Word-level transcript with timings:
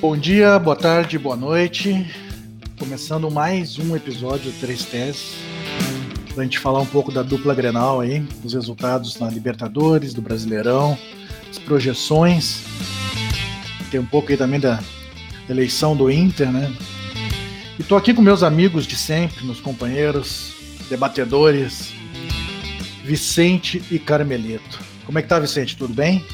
Bom 0.00 0.16
dia, 0.16 0.58
boa 0.58 0.74
tarde, 0.74 1.18
boa 1.18 1.36
noite. 1.36 2.10
Começando 2.78 3.30
mais 3.30 3.78
um 3.78 3.94
episódio 3.94 4.50
3 4.58 4.84
Ts. 4.86 5.34
Pra 6.34 6.42
gente 6.42 6.58
falar 6.58 6.80
um 6.80 6.86
pouco 6.86 7.12
da 7.12 7.22
dupla 7.22 7.54
Grenal 7.54 8.00
aí, 8.00 8.26
os 8.42 8.54
resultados 8.54 9.20
na 9.20 9.28
Libertadores, 9.28 10.14
do 10.14 10.22
Brasileirão, 10.22 10.96
as 11.50 11.58
projeções. 11.58 12.62
Tem 13.90 14.00
um 14.00 14.06
pouco 14.06 14.30
aí 14.30 14.38
também 14.38 14.58
da 14.58 14.82
eleição 15.50 15.94
do 15.94 16.10
Inter, 16.10 16.50
né? 16.50 16.74
E 17.78 17.82
tô 17.82 17.94
aqui 17.94 18.14
com 18.14 18.22
meus 18.22 18.42
amigos 18.42 18.86
de 18.86 18.96
sempre, 18.96 19.44
meus 19.44 19.60
companheiros, 19.60 20.54
debatedores, 20.88 21.92
Vicente 23.04 23.82
e 23.90 23.98
Carmelito. 23.98 24.78
Como 25.04 25.18
é 25.18 25.22
que 25.22 25.28
tá, 25.28 25.38
Vicente? 25.38 25.76
Tudo 25.76 25.92
bem? 25.92 26.24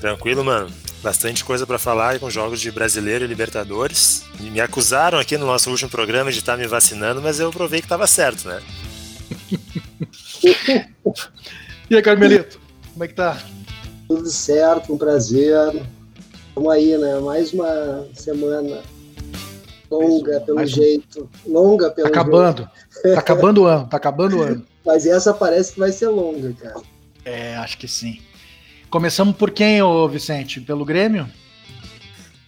Tranquilo, 0.00 0.44
mano. 0.44 0.83
Bastante 1.04 1.44
coisa 1.44 1.66
para 1.66 1.78
falar 1.78 2.18
com 2.18 2.30
jogos 2.30 2.58
de 2.58 2.70
Brasileiro 2.70 3.26
e 3.26 3.28
Libertadores. 3.28 4.24
Me 4.40 4.58
acusaram 4.58 5.18
aqui 5.18 5.36
no 5.36 5.44
nosso 5.44 5.70
último 5.70 5.90
programa 5.90 6.32
de 6.32 6.38
estar 6.38 6.52
tá 6.52 6.58
me 6.58 6.66
vacinando, 6.66 7.20
mas 7.20 7.38
eu 7.38 7.50
provei 7.50 7.80
que 7.80 7.84
estava 7.84 8.06
certo, 8.06 8.48
né? 8.48 8.62
e 11.90 11.96
aí, 11.96 12.00
Carmelito? 12.00 12.58
Como 12.90 13.04
é 13.04 13.08
que 13.08 13.12
tá? 13.12 13.38
Tudo 14.08 14.30
certo, 14.30 14.94
um 14.94 14.96
prazer. 14.96 15.84
Vamos 16.54 16.72
aí, 16.72 16.96
né? 16.96 17.20
Mais 17.20 17.52
uma 17.52 18.06
semana 18.14 18.80
longa, 19.90 20.40
pelo 20.40 20.56
Mais 20.56 20.70
jeito. 20.70 21.28
Um... 21.46 21.52
Longa, 21.52 21.90
pelo 21.90 22.10
tá 22.10 22.18
acabando. 22.18 22.70
Jeito. 22.90 23.14
Tá 23.14 23.20
acabando 23.20 23.60
o 23.60 23.66
ano, 23.66 23.86
tá 23.90 23.96
acabando 23.98 24.38
o 24.38 24.40
ano. 24.42 24.66
Mas 24.86 25.04
essa 25.04 25.34
parece 25.34 25.74
que 25.74 25.80
vai 25.80 25.92
ser 25.92 26.08
longa, 26.08 26.54
cara. 26.54 26.80
É, 27.26 27.56
acho 27.56 27.76
que 27.76 27.86
sim. 27.86 28.22
Começamos 28.94 29.36
por 29.36 29.50
quem, 29.50 29.82
ô 29.82 30.08
Vicente? 30.08 30.60
Pelo 30.60 30.84
Grêmio? 30.84 31.28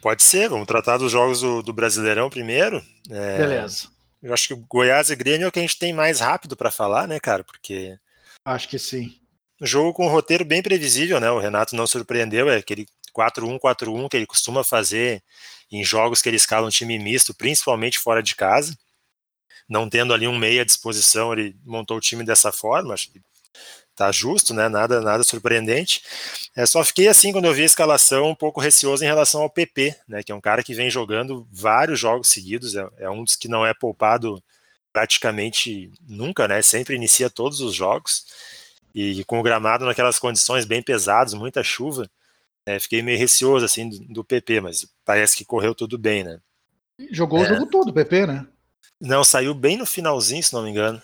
Pode 0.00 0.22
ser, 0.22 0.48
vamos 0.48 0.68
tratar 0.68 0.96
dos 0.96 1.10
jogos 1.10 1.40
do, 1.40 1.60
do 1.60 1.72
Brasileirão 1.72 2.30
primeiro. 2.30 2.80
É, 3.10 3.38
Beleza. 3.38 3.88
Eu 4.22 4.32
acho 4.32 4.46
que 4.46 4.54
o 4.54 4.64
Goiás 4.70 5.10
e 5.10 5.16
Grêmio 5.16 5.44
é 5.46 5.48
o 5.48 5.50
que 5.50 5.58
a 5.58 5.62
gente 5.62 5.76
tem 5.76 5.92
mais 5.92 6.20
rápido 6.20 6.56
para 6.56 6.70
falar, 6.70 7.08
né, 7.08 7.18
cara? 7.18 7.42
Porque. 7.42 7.98
Acho 8.44 8.68
que 8.68 8.78
sim. 8.78 9.18
Jogo 9.60 9.92
com 9.92 10.06
um 10.06 10.08
roteiro 10.08 10.44
bem 10.44 10.62
previsível, 10.62 11.18
né? 11.18 11.28
O 11.32 11.40
Renato 11.40 11.74
não 11.74 11.84
surpreendeu, 11.84 12.48
é 12.48 12.58
aquele 12.58 12.86
4-1, 13.12 13.58
4-1 13.58 14.08
que 14.08 14.16
ele 14.16 14.24
costuma 14.24 14.62
fazer 14.62 15.24
em 15.68 15.82
jogos 15.82 16.22
que 16.22 16.28
ele 16.28 16.36
escala 16.36 16.68
um 16.68 16.70
time 16.70 16.96
misto, 16.96 17.34
principalmente 17.34 17.98
fora 17.98 18.22
de 18.22 18.36
casa. 18.36 18.78
Não 19.68 19.90
tendo 19.90 20.14
ali 20.14 20.28
um 20.28 20.38
meia 20.38 20.62
à 20.62 20.64
disposição, 20.64 21.32
ele 21.32 21.56
montou 21.64 21.96
o 21.96 22.00
time 22.00 22.22
dessa 22.22 22.52
forma, 22.52 22.94
acho 22.94 23.10
que 23.10 23.20
tá 23.96 24.12
justo, 24.12 24.52
né? 24.54 24.68
Nada, 24.68 25.00
nada 25.00 25.24
surpreendente. 25.24 26.02
É, 26.54 26.66
só 26.66 26.84
fiquei 26.84 27.08
assim 27.08 27.32
quando 27.32 27.46
eu 27.46 27.54
vi 27.54 27.62
a 27.62 27.66
escalação 27.66 28.30
um 28.30 28.34
pouco 28.34 28.60
receoso 28.60 29.02
em 29.02 29.06
relação 29.06 29.42
ao 29.42 29.50
PP, 29.50 29.96
né? 30.06 30.22
Que 30.22 30.30
é 30.30 30.34
um 30.34 30.40
cara 30.40 30.62
que 30.62 30.74
vem 30.74 30.90
jogando 30.90 31.46
vários 31.50 31.98
jogos 31.98 32.28
seguidos, 32.28 32.76
é, 32.76 32.86
é 32.98 33.10
um 33.10 33.24
dos 33.24 33.34
que 33.34 33.48
não 33.48 33.66
é 33.66 33.74
poupado 33.74 34.42
praticamente 34.92 35.90
nunca, 36.08 36.46
né? 36.46 36.62
Sempre 36.62 36.94
inicia 36.94 37.28
todos 37.30 37.60
os 37.60 37.74
jogos 37.74 38.26
e 38.94 39.22
com 39.24 39.38
o 39.38 39.42
gramado 39.42 39.84
naquelas 39.84 40.18
condições 40.18 40.64
bem 40.64 40.82
pesadas, 40.82 41.34
muita 41.34 41.62
chuva, 41.62 42.08
é, 42.64 42.80
fiquei 42.80 43.02
meio 43.02 43.18
receoso 43.18 43.64
assim 43.64 43.90
do, 43.90 43.98
do, 44.06 44.24
PP, 44.24 44.62
mas 44.62 44.88
parece 45.04 45.36
que 45.36 45.44
correu 45.44 45.74
tudo 45.74 45.98
bem, 45.98 46.24
né? 46.24 46.40
Jogou 47.10 47.40
é, 47.40 47.42
o 47.42 47.46
jogo 47.46 47.66
todo, 47.66 47.90
o 47.90 47.92
PP, 47.92 48.26
né? 48.26 48.46
Não, 48.98 49.22
saiu 49.22 49.52
bem 49.52 49.76
no 49.76 49.84
finalzinho, 49.84 50.42
se 50.42 50.54
não 50.54 50.62
me 50.62 50.70
engano. 50.70 51.00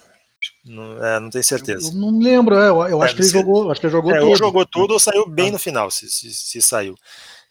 Não, 0.64 1.04
é, 1.04 1.20
não 1.20 1.30
tenho 1.30 1.44
certeza. 1.44 1.90
Eu 1.90 1.94
não 1.94 2.18
lembro, 2.18 2.54
é, 2.56 2.68
eu, 2.68 2.82
eu 2.88 3.02
é, 3.02 3.04
acho 3.04 3.14
que 3.14 3.22
ele 3.22 3.28
jogou, 3.28 3.70
acho 3.70 3.80
que 3.80 3.86
ele 3.86 3.92
jogou 3.92 4.12
é, 4.12 4.18
tudo. 4.18 4.28
Ou 4.28 4.36
jogou 4.36 4.66
tudo 4.66 4.92
ou 4.92 4.98
saiu 4.98 5.26
bem 5.28 5.48
ah. 5.48 5.52
no 5.52 5.58
final, 5.58 5.90
se, 5.90 6.10
se, 6.10 6.32
se 6.32 6.62
saiu. 6.62 6.96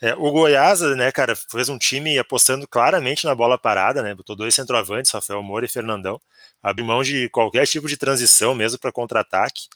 É, 0.01 0.15
o 0.15 0.31
Goiás, 0.31 0.81
né, 0.81 1.11
cara, 1.11 1.35
fez 1.35 1.69
um 1.69 1.77
time 1.77 2.17
apostando 2.17 2.67
claramente 2.67 3.25
na 3.25 3.35
bola 3.35 3.55
parada, 3.55 4.01
né? 4.01 4.15
Botou 4.15 4.35
dois 4.35 4.55
centroavantes, 4.55 5.11
Rafael 5.11 5.43
Moura 5.43 5.65
e 5.65 5.69
Fernandão. 5.69 6.19
Abriu 6.61 6.85
mão 6.85 7.03
de 7.03 7.29
qualquer 7.29 7.67
tipo 7.67 7.87
de 7.87 7.95
transição, 7.95 8.55
mesmo 8.55 8.79
para 8.79 8.91
contra-ataque. 8.91 9.67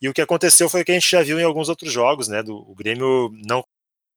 E 0.00 0.08
o 0.08 0.14
que 0.14 0.22
aconteceu 0.22 0.68
foi 0.68 0.82
o 0.82 0.84
que 0.84 0.92
a 0.92 0.94
gente 0.94 1.10
já 1.10 1.20
viu 1.20 1.40
em 1.40 1.42
alguns 1.42 1.68
outros 1.68 1.92
jogos, 1.92 2.28
né? 2.28 2.44
Do, 2.44 2.56
o 2.56 2.76
Grêmio 2.76 3.28
não 3.44 3.64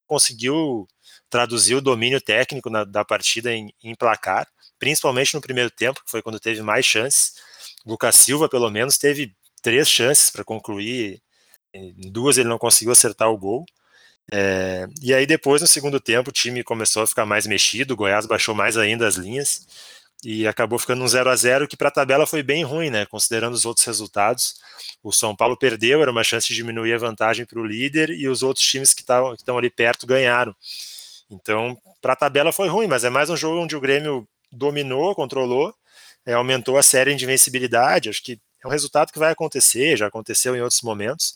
conseguiu 0.05 0.87
traduzir 1.31 1.73
o 1.75 1.81
domínio 1.81 2.21
técnico 2.21 2.69
na, 2.69 2.83
da 2.83 3.03
partida 3.03 3.51
em, 3.51 3.73
em 3.83 3.95
placar, 3.95 4.47
principalmente 4.77 5.33
no 5.33 5.41
primeiro 5.41 5.71
tempo, 5.71 6.03
que 6.03 6.11
foi 6.11 6.21
quando 6.21 6.39
teve 6.39 6.61
mais 6.61 6.85
chances 6.85 7.33
Lucas 7.89 8.15
Silva, 8.15 8.47
pelo 8.47 8.69
menos, 8.69 8.97
teve 8.97 9.33
três 9.61 9.89
chances 9.89 10.29
para 10.29 10.43
concluir, 10.43 11.21
em 11.73 12.11
duas 12.11 12.37
ele 12.37 12.49
não 12.49 12.57
conseguiu 12.57 12.91
acertar 12.91 13.29
o 13.29 13.37
gol. 13.37 13.65
É, 14.31 14.87
e 15.01 15.13
aí 15.13 15.25
depois, 15.25 15.61
no 15.61 15.67
segundo 15.67 15.99
tempo, 15.99 16.29
o 16.29 16.33
time 16.33 16.63
começou 16.63 17.03
a 17.03 17.07
ficar 17.07 17.25
mais 17.25 17.47
mexido, 17.47 17.93
o 17.93 17.97
Goiás 17.97 18.25
baixou 18.25 18.53
mais 18.53 18.77
ainda 18.77 19.07
as 19.07 19.15
linhas 19.15 19.65
e 20.23 20.45
acabou 20.45 20.77
ficando 20.77 21.03
um 21.03 21.07
0 21.07 21.29
a 21.29 21.35
0 21.35 21.67
que 21.67 21.77
para 21.77 21.87
a 21.87 21.91
tabela 21.91 22.27
foi 22.27 22.43
bem 22.43 22.63
ruim, 22.63 22.89
né? 22.89 23.05
Considerando 23.05 23.53
os 23.53 23.65
outros 23.65 23.85
resultados. 23.85 24.55
O 25.01 25.11
São 25.11 25.35
Paulo 25.35 25.57
perdeu, 25.57 26.01
era 26.01 26.11
uma 26.11 26.23
chance 26.23 26.47
de 26.47 26.55
diminuir 26.55 26.93
a 26.93 26.97
vantagem 26.97 27.45
para 27.45 27.59
o 27.59 27.65
líder, 27.65 28.09
e 28.11 28.27
os 28.27 28.43
outros 28.43 28.65
times 28.65 28.93
que 28.93 29.01
estão 29.01 29.57
ali 29.57 29.69
perto 29.69 30.05
ganharam. 30.05 30.55
Então, 31.29 31.77
para 32.01 32.13
a 32.13 32.15
tabela 32.15 32.51
foi 32.51 32.67
ruim, 32.67 32.87
mas 32.87 33.03
é 33.03 33.09
mais 33.09 33.29
um 33.29 33.37
jogo 33.37 33.61
onde 33.61 33.75
o 33.75 33.81
Grêmio 33.81 34.27
dominou, 34.51 35.15
controlou, 35.15 35.73
é, 36.25 36.33
aumentou 36.33 36.77
a 36.77 36.83
série 36.83 37.15
de 37.15 37.23
invencibilidade. 37.25 38.09
Acho 38.09 38.23
que 38.23 38.39
é 38.63 38.67
um 38.67 38.71
resultado 38.71 39.11
que 39.11 39.19
vai 39.19 39.31
acontecer, 39.31 39.97
já 39.97 40.07
aconteceu 40.07 40.55
em 40.55 40.61
outros 40.61 40.81
momentos. 40.81 41.35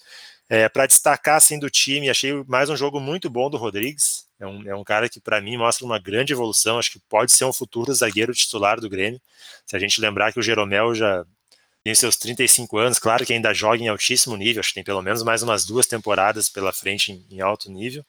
É, 0.49 0.67
para 0.67 0.85
destacar 0.85 1.37
assim 1.37 1.57
do 1.57 1.69
time, 1.69 2.09
achei 2.09 2.33
mais 2.47 2.69
um 2.69 2.75
jogo 2.75 2.99
muito 2.99 3.29
bom 3.29 3.49
do 3.49 3.57
Rodrigues. 3.57 4.27
É 4.39 4.45
um, 4.45 4.69
é 4.69 4.75
um 4.75 4.83
cara 4.83 5.07
que 5.07 5.19
para 5.19 5.41
mim 5.41 5.57
mostra 5.57 5.85
uma 5.85 5.99
grande 5.99 6.33
evolução. 6.33 6.77
Acho 6.77 6.91
que 6.91 6.99
pode 7.09 7.31
ser 7.31 7.45
um 7.45 7.53
futuro 7.53 7.93
zagueiro 7.93 8.33
titular 8.33 8.79
do 8.79 8.89
Grêmio. 8.89 9.21
Se 9.65 9.75
a 9.75 9.79
gente 9.79 10.01
lembrar 10.01 10.33
que 10.33 10.39
o 10.39 10.43
Jeromel 10.43 10.93
já 10.93 11.25
tem 11.83 11.93
seus 11.93 12.15
35 12.15 12.77
anos, 12.77 12.97
claro 12.97 13.25
que 13.25 13.33
ainda 13.33 13.53
joga 13.53 13.83
em 13.83 13.89
altíssimo 13.89 14.37
nível, 14.37 14.61
acho 14.61 14.69
que 14.69 14.75
tem 14.75 14.83
pelo 14.83 15.01
menos 15.01 15.21
mais 15.21 15.43
umas 15.43 15.65
duas 15.65 15.85
temporadas 15.85 16.47
pela 16.47 16.71
frente 16.71 17.11
em, 17.11 17.25
em, 17.29 17.41
alto 17.41 17.69
nível. 17.69 18.05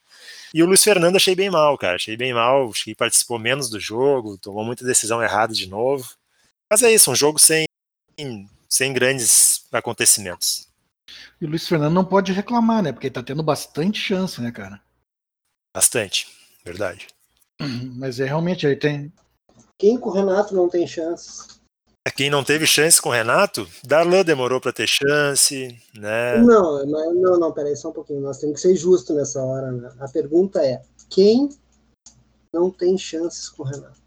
E 0.53 0.63
o 0.63 0.65
Luiz 0.65 0.81
Fernando 0.81 1.17
achei 1.17 1.35
bem 1.35 1.49
mal, 1.49 1.77
cara, 1.77 1.95
achei 1.95 2.15
bem 2.15 2.33
mal, 2.33 2.69
acho 2.69 2.85
que 2.85 2.95
participou 2.95 3.37
menos 3.37 3.69
do 3.69 3.79
jogo, 3.79 4.37
tomou 4.37 4.63
muita 4.63 4.85
decisão 4.85 5.21
errada 5.21 5.53
de 5.53 5.67
novo. 5.67 6.07
Mas 6.71 6.83
é 6.83 6.91
isso, 6.91 7.11
um 7.11 7.15
jogo 7.15 7.39
sem, 7.39 7.65
sem 8.69 8.93
grandes 8.93 9.65
acontecimentos. 9.71 10.67
E 11.39 11.45
o 11.45 11.49
Luiz 11.49 11.67
Fernando 11.67 11.93
não 11.93 12.05
pode 12.05 12.31
reclamar, 12.31 12.81
né? 12.81 12.91
Porque 12.91 13.07
ele 13.07 13.13
tá 13.13 13.23
tendo 13.23 13.43
bastante 13.43 13.99
chance, 13.99 14.41
né, 14.41 14.51
cara? 14.51 14.81
Bastante, 15.75 16.27
verdade. 16.63 17.07
Mas 17.95 18.19
é 18.19 18.25
realmente, 18.25 18.65
ele 18.65 18.75
tem. 18.75 19.13
Quem 19.77 19.99
com 19.99 20.09
o 20.09 20.13
Renato 20.13 20.55
não 20.55 20.69
tem 20.69 20.87
chance? 20.87 21.55
É, 22.07 22.11
quem 22.11 22.29
não 22.29 22.43
teve 22.43 22.65
chance 22.67 23.01
com 23.01 23.09
o 23.09 23.11
Renato, 23.11 23.67
Darlan 23.83 24.23
demorou 24.23 24.61
para 24.61 24.71
ter 24.71 24.87
chance, 24.87 25.77
né? 25.93 26.37
Não, 26.37 26.85
não, 26.85 27.39
não, 27.39 27.51
peraí, 27.51 27.75
só 27.75 27.89
um 27.89 27.93
pouquinho. 27.93 28.21
Nós 28.21 28.37
temos 28.37 28.55
que 28.55 28.61
ser 28.67 28.75
justo 28.75 29.13
nessa 29.13 29.41
hora. 29.41 29.71
Né? 29.71 29.91
A 29.99 30.07
pergunta 30.07 30.63
é: 30.63 30.81
quem 31.09 31.49
não 32.53 32.71
tem 32.71 32.97
chances 32.97 33.49
com 33.49 33.63
o 33.63 33.65
Renato? 33.65 34.04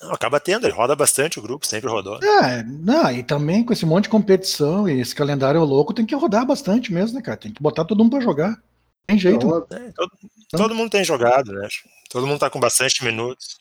Não, 0.00 0.12
acaba 0.12 0.38
tendo, 0.38 0.66
ele 0.66 0.74
roda 0.74 0.94
bastante 0.94 1.38
o 1.38 1.42
grupo, 1.42 1.66
sempre 1.66 1.88
rodou. 1.88 2.18
É, 2.22 2.62
não, 2.62 3.10
e 3.10 3.22
também 3.22 3.64
com 3.64 3.72
esse 3.72 3.86
monte 3.86 4.04
de 4.04 4.10
competição 4.10 4.88
e 4.88 5.00
esse 5.00 5.14
calendário 5.14 5.62
louco, 5.64 5.94
tem 5.94 6.04
que 6.04 6.14
rodar 6.14 6.46
bastante 6.46 6.92
mesmo, 6.92 7.16
né, 7.16 7.22
cara? 7.22 7.38
Tem 7.38 7.52
que 7.52 7.62
botar 7.62 7.84
todo 7.84 7.98
mundo 7.98 8.10
pra 8.10 8.20
jogar. 8.20 8.62
Tem 9.06 9.18
jeito. 9.18 9.46
É, 9.70 9.92
todo, 9.92 10.10
todo, 10.50 10.74
mundo 10.74 10.90
tem 10.90 11.04
jogado, 11.04 11.52
né? 11.52 11.66
Todo 12.10 12.26
mundo 12.26 12.38
tá 12.38 12.50
com 12.50 12.60
bastante 12.60 13.04
minutos. 13.04 13.58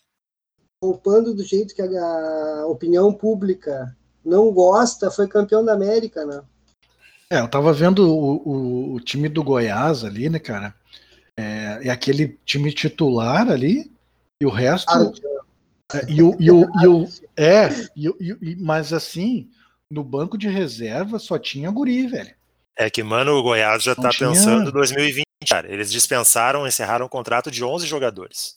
Poupando 0.82 1.34
do 1.34 1.44
jeito 1.44 1.74
que 1.74 1.82
a 1.82 2.66
opinião 2.68 3.14
pública 3.14 3.96
não 4.24 4.52
gosta, 4.52 5.10
foi 5.10 5.28
campeão 5.28 5.64
da 5.64 5.74
América, 5.74 6.26
né? 6.26 6.42
É, 7.30 7.40
eu 7.40 7.48
tava 7.48 7.72
vendo 7.72 8.10
o, 8.12 8.36
o, 8.46 8.94
o 8.96 9.00
time 9.00 9.30
do 9.30 9.44
Goiás 9.44 10.04
ali, 10.04 10.30
né, 10.30 10.40
cara? 10.40 10.76
É, 11.38 11.80
é 11.84 11.90
aquele 11.90 12.40
time 12.46 12.74
titular 12.74 13.50
ali, 13.50 13.92
e 14.42 14.46
o 14.46 14.50
resto. 14.50 14.90
Ah, 14.90 15.12
e 16.08 16.22
o, 16.22 16.36
e 16.40 16.52
o, 16.52 16.66
e 16.82 16.88
o, 16.88 17.10
é, 17.38 17.70
e, 17.96 18.08
e, 18.20 18.56
mas 18.58 18.92
assim, 18.92 19.50
no 19.90 20.04
banco 20.04 20.38
de 20.38 20.48
reserva 20.48 21.20
só 21.20 21.38
tinha 21.38 21.70
guri, 21.70 22.08
velho. 22.08 22.34
É 22.78 22.90
que, 22.90 23.04
mano, 23.04 23.34
o 23.34 23.44
Goiás 23.44 23.84
já 23.84 23.96
Não 23.96 24.04
tá 24.04 24.10
tinha... 24.10 24.30
pensando 24.30 24.72
2020, 24.72 25.26
cara. 25.50 25.72
Eles 25.72 25.92
dispensaram, 25.92 26.68
encerraram 26.68 27.06
um 27.06 27.10
contrato 27.10 27.50
de 27.50 27.64
11 27.64 27.88
jogadores. 27.88 28.56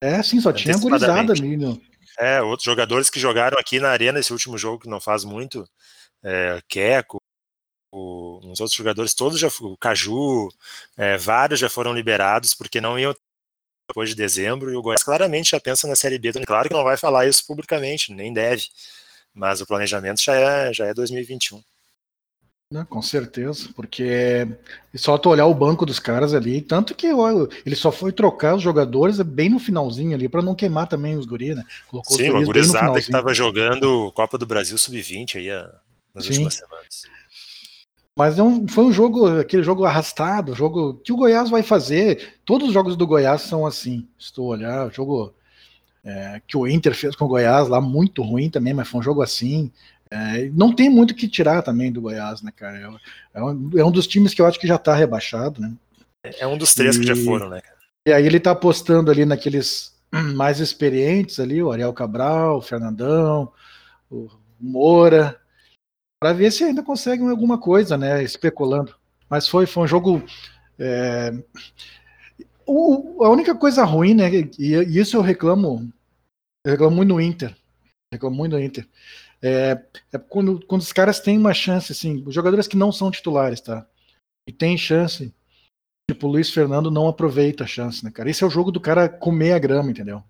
É, 0.00 0.22
sim, 0.22 0.40
só 0.40 0.52
tinha 0.52 0.76
gurizada 0.76 1.32
ali, 1.32 1.56
né? 1.56 1.78
É, 2.18 2.42
outros 2.42 2.64
jogadores 2.64 3.08
que 3.08 3.20
jogaram 3.20 3.58
aqui 3.58 3.78
na 3.78 3.90
arena 3.90 4.18
esse 4.18 4.32
último 4.32 4.58
jogo, 4.58 4.80
que 4.80 4.88
não 4.88 5.00
faz 5.00 5.24
muito. 5.24 5.64
É, 6.22 6.60
Queco, 6.68 7.18
o, 7.92 8.40
uns 8.42 8.60
outros 8.60 8.76
jogadores, 8.76 9.14
todos 9.14 9.38
já, 9.38 9.48
o 9.60 9.76
Caju, 9.76 10.48
é, 10.96 11.16
vários 11.16 11.60
já 11.60 11.68
foram 11.68 11.92
liberados, 11.92 12.54
porque 12.54 12.80
não 12.80 12.98
iam 12.98 13.14
depois 13.90 14.08
de 14.08 14.14
dezembro, 14.14 14.72
e 14.72 14.76
o 14.76 14.82
Goiás 14.82 15.02
claramente 15.02 15.50
já 15.50 15.60
pensa 15.60 15.86
na 15.86 15.96
Série 15.96 16.18
B. 16.18 16.32
Claro 16.46 16.68
que 16.68 16.74
não 16.74 16.84
vai 16.84 16.96
falar 16.96 17.26
isso 17.26 17.44
publicamente, 17.46 18.12
nem 18.12 18.32
deve, 18.32 18.64
mas 19.34 19.60
o 19.60 19.66
planejamento 19.66 20.22
já 20.22 20.34
é, 20.34 20.72
já 20.72 20.86
é 20.86 20.94
2021. 20.94 21.62
Né, 22.72 22.86
com 22.88 23.02
certeza, 23.02 23.68
porque 23.74 24.46
só 24.94 25.18
tu 25.18 25.28
olhar 25.28 25.46
o 25.46 25.54
banco 25.54 25.84
dos 25.84 25.98
caras 25.98 26.32
ali, 26.32 26.60
tanto 26.60 26.94
que 26.94 27.12
ó, 27.12 27.48
ele 27.66 27.74
só 27.74 27.90
foi 27.90 28.12
trocar 28.12 28.54
os 28.54 28.62
jogadores 28.62 29.20
bem 29.22 29.48
no 29.48 29.58
finalzinho 29.58 30.14
ali, 30.14 30.28
para 30.28 30.40
não 30.40 30.54
queimar 30.54 30.86
também 30.86 31.16
os 31.16 31.26
guris, 31.26 31.56
né? 31.56 31.64
Colocou 31.88 32.16
Sim, 32.16 32.30
uma 32.30 32.44
gurizada 32.44 33.02
que 33.02 33.10
tava 33.10 33.34
jogando 33.34 34.12
Copa 34.12 34.38
do 34.38 34.46
Brasil 34.46 34.78
Sub-20 34.78 35.34
aí 35.34 35.48
nas 36.14 36.24
Sim. 36.24 36.30
últimas 36.30 36.54
semanas. 36.54 37.02
Mas 38.20 38.38
é 38.38 38.42
um, 38.42 38.68
foi 38.68 38.84
um 38.84 38.92
jogo, 38.92 39.38
aquele 39.38 39.62
jogo 39.62 39.86
arrastado, 39.86 40.54
jogo 40.54 40.92
que 41.02 41.10
o 41.10 41.16
Goiás 41.16 41.48
vai 41.48 41.62
fazer. 41.62 42.34
Todos 42.44 42.68
os 42.68 42.74
jogos 42.74 42.94
do 42.94 43.06
Goiás 43.06 43.40
são 43.40 43.64
assim. 43.64 44.06
Estou 44.18 44.48
olhar, 44.48 44.92
jogo 44.92 45.32
é, 46.04 46.42
que 46.46 46.54
o 46.54 46.68
Inter 46.68 46.94
fez 46.94 47.16
com 47.16 47.24
o 47.24 47.28
Goiás 47.28 47.66
lá, 47.68 47.80
muito 47.80 48.22
ruim 48.22 48.50
também, 48.50 48.74
mas 48.74 48.88
foi 48.88 49.00
um 49.00 49.02
jogo 49.02 49.22
assim. 49.22 49.72
É, 50.10 50.50
não 50.52 50.70
tem 50.70 50.90
muito 50.90 51.14
que 51.14 51.26
tirar 51.26 51.62
também 51.62 51.90
do 51.90 52.02
Goiás, 52.02 52.42
né, 52.42 52.52
cara? 52.54 52.78
É, 52.78 53.38
é, 53.40 53.42
um, 53.42 53.70
é 53.78 53.84
um, 53.86 53.90
dos 53.90 54.06
times 54.06 54.34
que 54.34 54.42
eu 54.42 54.46
acho 54.46 54.60
que 54.60 54.66
já 54.66 54.76
tá 54.76 54.94
rebaixado, 54.94 55.58
né? 55.58 55.72
É 56.22 56.46
um 56.46 56.58
dos 56.58 56.74
três 56.74 56.96
e, 56.96 57.00
que 57.00 57.06
já 57.06 57.16
foram, 57.16 57.48
né? 57.48 57.62
E 58.06 58.12
aí 58.12 58.26
ele 58.26 58.38
tá 58.38 58.50
apostando 58.50 59.10
ali 59.10 59.24
naqueles 59.24 59.94
mais 60.36 60.60
experientes 60.60 61.40
ali, 61.40 61.62
o 61.62 61.72
Ariel 61.72 61.94
Cabral, 61.94 62.58
o 62.58 62.62
Fernandão, 62.62 63.50
o 64.10 64.28
Moura, 64.60 65.39
para 66.20 66.34
ver 66.34 66.52
se 66.52 66.62
ainda 66.62 66.82
conseguem 66.82 67.28
alguma 67.28 67.58
coisa, 67.58 67.96
né? 67.96 68.22
Especulando. 68.22 68.94
Mas 69.28 69.48
foi, 69.48 69.66
foi 69.66 69.84
um 69.84 69.86
jogo. 69.86 70.22
É... 70.78 71.32
O, 72.66 73.24
a 73.24 73.30
única 73.30 73.54
coisa 73.54 73.84
ruim, 73.84 74.14
né? 74.14 74.30
E, 74.30 74.50
e, 74.58 74.98
isso 74.98 75.16
eu 75.16 75.22
reclamo. 75.22 75.90
Eu 76.64 76.72
reclamo 76.72 76.94
muito 76.94 77.08
no 77.08 77.20
Inter. 77.20 77.56
Reclamo 78.12 78.36
muito 78.36 78.52
no 78.52 78.62
Inter. 78.62 78.86
É, 79.42 79.82
é 80.12 80.18
quando, 80.18 80.64
quando 80.66 80.82
os 80.82 80.92
caras 80.92 81.20
têm 81.20 81.38
uma 81.38 81.54
chance, 81.54 81.90
assim, 81.90 82.22
os 82.26 82.34
jogadores 82.34 82.68
que 82.68 82.76
não 82.76 82.92
são 82.92 83.10
titulares, 83.10 83.60
tá? 83.60 83.86
E 84.46 84.52
tem 84.52 84.76
chance, 84.76 85.32
tipo, 86.10 86.26
o 86.26 86.30
Luiz 86.30 86.50
Fernando 86.50 86.90
não 86.90 87.08
aproveita 87.08 87.64
a 87.64 87.66
chance, 87.66 88.04
né, 88.04 88.10
cara? 88.10 88.28
Esse 88.28 88.44
é 88.44 88.46
o 88.46 88.50
jogo 88.50 88.70
do 88.70 88.80
cara 88.80 89.08
comer 89.08 89.52
a 89.52 89.58
grama, 89.58 89.90
entendeu? 89.90 90.22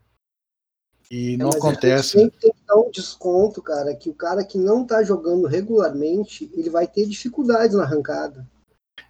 E 1.11 1.35
é, 1.35 1.37
não 1.37 1.51
acontece. 1.51 2.17
Tem, 2.17 2.31
tem 2.31 2.53
que 2.53 2.67
dar 2.67 2.77
um 2.77 2.91
desconto, 2.91 3.61
cara, 3.61 3.95
que 3.95 4.09
o 4.09 4.15
cara 4.15 4.45
que 4.45 4.57
não 4.57 4.87
tá 4.87 5.03
jogando 5.03 5.47
regularmente, 5.47 6.51
ele 6.55 6.71
vai 6.71 6.87
ter 6.87 7.07
dificuldades 7.07 7.77
na 7.77 7.83
arrancada. 7.83 8.47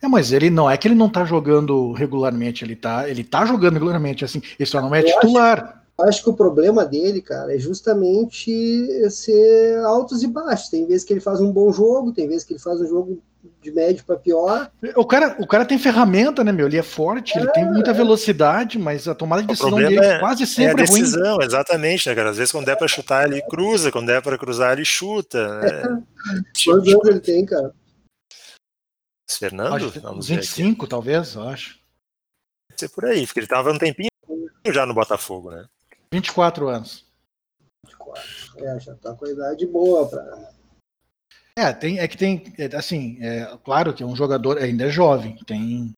É, 0.02 0.08
mas 0.08 0.32
ele 0.32 0.48
não 0.48 0.70
é 0.70 0.76
que 0.78 0.88
ele 0.88 0.94
não 0.94 1.10
tá 1.10 1.24
jogando 1.24 1.92
regularmente, 1.92 2.64
ele 2.64 2.76
tá, 2.76 3.08
ele 3.08 3.22
tá 3.22 3.44
jogando 3.44 3.74
regularmente, 3.74 4.24
assim, 4.24 4.40
ele 4.58 4.66
só 4.66 4.80
não 4.80 4.94
é 4.94 5.02
Eu 5.02 5.06
titular. 5.06 5.58
Acho 5.58 5.80
acho 6.08 6.22
que 6.22 6.30
o 6.30 6.34
problema 6.34 6.84
dele, 6.84 7.20
cara, 7.20 7.54
é 7.54 7.58
justamente 7.58 9.10
ser 9.10 9.78
altos 9.80 10.22
e 10.22 10.26
baixos. 10.26 10.68
Tem 10.68 10.86
vezes 10.86 11.04
que 11.04 11.12
ele 11.12 11.20
faz 11.20 11.40
um 11.40 11.52
bom 11.52 11.72
jogo, 11.72 12.12
tem 12.12 12.28
vezes 12.28 12.44
que 12.44 12.54
ele 12.54 12.60
faz 12.60 12.80
um 12.80 12.86
jogo 12.86 13.22
de 13.60 13.70
médio 13.70 14.04
para 14.04 14.16
pior. 14.16 14.70
O 14.96 15.04
cara, 15.04 15.36
o 15.38 15.46
cara 15.46 15.64
tem 15.64 15.78
ferramenta, 15.78 16.44
né, 16.44 16.52
meu? 16.52 16.66
Ele 16.66 16.78
é 16.78 16.82
forte, 16.82 17.36
é, 17.36 17.40
ele 17.40 17.50
tem 17.52 17.64
muita 17.64 17.92
velocidade, 17.92 18.78
mas 18.78 19.08
a 19.08 19.14
tomada 19.14 19.42
de 19.42 19.48
decisão 19.48 19.74
dele 19.74 19.98
é, 19.98 20.18
quase 20.18 20.46
sempre 20.46 20.82
é, 20.82 20.84
a 20.84 20.86
decisão, 20.86 21.36
ruim. 21.36 21.44
exatamente, 21.44 22.08
né, 22.08 22.14
cara? 22.14 22.30
Às 22.30 22.36
vezes 22.36 22.52
quando 22.52 22.66
der 22.66 22.76
para 22.76 22.88
chutar, 22.88 23.26
ele 23.26 23.42
cruza, 23.42 23.90
quando 23.90 24.06
der 24.06 24.22
para 24.22 24.38
cruzar, 24.38 24.72
ele 24.72 24.84
chuta. 24.84 25.60
Né? 25.60 26.02
Tipo, 26.54 26.76
Quantos 26.76 26.94
anos 26.94 27.08
ele 27.08 27.20
tem, 27.20 27.46
cara? 27.46 27.74
Fernando? 29.30 29.74
Acho, 29.74 30.00
Vamos 30.00 30.28
25, 30.28 30.86
talvez, 30.86 31.34
eu 31.34 31.48
acho. 31.48 31.78
Deve 32.68 32.80
ser 32.80 32.88
por 32.88 33.04
aí, 33.04 33.26
porque 33.26 33.40
ele 33.40 33.46
tava 33.46 33.72
um 33.72 33.78
tempinho 33.78 34.10
já 34.66 34.84
no 34.84 34.94
Botafogo, 34.94 35.50
né? 35.50 35.64
24 36.12 36.68
anos. 36.68 37.06
24. 37.86 38.22
É, 38.58 38.80
já 38.80 38.94
tá 38.96 39.14
com 39.14 39.24
a 39.24 39.30
idade 39.30 39.66
boa 39.66 40.08
para. 40.08 40.59
É, 41.60 41.72
tem, 41.72 41.98
é 41.98 42.08
que 42.08 42.16
tem, 42.16 42.42
é, 42.58 42.74
assim, 42.76 43.18
é, 43.20 43.56
claro 43.64 43.92
que 43.92 44.02
é 44.02 44.06
um 44.06 44.16
jogador 44.16 44.58
ainda 44.58 44.86
é 44.86 44.90
jovem, 44.90 45.36
tem 45.46 45.92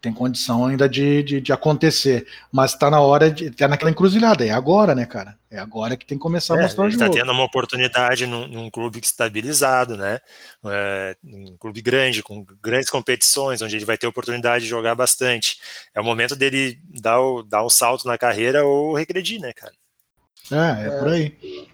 tem 0.00 0.12
condição 0.12 0.64
ainda 0.66 0.88
de, 0.88 1.22
de, 1.22 1.40
de, 1.40 1.52
acontecer. 1.52 2.26
Mas 2.52 2.74
tá 2.74 2.90
na 2.90 3.00
hora 3.00 3.30
de. 3.30 3.50
tá 3.50 3.66
naquela 3.66 3.90
encruzilhada. 3.90 4.44
É 4.46 4.50
agora, 4.50 4.94
né, 4.94 5.04
cara? 5.04 5.36
É 5.50 5.58
agora 5.58 5.96
que 5.96 6.06
tem 6.06 6.16
que 6.16 6.22
começar 6.22 6.54
é, 6.54 6.60
a 6.60 6.62
mostrar 6.62 6.84
ele 6.84 6.92
de 6.92 6.98
tá 6.98 7.10
tendo 7.10 7.32
uma 7.32 7.42
oportunidade 7.44 8.26
num, 8.26 8.46
num 8.46 8.70
clube 8.70 9.00
estabilizado, 9.02 9.96
né? 9.96 10.20
É, 10.66 11.16
um 11.24 11.56
clube 11.56 11.80
grande, 11.82 12.22
com 12.22 12.44
grandes 12.62 12.90
competições, 12.90 13.60
onde 13.60 13.76
ele 13.76 13.84
vai 13.84 13.98
ter 13.98 14.06
oportunidade 14.06 14.64
de 14.64 14.70
jogar 14.70 14.94
bastante. 14.94 15.58
É 15.94 16.00
o 16.00 16.04
momento 16.04 16.36
dele 16.36 16.78
dar, 17.00 17.20
o, 17.20 17.42
dar 17.42 17.64
um 17.64 17.70
salto 17.70 18.06
na 18.06 18.16
carreira 18.16 18.64
ou 18.64 18.94
regredir, 18.94 19.40
né, 19.40 19.52
cara? 19.52 19.72
É, 20.50 20.86
é, 20.86 20.98
por 20.98 21.08
aí. 21.08 21.67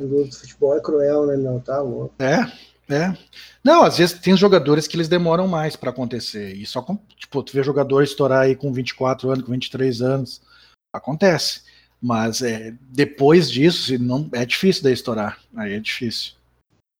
O 0.00 0.32
futebol 0.32 0.76
é 0.76 0.80
cruel, 0.80 1.26
né, 1.26 1.36
meu? 1.36 1.60
Tá 1.60 1.80
louco. 1.80 2.14
É, 2.18 2.50
é. 2.92 3.16
Não, 3.62 3.82
às 3.82 3.98
vezes 3.98 4.18
tem 4.18 4.36
jogadores 4.36 4.86
que 4.86 4.96
eles 4.96 5.08
demoram 5.08 5.46
mais 5.46 5.76
para 5.76 5.90
acontecer. 5.90 6.54
E 6.54 6.66
só, 6.66 6.84
tipo, 7.16 7.42
tu 7.42 7.52
vê 7.52 7.62
jogador 7.62 8.02
estourar 8.02 8.42
aí 8.42 8.56
com 8.56 8.72
24 8.72 9.30
anos, 9.30 9.44
com 9.44 9.52
23 9.52 10.02
anos. 10.02 10.40
Acontece. 10.92 11.62
Mas 12.00 12.42
é, 12.42 12.74
depois 12.80 13.50
disso, 13.50 13.96
não, 13.98 14.28
é 14.32 14.44
difícil 14.44 14.82
daí 14.82 14.92
estourar. 14.92 15.38
Aí 15.54 15.74
é 15.74 15.80
difícil. 15.80 16.32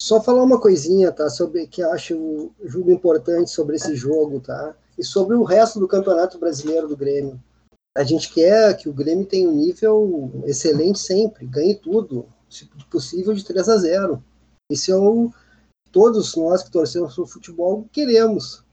Só 0.00 0.20
falar 0.20 0.42
uma 0.42 0.60
coisinha, 0.60 1.10
tá? 1.10 1.28
Sobre 1.28 1.66
que 1.66 1.80
eu 1.80 1.92
acho 1.92 2.52
julgo 2.64 2.90
importante 2.90 3.50
sobre 3.50 3.76
esse 3.76 3.94
jogo, 3.96 4.40
tá? 4.40 4.74
E 4.98 5.04
sobre 5.04 5.36
o 5.36 5.42
resto 5.42 5.80
do 5.80 5.88
Campeonato 5.88 6.38
Brasileiro 6.38 6.88
do 6.88 6.96
Grêmio. 6.96 7.40
A 7.96 8.04
gente 8.04 8.32
quer 8.32 8.76
que 8.76 8.88
o 8.88 8.92
Grêmio 8.92 9.26
tenha 9.26 9.48
um 9.48 9.52
nível 9.52 10.42
excelente 10.46 10.98
sempre, 10.98 11.46
ganhe 11.46 11.74
tudo, 11.74 12.26
se 12.52 12.66
possível 12.90 13.32
de 13.34 13.44
3 13.44 13.68
a 13.68 13.76
0. 13.78 14.24
Esse 14.70 14.90
é 14.90 14.96
o, 14.96 15.32
todos 15.90 16.36
nós 16.36 16.62
que 16.62 16.70
torcemos 16.70 17.16
o 17.18 17.26
futebol 17.26 17.88
queremos. 17.90 18.64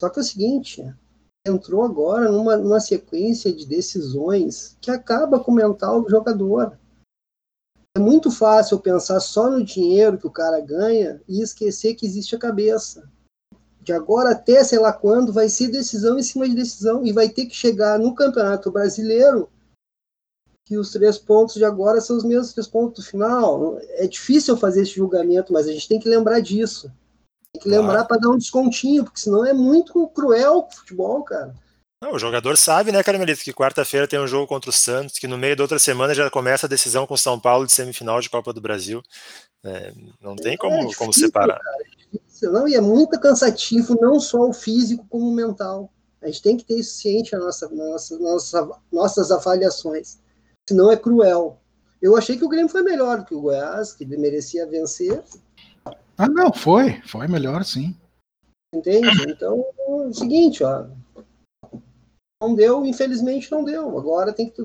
Só 0.00 0.10
que 0.10 0.18
é 0.18 0.22
o 0.22 0.24
seguinte, 0.24 0.94
entrou 1.46 1.82
agora 1.82 2.30
numa, 2.30 2.56
numa 2.56 2.80
sequência 2.80 3.52
de 3.52 3.66
decisões 3.66 4.76
que 4.80 4.90
acaba 4.90 5.40
com 5.40 5.50
o 5.50 5.54
mental 5.54 6.02
do 6.02 6.10
jogador. 6.10 6.78
É 7.96 7.98
muito 7.98 8.30
fácil 8.30 8.78
pensar 8.78 9.20
só 9.20 9.50
no 9.50 9.64
dinheiro 9.64 10.18
que 10.18 10.26
o 10.26 10.30
cara 10.30 10.60
ganha 10.60 11.22
e 11.26 11.40
esquecer 11.40 11.94
que 11.94 12.04
existe 12.04 12.36
a 12.36 12.38
cabeça. 12.38 13.10
De 13.80 13.92
agora 13.92 14.32
até 14.32 14.62
sei 14.64 14.78
lá 14.78 14.92
quando 14.92 15.32
vai 15.32 15.48
ser 15.48 15.68
decisão 15.68 16.18
em 16.18 16.22
cima 16.22 16.46
de 16.46 16.54
decisão 16.54 17.06
e 17.06 17.12
vai 17.12 17.28
ter 17.30 17.46
que 17.46 17.54
chegar 17.54 17.98
no 17.98 18.14
Campeonato 18.14 18.70
Brasileiro 18.70 19.48
que 20.66 20.76
os 20.76 20.90
três 20.90 21.16
pontos 21.16 21.54
de 21.54 21.64
agora 21.64 22.00
são 22.00 22.16
os 22.16 22.24
mesmos 22.24 22.52
três 22.52 22.66
pontos 22.66 23.04
do 23.04 23.08
final. 23.08 23.78
É 23.90 24.06
difícil 24.08 24.56
fazer 24.56 24.82
esse 24.82 24.96
julgamento, 24.96 25.52
mas 25.52 25.68
a 25.68 25.72
gente 25.72 25.88
tem 25.88 26.00
que 26.00 26.08
lembrar 26.08 26.40
disso. 26.40 26.92
Tem 27.52 27.62
que 27.62 27.68
lembrar 27.68 27.92
claro. 27.92 28.08
para 28.08 28.16
dar 28.18 28.30
um 28.30 28.36
descontinho, 28.36 29.04
porque 29.04 29.20
senão 29.20 29.46
é 29.46 29.52
muito 29.52 30.08
cruel 30.08 30.66
o 30.68 30.76
futebol, 30.76 31.22
cara. 31.22 31.54
Não, 32.02 32.12
o 32.12 32.18
jogador 32.18 32.56
sabe, 32.58 32.90
né, 32.90 33.02
Carmelito, 33.02 33.42
que 33.42 33.52
quarta-feira 33.52 34.08
tem 34.08 34.20
um 34.20 34.26
jogo 34.26 34.46
contra 34.46 34.68
o 34.68 34.72
Santos, 34.72 35.18
que 35.18 35.28
no 35.28 35.38
meio 35.38 35.56
da 35.56 35.62
outra 35.62 35.78
semana 35.78 36.12
já 36.12 36.28
começa 36.28 36.66
a 36.66 36.68
decisão 36.68 37.06
com 37.06 37.14
o 37.14 37.18
São 37.18 37.38
Paulo 37.38 37.64
de 37.64 37.72
semifinal 37.72 38.20
de 38.20 38.28
Copa 38.28 38.52
do 38.52 38.60
Brasil. 38.60 39.00
É, 39.64 39.94
não 40.20 40.34
tem 40.34 40.54
é, 40.54 40.56
como, 40.56 40.74
é 40.74 40.80
difícil, 40.80 40.98
como 40.98 41.12
separar. 41.12 41.60
Cara, 41.60 41.76
é 42.42 42.46
não, 42.48 42.66
e 42.66 42.74
é 42.74 42.80
muito 42.80 43.18
cansativo, 43.20 43.96
não 44.00 44.18
só 44.18 44.48
o 44.48 44.52
físico, 44.52 45.06
como 45.08 45.28
o 45.28 45.34
mental. 45.34 45.90
A 46.20 46.26
gente 46.26 46.42
tem 46.42 46.56
que 46.56 46.64
ter 46.64 46.74
isso 46.80 46.98
ciente 46.98 47.32
nas 47.32 47.44
nossa, 47.44 47.68
nossa, 47.68 48.18
nossa, 48.18 48.70
nossas 48.92 49.30
avaliações 49.30 50.18
senão 50.68 50.90
é 50.90 50.96
cruel. 50.96 51.60
Eu 52.00 52.16
achei 52.16 52.36
que 52.36 52.44
o 52.44 52.48
Grêmio 52.48 52.68
foi 52.68 52.82
melhor 52.82 53.24
que 53.24 53.34
o 53.34 53.40
Goiás, 53.40 53.92
que 53.92 54.04
merecia 54.04 54.66
vencer. 54.66 55.22
Ah, 56.18 56.28
não, 56.28 56.52
foi. 56.52 57.00
Foi 57.06 57.26
melhor, 57.26 57.64
sim. 57.64 57.96
Entende? 58.74 59.08
Então, 59.28 59.64
é 59.78 59.90
o 59.90 60.12
seguinte, 60.12 60.62
ó. 60.62 60.86
Não 62.42 62.54
deu, 62.54 62.84
infelizmente 62.84 63.50
não 63.50 63.64
deu. 63.64 63.98
Agora 63.98 64.32
tem 64.32 64.50
que 64.50 64.62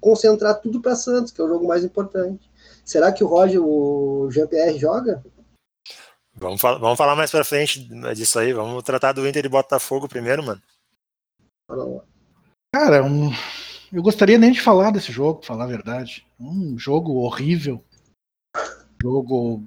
concentrar 0.00 0.60
tudo 0.60 0.80
para 0.80 0.94
Santos, 0.94 1.32
que 1.32 1.40
é 1.40 1.44
o 1.44 1.48
jogo 1.48 1.66
mais 1.66 1.84
importante. 1.84 2.50
Será 2.84 3.12
que 3.12 3.24
o 3.24 3.26
Roger, 3.26 3.60
o 3.62 4.30
Jean-Pierre 4.30 4.78
joga? 4.78 5.22
Vamos, 6.34 6.60
fal 6.60 6.78
vamos 6.78 6.96
falar 6.96 7.14
mais 7.14 7.30
para 7.30 7.44
frente 7.44 7.88
disso 8.14 8.38
aí. 8.38 8.52
Vamos 8.52 8.82
tratar 8.82 9.12
do 9.12 9.26
Inter 9.26 9.44
e 9.44 9.48
Botafogo 9.48 10.08
primeiro, 10.08 10.42
mano. 10.42 10.62
Cara, 12.74 13.04
um, 13.04 13.30
eu 13.92 14.02
gostaria 14.02 14.38
nem 14.38 14.52
de 14.52 14.60
falar 14.60 14.90
desse 14.90 15.12
jogo, 15.12 15.40
pra 15.40 15.48
falar 15.48 15.64
a 15.64 15.68
verdade. 15.68 16.26
Um 16.40 16.78
jogo 16.78 17.16
horrível. 17.16 17.84
Jogo 19.02 19.62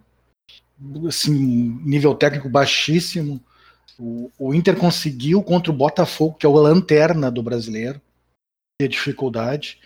assim, 1.08 1.80
nível 1.84 2.16
técnico 2.16 2.50
baixíssimo. 2.50 3.40
O, 4.00 4.32
o 4.38 4.54
Inter 4.54 4.76
conseguiu 4.76 5.44
contra 5.44 5.72
o 5.72 5.76
Botafogo, 5.76 6.38
que 6.38 6.46
é 6.46 6.50
o 6.50 6.54
lanterna 6.54 7.30
do 7.30 7.44
brasileiro, 7.44 8.02
ter 8.80 8.88
dificuldade. 8.88 9.80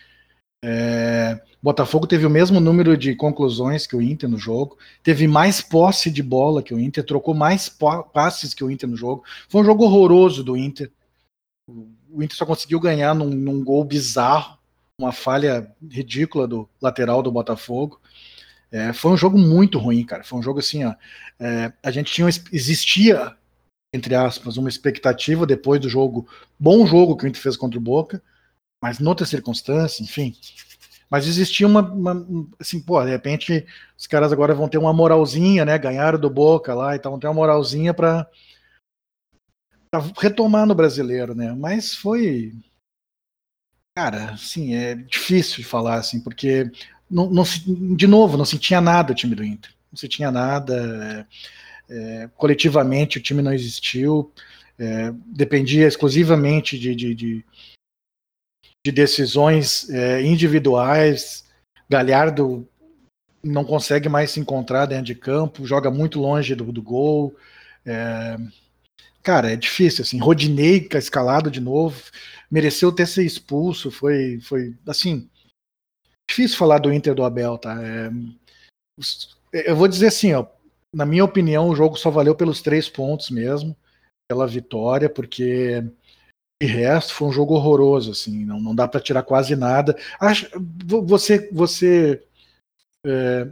É, 0.63 1.39
Botafogo 1.61 2.07
teve 2.07 2.25
o 2.25 2.29
mesmo 2.29 2.59
número 2.59 2.95
de 2.95 3.15
conclusões 3.15 3.85
que 3.85 3.95
o 3.95 4.01
Inter 4.01 4.29
no 4.29 4.37
jogo, 4.37 4.77
teve 5.03 5.27
mais 5.27 5.61
posse 5.61 6.09
de 6.09 6.23
bola 6.23 6.63
que 6.63 6.73
o 6.73 6.79
Inter, 6.79 7.03
trocou 7.05 7.33
mais 7.33 7.69
passes 8.13 8.53
que 8.53 8.63
o 8.63 8.71
Inter 8.71 8.89
no 8.89 8.95
jogo. 8.95 9.23
Foi 9.49 9.61
um 9.61 9.65
jogo 9.65 9.83
horroroso 9.83 10.43
do 10.43 10.55
Inter 10.55 10.89
o 12.09 12.23
Inter 12.23 12.35
só 12.35 12.45
conseguiu 12.45 12.79
ganhar 12.79 13.13
num, 13.13 13.29
num 13.29 13.63
gol 13.63 13.83
bizarro, 13.83 14.57
uma 14.99 15.11
falha 15.11 15.71
ridícula 15.89 16.47
do 16.47 16.69
lateral 16.81 17.23
do 17.23 17.31
Botafogo. 17.31 17.99
É, 18.71 18.93
foi 18.93 19.11
um 19.11 19.17
jogo 19.17 19.37
muito 19.37 19.79
ruim, 19.79 20.03
cara. 20.05 20.23
Foi 20.23 20.37
um 20.39 20.43
jogo 20.43 20.59
assim, 20.59 20.83
ó. 20.83 20.93
É, 21.39 21.71
a 21.81 21.91
gente 21.91 22.11
tinha. 22.11 22.27
Existia, 22.51 23.35
entre 23.93 24.13
aspas, 24.15 24.57
uma 24.57 24.69
expectativa 24.69 25.45
depois 25.45 25.79
do 25.79 25.89
jogo. 25.89 26.27
Bom 26.59 26.85
jogo 26.85 27.15
que 27.15 27.25
o 27.25 27.27
Inter 27.27 27.41
fez 27.41 27.57
contra 27.57 27.79
o 27.79 27.81
Boca, 27.81 28.21
mas 28.81 28.99
noutra 28.99 29.25
circunstância, 29.25 30.03
enfim. 30.03 30.35
Mas 31.09 31.27
existia 31.27 31.65
uma, 31.65 31.81
uma, 31.81 32.47
Assim, 32.59 32.79
pô, 32.79 33.03
de 33.03 33.09
repente 33.09 33.65
os 33.97 34.05
caras 34.05 34.31
agora 34.31 34.53
vão 34.53 34.69
ter 34.69 34.77
uma 34.77 34.93
moralzinha, 34.93 35.65
né? 35.65 35.77
Ganharam 35.77 36.19
do 36.19 36.29
Boca 36.29 36.73
lá 36.75 36.95
e 36.95 36.99
tal, 36.99 37.11
vão 37.11 37.19
ter 37.19 37.27
uma 37.27 37.33
moralzinha 37.33 37.93
para 37.93 38.27
retomar 40.17 40.65
no 40.65 40.75
brasileiro, 40.75 41.33
né? 41.33 41.53
Mas 41.53 41.95
foi. 41.95 42.53
Cara, 43.97 44.31
assim, 44.31 44.75
é 44.75 44.95
difícil 44.95 45.57
de 45.57 45.63
falar, 45.63 45.95
assim, 45.95 46.21
porque 46.21 46.71
não, 47.09 47.29
não 47.29 47.43
se, 47.43 47.61
de 47.95 48.07
novo, 48.07 48.37
não 48.37 48.45
se 48.45 48.59
tinha 48.59 48.79
nada 48.79 49.11
o 49.11 49.15
time 49.15 49.35
do 49.35 49.43
Inter. 49.43 49.71
Não 49.91 49.97
se 49.97 50.07
tinha 50.07 50.31
nada. 50.31 51.27
É, 51.89 52.29
coletivamente 52.37 53.17
o 53.17 53.21
time 53.21 53.41
não 53.41 53.51
existiu. 53.51 54.31
É, 54.77 55.11
dependia 55.25 55.87
exclusivamente 55.87 56.77
de, 56.79 56.95
de, 56.95 57.15
de, 57.15 57.45
de 58.85 58.91
decisões 58.91 59.89
é, 59.89 60.21
individuais. 60.21 61.45
Galhardo 61.89 62.67
não 63.43 63.65
consegue 63.65 64.07
mais 64.07 64.31
se 64.31 64.39
encontrar 64.39 64.85
dentro 64.85 65.05
de 65.05 65.15
campo, 65.15 65.65
joga 65.65 65.89
muito 65.89 66.19
longe 66.19 66.53
do, 66.53 66.71
do 66.71 66.81
gol. 66.81 67.35
É, 67.85 68.37
cara, 69.29 69.51
é 69.51 69.55
difícil, 69.55 70.01
assim. 70.01 70.17
Rodinei 70.17 70.89
escalado 70.95 71.51
de 71.51 71.61
novo, 71.61 72.01
mereceu 72.49 72.91
ter 72.91 73.07
sido 73.07 73.27
expulso, 73.27 73.91
foi, 73.91 74.39
foi 74.41 74.75
assim, 74.87 75.29
difícil 76.27 76.57
falar 76.57 76.79
do 76.79 76.91
Inter 76.91 77.13
do 77.13 77.23
Abel, 77.23 77.55
tá? 77.59 77.77
É, 77.79 78.09
eu 79.69 79.75
vou 79.75 79.87
dizer 79.87 80.07
assim, 80.07 80.33
ó, 80.33 80.47
na 80.91 81.05
minha 81.05 81.23
opinião, 81.23 81.69
o 81.69 81.75
jogo 81.75 81.95
só 81.95 82.09
valeu 82.09 82.33
pelos 82.33 82.63
três 82.63 82.89
pontos 82.89 83.29
mesmo, 83.29 83.77
pela 84.27 84.47
vitória, 84.47 85.07
porque 85.07 85.83
de 86.59 86.67
resto 86.67 87.13
foi 87.13 87.27
um 87.27 87.31
jogo 87.31 87.53
horroroso, 87.53 88.09
assim, 88.09 88.43
não, 88.43 88.59
não 88.59 88.73
dá 88.73 88.87
para 88.87 88.99
tirar 88.99 89.21
quase 89.21 89.55
nada. 89.55 89.95
Acho, 90.19 90.49
você, 91.05 91.47
você, 91.51 92.25
é, 93.05 93.47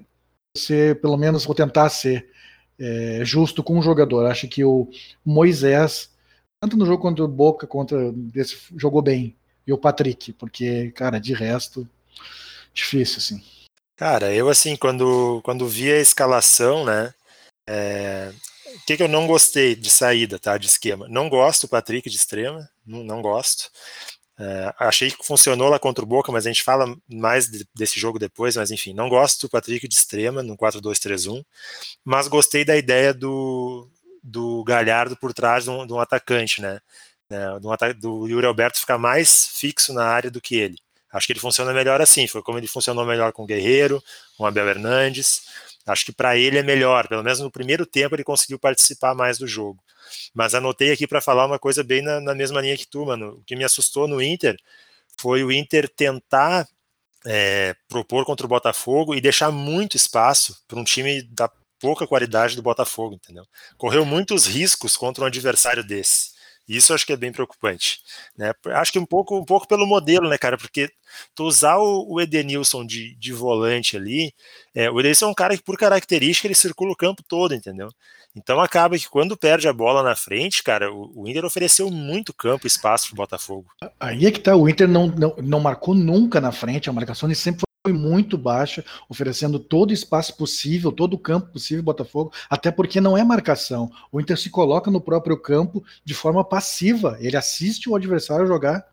você, 0.57 0.95
pelo 0.95 1.17
menos, 1.17 1.45
vou 1.45 1.53
tentar 1.53 1.87
ser 1.89 2.31
é, 2.79 3.21
justo 3.23 3.63
com 3.63 3.77
o 3.77 3.81
jogador. 3.81 4.25
Acho 4.25 4.47
que 4.47 4.63
o 4.63 4.89
Moisés, 5.25 6.11
tanto 6.61 6.77
no 6.77 6.85
jogo 6.85 7.01
contra 7.01 7.23
o 7.23 7.27
Boca, 7.27 7.65
contra 7.67 8.11
desse, 8.11 8.57
jogou 8.75 9.01
bem. 9.01 9.35
E 9.65 9.73
o 9.73 9.77
Patrick, 9.77 10.31
porque, 10.33 10.91
cara, 10.91 11.19
de 11.19 11.33
resto, 11.33 11.87
difícil, 12.73 13.17
assim. 13.17 13.43
Cara, 13.97 14.33
eu 14.33 14.47
assim, 14.47 14.75
quando, 14.75 15.41
quando 15.43 15.67
vi 15.67 15.91
a 15.91 15.99
escalação, 15.99 16.85
né? 16.85 17.13
É... 17.67 18.31
O 18.65 18.85
que, 18.85 18.95
que 18.95 19.03
eu 19.03 19.07
não 19.07 19.25
gostei 19.25 19.75
de 19.75 19.89
saída, 19.89 20.37
tá? 20.37 20.57
De 20.57 20.67
esquema. 20.67 21.07
Não 21.09 21.29
gosto 21.29 21.65
do 21.65 21.69
Patrick 21.69 22.09
de 22.09 22.15
extrema, 22.15 22.69
não, 22.85 23.03
não 23.03 23.21
gosto. 23.21 23.71
É, 24.39 24.71
achei 24.77 25.09
que 25.09 25.25
funcionou 25.25 25.67
lá 25.67 25.79
contra 25.79 26.03
o 26.03 26.07
Boca, 26.07 26.31
mas 26.31 26.45
a 26.45 26.49
gente 26.49 26.63
fala 26.63 26.95
mais 27.09 27.49
de, 27.49 27.67
desse 27.73 27.99
jogo 27.99 28.19
depois, 28.19 28.55
mas 28.55 28.69
enfim, 28.69 28.93
não 28.93 29.09
gosto 29.09 29.47
do 29.47 29.49
Patrick 29.49 29.87
de 29.87 29.95
extrema 29.95 30.43
no 30.43 30.55
4-2-3-1, 30.55 31.43
mas 32.05 32.27
gostei 32.27 32.63
da 32.63 32.77
ideia 32.77 33.13
do, 33.15 33.89
do 34.23 34.63
Galhardo 34.63 35.17
por 35.17 35.33
trás 35.33 35.63
de 35.63 35.71
um, 35.71 35.87
de 35.87 35.93
um 35.93 35.99
atacante, 35.99 36.61
né? 36.61 36.79
É, 37.29 37.59
do, 37.59 37.93
do 37.99 38.27
Yuri 38.27 38.45
Alberto 38.45 38.79
ficar 38.79 38.97
mais 38.97 39.47
fixo 39.47 39.91
na 39.91 40.05
área 40.05 40.29
do 40.29 40.39
que 40.39 40.55
ele. 40.55 40.77
Acho 41.11 41.25
que 41.25 41.33
ele 41.33 41.39
funciona 41.39 41.73
melhor 41.73 41.99
assim, 42.01 42.27
foi 42.27 42.43
como 42.43 42.57
ele 42.59 42.67
funcionou 42.67 43.05
melhor 43.05 43.31
com 43.31 43.43
o 43.43 43.45
Guerreiro, 43.45 44.03
com 44.37 44.43
o 44.43 44.45
Abel 44.45 44.67
Hernandes. 44.67 45.41
Acho 45.85 46.05
que 46.05 46.11
para 46.11 46.37
ele 46.37 46.57
é 46.59 46.63
melhor, 46.63 47.07
pelo 47.07 47.23
menos 47.23 47.39
no 47.39 47.49
primeiro 47.49 47.85
tempo 47.85 48.15
ele 48.15 48.23
conseguiu 48.23 48.59
participar 48.59 49.15
mais 49.15 49.37
do 49.37 49.47
jogo. 49.47 49.81
Mas 50.33 50.55
anotei 50.55 50.91
aqui 50.91 51.07
para 51.07 51.21
falar 51.21 51.45
uma 51.45 51.59
coisa 51.59 51.83
bem 51.83 52.01
na, 52.01 52.19
na, 52.19 52.35
mesma 52.35 52.61
linha 52.61 52.77
que 52.77 52.87
tu, 52.87 53.05
mano. 53.05 53.37
O 53.39 53.43
que 53.43 53.55
me 53.55 53.63
assustou 53.63 54.07
no 54.07 54.21
Inter 54.21 54.57
foi 55.19 55.43
o 55.43 55.51
Inter 55.51 55.89
tentar 55.89 56.67
é, 57.25 57.75
propor 57.87 58.25
contra 58.25 58.45
o 58.45 58.49
Botafogo 58.49 59.15
e 59.15 59.21
deixar 59.21 59.51
muito 59.51 59.97
espaço 59.97 60.63
para 60.67 60.79
um 60.79 60.83
time 60.83 61.21
da 61.23 61.49
pouca 61.79 62.07
qualidade 62.07 62.55
do 62.55 62.61
Botafogo, 62.61 63.15
entendeu? 63.15 63.45
Correu 63.77 64.05
muitos 64.05 64.45
riscos 64.45 64.97
contra 64.97 65.23
um 65.23 65.27
adversário 65.27 65.83
desse. 65.83 66.37
Isso 66.67 66.93
acho 66.93 67.05
que 67.05 67.13
é 67.13 67.17
bem 67.17 67.31
preocupante. 67.31 68.01
Né? 68.37 68.53
Acho 68.73 68.91
que 68.91 68.99
um 68.99 69.05
pouco, 69.05 69.37
um 69.37 69.45
pouco 69.45 69.67
pelo 69.67 69.87
modelo, 69.87 70.27
né, 70.27 70.37
cara? 70.37 70.57
Porque 70.57 70.91
tu 71.33 71.45
usar 71.45 71.77
o, 71.77 72.05
o 72.13 72.19
Edenilson 72.19 72.85
de, 72.85 73.15
de 73.15 73.31
volante 73.31 73.95
ali, 73.95 74.33
é, 74.75 74.91
o 74.91 74.99
Edenilson 74.99 75.27
é 75.27 75.29
um 75.29 75.33
cara 75.33 75.55
que, 75.55 75.63
por 75.63 75.77
característica, 75.77 76.45
ele 76.45 76.55
circula 76.55 76.91
o 76.91 76.95
campo 76.95 77.23
todo, 77.25 77.55
entendeu? 77.55 77.89
Então 78.37 78.61
acaba 78.61 78.97
que 78.97 79.09
quando 79.09 79.35
perde 79.35 79.67
a 79.67 79.73
bola 79.73 80.03
na 80.03 80.15
frente, 80.15 80.61
cara, 80.61 80.93
o, 80.93 81.27
Inter 81.27 81.43
ofereceu 81.43 81.89
muito 81.89 82.31
campo, 82.31 82.67
espaço 82.67 83.07
pro 83.07 83.15
Botafogo. 83.15 83.65
Aí 83.99 84.27
é 84.27 84.31
que 84.31 84.39
tá, 84.39 84.55
o 84.55 84.69
Inter 84.69 84.87
não, 84.87 85.07
não, 85.07 85.35
não 85.41 85.59
marcou 85.59 85.95
nunca 85.95 86.39
na 86.39 86.51
frente, 86.51 86.87
a 86.87 86.93
marcação 86.93 87.33
sempre 87.33 87.63
foi 87.83 87.93
muito 87.93 88.37
baixa, 88.37 88.85
oferecendo 89.09 89.57
todo 89.57 89.89
o 89.89 89.93
espaço 89.93 90.37
possível, 90.37 90.91
todo 90.91 91.15
o 91.15 91.19
campo 91.19 91.53
possível 91.53 91.83
Botafogo, 91.83 92.31
até 92.49 92.69
porque 92.69 93.01
não 93.01 93.17
é 93.17 93.23
marcação. 93.23 93.89
O 94.11 94.21
Inter 94.21 94.37
se 94.37 94.51
coloca 94.51 94.91
no 94.91 95.01
próprio 95.01 95.37
campo 95.37 95.83
de 96.05 96.13
forma 96.13 96.43
passiva, 96.43 97.17
ele 97.19 97.37
assiste 97.37 97.89
o 97.89 97.95
adversário 97.95 98.45
jogar, 98.45 98.85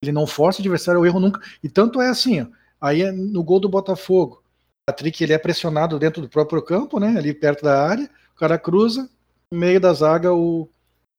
ele 0.00 0.12
não 0.12 0.26
força 0.28 0.60
o 0.60 0.62
adversário 0.62 1.00
ao 1.00 1.06
erro 1.06 1.18
nunca. 1.18 1.40
E 1.62 1.68
tanto 1.68 2.00
é 2.00 2.08
assim, 2.08 2.42
ó, 2.42 2.46
aí 2.80 3.02
é 3.02 3.10
no 3.10 3.42
gol 3.42 3.58
do 3.58 3.68
Botafogo, 3.68 4.42
Patrick 4.86 5.22
ele 5.22 5.32
é 5.32 5.38
pressionado 5.38 5.98
dentro 5.98 6.20
do 6.20 6.28
próprio 6.28 6.62
campo, 6.62 7.00
né, 7.00 7.14
ali 7.16 7.32
perto 7.32 7.62
da 7.62 7.86
área, 7.86 8.10
cara 8.42 8.58
cruza, 8.58 9.08
no 9.52 9.58
meio 9.58 9.80
da 9.80 9.92
zaga 9.92 10.34
o, 10.34 10.68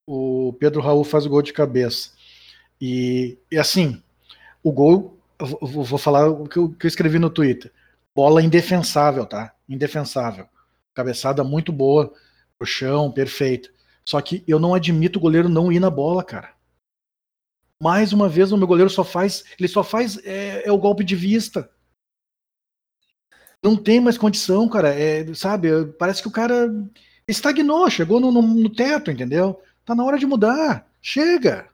o 0.06 0.52
Pedro 0.60 0.82
Raul 0.82 1.06
faz 1.06 1.26
o 1.26 1.30
gol 1.30 1.42
de 1.42 1.54
cabeça. 1.54 2.12
E, 2.82 3.38
e 3.50 3.58
assim, 3.58 4.04
o 4.62 4.74
gol 4.74 5.18
vou 5.62 5.98
falar 5.98 6.28
o 6.28 6.50
que 6.50 6.58
eu, 6.58 6.70
que 6.74 6.86
eu 6.86 6.90
escrevi 6.90 7.18
no 7.20 7.30
Twitter. 7.30 7.72
Bola 8.14 8.44
indefensável, 8.44 9.26
tá? 9.26 9.56
Indefensável. 9.70 10.48
Cabeçada 10.94 11.46
muito 11.46 11.72
boa, 11.72 12.14
pro 12.58 12.68
chão, 12.68 13.10
perfeita. 13.10 13.70
Só 14.06 14.20
que 14.20 14.44
eu 14.46 14.60
não 14.60 14.74
admito 14.74 15.18
o 15.18 15.22
goleiro 15.22 15.48
não 15.48 15.72
ir 15.72 15.80
na 15.80 15.90
bola, 15.90 16.26
cara. 16.26 16.54
Mais 17.82 18.12
uma 18.12 18.28
vez, 18.28 18.52
o 18.52 18.58
meu 18.58 18.68
goleiro 18.68 18.90
só 18.90 19.06
faz. 19.06 19.46
Ele 19.58 19.70
só 19.70 19.82
faz. 19.82 20.18
É, 20.26 20.68
é 20.68 20.72
o 20.74 20.78
golpe 20.78 21.06
de 21.06 21.16
vista. 21.16 21.70
Não 23.64 23.78
tem 23.78 24.02
mais 24.02 24.18
condição, 24.18 24.68
cara. 24.68 24.90
É, 24.90 25.34
sabe? 25.34 25.70
Parece 25.98 26.22
que 26.22 26.28
o 26.28 26.32
cara 26.32 26.70
estagnou, 27.28 27.90
chegou 27.90 28.20
no, 28.20 28.32
no, 28.32 28.42
no 28.42 28.70
teto, 28.70 29.12
entendeu? 29.12 29.60
Tá 29.86 29.94
na 29.96 30.04
hora 30.04 30.18
de 30.18 30.26
mudar. 30.26 30.86
Chega. 31.02 31.68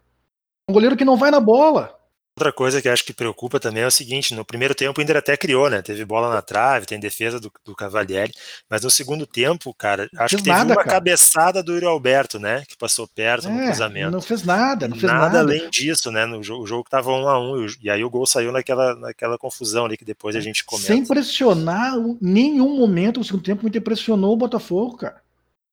Um 0.70 0.74
goleiro 0.74 0.98
que 0.98 1.06
não 1.06 1.18
vai 1.18 1.32
na 1.32 1.40
bola. 1.40 2.00
Outra 2.40 2.54
coisa 2.54 2.82
que 2.82 2.88
acho 2.88 3.04
que 3.04 3.12
preocupa 3.12 3.60
também 3.60 3.84
é 3.84 3.88
o 3.88 3.92
seguinte: 3.92 4.34
no 4.34 4.46
primeiro 4.46 4.74
tempo 4.74 4.98
o 4.98 5.04
Inter 5.04 5.18
até 5.18 5.36
criou, 5.36 5.70
né? 5.70 5.82
Teve 5.82 6.06
bola 6.06 6.34
na 6.34 6.42
trave, 6.42 6.86
tem 6.86 6.98
defesa 6.98 7.38
do, 7.38 7.52
do 7.66 7.76
Cavalieri, 7.76 8.32
mas 8.70 8.82
no 8.82 8.90
segundo 8.90 9.28
tempo, 9.28 9.74
cara, 9.74 10.10
acho 10.16 10.38
que 10.38 10.44
teve 10.44 10.56
nada, 10.56 10.74
uma 10.74 10.76
cara. 10.78 10.90
cabeçada 10.90 11.62
do 11.62 11.74
Yuri 11.74 11.86
Alberto, 11.86 12.40
né? 12.40 12.64
Que 12.66 12.78
passou 12.78 13.06
perto 13.10 13.50
é, 13.50 13.52
no 13.52 13.66
cruzamento. 13.66 14.12
Não 14.12 14.22
fez 14.22 14.44
nada, 14.44 14.88
não 14.88 14.96
fez 14.96 15.12
nada. 15.12 15.26
Nada 15.26 15.40
além 15.40 15.70
disso, 15.70 16.10
né? 16.12 16.26
No 16.26 16.42
jogo, 16.42 16.64
o 16.64 16.68
jogo 16.68 16.90
tava 16.90 17.12
um 17.12 17.28
a 17.28 17.38
um, 17.38 17.68
e 17.82 17.90
aí 17.90 18.06
o 18.06 18.10
gol 18.10 18.26
saiu 18.26 18.54
naquela, 18.54 18.96
naquela 18.96 19.38
confusão 19.38 19.84
ali 19.84 19.98
que 19.98 20.06
depois 20.06 20.34
a 20.34 20.40
gente 20.40 20.64
comenta. 20.64 20.88
Sem 20.88 21.06
pressionar, 21.06 21.96
nenhum 22.22 22.78
momento 22.78 23.18
no 23.18 23.26
segundo 23.26 23.44
tempo 23.44 23.66
o 23.66 23.68
Inter 23.68 23.82
pressionou 23.82 24.32
o 24.32 24.38
Botafogo, 24.38 24.96
cara. 24.96 25.22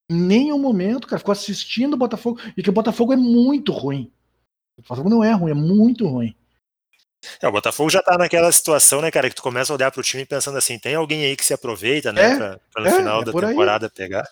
Em 0.09 0.15
nenhum 0.15 0.57
momento, 0.57 1.07
cara. 1.07 1.19
Ficou 1.19 1.31
assistindo 1.31 1.93
o 1.93 1.97
Botafogo. 1.97 2.39
E 2.55 2.63
que 2.63 2.69
o 2.69 2.73
Botafogo 2.73 3.13
é 3.13 3.17
muito 3.17 3.71
ruim. 3.71 4.11
O 4.77 4.81
Botafogo 4.81 5.09
não 5.09 5.23
é 5.23 5.31
ruim, 5.31 5.51
é 5.51 5.55
muito 5.55 6.07
ruim. 6.07 6.35
É, 7.41 7.47
o 7.47 7.51
Botafogo 7.51 7.89
já 7.89 8.01
tá 8.01 8.17
naquela 8.17 8.51
situação, 8.51 9.01
né, 9.01 9.09
cara, 9.09 9.29
que 9.29 9.35
tu 9.35 9.41
começa 9.41 9.73
a 9.73 9.75
olhar 9.75 9.91
pro 9.91 10.03
time 10.03 10.23
pensando 10.25 10.57
assim, 10.57 10.77
tem 10.77 10.95
alguém 10.95 11.25
aí 11.25 11.35
que 11.35 11.43
se 11.43 11.53
aproveita, 11.53 12.13
né, 12.13 12.31
é, 12.31 12.35
pra, 12.37 12.59
pra 12.71 12.83
no 12.83 12.89
é, 12.89 12.95
final 12.95 13.21
é 13.21 13.25
da 13.25 13.31
temporada 13.31 13.85
aí. 13.87 13.91
pegar. 13.91 14.27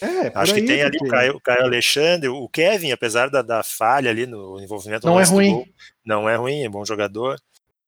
É, 0.00 0.32
Acho 0.34 0.54
que 0.54 0.62
tem 0.62 0.82
ali 0.82 0.98
o, 1.00 1.08
Caio, 1.08 1.36
o 1.36 1.40
Caio, 1.40 1.62
Alexandre, 1.62 2.28
o 2.28 2.48
Kevin, 2.48 2.90
apesar 2.90 3.30
da, 3.30 3.40
da 3.40 3.62
falha 3.62 4.10
ali 4.10 4.26
no 4.26 4.60
envolvimento 4.60 5.06
não 5.06 5.20
é 5.20 5.24
ruim. 5.24 5.52
Gol, 5.52 5.68
não 6.04 6.28
é 6.28 6.34
ruim, 6.34 6.64
é 6.64 6.68
bom 6.68 6.84
jogador. 6.84 7.40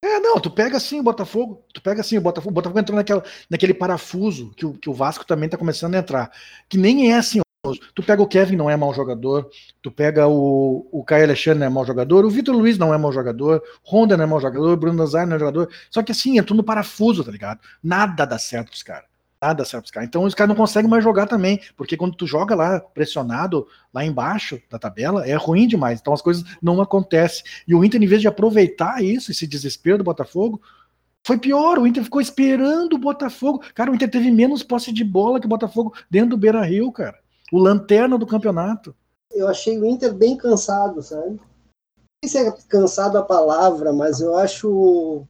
É, 0.05 0.21
não, 0.21 0.39
tu 0.39 0.51
pega 0.51 0.77
assim 0.77 1.01
o 1.01 1.03
Botafogo, 1.03 1.65
tu 1.73 1.81
pega 1.81 2.03
assim 2.03 2.19
o 2.19 2.21
Botafogo, 2.21 2.51
o 2.51 2.55
Botafogo 2.55 2.79
entrou 2.79 2.95
naquela, 2.95 3.25
naquele 3.49 3.73
parafuso 3.73 4.51
que 4.51 4.67
o, 4.67 4.75
que 4.75 4.91
o 4.91 4.93
Vasco 4.93 5.25
também 5.25 5.49
tá 5.49 5.57
começando 5.57 5.95
a 5.95 5.99
entrar, 5.99 6.31
que 6.69 6.77
nem 6.77 7.11
é 7.11 7.17
assim, 7.17 7.41
Tu 7.95 8.03
pega 8.03 8.21
o 8.21 8.27
Kevin, 8.27 8.57
não 8.57 8.69
é 8.69 8.77
mau 8.77 8.93
jogador. 8.93 9.49
Tu 9.81 9.91
pega 9.91 10.29
o, 10.29 10.87
o 10.93 11.03
Caio 11.03 11.25
Alexandre, 11.25 11.61
não 11.61 11.67
é 11.67 11.71
mau 11.71 11.87
jogador. 11.87 12.23
O 12.27 12.29
Vitor 12.29 12.55
Luiz 12.55 12.77
não 12.77 12.93
é 12.93 12.99
mau 12.99 13.11
jogador. 13.11 13.63
Honda 13.83 14.19
não 14.19 14.25
é 14.25 14.27
mau 14.27 14.39
jogador. 14.39 14.77
Bruno 14.77 14.99
Nazar 14.99 15.27
não 15.27 15.37
é 15.37 15.39
jogador. 15.39 15.71
Só 15.91 16.03
que 16.03 16.13
assim, 16.13 16.39
entrou 16.39 16.59
no 16.59 16.63
parafuso, 16.63 17.25
tá 17.25 17.33
ligado? 17.33 17.61
Nada 17.83 18.27
dá 18.27 18.39
certo 18.39 18.69
pros 18.69 18.83
caras. 18.83 19.14
Nada 19.45 19.63
caras. 19.93 20.09
Então 20.09 20.25
os 20.25 20.35
caras 20.35 20.49
não 20.49 20.57
conseguem 20.57 20.89
mais 20.89 21.05
jogar 21.05 21.27
também. 21.27 21.61
Porque 21.77 21.99
quando 21.99 22.17
tu 22.17 22.27
joga 22.27 22.55
lá 22.55 22.81
pressionado, 22.81 23.67
lá 23.93 24.03
embaixo 24.03 24.59
da 24.71 24.79
tabela, 24.79 25.27
é 25.27 25.35
ruim 25.35 25.67
demais. 25.69 26.01
Então 26.01 26.15
as 26.15 26.23
coisas 26.23 26.43
não 26.63 26.81
acontecem. 26.81 27.45
E 27.69 27.75
o 27.75 27.85
Inter, 27.85 28.03
em 28.03 28.07
vez 28.07 28.23
de 28.23 28.29
aproveitar 28.29 29.05
isso, 29.05 29.31
esse 29.31 29.47
desespero 29.47 29.99
do 29.99 30.05
Botafogo, 30.05 30.63
Foi 31.27 31.39
pior, 31.39 31.79
o 31.79 31.87
Inter 31.87 32.05
ficou 32.05 32.21
esperando 32.21 32.95
o 32.95 32.99
Botafogo. 32.99 33.63
Cara, 33.75 33.91
o 33.91 33.95
Inter 33.95 34.11
teve 34.11 34.31
menos 34.31 34.63
posse 34.63 34.93
de 34.93 35.03
bola 35.03 35.41
que 35.41 35.47
o 35.47 35.49
Botafogo 35.49 35.95
dentro 36.11 36.31
do 36.31 36.37
Beira 36.37 36.63
Rio, 36.63 36.93
cara. 36.93 37.19
O 37.51 37.59
lanterna 37.59 38.19
do 38.19 38.27
campeonato. 38.27 38.95
Eu 39.31 39.49
achei 39.49 39.79
o 39.79 39.87
Inter 39.87 40.13
bem 40.13 40.37
cansado, 40.37 41.03
sabe? 41.03 41.41
Não 41.97 42.29
sei 42.29 42.29
se 42.29 42.39
é 42.39 42.53
cansado 42.69 43.17
a 43.17 43.23
palavra, 43.23 43.91
mas 43.93 44.21
eu 44.21 44.37
acho. 44.37 45.27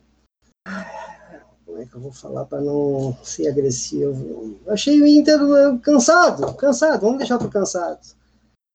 Como 1.74 1.82
é 1.82 1.86
que 1.86 1.94
eu 1.96 2.00
vou 2.00 2.12
falar 2.12 2.44
para 2.44 2.60
não 2.60 3.18
ser 3.24 3.48
agressivo? 3.48 4.56
Eu 4.64 4.72
achei 4.72 5.02
o 5.02 5.06
Inter 5.06 5.40
cansado, 5.82 6.54
cansado, 6.54 7.00
vamos 7.00 7.18
deixar 7.18 7.36
para 7.36 7.48
cansado. 7.48 8.00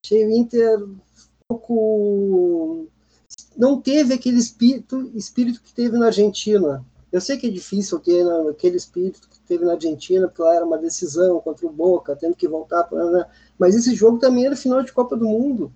Achei 0.03 0.25
o 0.25 0.31
Inter 0.31 0.83
um 0.83 0.97
pouco. 1.47 2.89
Não 3.55 3.79
teve 3.79 4.13
aquele 4.13 4.37
espírito, 4.37 5.09
espírito 5.15 5.61
que 5.61 5.73
teve 5.73 5.97
na 5.97 6.07
Argentina 6.07 6.85
eu 7.11 7.19
sei 7.19 7.37
que 7.37 7.47
é 7.47 7.49
difícil 7.49 7.99
ter 7.99 8.23
aquele 8.49 8.77
espírito 8.77 9.27
que 9.29 9.39
teve 9.41 9.65
na 9.65 9.73
Argentina, 9.73 10.27
porque 10.27 10.41
lá 10.41 10.55
era 10.55 10.65
uma 10.65 10.77
decisão 10.77 11.39
contra 11.39 11.65
o 11.65 11.71
Boca, 11.71 12.15
tendo 12.15 12.35
que 12.35 12.47
voltar 12.47 12.83
para. 12.83 13.09
Né? 13.09 13.25
Mas 13.57 13.75
esse 13.75 13.95
jogo 13.95 14.19
também 14.19 14.45
era 14.45 14.55
final 14.55 14.83
de 14.83 14.93
Copa 14.93 15.17
do 15.17 15.25
Mundo. 15.25 15.73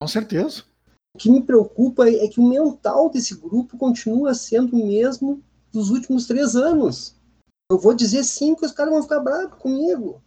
Com 0.00 0.08
certeza. 0.08 0.62
O 1.14 1.18
que 1.18 1.30
me 1.30 1.42
preocupa 1.42 2.08
é 2.08 2.26
que 2.28 2.40
o 2.40 2.48
mental 2.48 3.10
desse 3.10 3.34
grupo 3.34 3.76
continua 3.76 4.32
sendo 4.32 4.74
o 4.74 4.86
mesmo 4.86 5.42
dos 5.72 5.90
últimos 5.90 6.26
três 6.26 6.56
anos. 6.56 7.14
Eu 7.70 7.78
vou 7.78 7.94
dizer 7.94 8.22
que 8.56 8.66
os 8.66 8.72
caras 8.72 8.92
vão 8.92 9.02
ficar 9.02 9.20
bravos 9.20 9.58
comigo. 9.58 10.22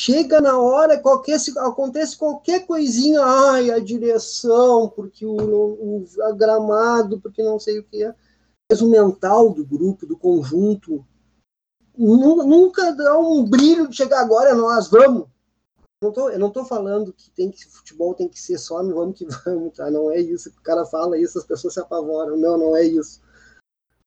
Chega 0.00 0.40
na 0.40 0.58
hora, 0.58 0.98
qualquer, 0.98 1.38
acontece 1.58 2.16
qualquer 2.16 2.66
coisinha, 2.66 3.20
ai, 3.22 3.70
a 3.70 3.78
direção, 3.78 4.88
porque 4.88 5.24
o, 5.24 5.36
o 5.36 6.04
a 6.22 6.32
gramado, 6.32 7.20
porque 7.20 7.42
não 7.42 7.58
sei 7.60 7.78
o 7.78 7.84
que 7.84 8.02
é 8.02 8.14
o 8.82 8.88
mental 8.88 9.50
do 9.50 9.64
grupo, 9.64 10.04
do 10.04 10.16
conjunto, 10.16 11.06
nunca 11.96 12.90
dá 12.92 13.18
um 13.18 13.44
brilho 13.44 13.88
de 13.88 13.96
chegar 13.96 14.20
agora, 14.20 14.54
nós 14.54 14.88
vamos. 14.88 15.28
Não 16.02 16.12
tô, 16.12 16.28
eu 16.28 16.38
não 16.38 16.50
tô 16.50 16.64
falando 16.64 17.12
que 17.12 17.30
tem 17.30 17.50
que 17.50 17.64
futebol 17.64 18.14
tem 18.14 18.28
que 18.28 18.38
ser 18.38 18.58
só 18.58 18.82
no 18.82 18.94
vamos 18.94 19.16
que 19.16 19.26
vamos, 19.44 19.74
tá? 19.74 19.90
Não 19.90 20.10
é 20.10 20.20
isso. 20.20 20.50
O 20.50 20.62
cara 20.62 20.84
fala 20.84 21.18
isso, 21.18 21.38
as 21.38 21.44
pessoas 21.44 21.74
se 21.74 21.80
apavoram. 21.80 22.36
Não, 22.36 22.58
não 22.58 22.76
é 22.76 22.84
isso. 22.84 23.22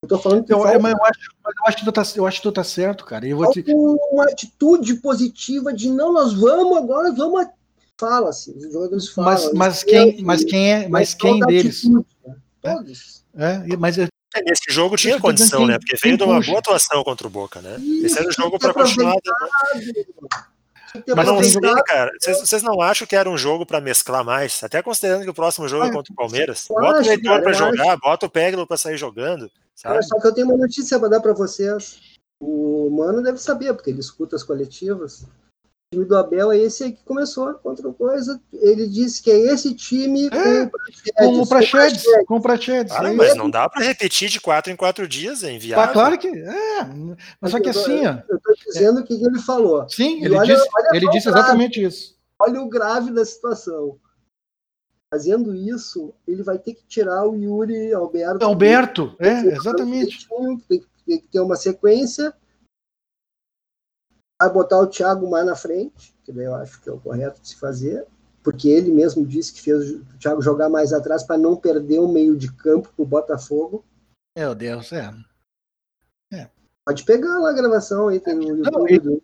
Eu 0.03 0.09
tô 0.09 0.19
falando 0.19 0.45
que 0.45 0.53
eu, 0.53 0.61
falta... 0.61 0.77
eu, 0.77 1.03
acho, 1.05 1.19
eu, 1.43 1.65
acho, 1.65 1.77
que 1.77 1.85
tu 1.85 1.91
tá, 1.91 2.03
eu 2.15 2.27
acho 2.27 2.37
que 2.37 2.43
tu 2.43 2.51
tá 2.51 2.63
certo, 2.63 3.03
cara. 3.03 3.27
Eu 3.27 3.37
vou 3.37 3.49
te... 3.49 3.63
Uma 3.67 4.25
atitude 4.25 4.95
positiva 4.95 5.73
de 5.73 5.89
não, 5.89 6.13
nós 6.13 6.33
vamos 6.33 6.77
agora, 6.77 7.11
vamos. 7.11 7.47
Fala 7.99 8.29
assim, 8.29 8.55
os 8.55 8.71
jogadores 8.71 9.09
falam. 9.09 9.31
Mas, 9.31 9.53
mas 9.53 9.83
quem, 9.83 10.21
mas 10.21 10.43
quem 10.43 10.71
é, 10.71 10.79
mas, 10.81 10.91
mas 10.91 11.13
quem 11.15 11.39
deles? 11.39 11.79
Atitude, 11.79 12.05
né? 12.25 12.35
Todos. 12.61 13.25
É, 13.35 13.73
é, 13.73 13.77
mas 13.77 13.97
é, 13.97 14.07
nesse 14.45 14.71
jogo 14.71 14.95
tinha 14.95 15.19
condição, 15.19 15.65
né? 15.65 15.79
Porque 15.79 15.95
veio 16.01 16.15
de 16.15 16.23
uma 16.23 16.39
boa 16.41 16.59
atuação 16.59 17.03
contra 17.03 17.25
o 17.25 17.29
Boca, 17.29 17.59
né? 17.59 17.77
Esse 18.03 18.19
era 18.19 18.29
o 18.29 18.31
jogo 18.31 18.59
para 18.59 18.73
continuar. 18.73 19.15
Mas 21.15 21.55
não 21.55 21.83
cara. 21.83 22.11
Vocês 22.19 22.63
não 22.63 22.81
acham 22.81 23.07
que 23.07 23.15
era 23.15 23.29
um 23.29 23.37
jogo 23.37 23.65
para 23.65 23.81
mesclar 23.81 24.23
mais? 24.23 24.61
Até 24.63 24.81
considerando 24.81 25.23
que 25.23 25.29
o 25.29 25.33
próximo 25.33 25.67
jogo 25.67 25.85
é 25.85 25.91
contra 25.91 26.11
o 26.11 26.15
Palmeiras. 26.15 26.65
Bota 26.69 27.01
o 27.01 27.11
Heitor 27.11 27.41
para 27.41 27.53
jogar, 27.53 27.93
acho. 27.93 27.99
bota 28.01 28.25
o 28.25 28.29
Peglo 28.29 28.67
para 28.67 28.77
sair 28.77 28.97
jogando. 28.97 29.51
Sabe? 29.75 30.03
Só 30.03 30.19
que 30.19 30.27
eu 30.27 30.33
tenho 30.33 30.47
uma 30.47 30.57
notícia 30.57 30.99
para 30.99 31.09
dar 31.09 31.19
para 31.19 31.33
vocês. 31.33 31.99
O 32.39 32.89
Mano 32.91 33.21
deve 33.21 33.37
saber, 33.37 33.73
porque 33.73 33.89
ele 33.89 33.99
escuta 33.99 34.35
as 34.35 34.43
coletivas 34.43 35.25
time 35.93 36.03
do 36.03 36.17
Abel 36.17 36.51
é 36.51 36.57
esse 36.57 36.83
aí 36.83 36.91
que 36.91 37.03
começou 37.03 37.53
contra 37.55 37.87
o 37.87 37.93
coisa. 37.93 38.39
Ele 38.51 38.87
disse 38.87 39.21
que 39.21 39.31
é 39.31 39.37
esse 39.37 39.73
time 39.73 40.27
é, 40.27 40.69
com 41.17 41.41
o 41.41 41.47
Prachedes. 41.47 42.03
Com 42.25 42.35
o 42.37 42.41
Prachedes. 42.41 42.93
Ah, 42.93 43.13
mas 43.13 43.35
não 43.35 43.49
dá 43.49 43.69
para 43.69 43.85
repetir 43.85 44.29
de 44.29 44.41
quatro 44.41 44.71
em 44.71 44.75
quatro 44.75 45.07
dias, 45.07 45.43
é 45.43 45.51
inviável. 45.51 45.85
Ah, 45.85 45.87
claro 45.87 46.17
que 46.17 46.27
é. 46.27 46.83
Mas 47.39 47.51
só 47.51 47.59
que 47.59 47.69
assim, 47.69 48.05
ó. 48.05 48.17
Eu 48.27 48.35
estou 48.35 48.55
dizendo 48.65 48.99
o 48.99 49.03
que 49.03 49.13
ele 49.13 49.39
falou. 49.39 49.87
Sim, 49.89 50.23
ele 50.23 50.35
olha, 50.35 50.55
disse, 50.55 50.67
olha 50.75 50.89
ele 50.93 51.09
disse 51.09 51.29
exatamente 51.29 51.81
isso. 51.81 52.17
Olha 52.39 52.61
o 52.61 52.69
grave 52.69 53.11
da 53.11 53.23
situação. 53.23 53.97
Fazendo 55.09 55.55
isso, 55.55 56.13
ele 56.27 56.43
vai 56.43 56.57
ter 56.57 56.73
que 56.73 56.83
tirar 56.85 57.25
o 57.25 57.33
Yuri 57.33 57.93
Alberto. 57.93 58.45
Alberto, 58.45 59.15
é, 59.19 59.39
exatamente. 59.55 60.27
Tem 60.67 61.17
que 61.19 61.27
ter 61.31 61.39
uma 61.39 61.55
sequência 61.55 62.33
vai 64.39 64.51
botar 64.51 64.79
o 64.79 64.87
Thiago 64.87 65.29
mais 65.29 65.45
na 65.45 65.55
frente, 65.55 66.13
que 66.23 66.31
daí 66.31 66.45
eu 66.45 66.55
acho 66.55 66.81
que 66.81 66.89
é 66.89 66.91
o 66.91 66.99
correto 66.99 67.41
de 67.41 67.49
se 67.49 67.55
fazer, 67.55 68.05
porque 68.43 68.69
ele 68.69 68.91
mesmo 68.91 69.25
disse 69.25 69.53
que 69.53 69.61
fez 69.61 69.91
o 69.91 70.17
Thiago 70.19 70.41
jogar 70.41 70.69
mais 70.69 70.93
atrás 70.93 71.23
para 71.23 71.37
não 71.37 71.55
perder 71.55 71.99
o 71.99 72.07
meio 72.07 72.37
de 72.37 72.51
campo 72.53 72.91
pro 72.95 73.05
Botafogo. 73.05 73.83
Meu 74.37 74.53
Deus, 74.53 74.91
é. 74.93 75.13
é. 76.31 76.49
Pode 76.85 77.03
pegar 77.03 77.39
lá 77.39 77.49
a 77.49 77.53
gravação 77.53 78.07
aí, 78.07 78.19
tem 78.19 78.35
no 78.35 78.43
YouTube. 78.43 78.99
Não, 79.03 79.21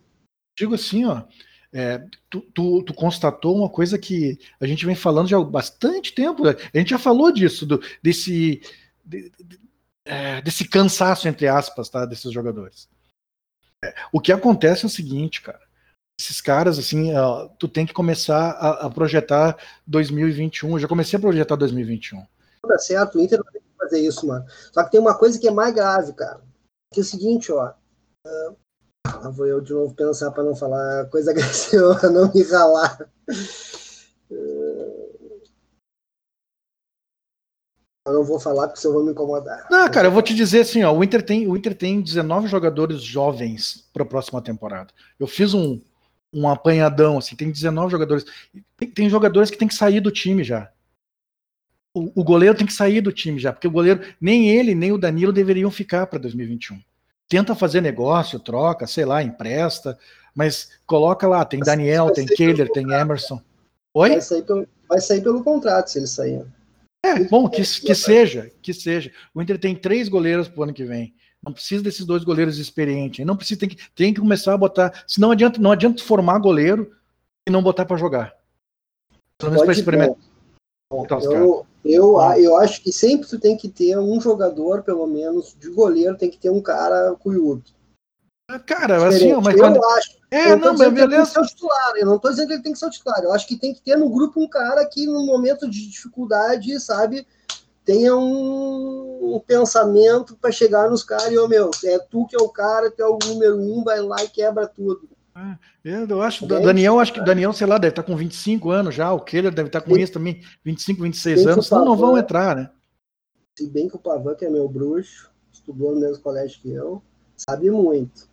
digo 0.58 0.74
assim, 0.74 1.04
ó. 1.04 1.22
É, 1.76 2.06
tu, 2.30 2.40
tu, 2.40 2.84
tu, 2.84 2.94
constatou 2.94 3.56
uma 3.56 3.68
coisa 3.68 3.98
que 3.98 4.38
a 4.60 4.66
gente 4.66 4.86
vem 4.86 4.94
falando 4.94 5.26
já 5.26 5.36
há 5.36 5.42
bastante 5.42 6.14
tempo. 6.14 6.44
Né? 6.44 6.54
A 6.72 6.78
gente 6.78 6.90
já 6.90 6.98
falou 7.00 7.32
disso, 7.32 7.66
do, 7.66 7.80
desse, 8.00 8.62
de, 9.04 9.28
de, 9.30 9.60
é, 10.04 10.40
desse 10.40 10.68
cansaço, 10.68 11.26
entre 11.26 11.48
aspas, 11.48 11.88
tá, 11.88 12.06
desses 12.06 12.30
jogadores. 12.30 12.88
O 14.12 14.20
que 14.20 14.32
acontece 14.32 14.84
é 14.84 14.86
o 14.86 14.90
seguinte, 14.90 15.42
cara. 15.42 15.60
Esses 16.18 16.40
caras, 16.40 16.78
assim, 16.78 17.12
uh, 17.12 17.50
tu 17.58 17.66
tem 17.66 17.84
que 17.84 17.92
começar 17.92 18.50
a, 18.52 18.86
a, 18.86 18.90
projetar 18.90 19.56
2021. 19.86 20.70
Eu 20.72 20.78
já 20.78 20.86
comecei 20.86 21.16
a 21.18 21.20
projetar 21.20 21.56
2021. 21.56 22.24
Tá 22.66 22.78
certo, 22.78 23.18
o 23.18 23.20
Inter 23.20 23.38
não 23.38 23.52
tem 23.52 23.60
que 23.60 23.76
fazer 23.76 23.98
isso, 23.98 24.26
mano. 24.26 24.44
Só 24.72 24.84
que 24.84 24.92
tem 24.92 25.00
uma 25.00 25.18
coisa 25.18 25.38
que 25.38 25.48
é 25.48 25.50
mais 25.50 25.74
grave, 25.74 26.12
cara. 26.12 26.40
Que 26.92 27.00
é 27.00 27.02
o 27.02 27.06
seguinte, 27.06 27.50
ó. 27.50 27.72
Uh, 28.26 28.56
vou 29.32 29.46
eu 29.46 29.60
de 29.60 29.72
novo 29.72 29.94
pensar 29.94 30.30
para 30.30 30.44
não 30.44 30.54
falar 30.54 31.06
coisa 31.06 31.30
agressiva, 31.32 31.98
não 32.10 32.32
me 32.32 32.42
ralar. 32.44 33.10
Eu 38.06 38.12
não 38.12 38.24
vou 38.24 38.38
falar 38.38 38.68
porque 38.68 38.86
eu 38.86 38.92
vou 38.92 39.02
me 39.02 39.12
incomodar. 39.12 39.66
Não, 39.70 39.90
cara, 39.90 40.08
eu 40.08 40.12
vou 40.12 40.20
te 40.20 40.34
dizer 40.34 40.60
assim, 40.60 40.82
ó, 40.82 40.92
o 40.92 41.02
Inter 41.02 41.22
tem, 41.22 41.48
o 41.48 41.56
Inter 41.56 41.74
tem 41.74 42.02
19 42.02 42.48
jogadores 42.48 43.02
jovens 43.02 43.88
para 43.92 44.02
a 44.02 44.06
próxima 44.06 44.42
temporada. 44.42 44.92
Eu 45.18 45.26
fiz 45.26 45.54
um, 45.54 45.80
um 46.32 46.46
apanhadão, 46.46 47.16
assim, 47.16 47.34
tem 47.34 47.50
19 47.50 47.90
jogadores. 47.90 48.26
Tem, 48.76 48.90
tem 48.90 49.08
jogadores 49.08 49.50
que 49.50 49.56
tem 49.56 49.68
que 49.68 49.74
sair 49.74 50.00
do 50.00 50.10
time 50.10 50.44
já. 50.44 50.70
O, 51.94 52.20
o, 52.20 52.24
goleiro 52.24 52.56
tem 52.56 52.66
que 52.66 52.72
sair 52.72 53.00
do 53.00 53.12
time 53.12 53.38
já, 53.38 53.52
porque 53.52 53.68
o 53.68 53.70
goleiro, 53.70 54.00
nem 54.20 54.50
ele, 54.50 54.74
nem 54.74 54.92
o 54.92 54.98
Danilo 54.98 55.32
deveriam 55.32 55.70
ficar 55.70 56.06
para 56.06 56.18
2021. 56.18 56.78
Tenta 57.28 57.54
fazer 57.54 57.80
negócio, 57.80 58.38
troca, 58.38 58.86
sei 58.86 59.04
lá, 59.04 59.22
empresta, 59.22 59.96
mas 60.34 60.68
coloca 60.86 61.26
lá, 61.26 61.44
tem 61.44 61.60
Daniel, 61.60 62.10
tem 62.10 62.26
Kehler, 62.26 62.68
tem 62.70 62.92
Emerson. 62.92 63.40
Oi? 63.94 64.10
Vai 64.10 64.20
sair, 64.20 64.42
pelo, 64.42 64.68
vai 64.88 65.00
sair 65.00 65.22
pelo 65.22 65.42
contrato 65.42 65.88
se 65.88 65.98
ele 65.98 66.06
sair. 66.06 66.44
É, 67.04 67.24
bom, 67.24 67.48
que, 67.48 67.62
que 67.62 67.94
seja, 67.94 68.50
que 68.62 68.72
seja. 68.72 69.12
O 69.34 69.42
Inter 69.42 69.58
tem 69.58 69.76
três 69.76 70.08
goleiros 70.08 70.48
pro 70.48 70.62
ano 70.62 70.72
que 70.72 70.84
vem. 70.84 71.14
Não 71.44 71.52
precisa 71.52 71.82
desses 71.82 72.06
dois 72.06 72.24
goleiros 72.24 72.58
experientes. 72.58 73.26
Não 73.26 73.36
precisa, 73.36 73.60
tem 73.60 73.68
que, 73.68 73.76
tem 73.94 74.14
que 74.14 74.20
começar 74.20 74.54
a 74.54 74.56
botar. 74.58 75.04
Se 75.06 75.20
não 75.20 75.30
adianta, 75.30 75.60
não 75.60 75.70
adianta 75.70 76.02
formar 76.02 76.38
goleiro 76.38 76.90
e 77.46 77.50
não 77.50 77.62
botar 77.62 77.84
para 77.84 77.98
jogar. 77.98 78.34
Pelo 79.36 79.52
menos 79.52 79.64
para 79.64 79.74
experimentar. 79.74 80.16
Eu, 80.90 81.66
eu, 81.84 82.18
eu 82.38 82.56
acho 82.56 82.82
que 82.82 82.90
sempre 82.90 83.28
tu 83.28 83.38
tem 83.38 83.56
que 83.56 83.68
ter 83.68 83.98
um 83.98 84.18
jogador, 84.18 84.82
pelo 84.82 85.06
menos, 85.06 85.54
de 85.60 85.68
goleiro, 85.70 86.16
tem 86.16 86.30
que 86.30 86.38
ter 86.38 86.50
um 86.50 86.62
cara 86.62 87.14
cuiudo. 87.18 87.64
Cara, 88.66 89.08
assim, 89.08 89.32
mas 89.34 89.54
eu 89.54 89.60
quando... 89.60 89.84
acho. 89.84 90.18
É, 90.30 90.52
eu 90.52 90.58
não, 90.58 90.76
mas 90.76 90.92
beleza. 90.92 91.40
Que 91.40 91.46
titular. 91.46 91.92
Eu 91.96 92.06
não 92.06 92.16
estou 92.16 92.30
dizendo 92.30 92.48
que 92.48 92.52
ele 92.54 92.62
tem 92.62 92.72
que 92.72 92.78
ser 92.78 92.86
o 92.86 92.90
titular. 92.90 93.22
Eu 93.22 93.32
acho 93.32 93.46
que 93.46 93.56
tem 93.56 93.72
que 93.72 93.80
ter 93.80 93.96
no 93.96 94.10
grupo 94.10 94.42
um 94.42 94.48
cara 94.48 94.84
que, 94.84 95.06
no 95.06 95.24
momento 95.24 95.68
de 95.68 95.88
dificuldade, 95.88 96.78
sabe, 96.78 97.26
tenha 97.84 98.14
um, 98.14 99.36
um 99.36 99.40
pensamento 99.40 100.36
para 100.36 100.52
chegar 100.52 100.90
nos 100.90 101.02
caras 101.02 101.32
e, 101.32 101.38
ô 101.38 101.48
meu, 101.48 101.70
é 101.84 101.98
tu 101.98 102.26
que 102.26 102.36
é 102.36 102.42
o 102.42 102.48
cara, 102.48 102.90
que 102.90 103.00
é 103.00 103.06
o 103.06 103.18
número 103.24 103.58
um, 103.58 103.82
vai 103.82 104.00
lá 104.00 104.22
e 104.22 104.28
quebra 104.28 104.66
tudo. 104.66 105.08
É, 105.84 106.04
eu 106.08 106.22
acho, 106.22 106.44
o 106.44 106.48
Daniel, 106.48 107.00
acho 107.00 107.12
que 107.12 107.24
Daniel, 107.24 107.52
sei 107.52 107.66
lá, 107.66 107.76
deve 107.76 107.92
estar 107.92 108.02
tá 108.02 108.06
com 108.06 108.16
25 108.16 108.70
anos 108.70 108.94
já, 108.94 109.12
o 109.12 109.20
Keller 109.20 109.52
deve 109.52 109.68
estar 109.68 109.80
tá 109.80 109.86
com 109.86 109.96
isso 109.96 110.12
também, 110.12 110.40
25, 110.64 111.02
26 111.02 111.46
anos, 111.46 111.66
senão 111.66 111.84
não 111.84 111.96
vão 111.96 112.16
entrar, 112.16 112.54
né? 112.54 112.70
Se 113.58 113.68
bem 113.68 113.88
que 113.88 113.96
o 113.96 113.98
Pavan, 113.98 114.34
que 114.34 114.44
é 114.44 114.50
meu 114.50 114.68
bruxo, 114.68 115.30
estudou 115.52 115.94
no 115.94 116.00
mesmo 116.00 116.22
colégio 116.22 116.60
que 116.60 116.70
eu, 116.70 117.02
sabe 117.36 117.70
muito. 117.70 118.28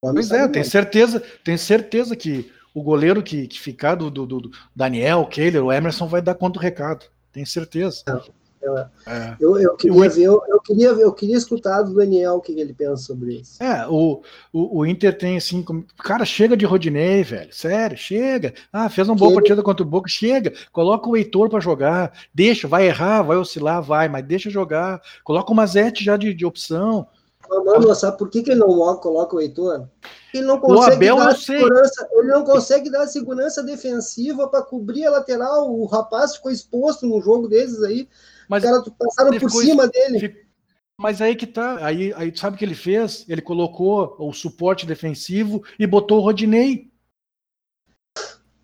Pois 0.00 0.30
é, 0.30 0.46
tem 0.48 0.62
certeza, 0.62 1.22
tem 1.42 1.56
certeza 1.56 2.14
que 2.14 2.50
o 2.74 2.82
goleiro 2.82 3.22
que, 3.22 3.46
que 3.46 3.58
ficar 3.58 3.94
do, 3.94 4.10
do, 4.10 4.26
do 4.26 4.50
Daniel, 4.74 5.20
o 5.20 5.26
Kehler, 5.26 5.64
o 5.64 5.72
Emerson 5.72 6.06
vai 6.06 6.20
dar 6.20 6.34
conta 6.34 6.58
do 6.58 6.62
recado. 6.62 7.06
Tenho 7.32 7.46
certeza. 7.46 8.02
É, 8.06 8.86
é. 9.06 9.36
Eu, 9.38 9.58
eu, 9.58 9.76
queria 9.76 10.08
ver, 10.08 10.22
eu, 10.22 10.42
eu, 10.48 10.60
queria, 10.60 10.88
eu 10.88 11.12
queria 11.12 11.36
escutar 11.36 11.82
do 11.82 11.94
Daniel 11.94 12.34
o 12.34 12.40
que 12.40 12.52
ele 12.52 12.74
pensa 12.74 12.96
sobre 12.96 13.36
isso. 13.36 13.62
É, 13.62 13.86
o, 13.88 14.22
o, 14.52 14.80
o 14.80 14.86
Inter 14.86 15.16
tem 15.16 15.36
assim, 15.36 15.64
cara, 15.98 16.24
chega 16.24 16.56
de 16.56 16.66
Rodinei, 16.66 17.22
velho, 17.22 17.54
sério, 17.54 17.96
chega. 17.96 18.54
Ah, 18.72 18.88
fez 18.88 19.08
uma 19.08 19.16
boa 19.16 19.30
ele... 19.30 19.36
partida 19.36 19.62
contra 19.62 19.84
o 19.84 19.88
Boca, 19.88 20.08
chega, 20.08 20.52
coloca 20.72 21.08
o 21.08 21.16
Heitor 21.16 21.48
para 21.48 21.60
jogar, 21.60 22.12
deixa, 22.34 22.66
vai 22.66 22.86
errar, 22.88 23.22
vai 23.22 23.36
oscilar, 23.36 23.82
vai, 23.82 24.08
mas 24.08 24.24
deixa 24.24 24.50
jogar, 24.50 25.00
coloca 25.22 25.52
o 25.52 25.54
Mazete 25.54 26.04
já 26.04 26.16
de, 26.16 26.34
de 26.34 26.44
opção, 26.44 27.06
Mano, 27.66 27.94
sabe 27.94 28.16
por 28.16 28.30
que, 28.30 28.42
que 28.42 28.50
ele 28.52 28.60
não 28.60 28.96
coloca 28.98 29.34
o 29.34 29.40
Heitor? 29.40 29.88
Ele 30.32 30.46
não 30.46 30.60
consegue 30.60 30.94
Abel, 30.94 31.16
dar 31.16 31.36
segurança, 31.36 32.08
ele 32.12 32.28
não 32.28 32.44
consegue 32.44 32.90
dar 32.90 33.06
segurança 33.06 33.62
defensiva 33.62 34.48
para 34.48 34.62
cobrir 34.62 35.04
a 35.06 35.10
lateral. 35.10 35.70
O 35.72 35.86
rapaz 35.86 36.36
ficou 36.36 36.52
exposto 36.52 37.06
num 37.06 37.20
jogo 37.20 37.48
desses 37.48 37.82
aí. 37.82 38.08
Mas 38.48 38.62
Os 38.62 38.70
caras 38.70 38.88
passaram 38.98 39.38
por 39.38 39.50
cima 39.50 39.88
dele. 39.88 40.20
Fica- 40.20 40.46
Mas 40.98 41.20
aí 41.20 41.34
que 41.34 41.46
tá. 41.46 41.84
Aí, 41.84 42.12
aí 42.14 42.36
sabe 42.36 42.56
o 42.56 42.58
que 42.58 42.64
ele 42.64 42.74
fez? 42.74 43.24
Ele 43.28 43.42
colocou 43.42 44.14
o 44.18 44.32
suporte 44.32 44.86
defensivo 44.86 45.62
e 45.78 45.86
botou 45.86 46.18
o 46.18 46.22
Rodinei. 46.22 46.90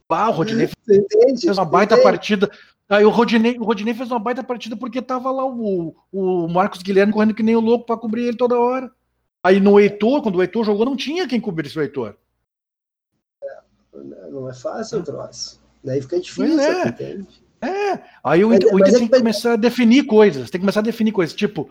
Ah, 0.09 0.29
o 0.29 0.33
Rodinei 0.33 0.69
fez 0.87 1.57
uma 1.59 1.65
baita 1.65 1.95
Entende? 1.95 2.05
partida. 2.11 2.51
Aí 2.93 3.05
o 3.07 3.11
Rodinei, 3.11 3.57
o 3.59 3.65
Rodinei 3.65 3.95
fez 3.95 4.11
uma 4.11 4.19
baita 4.19 4.45
partida 4.45 4.77
porque 4.77 5.01
tava 5.01 5.31
lá 5.31 5.47
o, 5.47 5.95
o 6.13 6.47
Marcos 6.47 6.83
Guilherme 6.83 7.11
correndo 7.13 7.33
que 7.35 7.43
nem 7.43 7.57
o 7.57 7.61
louco 7.61 7.87
para 7.87 7.97
cobrir 7.97 8.25
ele 8.25 8.37
toda 8.37 8.59
hora. 8.59 8.91
Aí 9.43 9.59
no 9.61 9.81
Heitor, 9.81 10.21
quando 10.23 10.37
o 10.37 10.43
Heitor 10.43 10.63
jogou, 10.63 10.85
não 10.85 10.95
tinha 10.95 11.27
quem 11.27 11.41
cobrisse 11.41 11.79
o 11.79 11.83
Heitor. 11.83 12.15
Não 14.31 14.49
é 14.49 14.53
fácil 14.55 15.01
o 15.01 15.03
troço. 15.03 15.59
Daí 15.83 16.01
fica 16.03 16.21
difícil, 16.21 16.61
é. 16.61 16.89
entende? 16.89 17.29
É. 17.63 17.99
Aí 18.23 18.45
o 18.45 18.51
Mas- 18.51 18.65
o 18.65 18.79
mas 18.79 18.95
é 18.95 18.99
tem 18.99 19.09
que- 19.09 19.13
que 19.15 19.19
começar 19.19 19.53
a 19.53 19.57
definir 19.57 20.05
coisas. 20.05 20.51
Tem 20.51 20.61
que 20.61 20.65
começar 20.65 20.81
a 20.81 20.83
definir 20.83 21.13
coisas. 21.13 21.35
Tipo, 21.35 21.71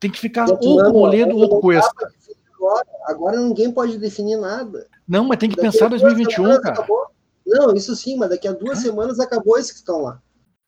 tem 0.00 0.10
que 0.10 0.18
ficar 0.18 0.48
ou 0.48 0.56
com 0.58 0.66
o 0.66 0.92
Moledo 0.92 1.36
ou 1.36 1.48
com 1.48 1.56
o 1.56 1.60
Cuesta. 1.60 2.12
Agora, 2.54 2.86
agora 3.06 3.40
ninguém 3.40 3.70
pode 3.72 3.98
definir 3.98 4.36
nada. 4.38 4.86
Não, 5.06 5.24
mas 5.24 5.38
tem 5.38 5.50
que 5.50 5.56
Daqui 5.56 5.68
pensar 5.70 5.86
a 5.86 5.88
duas 5.88 6.00
2021, 6.02 6.34
semanas 6.44 6.60
cara. 6.62 6.74
acabou. 6.74 7.06
Não, 7.46 7.74
isso 7.74 7.94
sim, 7.96 8.16
mas 8.16 8.30
daqui 8.30 8.46
a 8.48 8.52
duas 8.52 8.78
semanas 8.78 9.18
acabou 9.18 9.58
esses 9.58 9.72
que 9.72 9.78
estão 9.78 10.00
lá. 10.02 10.22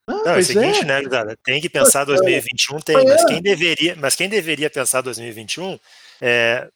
Ah, 0.07 0.13
Não, 0.13 0.27
é 0.35 0.39
o 0.39 0.43
seguinte, 0.45 0.81
é. 0.81 0.85
né, 0.85 0.99
gurizada? 1.01 1.37
Tem 1.43 1.61
que 1.61 1.69
pensar 1.71 2.05
2021, 2.05 2.79
tem, 2.81 2.95
Amanhã. 2.97 3.13
mas 3.15 3.25
quem 3.25 3.41
deveria, 3.43 3.97
mas 3.97 4.15
quem 4.15 4.29
deveria 4.29 4.69
pensar 4.69 5.01
2021 5.01 5.79
é 6.21 6.69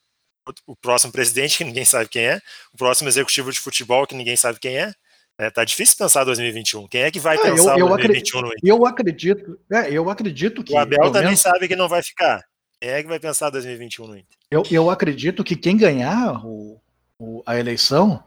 o, 0.67 0.73
o 0.73 0.77
próximo 0.77 1.12
presidente, 1.12 1.59
que 1.59 1.64
ninguém 1.64 1.85
sabe 1.85 2.09
quem 2.09 2.27
é, 2.27 2.41
o 2.73 2.77
próximo 2.79 3.09
executivo 3.09 3.53
de 3.53 3.61
futebol, 3.61 4.07
que 4.07 4.14
ninguém 4.14 4.37
sabe 4.37 4.59
quem 4.59 4.79
é. 4.79 4.93
É, 5.41 5.51
tá 5.51 5.62
difícil 5.62 5.97
pensar 5.97 6.25
2021. 6.25 6.88
Quem 6.88 7.03
é 7.03 7.11
que 7.12 7.21
vai 7.21 7.37
Ah, 7.37 7.41
eu- 7.47 7.55
pensar 7.55 7.79
eu 7.79 7.87
2021 7.87 8.41
no 8.41 8.51
Eu 8.62 8.85
acredito, 8.87 9.61
é, 9.71 9.93
eu 9.93 10.11
acredito 10.11 10.64
que. 10.64 10.73
O 10.73 10.79
Abel 10.79 10.99
também 11.12 11.23
menos, 11.27 11.41
sabe 11.41 11.69
que 11.69 11.77
não 11.77 11.88
vai 11.88 12.03
ficar. 12.03 12.43
Quem 12.81 12.91
é 12.91 13.03
que 13.03 13.09
vai 13.09 13.21
pensar 13.21 13.51
2021 13.51 14.07
no 14.09 14.17
Inter? 14.17 14.37
eu, 14.51 14.62
eu 14.71 14.91
acredito 14.91 15.45
que 15.45 15.55
quem 15.55 15.77
ganhar 15.77 16.45
o, 16.45 16.81
o- 17.21 17.43
a 17.47 17.57
eleição, 17.57 18.25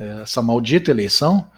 é, 0.00 0.22
essa 0.22 0.40
maldita 0.42 0.90
eleição, 0.90 1.48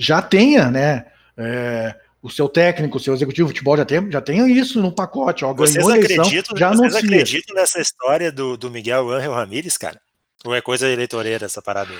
já 0.00 0.20
tenha, 0.22 0.70
né? 0.70 1.12
É, 1.38 1.94
o 2.20 2.28
seu 2.28 2.48
técnico, 2.48 2.96
o 2.96 3.00
seu 3.00 3.14
executivo 3.14 3.48
de 3.48 3.54
futebol 3.54 3.76
já 3.76 3.84
tenha, 3.84 4.10
já 4.10 4.20
tenha 4.20 4.46
isso 4.48 4.80
no 4.82 4.92
pacote. 4.92 5.44
Ó, 5.44 5.54
Vocês 5.54 5.86
eleição, 5.86 6.24
acreditam, 6.24 6.56
já 6.56 6.68
vocês 6.70 6.80
anuncia. 6.80 6.98
acreditam 6.98 7.54
nessa 7.54 7.80
história 7.80 8.32
do, 8.32 8.56
do 8.56 8.70
Miguel 8.70 9.08
Ángel 9.10 9.32
Ramírez, 9.32 9.78
cara? 9.78 10.00
Ou 10.44 10.54
é 10.54 10.60
coisa 10.60 10.88
eleitoreira 10.88 11.46
essa 11.46 11.62
parada 11.62 11.92
aí? 11.92 11.98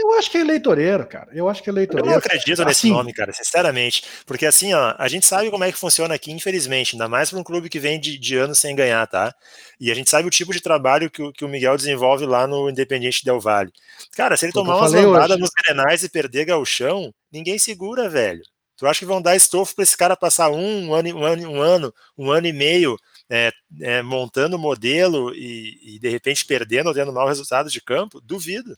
Eu 0.00 0.12
acho 0.14 0.30
que 0.30 0.38
é 0.38 0.40
eleitoreiro, 0.40 1.06
cara. 1.06 1.28
Eu 1.32 1.48
acho 1.48 1.62
que 1.62 1.68
é 1.68 1.72
Eu 1.72 1.74
não 1.74 1.82
eleitoreiro. 1.82 2.18
acredito 2.18 2.64
nesse 2.64 2.86
Assim- 2.86 2.90
nome, 2.90 3.12
cara, 3.12 3.32
sinceramente. 3.32 4.02
Porque 4.26 4.46
assim, 4.46 4.72
ó, 4.72 4.94
a 4.98 5.08
gente 5.08 5.26
sabe 5.26 5.50
como 5.50 5.64
é 5.64 5.70
que 5.70 5.78
funciona 5.78 6.14
aqui, 6.14 6.32
infelizmente, 6.32 6.94
ainda 6.94 7.08
mais 7.08 7.30
para 7.30 7.38
um 7.38 7.44
clube 7.44 7.68
que 7.68 7.78
vem 7.78 8.00
de, 8.00 8.18
de 8.18 8.36
anos 8.36 8.58
sem 8.58 8.74
ganhar, 8.74 9.06
tá? 9.06 9.34
E 9.78 9.90
a 9.90 9.94
gente 9.94 10.08
sabe 10.10 10.26
o 10.26 10.30
tipo 10.30 10.52
de 10.52 10.60
trabalho 10.60 11.10
que, 11.10 11.22
o- 11.22 11.32
que 11.32 11.44
o 11.44 11.48
Miguel 11.48 11.76
desenvolve 11.76 12.24
lá 12.26 12.46
no 12.46 12.68
Independiente 12.70 13.24
Del 13.24 13.40
Vale. 13.40 13.70
Cara, 14.16 14.36
se 14.36 14.46
ele 14.46 14.50
o 14.50 14.54
tomar 14.54 14.76
umas 14.76 14.92
lambadas 14.92 15.38
nos 15.38 15.50
grenais 15.50 16.02
e 16.02 16.08
perder 16.08 16.46
gauchão, 16.46 17.12
ninguém 17.30 17.58
segura, 17.58 18.08
velho. 18.08 18.42
Tu 18.76 18.86
acha 18.86 19.00
que 19.00 19.04
vão 19.06 19.20
dar 19.20 19.36
estofo 19.36 19.74
para 19.74 19.82
esse 19.82 19.96
cara 19.96 20.16
passar 20.16 20.48
um, 20.50 20.88
um 20.88 20.94
ano, 20.94 21.14
um 21.18 21.24
ano, 21.24 21.50
um 21.50 21.60
ano, 21.60 21.94
um 22.16 22.30
ano 22.30 22.46
e 22.46 22.52
meio 22.52 22.96
é, 23.28 23.52
é, 23.82 24.00
montando 24.02 24.58
modelo 24.58 25.34
e, 25.34 25.96
e 25.96 25.98
de 25.98 26.08
repente 26.08 26.46
perdendo 26.46 26.86
ou 26.86 26.94
tendo 26.94 27.12
mau 27.12 27.28
resultado 27.28 27.68
de 27.68 27.80
campo? 27.82 28.20
Duvido. 28.22 28.74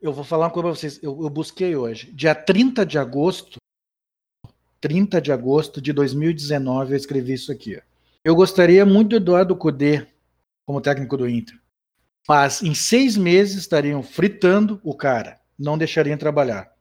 Eu 0.00 0.12
vou 0.12 0.24
falar 0.24 0.46
uma 0.46 0.50
coisa 0.50 0.68
pra 0.68 0.76
vocês. 0.76 0.98
Eu, 1.02 1.22
eu 1.22 1.28
busquei 1.28 1.76
hoje. 1.76 2.10
Dia 2.12 2.34
30 2.34 2.86
de 2.86 2.98
agosto. 2.98 3.58
30 4.80 5.20
de 5.20 5.30
agosto 5.30 5.78
de 5.78 5.92
2019, 5.92 6.92
eu 6.92 6.96
escrevi 6.96 7.34
isso 7.34 7.52
aqui. 7.52 7.78
Eu 8.24 8.34
gostaria 8.34 8.86
muito 8.86 9.10
do 9.10 9.16
Eduardo 9.16 9.54
Cudê 9.54 10.06
como 10.66 10.80
técnico 10.80 11.18
do 11.18 11.28
Inter. 11.28 11.58
Mas 12.26 12.62
em 12.62 12.74
seis 12.74 13.14
meses 13.14 13.58
estariam 13.58 14.02
fritando 14.02 14.80
o 14.82 14.94
cara. 14.94 15.38
Não 15.58 15.76
deixariam 15.76 16.16
trabalhar. 16.16 16.72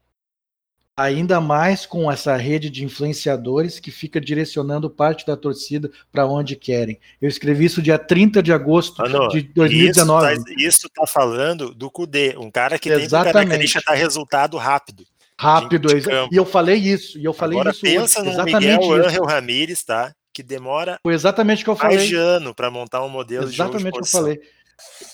Ainda 0.99 1.39
mais 1.39 1.85
com 1.85 2.11
essa 2.11 2.35
rede 2.35 2.69
de 2.69 2.83
influenciadores 2.83 3.79
que 3.79 3.89
fica 3.89 4.19
direcionando 4.19 4.89
parte 4.89 5.25
da 5.25 5.37
torcida 5.37 5.89
para 6.11 6.25
onde 6.25 6.55
querem. 6.57 6.99
Eu 7.21 7.29
escrevi 7.29 7.65
isso 7.65 7.81
dia 7.81 7.97
30 7.97 8.43
de 8.43 8.51
agosto 8.51 9.01
Mano, 9.01 9.29
de 9.29 9.43
2019. 9.43 10.33
Isso 10.33 10.43
tá, 10.43 10.53
isso 10.57 10.89
tá 10.93 11.07
falando 11.07 11.73
do 11.73 11.89
Cudê, 11.89 12.35
um 12.37 12.51
cara 12.51 12.77
que 12.77 12.89
tem 12.89 13.01
Exatamente. 13.01 13.33
característica 13.33 13.83
dar 13.87 13.95
resultado 13.97 14.57
rápido. 14.57 15.05
Rápido, 15.37 15.87
de 15.87 15.95
exa- 15.95 16.11
campo. 16.11 16.33
e 16.33 16.37
eu 16.37 16.45
falei 16.45 16.75
isso, 16.75 17.17
e 17.17 17.23
eu 17.23 17.31
falei 17.31 17.57
Agora 17.57 17.71
isso 17.71 17.79
pensa 17.81 18.19
hoje, 18.19 18.27
no 18.27 18.33
exatamente 18.33 18.77
Miguel. 18.77 19.05
Ángel 19.07 19.23
Ramírez, 19.25 19.83
tá? 19.83 20.13
Que 20.33 20.43
demora 20.43 20.99
Foi 21.01 21.13
exatamente 21.13 21.61
o 21.61 21.63
que 21.63 21.69
eu 21.69 21.77
mais 21.77 21.93
falei. 21.93 22.07
de 22.09 22.15
ano 22.15 22.53
para 22.53 22.69
montar 22.69 23.01
um 23.05 23.09
modelo 23.09 23.45
Exatamente 23.47 23.87
o 23.87 23.91
que 23.93 23.97
eu 23.99 24.01
de 24.01 24.07
de 24.07 24.11
falei. 24.11 24.41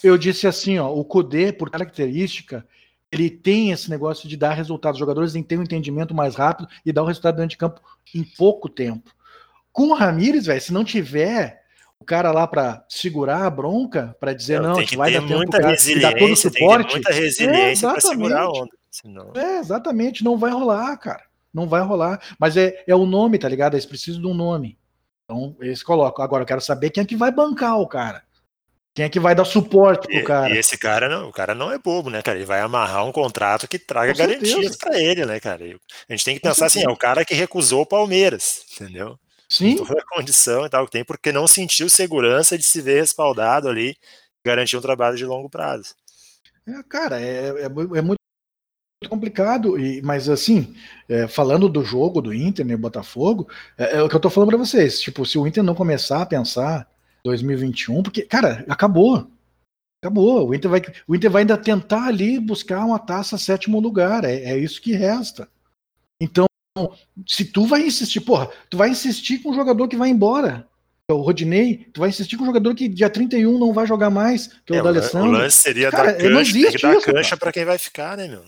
Eu 0.04 0.18
disse 0.18 0.48
assim, 0.48 0.80
ó, 0.80 0.92
o 0.92 1.06
Kudê, 1.06 1.54
por 1.54 1.70
característica, 1.70 2.66
ele 3.16 3.30
tem 3.30 3.72
esse 3.72 3.90
negócio 3.90 4.28
de 4.28 4.36
dar 4.36 4.54
resultados. 4.54 4.98
Os 4.98 5.00
jogadores 5.00 5.34
têm 5.34 5.58
um 5.58 5.64
entendimento 5.64 6.14
mais 6.14 6.36
rápido 6.36 6.68
e 6.86 6.92
dar 6.92 7.04
o 7.04 7.06
resultado 7.06 7.38
dentro 7.38 7.50
de 7.50 7.58
campo 7.58 7.82
em 8.14 8.24
pouco 8.24 8.70
tempo. 8.70 9.12
Com 9.72 9.88
o 9.88 9.94
Ramires, 9.94 10.46
velho, 10.46 10.62
se 10.62 10.74
não 10.74 10.84
tiver 10.84 11.62
o 12.00 12.06
cara 12.06 12.32
lá 12.32 12.46
para 12.46 12.86
segurar 12.90 13.46
a 13.46 13.50
bronca, 13.50 14.16
para 14.20 14.34
dizer 14.34 14.62
Não, 14.62 14.70
não, 14.70 14.76
tem 14.76 14.86
que 14.86 14.98
vai 14.98 15.12
ter 15.12 15.22
dar 15.22 15.28
tempo 15.28 15.38
muita 15.38 15.60
cara, 15.60 15.76
e 15.76 16.00
dar 16.00 16.12
todo 16.12 16.22
o 16.22 16.28
resiliência, 16.28 16.50
suporte. 16.50 16.92
muita 16.92 17.14
resiliência 17.14 17.88
para 17.88 17.98
exatamente. 17.98 18.08
segurar 18.08 18.42
a 18.42 18.50
onda. 18.50 18.78
Senão... 18.92 19.32
É, 19.36 19.60
exatamente, 19.60 20.24
não 20.24 20.38
vai 20.38 20.52
rolar, 20.52 20.96
cara. 20.98 21.24
Não 21.54 21.68
vai 21.68 21.82
rolar. 21.82 22.22
Mas 22.38 22.58
é, 22.58 22.84
é 22.86 22.96
o 22.96 23.06
nome, 23.06 23.40
tá 23.40 23.48
ligado? 23.48 23.76
Eles 23.76 23.86
precisam 23.86 24.22
de 24.22 24.28
um 24.28 24.34
nome. 24.34 24.78
Então, 25.24 25.56
eles 25.62 25.82
colocam. 25.82 26.24
Agora, 26.24 26.44
eu 26.44 26.48
quero 26.48 26.62
saber 26.62 26.90
quem 26.90 27.02
é 27.02 27.06
que 27.06 27.16
vai 27.16 27.32
bancar 27.32 27.80
o 27.80 27.88
cara. 27.88 28.24
Quem 28.96 29.04
é 29.04 29.10
que 29.10 29.20
vai 29.20 29.36
dar 29.36 29.44
suporte 29.44 30.08
pro 30.08 30.16
E, 30.16 30.24
cara. 30.24 30.56
e 30.56 30.58
esse 30.58 30.78
cara 30.78 31.10
não, 31.10 31.28
o 31.28 31.32
cara 31.34 31.54
não 31.54 31.70
é 31.70 31.78
bobo, 31.78 32.10
né, 32.10 32.22
cara? 32.22 32.38
Ele 32.38 32.46
vai 32.46 32.62
amarrar 32.62 33.06
um 33.06 33.12
contrato 33.12 33.68
que 33.68 33.78
traga 33.78 34.14
Com 34.14 34.20
garantias 34.20 34.78
para 34.78 34.98
ele, 34.98 35.26
né, 35.26 35.38
cara? 35.38 35.68
E 35.68 35.78
A 36.08 36.14
gente 36.14 36.24
tem 36.24 36.36
que 36.36 36.42
pensar 36.42 36.68
assim, 36.68 36.82
é 36.82 36.90
o 36.90 36.96
cara 36.96 37.26
que 37.26 37.34
recusou 37.34 37.82
o 37.82 37.86
Palmeiras, 37.86 38.64
entendeu? 38.74 39.20
Sim, 39.50 39.76
toda 39.76 40.00
a 40.00 40.16
condição 40.16 40.66
e 40.66 40.70
tal 40.70 40.86
que 40.86 40.92
tem, 40.94 41.04
porque 41.04 41.34
não 41.34 41.46
sentiu 41.46 41.90
segurança 41.90 42.58
de 42.58 42.64
se 42.64 42.80
ver 42.82 43.02
respaldado 43.02 43.68
ali, 43.68 43.98
garantir 44.46 44.78
um 44.78 44.82
trabalho 44.82 45.18
de 45.18 45.26
longo 45.26 45.50
prazo. 45.50 45.94
é, 46.66 46.82
cara, 46.84 47.20
é, 47.20 47.50
é 47.50 47.66
é 47.66 48.02
muito 48.02 48.20
complicado. 49.10 49.78
E, 49.78 50.02
mas 50.02 50.30
assim, 50.30 50.74
é, 51.10 51.28
falando 51.28 51.68
do 51.68 51.84
jogo 51.84 52.22
do 52.22 52.34
Inter, 52.34 52.66
né, 52.66 52.78
Botafogo, 52.78 53.50
é, 53.78 53.98
é 53.98 54.02
o 54.02 54.08
que 54.08 54.16
eu 54.16 54.22
tô 54.22 54.30
falando 54.30 54.50
pra 54.50 54.58
vocês. 54.58 55.02
Tipo, 55.02 55.26
se 55.26 55.38
o 55.38 55.46
Inter 55.46 55.64
não 55.64 55.76
começar 55.76 56.22
a 56.22 56.26
pensar 56.26 56.90
2021, 57.26 58.04
porque, 58.04 58.22
cara, 58.22 58.64
acabou. 58.70 59.28
Acabou. 60.02 60.50
O 60.50 60.54
Inter 60.56 60.70
vai, 60.70 60.82
o 61.08 61.16
Inter 61.16 61.32
vai 61.32 61.42
ainda 61.42 61.58
tentar 61.58 62.06
ali 62.06 62.40
buscar 62.40 62.86
uma 62.86 63.00
taça 63.00 63.38
sétimo 63.38 63.80
lugar. 63.80 64.24
É, 64.24 64.36
é 64.36 64.58
isso 64.58 64.80
que 64.82 64.94
resta. 64.94 65.50
Então, 66.22 66.46
se 67.28 67.44
tu 67.46 67.66
vai 67.66 67.82
insistir, 67.86 68.22
porra, 68.22 68.50
tu 68.70 68.78
vai 68.78 68.90
insistir 68.90 69.40
com 69.40 69.50
um 69.50 69.56
jogador 69.56 69.88
que 69.88 69.96
vai 69.98 70.10
embora. 70.10 70.68
que 71.10 71.12
é 71.12 71.14
O 71.14 71.22
Rodinei, 71.22 71.88
tu 71.92 72.00
vai 72.02 72.10
insistir 72.10 72.38
com 72.38 72.44
um 72.44 72.48
jogador 72.48 72.76
que 72.76 72.88
dia 72.88 73.10
31 73.10 73.58
não 73.58 73.74
vai 73.74 73.88
jogar 73.88 74.10
mais, 74.12 74.48
que 74.66 74.74
é, 74.74 74.78
É, 74.78 74.82
o 74.82 74.84
o, 74.84 74.86
lan- 74.86 74.92
o 75.30 75.32
lance 75.32 75.58
seria 75.58 75.90
Cara, 75.90 76.12
dar 76.14 76.20
cancha, 76.20 76.54
tem 76.54 76.72
que 76.72 76.78
dar 76.82 76.96
isso, 76.98 77.06
cancha 77.06 77.38
para 77.38 77.52
quem 77.52 77.66
vai 77.66 77.78
ficar, 77.80 78.16
né, 78.18 78.28
meu? 78.28 78.44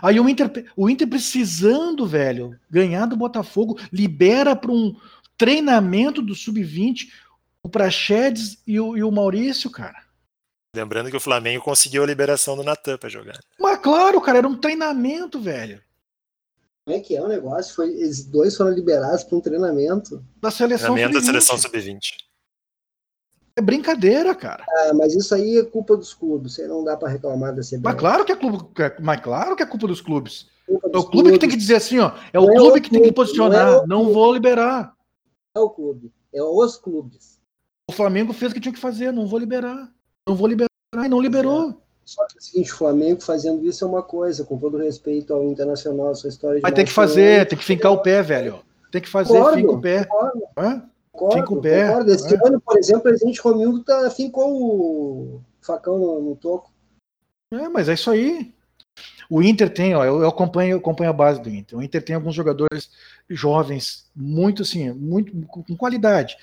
Aí 0.00 0.18
o 0.18 0.26
Inter, 0.26 0.64
o 0.74 0.88
Inter 0.88 1.06
precisando, 1.06 2.06
velho, 2.06 2.58
ganhar 2.70 3.04
do 3.04 3.14
Botafogo, 3.14 3.78
libera 3.92 4.56
para 4.56 4.72
um 4.72 4.96
treinamento 5.36 6.22
do 6.22 6.34
sub-20 6.34 7.08
o 7.66 7.68
Praxedes 7.68 8.62
e 8.66 8.78
o, 8.80 8.96
e 8.96 9.02
o 9.02 9.10
Maurício, 9.10 9.68
cara. 9.70 10.04
Lembrando 10.74 11.10
que 11.10 11.16
o 11.16 11.20
Flamengo 11.20 11.64
conseguiu 11.64 12.02
a 12.02 12.06
liberação 12.06 12.56
do 12.56 12.62
Natan 12.62 12.96
para 12.96 13.08
jogar. 13.08 13.38
Mas 13.58 13.78
claro, 13.78 14.20
cara, 14.20 14.38
era 14.38 14.48
um 14.48 14.56
treinamento, 14.58 15.40
velho, 15.40 15.82
Como 16.84 16.96
é 16.96 17.00
que 17.00 17.16
é 17.16 17.22
o 17.22 17.26
negócio? 17.28 17.74
Foi, 17.74 17.88
eles 17.90 18.24
dois 18.24 18.56
foram 18.56 18.70
liberados 18.70 19.24
para 19.24 19.36
um 19.36 19.40
treinamento. 19.40 20.24
da 20.40 20.50
seleção 20.50 20.94
Treinamento 20.94 21.14
da 21.20 21.20
sub-20. 21.20 21.42
seleção 21.42 21.58
sub-20. 21.58 21.98
É 23.58 23.62
brincadeira, 23.62 24.34
cara. 24.34 24.64
Ah, 24.68 24.92
mas 24.94 25.14
isso 25.16 25.34
aí 25.34 25.58
é 25.58 25.64
culpa 25.64 25.96
dos 25.96 26.12
clubes. 26.12 26.58
Aí 26.58 26.68
não 26.68 26.84
dá 26.84 26.94
para 26.96 27.08
reclamar 27.08 27.54
da 27.54 27.62
CBF. 27.62 27.80
Mas 27.82 27.94
claro 27.96 28.24
que 28.24 28.32
é 28.32 28.36
clube, 28.36 28.68
é- 28.78 29.00
mas 29.00 29.20
claro 29.22 29.56
que 29.56 29.62
é 29.62 29.66
culpa 29.66 29.86
dos 29.88 30.02
clubes. 30.02 30.46
Culpa 30.66 30.88
É 30.88 30.90
dos 30.90 31.04
o 31.04 31.10
clube 31.10 31.32
que 31.32 31.38
tem 31.38 31.48
que 31.48 31.54
clubes. 31.56 31.62
dizer 31.66 31.76
assim, 31.76 31.98
ó, 31.98 32.12
é 32.34 32.38
o 32.38 32.42
Não 32.44 32.52
é 32.52 32.56
clube 32.56 32.78
o 32.78 32.82
que 32.82 32.90
tem 32.90 33.02
que 33.02 33.12
posicionar, 33.12 33.66
não 33.66 33.82
é 33.82 33.86
não 33.86 34.12
vou 34.12 34.34
liberar. 34.34 34.94
É 35.54 35.58
o 35.60 35.70
clube, 35.70 36.12
é 36.34 36.42
os 36.42 36.76
clubes. 36.76 37.35
O 37.88 37.92
Flamengo 37.92 38.32
fez 38.32 38.50
o 38.50 38.54
que 38.54 38.60
tinha 38.60 38.72
que 38.72 38.80
fazer, 38.80 39.12
não 39.12 39.26
vou 39.26 39.38
liberar. 39.38 39.90
Não 40.28 40.34
vou 40.34 40.48
liberar 40.48 40.68
e 41.04 41.08
não 41.08 41.20
liberou. 41.20 41.80
Só 42.04 42.24
que 42.26 42.36
é 42.36 42.38
o 42.38 42.42
seguinte, 42.42 42.72
o 42.72 42.76
Flamengo 42.76 43.20
fazendo 43.20 43.64
isso 43.66 43.84
é 43.84 43.88
uma 43.88 44.02
coisa, 44.02 44.44
com 44.44 44.58
todo 44.58 44.76
respeito 44.76 45.32
ao 45.32 45.44
Internacional, 45.44 46.14
sua 46.14 46.30
história 46.30 46.56
de 46.56 46.62
Vai 46.62 46.72
ter 46.72 46.84
que 46.84 46.92
fazer, 46.92 47.46
tem 47.48 47.58
que 47.58 47.64
fincar 47.64 47.92
o 47.92 48.02
pé, 48.02 48.22
velho. 48.22 48.60
Tem 48.92 49.00
que 49.00 49.08
fazer, 49.08 49.32
Concordo, 49.32 49.56
finca 49.56 49.72
o 49.72 49.80
pé. 49.80 50.04
concordo. 50.04 50.42
Hã? 50.56 50.82
Concordo, 51.12 51.36
Fica 51.36 51.54
o 51.54 51.60
pé, 51.60 51.86
concordo. 51.88 52.12
Esse 52.12 52.34
é. 52.34 52.38
ano, 52.46 52.60
por 52.60 52.78
exemplo, 52.78 53.00
o 53.00 53.04
presidente 53.04 53.40
Romildo 53.40 53.82
tá, 53.82 54.10
ficou 54.10 54.62
o 54.62 55.40
facão 55.60 55.98
no, 55.98 56.20
no 56.20 56.36
toco. 56.36 56.70
É, 57.52 57.68
mas 57.68 57.88
é 57.88 57.94
isso 57.94 58.10
aí. 58.10 58.52
O 59.28 59.42
Inter 59.42 59.72
tem, 59.72 59.94
ó, 59.94 60.04
eu, 60.04 60.26
acompanho, 60.28 60.72
eu 60.72 60.78
acompanho 60.78 61.10
a 61.10 61.12
base 61.12 61.40
do 61.40 61.50
Inter. 61.50 61.78
O 61.78 61.82
Inter 61.82 62.04
tem 62.04 62.14
alguns 62.14 62.34
jogadores 62.34 62.90
jovens, 63.28 64.08
muito 64.14 64.62
assim, 64.62 64.92
muito 64.92 65.32
com 65.48 65.76
qualidade. 65.76 66.36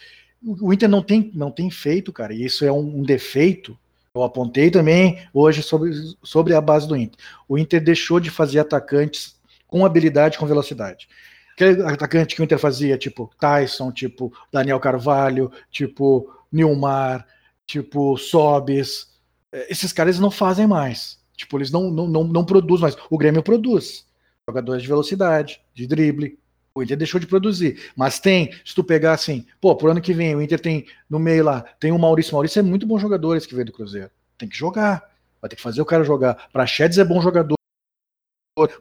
O, 0.45 0.73
Inter 0.73 0.89
não 0.89 1.01
tem, 1.01 1.31
não 1.33 1.51
tem 1.51 1.69
feito, 1.71 2.11
cara, 2.11 2.33
e 2.33 2.43
isso 2.43 2.65
é 2.65 2.71
um, 2.71 2.99
um 2.99 3.03
defeito. 3.03 3.77
Eu 4.13 4.23
apontei 4.23 4.69
também 4.69 5.19
hoje 5.33 5.63
sobre, 5.63 5.91
sobre 6.21 6.53
a 6.53 6.61
base 6.61 6.87
do 6.87 6.95
Inter. 6.95 7.17
O 7.47 7.57
Inter 7.57 7.83
deixou 7.83 8.19
de 8.19 8.29
fazer 8.29 8.59
atacantes 8.59 9.35
com 9.67 9.85
habilidade, 9.85 10.37
com 10.37 10.45
velocidade. 10.45 11.07
Aquele 11.53 11.81
atacante 11.83 12.35
que 12.35 12.41
o 12.41 12.43
Inter 12.43 12.59
fazia, 12.59 12.97
tipo 12.97 13.31
Tyson, 13.39 13.91
tipo 13.91 14.33
Daniel 14.51 14.79
Carvalho, 14.79 15.51
tipo 15.71 16.31
Nilmar, 16.51 17.25
tipo 17.65 18.17
Sobes, 18.17 19.07
eh, 19.51 19.67
esses 19.69 19.93
caras 19.93 20.19
não 20.19 20.29
fazem 20.29 20.67
mais. 20.67 21.19
Tipo, 21.35 21.57
eles 21.57 21.71
não, 21.71 21.89
não, 21.89 22.07
não, 22.07 22.23
não 22.23 22.45
produzem 22.45 22.83
mais. 22.83 22.97
O 23.09 23.17
Grêmio 23.17 23.43
produz. 23.43 24.05
Jogadores 24.47 24.81
de 24.81 24.87
velocidade, 24.87 25.61
de 25.73 25.87
drible. 25.87 26.37
O 26.75 26.81
Inter 26.81 26.97
deixou 26.97 27.19
de 27.19 27.27
produzir. 27.27 27.91
Mas 27.95 28.19
tem, 28.19 28.51
se 28.65 28.73
tu 28.73 28.83
pegar 28.83 29.13
assim, 29.13 29.45
pô, 29.61 29.75
pro 29.75 29.91
ano 29.91 30.01
que 30.01 30.13
vem, 30.13 30.35
o 30.35 30.41
Inter 30.41 30.59
tem 30.59 30.87
no 31.07 31.19
meio 31.19 31.43
lá, 31.43 31.61
tem 31.79 31.91
o 31.91 31.99
Maurício. 31.99 32.33
Maurício 32.33 32.59
é 32.59 32.63
muito 32.63 32.87
bom 32.87 32.97
jogador 32.97 33.35
esse 33.35 33.47
que 33.47 33.53
veio 33.53 33.67
do 33.67 33.71
Cruzeiro. 33.71 34.09
Tem 34.37 34.49
que 34.49 34.57
jogar. 34.57 35.07
Vai 35.39 35.49
ter 35.49 35.55
que 35.55 35.61
fazer 35.61 35.81
o 35.81 35.85
cara 35.85 36.03
jogar. 36.03 36.49
Praxedes 36.51 36.97
é 36.97 37.03
bom 37.03 37.21
jogador. 37.21 37.55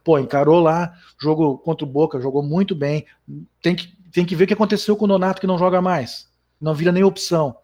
Pô, 0.04 0.18
encarou 0.18 0.60
lá, 0.60 0.94
jogo 1.20 1.58
contra 1.58 1.84
o 1.84 1.88
Boca, 1.88 2.20
jogou 2.20 2.42
muito 2.42 2.74
bem. 2.74 3.06
Tem 3.60 3.74
que, 3.74 3.88
tem 4.10 4.24
que 4.24 4.36
ver 4.36 4.44
o 4.44 4.46
que 4.46 4.54
aconteceu 4.54 4.96
com 4.96 5.04
o 5.04 5.08
Nonato, 5.08 5.40
que 5.40 5.46
não 5.46 5.58
joga 5.58 5.82
mais. 5.82 6.28
Não 6.60 6.74
vira 6.74 6.92
nem 6.92 7.04
opção. 7.04 7.56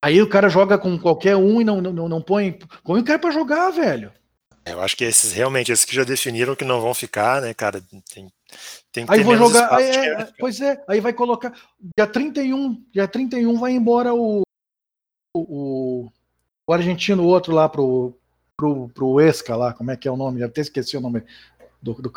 Aí 0.00 0.22
o 0.22 0.28
cara 0.28 0.48
joga 0.48 0.78
com 0.78 0.98
qualquer 0.98 1.36
um 1.36 1.60
e 1.60 1.64
não, 1.64 1.80
não, 1.80 2.08
não 2.08 2.22
põe. 2.22 2.58
Põe 2.84 3.00
o 3.00 3.04
cara 3.04 3.18
pra 3.18 3.30
jogar, 3.30 3.70
velho. 3.70 4.12
Eu 4.64 4.80
acho 4.80 4.96
que 4.96 5.04
esses 5.04 5.32
realmente, 5.32 5.72
esses 5.72 5.84
que 5.84 5.94
já 5.94 6.04
definiram 6.04 6.54
que 6.54 6.64
não 6.64 6.80
vão 6.80 6.94
ficar, 6.94 7.42
né, 7.42 7.52
cara? 7.52 7.82
Tem, 8.14 8.28
tem 8.92 9.06
que 9.06 9.12
Aí 9.12 9.22
vou 9.22 9.36
jogar. 9.36 9.80
é, 9.80 10.22
é, 10.22 10.32
pois 10.38 10.60
é, 10.60 10.82
aí 10.88 11.00
vai 11.00 11.12
colocar. 11.12 11.52
Dia 11.96 12.06
31, 12.06 12.84
dia 12.92 13.06
31 13.06 13.58
vai 13.58 13.72
embora 13.72 14.14
o. 14.14 14.42
O, 15.36 16.10
o 16.66 16.72
argentino, 16.72 17.22
o 17.22 17.26
outro 17.26 17.54
lá 17.54 17.68
pro, 17.68 18.18
pro, 18.56 18.88
pro 18.88 19.20
Esca 19.20 19.54
lá, 19.54 19.72
como 19.72 19.90
é 19.90 19.96
que 19.96 20.08
é 20.08 20.10
o 20.10 20.16
nome? 20.16 20.40
Já 20.40 20.46
até 20.46 20.62
esqueci 20.62 20.96
o 20.96 21.00
nome 21.00 21.22
do, 21.80 21.94
do 21.94 22.12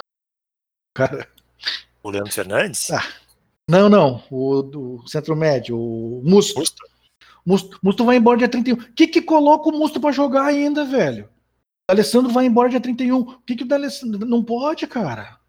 cara. 0.96 1.28
O 2.02 2.10
Leandro 2.10 2.32
Fernandes? 2.32 2.90
Ah, 2.90 3.08
Não, 3.70 3.90
não, 3.90 4.24
o 4.32 4.62
do 4.64 5.08
centro 5.08 5.36
médio, 5.36 5.78
o 5.78 6.22
Musto. 6.24 6.60
Musto? 6.60 6.92
Musto, 7.46 7.80
Musto 7.84 8.06
vai 8.06 8.18
embora 8.18 8.38
dia 8.38 8.50
31. 8.50 8.76
O 8.76 8.94
que 8.94 9.08
que 9.08 9.22
coloca 9.22 9.70
o 9.70 9.78
Musto 9.78 10.00
pra 10.00 10.12
jogar 10.12 10.46
ainda, 10.46 10.86
velho? 10.86 11.26
O 11.90 11.94
Alessandro 11.94 12.32
vai 12.32 12.46
embora 12.46 12.70
dia 12.70 12.80
31. 12.80 13.20
O 13.20 13.40
que 13.42 13.56
que 13.56 13.64
o 13.64 13.68
D'Alessandro... 13.68 14.26
Não 14.26 14.44
pode, 14.44 14.88
cara. 14.88 15.40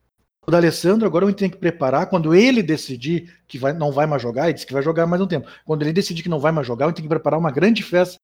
O 0.46 0.50
D'Alessandro 0.50 1.06
agora 1.06 1.24
eu 1.24 1.32
tenho 1.32 1.50
que 1.50 1.56
preparar 1.56 2.06
quando 2.06 2.34
ele 2.34 2.62
decidir 2.62 3.40
que 3.46 3.58
vai, 3.58 3.72
não 3.72 3.92
vai 3.92 4.06
mais 4.06 4.20
jogar, 4.20 4.44
ele 4.44 4.54
disse 4.54 4.66
que 4.66 4.72
vai 4.72 4.82
jogar 4.82 5.06
mais 5.06 5.22
um 5.22 5.26
tempo. 5.26 5.48
Quando 5.64 5.82
ele 5.82 5.92
decidir 5.92 6.22
que 6.22 6.28
não 6.28 6.40
vai 6.40 6.50
mais 6.50 6.66
jogar, 6.66 6.86
eu 6.86 6.92
tenho 6.92 7.04
que 7.04 7.14
preparar 7.14 7.38
uma 7.38 7.52
grande 7.52 7.82
festa 7.82 8.16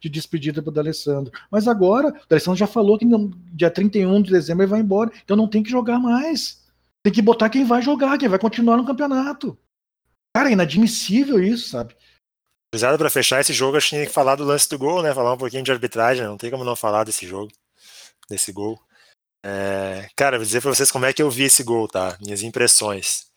de 0.00 0.08
despedida 0.08 0.62
pro 0.62 0.72
D'Alessandro. 0.72 1.32
Mas 1.50 1.68
agora, 1.68 2.08
o 2.08 2.28
D'Alessandro 2.28 2.58
já 2.58 2.66
falou 2.66 2.98
que 2.98 3.04
não, 3.04 3.30
dia 3.52 3.70
31 3.70 4.22
de 4.22 4.30
dezembro 4.30 4.62
ele 4.62 4.70
vai 4.70 4.80
embora, 4.80 5.10
então 5.22 5.36
não 5.36 5.48
tem 5.48 5.62
que 5.62 5.70
jogar 5.70 5.98
mais. 5.98 6.64
Tem 7.02 7.12
que 7.12 7.20
botar 7.20 7.50
quem 7.50 7.64
vai 7.64 7.82
jogar, 7.82 8.16
quem 8.16 8.28
vai 8.28 8.38
continuar 8.38 8.76
no 8.76 8.86
campeonato. 8.86 9.58
Cara, 10.34 10.48
é 10.48 10.52
inadmissível 10.52 11.42
isso, 11.42 11.68
sabe? 11.70 11.94
Cruzado 12.72 12.96
para 12.96 13.10
fechar 13.10 13.40
esse 13.40 13.52
jogo, 13.52 13.76
acho 13.76 13.90
que 13.90 13.96
tinha 13.96 14.06
que 14.06 14.12
falar 14.12 14.36
do 14.36 14.44
lance 14.44 14.68
do 14.68 14.78
gol, 14.78 15.02
né? 15.02 15.12
Falar 15.12 15.34
um 15.34 15.38
pouquinho 15.38 15.64
de 15.64 15.72
arbitragem, 15.72 16.24
não 16.24 16.36
tem 16.36 16.50
como 16.50 16.64
não 16.64 16.76
falar 16.76 17.04
desse 17.04 17.26
jogo, 17.26 17.50
desse 18.28 18.52
gol. 18.52 18.80
É, 19.42 20.08
cara, 20.16 20.36
vou 20.36 20.44
dizer 20.44 20.60
para 20.60 20.74
vocês 20.74 20.90
como 20.90 21.06
é 21.06 21.12
que 21.12 21.22
eu 21.22 21.30
vi 21.30 21.44
esse 21.44 21.62
gol, 21.62 21.88
tá? 21.88 22.16
Minhas 22.20 22.42
impressões. 22.42 23.30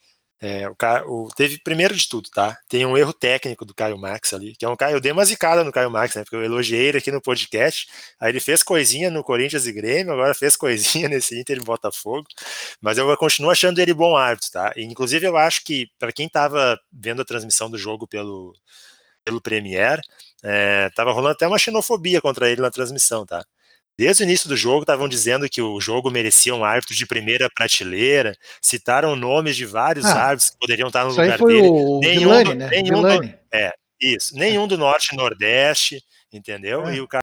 É, 0.45 0.67
o, 0.67 0.75
cara, 0.75 1.09
o, 1.09 1.29
teve 1.33 1.57
primeiro 1.63 1.95
de 1.95 2.05
tudo, 2.09 2.29
tá? 2.29 2.57
Tem 2.67 2.85
um 2.85 2.97
erro 2.97 3.13
técnico 3.13 3.63
do 3.63 3.73
Caio 3.73 3.97
Max 3.97 4.33
ali, 4.33 4.53
que 4.57 4.65
é 4.65 4.69
um 4.69 4.75
Caio. 4.75 4.97
Eu 4.97 4.99
dei 4.99 5.13
uma 5.13 5.23
zicada 5.23 5.63
no 5.63 5.71
Caio 5.71 5.89
Max, 5.89 6.15
né? 6.15 6.23
Porque 6.23 6.35
eu 6.35 6.43
elogiei 6.43 6.87
ele 6.87 6.97
aqui 6.97 7.09
no 7.13 7.21
podcast. 7.21 7.87
Aí 8.19 8.29
ele 8.29 8.41
fez 8.41 8.61
coisinha 8.61 9.09
no 9.09 9.23
Corinthians 9.23 9.65
e 9.65 9.71
Grêmio, 9.71 10.11
agora 10.11 10.33
fez 10.35 10.57
coisinha 10.57 11.07
nesse 11.09 11.39
Inter 11.39 11.57
e 11.59 11.63
Botafogo. 11.63 12.27
Mas 12.81 12.97
eu 12.97 13.15
continuo 13.15 13.51
achando 13.51 13.79
ele 13.79 13.93
bom 13.93 14.17
árbitro, 14.17 14.51
tá? 14.51 14.73
E, 14.75 14.83
inclusive, 14.83 15.25
eu 15.25 15.37
acho 15.37 15.63
que, 15.63 15.89
para 15.97 16.11
quem 16.11 16.27
tava 16.27 16.77
vendo 16.91 17.21
a 17.21 17.25
transmissão 17.25 17.69
do 17.71 17.77
jogo 17.77 18.05
pelo, 18.05 18.53
pelo 19.23 19.41
Premier, 19.41 20.01
é, 20.43 20.89
tava 20.95 21.13
rolando 21.13 21.35
até 21.35 21.47
uma 21.47 21.57
xenofobia 21.57 22.21
contra 22.21 22.49
ele 22.49 22.61
na 22.61 22.71
transmissão, 22.71 23.25
tá? 23.25 23.45
Desde 23.97 24.23
o 24.23 24.25
início 24.25 24.49
do 24.49 24.57
jogo 24.57 24.81
estavam 24.81 25.07
dizendo 25.07 25.47
que 25.47 25.61
o 25.61 25.79
jogo 25.79 26.09
merecia 26.09 26.55
um 26.55 26.63
árbitro 26.65 26.95
de 26.95 27.05
primeira 27.05 27.47
prateleira, 27.53 28.35
citaram 28.61 29.15
nomes 29.15 29.55
de 29.55 29.65
vários 29.65 30.05
Ah, 30.05 30.23
árbitros 30.29 30.49
que 30.49 30.57
poderiam 30.57 30.87
estar 30.87 31.03
no 31.05 31.11
lugar 31.11 31.37
foi 31.37 31.53
dele. 31.53 31.67
o 31.69 31.99
Nenhum 31.99 32.19
Villani, 32.19 32.43
do- 32.45 32.55
né? 32.55 32.69
nenhum 32.71 33.01
do- 33.01 33.07
Villani. 33.07 33.35
Isso, 34.01 34.35
nenhum 34.35 34.67
do 34.67 34.77
norte 34.77 35.13
e 35.13 35.15
nordeste, 35.15 36.03
entendeu? 36.31 36.85
É. 36.87 36.95
E 36.95 37.01
o 37.01 37.07
cara, 37.07 37.21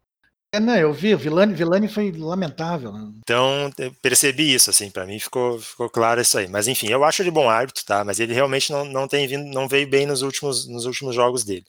É, 0.55 0.59
não, 0.59 0.75
eu 0.77 0.93
vi, 0.93 1.15
o 1.15 1.19
Villani, 1.19 1.53
Villani 1.55 1.89
foi 1.89 2.11
lamentável. 2.11 2.93
né? 2.93 3.13
então, 3.19 3.71
percebi 4.01 4.55
isso, 4.55 4.71
assim, 4.71 4.91
para 4.91 5.05
mim 5.07 5.19
ficou, 5.21 5.61
ficou 5.61 5.91
claro 5.91 6.21
isso 6.21 6.39
aí. 6.39 6.49
Mas 6.49 6.67
enfim, 6.69 6.89
eu 6.89 7.05
acho 7.05 7.23
ele 7.23 7.31
bom 7.31 7.49
árbitro, 7.51 7.85
tá? 7.85 8.03
Mas 8.05 8.19
ele 8.19 8.33
realmente 8.33 8.73
não, 8.73 8.85
não 8.85 9.07
tem 9.07 9.27
vindo, 9.29 9.45
não 9.53 9.69
veio 9.69 9.87
bem 9.89 10.07
nos 10.07 10.23
últimos, 10.23 10.67
nos 10.69 10.87
últimos 10.87 11.15
jogos 11.15 11.45
dele. 11.45 11.65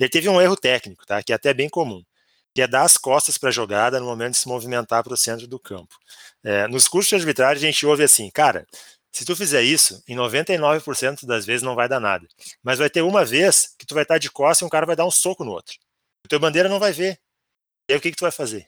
Ele 0.00 0.08
teve 0.08 0.28
um 0.28 0.40
erro 0.40 0.56
técnico, 0.56 1.04
tá? 1.06 1.22
Que 1.22 1.32
é 1.32 1.36
até 1.36 1.52
bem 1.52 1.68
comum, 1.68 2.02
que 2.54 2.62
é 2.62 2.66
dar 2.66 2.82
as 2.82 2.96
costas 2.96 3.36
para 3.36 3.48
a 3.48 3.52
jogada 3.52 3.98
no 3.98 4.06
momento 4.06 4.32
de 4.32 4.38
se 4.38 4.48
movimentar 4.48 5.02
para 5.02 5.12
o 5.12 5.16
centro 5.16 5.46
do 5.46 5.58
campo. 5.58 5.96
É, 6.42 6.68
nos 6.68 6.86
cursos 6.86 7.08
de 7.08 7.16
arbitragem 7.16 7.68
a 7.68 7.72
gente 7.72 7.84
ouve 7.84 8.04
assim, 8.04 8.30
cara, 8.30 8.66
se 9.12 9.24
tu 9.24 9.34
fizer 9.34 9.62
isso, 9.62 10.02
em 10.08 10.16
99% 10.16 11.26
das 11.26 11.44
vezes 11.44 11.62
não 11.62 11.74
vai 11.74 11.88
dar 11.88 12.00
nada. 12.00 12.26
Mas 12.62 12.78
vai 12.78 12.90
ter 12.90 13.02
uma 13.02 13.24
vez 13.24 13.74
que 13.78 13.86
tu 13.86 13.94
vai 13.94 14.02
estar 14.02 14.18
de 14.18 14.30
costas 14.30 14.62
e 14.62 14.64
um 14.64 14.68
cara 14.68 14.86
vai 14.86 14.96
dar 14.96 15.06
um 15.06 15.10
soco 15.10 15.44
no 15.44 15.52
outro. 15.52 15.76
O 16.24 16.28
teu 16.28 16.38
bandeira 16.40 16.68
não 16.68 16.78
vai 16.78 16.92
ver. 16.92 17.18
E 17.88 17.92
aí 17.92 17.98
o 17.98 18.00
que, 18.00 18.10
que 18.10 18.16
tu 18.16 18.22
vai 18.22 18.32
fazer? 18.32 18.66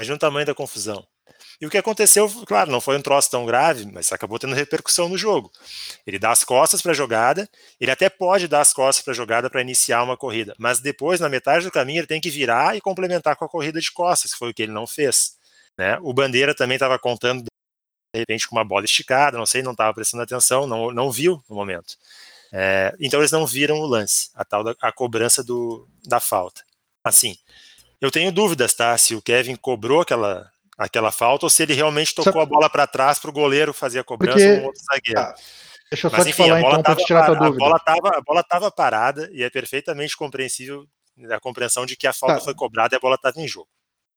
Imagina 0.00 0.16
o 0.16 0.18
tamanho 0.18 0.46
da 0.46 0.54
confusão. 0.54 1.06
E 1.60 1.66
o 1.66 1.70
que 1.70 1.78
aconteceu, 1.78 2.28
claro, 2.46 2.70
não 2.70 2.80
foi 2.80 2.98
um 2.98 3.02
troço 3.02 3.30
tão 3.30 3.46
grave, 3.46 3.90
mas 3.90 4.12
acabou 4.12 4.38
tendo 4.38 4.54
repercussão 4.54 5.08
no 5.08 5.16
jogo. 5.16 5.50
Ele 6.06 6.18
dá 6.18 6.30
as 6.30 6.44
costas 6.44 6.82
para 6.82 6.92
a 6.92 6.94
jogada, 6.94 7.48
ele 7.80 7.90
até 7.90 8.10
pode 8.10 8.46
dar 8.46 8.60
as 8.60 8.72
costas 8.72 9.04
para 9.04 9.12
a 9.12 9.16
jogada 9.16 9.48
para 9.48 9.60
iniciar 9.60 10.02
uma 10.02 10.16
corrida, 10.16 10.54
mas 10.58 10.80
depois, 10.80 11.18
na 11.20 11.28
metade 11.28 11.64
do 11.64 11.70
caminho, 11.70 12.00
ele 12.00 12.06
tem 12.06 12.20
que 12.20 12.30
virar 12.30 12.76
e 12.76 12.80
complementar 12.80 13.36
com 13.36 13.44
a 13.44 13.48
corrida 13.48 13.80
de 13.80 13.90
costas, 13.90 14.32
que 14.32 14.38
foi 14.38 14.50
o 14.50 14.54
que 14.54 14.62
ele 14.62 14.72
não 14.72 14.86
fez. 14.86 15.36
Né? 15.78 15.98
O 16.02 16.12
Bandeira 16.12 16.54
também 16.54 16.76
estava 16.76 16.98
contando, 16.98 17.42
de 17.42 18.20
repente, 18.20 18.46
com 18.48 18.56
uma 18.56 18.64
bola 18.64 18.84
esticada, 18.84 19.38
não 19.38 19.46
sei, 19.46 19.62
não 19.62 19.72
estava 19.72 19.92
prestando 19.94 20.22
atenção, 20.22 20.66
não, 20.66 20.90
não 20.90 21.10
viu 21.10 21.42
no 21.48 21.56
momento. 21.56 21.96
É, 22.52 22.94
então 23.00 23.20
eles 23.20 23.32
não 23.32 23.46
viram 23.46 23.78
o 23.78 23.86
lance, 23.86 24.30
a 24.34 24.44
tal 24.44 24.62
da 24.62 24.74
a 24.80 24.92
cobrança 24.92 25.42
do, 25.42 25.88
da 26.04 26.20
falta. 26.20 26.62
Assim, 27.04 27.36
eu 28.00 28.10
tenho 28.10 28.32
dúvidas, 28.32 28.74
tá? 28.74 28.96
Se 28.96 29.14
o 29.14 29.22
Kevin 29.22 29.56
cobrou 29.56 30.00
aquela, 30.00 30.50
aquela 30.76 31.10
falta 31.10 31.46
ou 31.46 31.50
se 31.50 31.62
ele 31.62 31.74
realmente 31.74 32.14
tocou 32.14 32.40
a 32.40 32.46
bola 32.46 32.68
para 32.68 32.86
trás 32.86 33.18
para 33.18 33.30
o 33.30 33.32
goleiro 33.32 33.72
fazer 33.72 33.98
a 34.00 34.04
cobrança 34.04 34.38
Porque- 34.38 34.60
ou 34.60 34.66
outro 34.66 34.82
zagueiro. 34.84 35.20
Ah, 35.20 35.34
Deixa 35.88 36.08
eu 36.08 36.10
só 36.10 36.16
Mas 36.16 36.26
te 36.26 36.30
enfim, 36.30 36.42
falar 36.42 36.58
a 36.58 36.60
bola 36.62 36.72
então, 36.80 36.82
para 36.82 36.96
te 36.96 37.06
tirar 37.06 37.26
tua 37.26 37.36
para- 37.36 37.44
a 37.46 37.48
dúvida. 37.48 37.64
bola 37.64 37.78
tava, 37.78 38.08
a 38.08 38.20
bola 38.20 38.40
estava 38.40 38.70
parada 38.72 39.30
e 39.32 39.42
é 39.44 39.48
perfeitamente 39.48 40.16
compreensível 40.16 40.84
a 41.30 41.38
compreensão 41.40 41.86
de 41.86 41.96
que 41.96 42.06
a 42.08 42.12
falta 42.12 42.34
Tá. 42.36 42.40
foi 42.40 42.54
cobrada 42.54 42.94
e 42.94 42.96
a 42.96 43.00
bola 43.00 43.14
estava 43.14 43.40
em 43.40 43.46
jogo. 43.46 43.68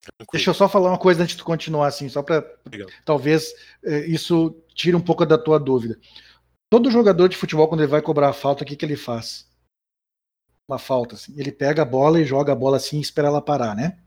Tranquilo. 0.02 0.28
Deixa 0.32 0.50
eu 0.50 0.54
só 0.54 0.68
falar 0.68 0.88
uma 0.90 0.98
coisa 0.98 1.22
antes 1.22 1.36
de 1.36 1.42
tu 1.42 1.44
continuar, 1.44 1.86
assim, 1.86 2.08
só 2.08 2.22
para 2.24 2.42
talvez 3.04 3.52
eh, 3.84 4.06
isso 4.06 4.60
tire 4.74 4.96
um 4.96 5.00
pouco 5.00 5.24
da 5.24 5.38
tua 5.38 5.60
dúvida. 5.60 5.96
Todo 6.68 6.90
jogador 6.90 7.28
de 7.28 7.36
futebol, 7.36 7.68
quando 7.68 7.82
ele 7.82 7.90
vai 7.90 8.02
cobrar 8.02 8.30
a 8.30 8.32
falta, 8.32 8.64
o 8.64 8.66
que, 8.66 8.74
que 8.76 8.84
ele 8.84 8.96
faz? 8.96 9.46
Uma 10.68 10.78
falta, 10.78 11.14
assim. 11.14 11.34
Ele 11.38 11.52
pega 11.52 11.82
a 11.82 11.84
bola 11.84 12.20
e 12.20 12.24
joga 12.24 12.52
a 12.52 12.56
bola 12.56 12.78
assim 12.78 12.98
e 12.98 13.00
espera 13.02 13.28
ela 13.28 13.40
parar, 13.42 13.74
né? 13.76 13.98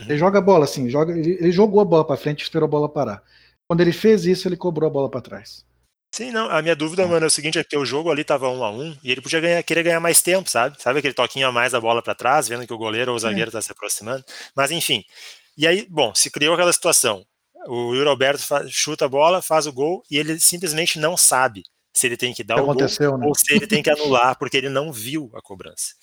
Ele 0.00 0.18
joga 0.18 0.38
a 0.38 0.42
bola 0.42 0.64
assim, 0.64 0.88
joga, 0.90 1.16
ele, 1.16 1.32
ele 1.40 1.52
jogou 1.52 1.80
a 1.80 1.84
bola 1.84 2.06
para 2.06 2.16
frente 2.16 2.40
e 2.40 2.42
esperou 2.42 2.66
a 2.66 2.70
bola 2.70 2.88
parar. 2.88 3.22
Quando 3.68 3.80
ele 3.80 3.92
fez 3.92 4.26
isso, 4.26 4.46
ele 4.46 4.56
cobrou 4.56 4.88
a 4.88 4.92
bola 4.92 5.10
para 5.10 5.20
trás. 5.20 5.64
Sim, 6.14 6.30
não. 6.30 6.48
A 6.48 6.62
minha 6.62 6.76
dúvida, 6.76 7.06
mano, 7.06 7.24
é 7.24 7.26
o 7.26 7.30
seguinte: 7.30 7.58
é 7.58 7.64
que 7.64 7.76
o 7.76 7.84
jogo 7.84 8.10
ali 8.10 8.24
tava 8.24 8.48
um 8.48 8.64
a 8.64 8.70
um 8.70 8.96
e 9.02 9.10
ele 9.10 9.20
podia 9.20 9.40
ganhar, 9.40 9.62
querer 9.62 9.82
ganhar 9.82 10.00
mais 10.00 10.22
tempo, 10.22 10.48
sabe? 10.48 10.80
Sabe 10.80 10.98
aquele 10.98 11.14
toquinho 11.14 11.46
a 11.46 11.52
mais 11.52 11.72
da 11.72 11.80
bola 11.80 12.02
para 12.02 12.14
trás, 12.14 12.48
vendo 12.48 12.66
que 12.66 12.72
o 12.72 12.78
goleiro 12.78 13.10
ou 13.10 13.16
o 13.16 13.20
zagueiro 13.20 13.50
tá 13.50 13.60
se 13.60 13.72
aproximando. 13.72 14.24
Mas 14.54 14.70
enfim. 14.70 15.04
E 15.58 15.66
aí, 15.66 15.86
bom, 15.90 16.14
se 16.14 16.30
criou 16.30 16.54
aquela 16.54 16.72
situação. 16.72 17.24
O 17.66 17.94
Yuri 17.94 18.08
Alberto 18.08 18.42
chuta 18.68 19.06
a 19.06 19.08
bola, 19.08 19.42
faz 19.42 19.66
o 19.66 19.72
gol 19.72 20.02
e 20.10 20.16
ele 20.18 20.38
simplesmente 20.38 20.98
não 20.98 21.16
sabe 21.16 21.64
se 21.92 22.06
ele 22.06 22.16
tem 22.16 22.32
que 22.32 22.44
dar 22.44 22.56
O 22.56 22.58
que 22.58 22.62
o 22.62 23.08
gol 23.08 23.18
né? 23.18 23.26
ou 23.26 23.34
se 23.34 23.54
ele 23.54 23.66
tem 23.66 23.82
que 23.82 23.90
anular, 23.90 24.38
porque 24.38 24.56
ele 24.56 24.68
não 24.68 24.92
viu 24.92 25.30
a 25.34 25.42
cobrança. 25.42 25.94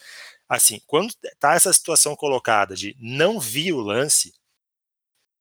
Assim, 0.50 0.82
quando 0.88 1.14
tá 1.40 1.54
essa 1.56 1.74
situação 1.74 2.16
colocada 2.16 2.76
de 2.76 2.96
não 3.00 3.40
vi 3.40 3.74
o 3.74 3.82
lance, 3.82 4.34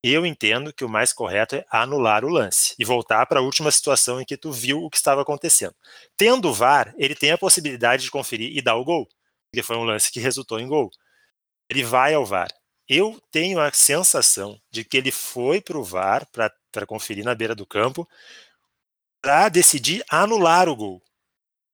Eu 0.05 0.27
entendo 0.27 0.73
que 0.73 0.85
o 0.85 0.89
mais 0.89 1.13
correto 1.13 1.55
é 1.57 1.65
anular 1.71 2.25
o 2.25 2.29
lance 2.29 2.75
e 2.79 2.85
voltar 2.85 3.25
para 3.27 3.39
a 3.39 3.43
última 3.43 3.71
situação 3.71 4.21
em 4.21 4.25
que 4.25 4.37
tu 4.37 4.51
viu 4.51 4.83
o 4.83 4.91
que 4.91 4.97
estava 4.97 5.23
acontecendo. 5.23 5.75
Tendo 6.17 6.49
o 6.49 6.53
VAR, 6.53 6.93
ele 6.99 7.15
tem 7.15 7.31
a 7.31 7.39
possibilidade 7.39 8.03
de 8.05 8.11
conferir 8.11 8.57
e 8.57 8.61
dar 8.61 8.75
o 8.77 8.85
gol, 8.85 9.09
porque 9.51 9.63
foi 9.63 9.77
um 9.77 9.85
lance 9.85 10.11
que 10.11 10.19
resultou 10.21 10.59
em 10.59 10.67
gol. 10.67 10.91
Ele 11.71 11.85
vai 11.85 12.15
ao 12.15 12.27
VAR. 12.27 12.51
Eu 12.89 13.21
tenho 13.33 13.61
a 13.61 13.73
sensação 13.73 14.61
de 14.71 14.85
que 14.85 14.97
ele 14.99 15.13
foi 15.13 15.61
para 15.61 15.79
o 15.79 15.85
VAR 15.85 16.27
para 16.33 16.87
conferir 16.87 17.25
na 17.25 17.35
beira 17.35 17.55
do 17.55 17.67
campo 17.67 18.09
para 19.21 19.49
decidir 19.49 20.05
anular 20.09 20.69
o 20.69 20.77
gol, 20.77 21.03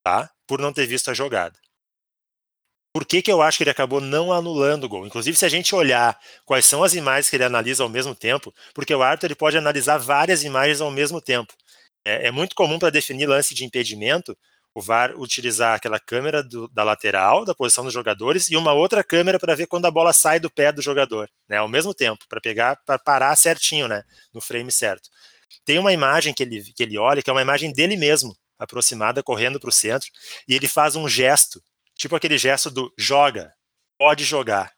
tá? 0.04 0.30
Por 0.46 0.60
não 0.60 0.72
ter 0.72 0.86
visto 0.86 1.10
a 1.10 1.14
jogada. 1.14 1.58
Por 2.92 3.04
que, 3.04 3.22
que 3.22 3.30
eu 3.30 3.42
acho 3.42 3.58
que 3.58 3.64
ele 3.64 3.70
acabou 3.70 4.00
não 4.00 4.32
anulando 4.32 4.84
o 4.84 4.88
gol? 4.88 5.06
Inclusive, 5.06 5.36
se 5.36 5.44
a 5.44 5.48
gente 5.48 5.74
olhar 5.74 6.18
quais 6.44 6.66
são 6.66 6.82
as 6.82 6.94
imagens 6.94 7.28
que 7.28 7.36
ele 7.36 7.44
analisa 7.44 7.82
ao 7.82 7.88
mesmo 7.88 8.14
tempo, 8.14 8.52
porque 8.74 8.94
o 8.94 9.02
árbitro 9.02 9.26
ele 9.26 9.34
pode 9.34 9.56
analisar 9.58 9.98
várias 9.98 10.42
imagens 10.42 10.80
ao 10.80 10.90
mesmo 10.90 11.20
tempo. 11.20 11.52
É, 12.04 12.28
é 12.28 12.30
muito 12.30 12.56
comum 12.56 12.78
para 12.78 12.90
definir 12.90 13.26
lance 13.26 13.54
de 13.54 13.64
impedimento 13.64 14.36
o 14.74 14.80
VAR 14.80 15.12
utilizar 15.18 15.74
aquela 15.74 15.98
câmera 15.98 16.42
do, 16.42 16.68
da 16.68 16.84
lateral, 16.84 17.44
da 17.44 17.54
posição 17.54 17.84
dos 17.84 17.92
jogadores, 17.92 18.48
e 18.48 18.56
uma 18.56 18.72
outra 18.72 19.02
câmera 19.02 19.38
para 19.38 19.54
ver 19.54 19.66
quando 19.66 19.86
a 19.86 19.90
bola 19.90 20.12
sai 20.12 20.38
do 20.38 20.48
pé 20.48 20.70
do 20.70 20.80
jogador, 20.80 21.28
né, 21.48 21.56
ao 21.56 21.68
mesmo 21.68 21.92
tempo, 21.92 22.24
para 22.28 22.40
pegar, 22.40 22.76
para 22.86 22.98
parar 22.98 23.34
certinho, 23.34 23.88
né, 23.88 24.04
no 24.32 24.40
frame 24.40 24.70
certo. 24.70 25.08
Tem 25.64 25.78
uma 25.78 25.92
imagem 25.92 26.32
que 26.32 26.42
ele, 26.44 26.62
que 26.62 26.82
ele 26.82 26.96
olha, 26.96 27.22
que 27.22 27.28
é 27.30 27.32
uma 27.32 27.42
imagem 27.42 27.72
dele 27.72 27.96
mesmo, 27.96 28.36
aproximada, 28.58 29.22
correndo 29.22 29.58
para 29.58 29.68
o 29.68 29.72
centro, 29.72 30.08
e 30.46 30.54
ele 30.54 30.68
faz 30.68 30.94
um 30.94 31.08
gesto 31.08 31.60
Tipo 31.98 32.14
aquele 32.14 32.38
gesto 32.38 32.70
do 32.70 32.92
joga, 32.96 33.52
pode 33.98 34.24
jogar. 34.24 34.72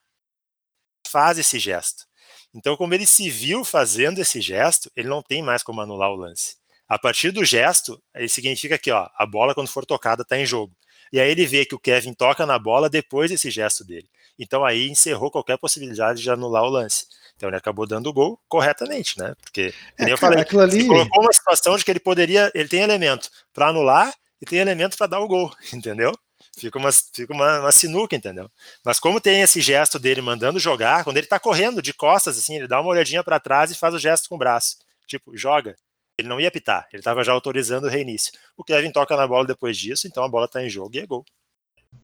Faz 1.07 1.39
esse 1.39 1.59
gesto. 1.59 2.07
Então, 2.55 2.77
como 2.79 2.95
ele 2.95 3.05
se 3.05 3.29
viu 3.29 3.63
fazendo 3.63 4.19
esse 4.19 4.41
gesto, 4.41 4.91
ele 4.97 5.07
não 5.07 5.23
tem 5.23 5.43
mais 5.43 5.63
como 5.63 5.83
anular 5.83 6.11
o 6.11 6.17
lance. 6.17 6.57
A 6.89 6.99
partir 6.99 7.31
do 7.31 7.45
gesto, 7.45 8.03
ele 8.15 8.29
significa 8.29 8.79
que 8.79 8.91
ó, 8.91 9.07
a 9.15 9.27
bola, 9.27 9.55
quando 9.55 9.69
for 9.69 9.85
tocada, 9.85 10.23
está 10.23 10.39
em 10.39 10.47
jogo. 10.47 10.75
E 11.13 11.21
aí 11.21 11.31
ele 11.31 11.45
vê 11.45 11.67
que 11.67 11.75
o 11.75 11.79
Kevin 11.79 12.15
toca 12.15 12.47
na 12.47 12.59
bola 12.59 12.89
depois 12.89 13.31
desse 13.31 13.51
gesto 13.51 13.85
dele. 13.85 14.09
Então 14.39 14.65
aí 14.65 14.89
encerrou 14.89 15.31
qualquer 15.31 15.59
possibilidade 15.59 16.23
de 16.23 16.31
anular 16.31 16.63
o 16.65 16.71
lance. 16.71 17.07
Então 17.37 17.51
ele 17.51 17.57
acabou 17.57 17.87
dando 17.87 18.09
o 18.09 18.13
gol 18.13 18.41
corretamente, 18.49 19.19
né? 19.19 19.35
Porque, 19.43 19.75
é, 19.99 20.11
eu 20.11 20.17
falei, 20.17 20.39
ali... 20.39 20.87
colocou 20.87 21.23
uma 21.23 21.33
situação 21.33 21.77
de 21.77 21.85
que 21.85 21.91
ele 21.91 22.01
poderia, 22.01 22.51
ele 22.55 22.69
tem 22.69 22.81
elemento 22.81 23.29
para 23.53 23.69
anular 23.69 24.13
e 24.41 24.47
tem 24.47 24.59
elemento 24.59 24.97
para 24.97 25.07
dar 25.07 25.21
o 25.21 25.29
gol, 25.29 25.53
entendeu? 25.75 26.13
Fica 26.61 26.79
uma, 26.79 26.93
fica 26.93 27.33
uma, 27.33 27.61
uma, 27.61 27.73
sinuca, 27.73 28.15
entendeu? 28.15 28.51
Mas 28.85 29.01
como 29.01 29.21
tem 29.21 29.41
esse 29.41 29.61
gesto 29.61 29.99
dele 29.99 30.21
mandando 30.21 30.59
jogar, 30.59 31.05
quando 31.05 31.17
ele 31.17 31.27
tá 31.27 31.39
correndo 31.39 31.81
de 31.81 31.93
costas, 31.93 32.39
assim, 32.39 32.57
ele 32.57 32.69
dá 32.69 32.81
uma 32.81 32.91
olhadinha 32.91 33.25
para 33.25 33.41
trás 33.41 33.71
e 33.71 33.75
faz 33.75 33.95
o 33.95 33.99
gesto 33.99 34.29
com 34.29 34.35
o 34.35 34.39
braço. 34.39 34.79
Tipo, 35.07 35.37
joga. 35.37 35.77
Ele 36.19 36.29
não 36.29 36.39
ia 36.39 36.51
pitar, 36.51 36.87
ele 36.93 37.01
estava 37.01 37.25
já 37.25 37.33
autorizando 37.33 37.85
o 37.85 37.89
reinício. 37.89 38.33
O 38.57 38.63
Kevin 38.63 38.93
toca 38.93 39.17
na 39.17 39.27
bola 39.27 39.47
depois 39.47 39.77
disso, 39.77 40.07
então 40.07 40.23
a 40.23 40.29
bola 40.29 40.47
tá 40.47 40.63
em 40.63 40.69
jogo 40.69 40.95
e 40.95 40.99
é 40.99 41.07
gol. 41.07 41.25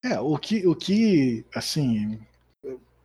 É, 0.02 0.18
o 0.18 0.38
que, 0.38 0.66
o 0.66 0.74
que 0.74 1.44
assim, 1.54 2.18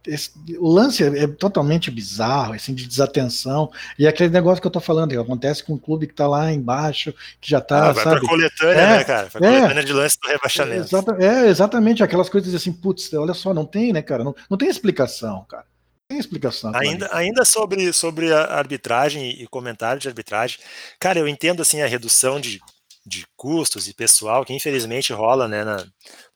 esse, 0.07 0.31
o 0.59 0.69
lance 0.69 1.03
é, 1.03 1.23
é, 1.23 1.27
totalmente 1.27 1.91
bizarro, 1.91 2.53
assim, 2.53 2.73
de 2.73 2.87
desatenção. 2.87 3.71
E 3.97 4.05
é 4.05 4.09
aquele 4.09 4.29
negócio 4.29 4.61
que 4.61 4.67
eu 4.67 4.71
tô 4.71 4.79
falando, 4.79 5.11
que 5.11 5.17
acontece 5.17 5.63
com 5.63 5.73
um 5.73 5.77
clube 5.77 6.07
que 6.07 6.13
tá 6.13 6.27
lá 6.27 6.51
embaixo, 6.51 7.13
que 7.39 7.49
já 7.49 7.61
tá. 7.61 7.89
Ah, 7.89 7.91
vai 7.91 8.03
sabe? 8.03 8.19
pra 8.19 8.29
coletânea, 8.29 8.81
é, 8.81 8.97
né, 8.97 9.03
cara? 9.03 9.29
Vai 9.31 9.43
é, 9.43 9.55
coletânea 9.57 9.83
de 9.83 9.93
lance 9.93 10.17
do 10.21 10.27
rebaixamento. 10.27 10.81
Exata, 10.81 11.17
é, 11.19 11.47
exatamente, 11.47 12.03
aquelas 12.03 12.29
coisas 12.29 12.53
assim, 12.55 12.73
putz, 12.73 13.13
olha 13.13 13.33
só, 13.33 13.53
não 13.53 13.65
tem, 13.65 13.93
né, 13.93 14.01
cara? 14.01 14.23
Não, 14.23 14.35
não 14.49 14.57
tem 14.57 14.69
explicação, 14.69 15.45
cara. 15.47 15.63
Não 15.63 16.15
tem 16.15 16.19
explicação. 16.19 16.71
Ainda, 16.75 17.09
ainda 17.13 17.45
sobre, 17.45 17.93
sobre 17.93 18.33
a 18.33 18.57
arbitragem 18.57 19.41
e 19.41 19.47
comentário 19.47 20.01
de 20.01 20.07
arbitragem, 20.07 20.59
cara, 20.99 21.19
eu 21.19 21.27
entendo 21.27 21.61
assim 21.61 21.81
a 21.81 21.87
redução 21.87 22.39
de 22.39 22.59
de 23.05 23.25
custos 23.35 23.87
e 23.87 23.93
pessoal 23.93 24.45
que 24.45 24.53
infelizmente 24.53 25.11
rola 25.11 25.47
né, 25.47 25.63
na, 25.63 25.77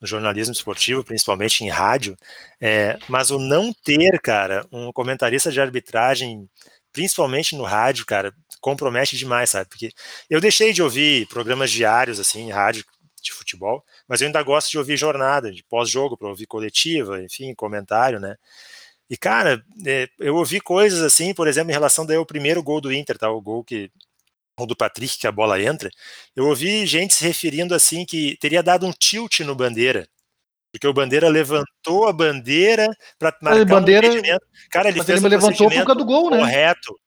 no 0.02 0.08
jornalismo 0.08 0.54
esportivo, 0.54 1.04
principalmente 1.04 1.64
em 1.64 1.70
rádio, 1.70 2.18
é, 2.60 2.98
mas 3.08 3.30
o 3.32 3.38
não 3.38 3.72
ter, 3.84 4.20
cara, 4.22 4.66
um 4.72 4.92
comentarista 4.92 5.52
de 5.52 5.62
arbitragem, 5.62 6.50
principalmente 6.92 7.56
no 7.56 7.64
rádio, 7.64 8.06
cara, 8.06 8.34
compromete 8.60 9.16
demais, 9.16 9.52
sabe? 9.52 9.70
Porque 9.70 9.92
eu 10.30 10.42
deixei 10.42 10.74
de 10.74 10.82
ouvir 10.82 11.28
programas 11.28 11.70
diários, 11.70 12.20
assim, 12.20 12.48
em 12.48 12.52
rádio 12.52 12.84
de 13.22 13.32
futebol, 13.32 13.84
mas 14.08 14.22
eu 14.22 14.28
ainda 14.28 14.42
gosto 14.42 14.72
de 14.72 14.78
ouvir 14.78 14.98
jornada, 14.98 15.52
de 15.52 15.64
pós-jogo, 15.64 16.18
para 16.18 16.30
ouvir 16.30 16.48
coletiva, 16.48 17.22
enfim, 17.22 17.54
comentário, 17.54 18.20
né? 18.20 18.36
E, 19.10 19.16
cara, 19.18 19.64
é, 19.86 20.10
eu 20.20 20.36
ouvi 20.36 20.60
coisas 20.60 21.02
assim, 21.02 21.34
por 21.34 21.48
exemplo, 21.48 21.70
em 21.70 21.74
relação 21.74 22.08
ao 22.18 22.26
primeiro 22.26 22.64
gol 22.64 22.82
do 22.82 22.92
Inter, 22.92 23.18
tá? 23.18 23.30
O 23.30 23.42
gol 23.42 23.64
que 23.64 23.92
ou 24.58 24.66
do 24.66 24.76
Patrick, 24.76 25.18
que 25.18 25.28
a 25.28 25.32
bola 25.32 25.62
entra, 25.62 25.90
eu 26.36 26.48
ouvi 26.48 26.86
gente 26.86 27.14
se 27.14 27.24
referindo 27.24 27.76
assim 27.76 28.06
que 28.06 28.38
teria 28.40 28.64
dado 28.64 28.86
um 28.86 28.92
tilt 28.92 29.42
no 29.42 29.56
Bandeira. 29.56 30.08
Porque 30.72 30.88
o 30.88 30.94
Bandeira 30.94 31.30
levantou 31.30 32.06
a 32.06 32.12
bandeira 32.12 32.94
para 33.18 33.34
marcar 33.42 33.62
a 33.62 33.66
bandeira, 33.66 34.10
um 34.10 34.38
Cara, 34.70 34.90
ele 34.90 35.02
fez 35.02 35.20
ele 35.20 35.28
um 35.28 35.30
levantou 35.30 35.70
por 35.70 35.86
causa 35.86 35.96
do 35.96 36.04
gol, 36.04 36.30
né? 36.30 36.38
Correto, 36.40 37.00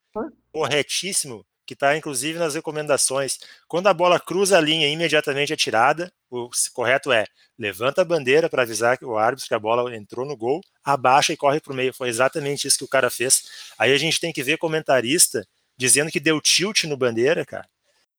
corretíssimo, 0.50 1.44
que 1.66 1.74
está 1.74 1.94
inclusive 1.94 2.38
nas 2.38 2.54
recomendações. 2.54 3.38
Quando 3.66 3.88
a 3.88 3.92
bola 3.92 4.18
cruza 4.18 4.56
a 4.56 4.60
linha 4.60 4.88
imediatamente 4.88 5.52
é 5.52 5.56
tirada, 5.56 6.10
o 6.30 6.48
correto 6.72 7.12
é 7.12 7.26
levanta 7.58 8.00
a 8.00 8.04
bandeira 8.06 8.48
para 8.48 8.62
avisar 8.62 8.96
o 9.02 9.18
árbitro 9.18 9.46
que 9.46 9.54
a 9.54 9.58
bola 9.58 9.94
entrou 9.94 10.24
no 10.24 10.34
gol, 10.34 10.62
abaixa 10.82 11.34
e 11.34 11.36
corre 11.36 11.60
para 11.60 11.72
o 11.74 11.76
meio. 11.76 11.92
Foi 11.92 12.08
exatamente 12.08 12.66
isso 12.66 12.78
que 12.78 12.84
o 12.84 12.88
cara 12.88 13.10
fez. 13.10 13.42
Aí 13.76 13.92
a 13.92 13.98
gente 13.98 14.18
tem 14.18 14.32
que 14.32 14.42
ver 14.42 14.56
comentarista 14.56 15.46
dizendo 15.78 16.10
que 16.10 16.20
deu 16.20 16.40
tilt 16.40 16.84
no 16.84 16.96
Bandeira, 16.96 17.46
cara. 17.46 17.66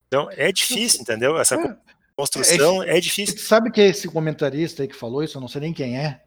Então 0.08 0.30
é 0.32 0.52
difícil, 0.52 1.02
entendeu? 1.02 1.38
Essa 1.38 1.56
é, 1.56 1.76
construção 2.16 2.82
é, 2.82 2.98
é, 2.98 3.00
difícil. 3.00 3.38
Sabe 3.38 3.70
que 3.70 3.82
é 3.82 3.90
esse 3.90 4.08
comentarista 4.08 4.82
aí 4.82 4.88
que 4.88 4.96
falou 4.96 5.22
isso? 5.24 5.38
Eu 5.38 5.42
não 5.42 5.48
sei 5.48 5.62
nem 5.62 5.74
quem 5.74 6.00
é. 6.00 6.22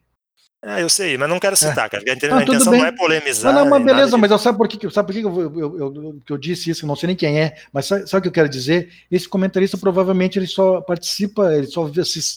É, 0.64 0.80
eu 0.80 0.88
sei, 0.88 1.18
mas 1.18 1.28
não 1.28 1.40
quero 1.40 1.56
citar, 1.56 1.86
é. 1.86 1.88
cara. 1.88 2.04
A, 2.06 2.28
não, 2.28 2.38
a 2.38 2.42
intenção 2.44 2.72
não 2.72 2.86
é 2.86 2.92
polemizar. 2.92 3.52
Não, 3.52 3.64
não 3.64 3.70
mas 3.70 3.84
beleza, 3.84 4.16
mas 4.16 4.30
eu 4.30 4.38
sabe 4.38 4.56
por 4.56 4.68
que, 4.68 4.88
sabe 4.90 5.12
por 5.12 5.20
que 5.20 5.26
eu, 5.26 5.58
eu, 5.58 5.78
eu, 5.78 6.22
eu, 6.30 6.38
disse 6.38 6.70
isso? 6.70 6.84
Eu 6.84 6.86
não 6.86 6.94
sei 6.94 7.08
nem 7.08 7.16
quem 7.16 7.40
é, 7.40 7.56
mas 7.72 7.86
sabe, 7.86 8.06
sabe 8.08 8.20
o 8.20 8.22
que 8.22 8.28
eu 8.28 8.32
quero 8.32 8.48
dizer? 8.48 8.92
Esse 9.10 9.28
comentarista 9.28 9.76
provavelmente 9.76 10.38
ele 10.38 10.46
só 10.46 10.80
participa, 10.80 11.52
ele 11.52 11.66
só 11.66 11.90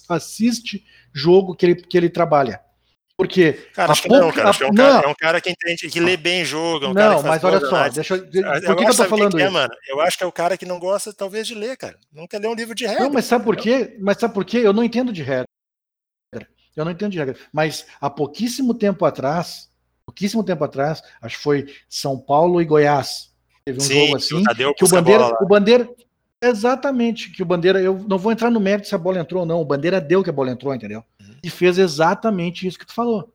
assiste 0.09 0.83
jogo 1.13 1.55
que 1.55 1.67
ele, 1.67 1.75
que 1.75 1.95
ele 1.95 2.09
trabalha. 2.09 2.64
Porque. 3.17 3.53
Cara, 3.73 3.91
acho 3.93 4.01
que 4.01 4.09
pouca, 4.09 4.25
não, 4.25 4.31
cara. 4.31 4.49
Acho 4.49 4.59
que 4.59 4.65
é 4.65 4.67
um, 4.67 4.73
não. 4.73 4.91
Cara, 4.91 5.07
é 5.07 5.09
um 5.09 5.15
cara 5.15 5.41
que 5.41 5.49
entende, 5.49 5.89
que 5.89 5.99
lê 5.99 6.17
bem 6.17 6.43
jogo. 6.43 6.85
É 6.85 6.87
um 6.89 6.93
não, 6.93 7.23
mas 7.23 7.43
olha 7.43 7.59
só, 7.61 7.87
deixa 7.87 8.15
eu. 8.15 8.25
Por 8.25 8.75
que, 8.75 8.85
que 8.85 8.91
eu 8.91 8.95
tô 8.95 9.05
falando 9.05 9.35
que 9.35 9.41
é, 9.41 9.45
isso? 9.45 9.57
É, 9.57 9.59
mano? 9.59 9.73
Eu 9.87 10.01
acho 10.01 10.17
que 10.17 10.23
é 10.23 10.27
o 10.27 10.31
cara 10.31 10.57
que 10.57 10.65
não 10.65 10.79
gosta, 10.79 11.13
talvez, 11.13 11.47
de 11.47 11.55
ler, 11.55 11.77
cara. 11.77 11.97
Não 12.11 12.27
quer 12.27 12.39
ler 12.39 12.47
um 12.47 12.55
livro 12.55 12.75
de 12.75 12.85
regra. 12.85 13.03
Não, 13.03 13.11
mas 13.11 13.25
sabe 13.25 13.45
por 13.45 13.55
quê? 13.55 13.95
Mas 14.01 14.17
sabe 14.17 14.33
por 14.33 14.43
quê? 14.43 14.57
Eu 14.57 14.73
não 14.73 14.83
entendo 14.83 15.13
de 15.13 15.23
regra. 15.23 15.45
Eu 16.75 16.83
não 16.83 16.91
entendo 16.91 17.11
de 17.11 17.17
regra. 17.17 17.37
Mas 17.53 17.85
há 18.01 18.09
pouquíssimo 18.09 18.73
tempo 18.73 19.05
atrás, 19.05 19.69
pouquíssimo 20.05 20.43
tempo 20.43 20.63
atrás, 20.65 21.01
acho 21.21 21.37
que 21.37 21.43
foi 21.43 21.73
São 21.87 22.19
Paulo 22.19 22.61
e 22.61 22.65
Goiás. 22.65 23.33
Teve 23.63 23.77
um 23.77 23.81
Sim, 23.81 24.05
jogo 24.07 24.17
assim. 24.17 24.43
Que 24.75 24.83
o 24.83 24.89
Bandeira, 24.89 25.37
o 25.41 25.47
Bandeira. 25.47 25.89
Exatamente, 26.47 27.31
que 27.31 27.43
o 27.43 27.45
Bandeira. 27.45 27.81
Eu 27.81 28.03
não 28.07 28.17
vou 28.17 28.31
entrar 28.31 28.49
no 28.49 28.59
mérito 28.59 28.87
se 28.87 28.95
a 28.95 28.97
bola 28.97 29.19
entrou 29.19 29.41
ou 29.41 29.45
não. 29.45 29.61
O 29.61 29.65
Bandeira 29.65 29.99
deu 29.99 30.23
que 30.23 30.29
a 30.29 30.33
bola 30.33 30.51
entrou, 30.51 30.73
entendeu? 30.73 31.03
e 31.45 31.49
fez 31.49 31.77
exatamente 31.77 32.67
isso 32.67 32.79
que 32.79 32.87
tu 32.87 32.93
falou. 32.93 33.31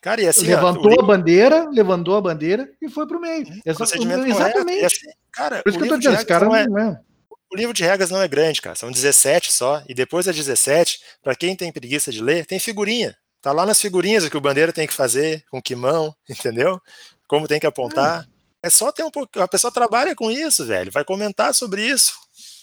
Cara, 0.00 0.20
e 0.20 0.26
assim, 0.26 0.46
levantou 0.46 1.00
a 1.00 1.04
bandeira, 1.04 1.68
levantou 1.70 2.16
a 2.16 2.20
bandeira 2.20 2.68
e 2.80 2.88
foi 2.88 3.06
pro 3.06 3.20
meio. 3.20 3.46
Procedimento 3.76 4.26
exatamente. 4.26 4.84
Assim, 4.84 5.06
cara, 5.32 5.62
Por 5.62 5.68
isso 5.68 5.78
que 5.78 5.84
eu 5.84 5.88
tô 5.88 5.98
dizendo, 5.98 6.16
esse 6.16 6.26
cara 6.26 6.44
não 6.46 6.56
é, 6.56 6.66
não 6.66 6.78
é. 6.78 7.00
O 7.52 7.56
livro 7.56 7.72
de 7.72 7.84
regras 7.84 8.10
não 8.10 8.20
é 8.20 8.26
grande, 8.26 8.60
cara. 8.60 8.74
São 8.74 8.90
17 8.90 9.52
só. 9.52 9.82
E 9.88 9.94
depois 9.94 10.26
das 10.26 10.34
17, 10.34 11.00
para 11.22 11.34
quem 11.36 11.54
tem 11.54 11.70
preguiça 11.70 12.10
de 12.10 12.22
ler, 12.22 12.46
tem 12.46 12.58
figurinha. 12.58 13.16
Tá 13.40 13.52
lá 13.52 13.66
nas 13.66 13.80
figurinhas 13.80 14.24
o 14.24 14.30
que 14.30 14.36
o 14.36 14.40
bandeira 14.40 14.72
tem 14.72 14.86
que 14.86 14.94
fazer, 14.94 15.44
com 15.50 15.60
que 15.60 15.76
mão, 15.76 16.14
entendeu? 16.28 16.80
Como 17.28 17.46
tem 17.46 17.60
que 17.60 17.66
apontar. 17.66 18.22
É, 18.22 18.31
é 18.62 18.70
só 18.70 18.92
ter 18.92 19.02
um 19.02 19.10
pouco. 19.10 19.40
A 19.40 19.48
pessoa 19.48 19.72
trabalha 19.72 20.14
com 20.14 20.30
isso, 20.30 20.64
velho. 20.64 20.92
Vai 20.92 21.04
comentar 21.04 21.54
sobre 21.54 21.84
isso. 21.84 22.14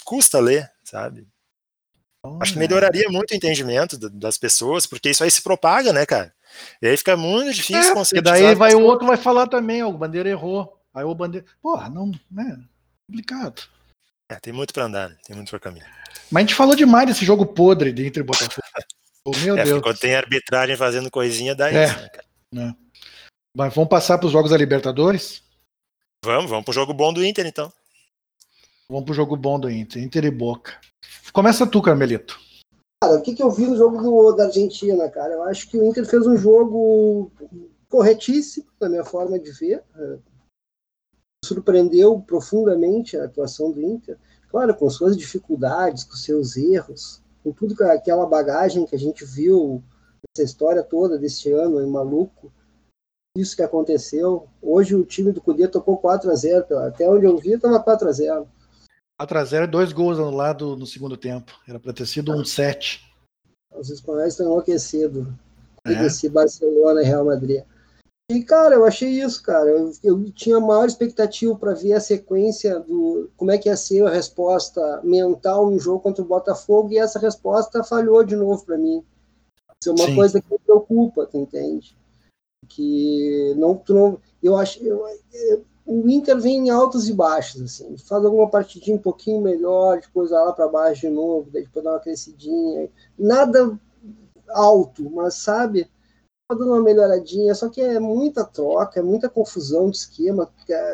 Custa 0.06 0.40
ler, 0.40 0.72
sabe? 0.84 1.28
Acho 2.42 2.54
que 2.54 2.60
melhoraria 2.60 3.08
muito 3.10 3.32
o 3.32 3.36
entendimento 3.36 3.98
das 4.10 4.38
pessoas, 4.38 4.86
porque 4.86 5.10
isso 5.10 5.24
aí 5.24 5.32
se 5.32 5.42
propaga, 5.42 5.94
né, 5.94 6.06
cara? 6.06 6.34
E 6.82 6.88
aí 6.88 6.98
fica 6.98 7.16
muito 7.16 7.54
difícil 7.54 7.92
é, 7.92 7.94
conseguir. 7.94 8.22
daí 8.22 8.56
vai 8.56 8.74
o 8.74 8.82
outro 8.82 9.08
vai 9.08 9.16
falar 9.16 9.48
também, 9.48 9.84
ó, 9.84 9.90
o 9.90 9.98
Bandeira 9.98 10.30
errou. 10.30 10.78
Aí 10.94 11.04
o 11.04 11.16
Bandeira. 11.16 11.46
Porra, 11.62 11.90
não. 11.90 12.12
né? 12.30 12.60
Complicado. 13.08 13.62
É, 14.30 14.36
tem 14.36 14.52
muito 14.52 14.74
pra 14.74 14.84
andar, 14.84 15.10
né? 15.10 15.18
tem 15.26 15.36
muito 15.36 15.50
pra 15.50 15.60
caminhar. 15.60 15.90
Mas 16.30 16.42
a 16.42 16.46
gente 16.46 16.56
falou 16.56 16.76
demais 16.76 17.08
desse 17.08 17.26
jogo 17.26 17.46
podre 17.46 17.92
de 17.92 18.06
Inter 18.06 18.22
e 18.22 18.26
Botafogo. 18.26 18.62
oh, 19.26 19.38
meu 19.38 19.58
é, 19.58 19.64
Deus. 19.64 19.82
Quando 19.82 19.98
tem 19.98 20.16
arbitragem 20.16 20.76
fazendo 20.76 21.10
coisinha, 21.10 21.56
dá 21.56 21.72
é, 21.72 21.86
isso, 21.86 22.00
né, 22.00 22.10
cara? 22.10 22.28
É. 22.58 22.74
Mas 23.56 23.74
vamos 23.74 23.90
passar 23.90 24.18
para 24.18 24.28
os 24.28 24.32
jogos 24.32 24.52
da 24.52 24.58
Libertadores? 24.58 25.42
Vamos, 26.24 26.50
vamos 26.50 26.66
pro 26.66 26.74
jogo 26.74 26.94
bom 26.94 27.14
do 27.14 27.24
Inter, 27.24 27.46
então. 27.46 27.72
Vamos 28.90 29.06
pro 29.06 29.14
jogo 29.14 29.38
bom 29.38 29.58
do 29.58 29.70
Inter, 29.70 30.04
Inter 30.04 30.26
e 30.26 30.32
Boca. 30.32 30.74
Começa 31.32 31.66
tu, 31.66 31.82
Carmelito. 31.82 32.38
Cara, 33.02 33.16
o 33.18 33.22
que, 33.22 33.34
que 33.34 33.42
eu 33.42 33.50
vi 33.50 33.66
no 33.66 33.78
jogo 33.78 34.02
do, 34.02 34.34
da 34.34 34.46
Argentina, 34.46 35.10
cara? 35.10 35.34
Eu 35.34 35.44
acho 35.44 35.70
que 35.70 35.78
o 35.78 35.86
Inter 35.86 36.06
fez 36.06 36.28
um 36.28 36.36
jogo 36.36 37.32
corretíssimo, 37.88 38.68
na 38.82 38.90
minha 38.90 39.06
forma 39.06 39.40
de 39.40 39.50
ver. 39.52 39.82
surpreendeu 41.46 42.20
profundamente 42.20 43.16
a 43.16 43.24
atuação 43.24 43.72
do 43.72 43.82
Inter, 43.82 44.18
claro, 44.50 44.76
com 44.76 44.90
suas 44.90 45.16
dificuldades, 45.16 46.04
com 46.04 46.16
seus 46.16 46.58
erros, 46.58 47.22
com 47.42 47.54
tudo 47.54 47.76
que 47.76 47.84
aquela 47.84 48.26
bagagem 48.26 48.86
que 48.86 48.96
a 48.96 49.00
gente 49.00 49.24
viu 49.24 49.82
essa 50.36 50.44
história 50.44 50.84
toda 50.84 51.18
deste 51.18 51.50
ano, 51.52 51.80
é 51.80 51.86
maluco, 51.86 52.52
isso 53.36 53.56
que 53.56 53.62
aconteceu. 53.62 54.48
Hoje 54.62 54.96
o 54.96 55.06
time 55.06 55.32
do 55.32 55.42
Cudê 55.42 55.68
tocou 55.68 55.98
4 55.98 56.30
a 56.30 56.36
0 56.36 56.78
até 56.80 57.10
onde 57.10 57.26
eu 57.26 57.38
vi 57.38 57.54
estava 57.54 57.80
4 57.80 58.08
a 58.08 58.12
0 58.12 58.48
4 59.18 59.38
a 59.38 59.46
0 59.46 59.68
dois 59.68 59.92
gols 59.92 60.18
anulados 60.18 60.78
no 60.78 60.86
segundo 60.86 61.18
tempo. 61.18 61.52
Era 61.68 61.80
para 61.80 61.94
ter 61.94 62.06
sido 62.06 62.34
um 62.34 62.44
7. 62.44 63.02
Os 63.76 63.90
espanhóis 63.90 64.34
estão 64.34 64.48
enlouquecidos. 64.48 65.28
É. 65.86 66.06
Esse 66.06 66.30
Barcelona 66.30 67.02
e 67.02 67.06
Real 67.06 67.26
Madrid. 67.26 67.64
E, 68.30 68.44
cara, 68.44 68.76
eu 68.76 68.86
achei 68.86 69.10
isso, 69.22 69.42
cara. 69.42 69.68
Eu, 69.68 69.92
eu 70.04 70.32
tinha 70.32 70.60
maior 70.60 70.86
expectativa 70.86 71.56
para 71.56 71.74
ver 71.74 71.94
a 71.94 72.00
sequência 72.00 72.80
do 72.80 73.30
como 73.36 73.50
é 73.50 73.58
que 73.58 73.68
ia 73.68 73.76
ser 73.76 74.06
a 74.06 74.12
resposta 74.12 75.02
mental 75.04 75.72
no 75.72 75.80
jogo 75.80 76.00
contra 76.00 76.24
o 76.24 76.28
Botafogo, 76.28 76.92
e 76.92 77.00
essa 77.00 77.18
resposta 77.18 77.84
falhou 77.84 78.24
de 78.24 78.36
novo 78.36 78.64
para 78.64 78.78
mim. 78.78 79.04
Isso 79.82 79.90
é 79.90 79.94
uma 79.94 80.06
Sim. 80.06 80.16
coisa 80.16 80.40
que 80.40 80.52
me 80.52 80.60
preocupa, 80.60 81.26
tu 81.26 81.38
entende? 81.38 81.98
Que 82.68 83.54
não, 83.58 83.76
tu 83.76 83.94
não, 83.94 84.20
eu 84.44 84.56
acho, 84.56 84.84
eu, 84.84 85.06
eu, 85.34 85.66
o 85.86 86.08
Inter 86.08 86.40
vem 86.40 86.68
em 86.68 86.70
altos 86.70 87.10
e 87.10 87.14
baixos, 87.14 87.62
assim, 87.62 87.98
faz 87.98 88.24
alguma 88.24 88.50
partidinha 88.50 88.96
um 88.96 89.02
pouquinho 89.02 89.42
melhor, 89.42 90.00
depois 90.00 90.30
vai 90.30 90.46
lá 90.46 90.54
para 90.54 90.68
baixo 90.68 91.02
de 91.02 91.10
novo, 91.10 91.50
depois 91.50 91.84
dá 91.84 91.92
uma 91.92 92.00
crescidinha, 92.00 92.92
nada 93.18 93.80
alto, 94.50 95.10
mas 95.10 95.36
sabe, 95.36 95.86
tá 96.48 96.56
dando 96.56 96.74
uma 96.74 96.82
melhoradinha, 96.82 97.56
só 97.56 97.70
que 97.70 97.82
é 97.82 98.00
muita 98.00 98.46
troca, 98.46 99.00
é 99.00 99.04
muita 99.04 99.30
confusão 99.30 99.90
de 99.90 99.98
esquema, 99.98 100.52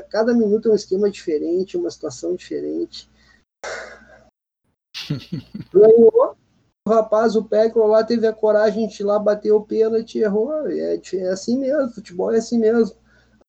cada 0.10 0.34
minuto 0.34 0.70
é 0.70 0.72
um 0.72 0.76
esquema 0.76 1.10
diferente, 1.10 1.78
uma 1.78 1.92
situação 1.92 2.36
diferente. 2.36 3.10
Ganhou, 5.74 6.38
o 6.88 6.92
rapaz, 6.92 7.36
o 7.36 7.44
Pecro 7.44 7.88
lá 7.88 8.04
teve 8.04 8.28
a 8.28 8.34
coragem 8.34 8.88
de 8.88 9.02
ir 9.02 9.06
lá 9.06 9.18
bater 9.18 9.52
o 9.52 9.62
pênalti, 9.62 10.20
errou, 10.20 10.68
é, 10.68 11.02
é 11.14 11.28
assim 11.30 11.58
mesmo, 11.58 11.90
futebol 11.90 12.32
é 12.32 12.38
assim 12.38 12.60
mesmo 12.60 12.96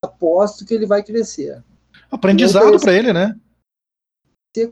aposto 0.02 0.64
que 0.64 0.72
ele 0.72 0.86
vai 0.86 1.02
crescer. 1.02 1.62
Aprendizado 2.10 2.80
para 2.80 2.94
ele, 2.94 3.12
né? 3.12 3.38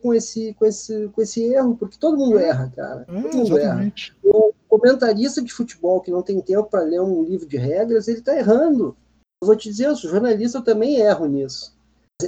Com 0.01 0.15
esse, 0.15 0.55
com, 0.55 0.65
esse, 0.65 1.09
com 1.09 1.21
esse 1.21 1.43
erro, 1.43 1.77
porque 1.77 1.99
todo 1.99 2.17
mundo 2.17 2.39
erra, 2.39 2.73
cara. 2.75 3.03
É, 3.03 3.21
todo 3.21 3.37
mundo 3.37 3.59
exatamente. 3.59 4.17
erra. 4.25 4.35
O 4.35 4.55
comentarista 4.67 5.43
de 5.43 5.53
futebol 5.53 6.01
que 6.01 6.11
não 6.11 6.23
tem 6.23 6.41
tempo 6.41 6.65
para 6.65 6.81
ler 6.81 7.03
um 7.03 7.23
livro 7.23 7.47
de 7.47 7.59
regras, 7.59 8.09
ele 8.09 8.21
está 8.21 8.35
errando. 8.35 8.97
Eu 9.43 9.47
vou 9.47 9.57
te 9.57 9.69
dizer, 9.69 9.89
eu 9.89 9.97
sou 9.97 10.11
jornalista, 10.11 10.57
eu 10.57 10.65
também 10.65 10.97
erro 11.01 11.27
nisso. 11.27 11.74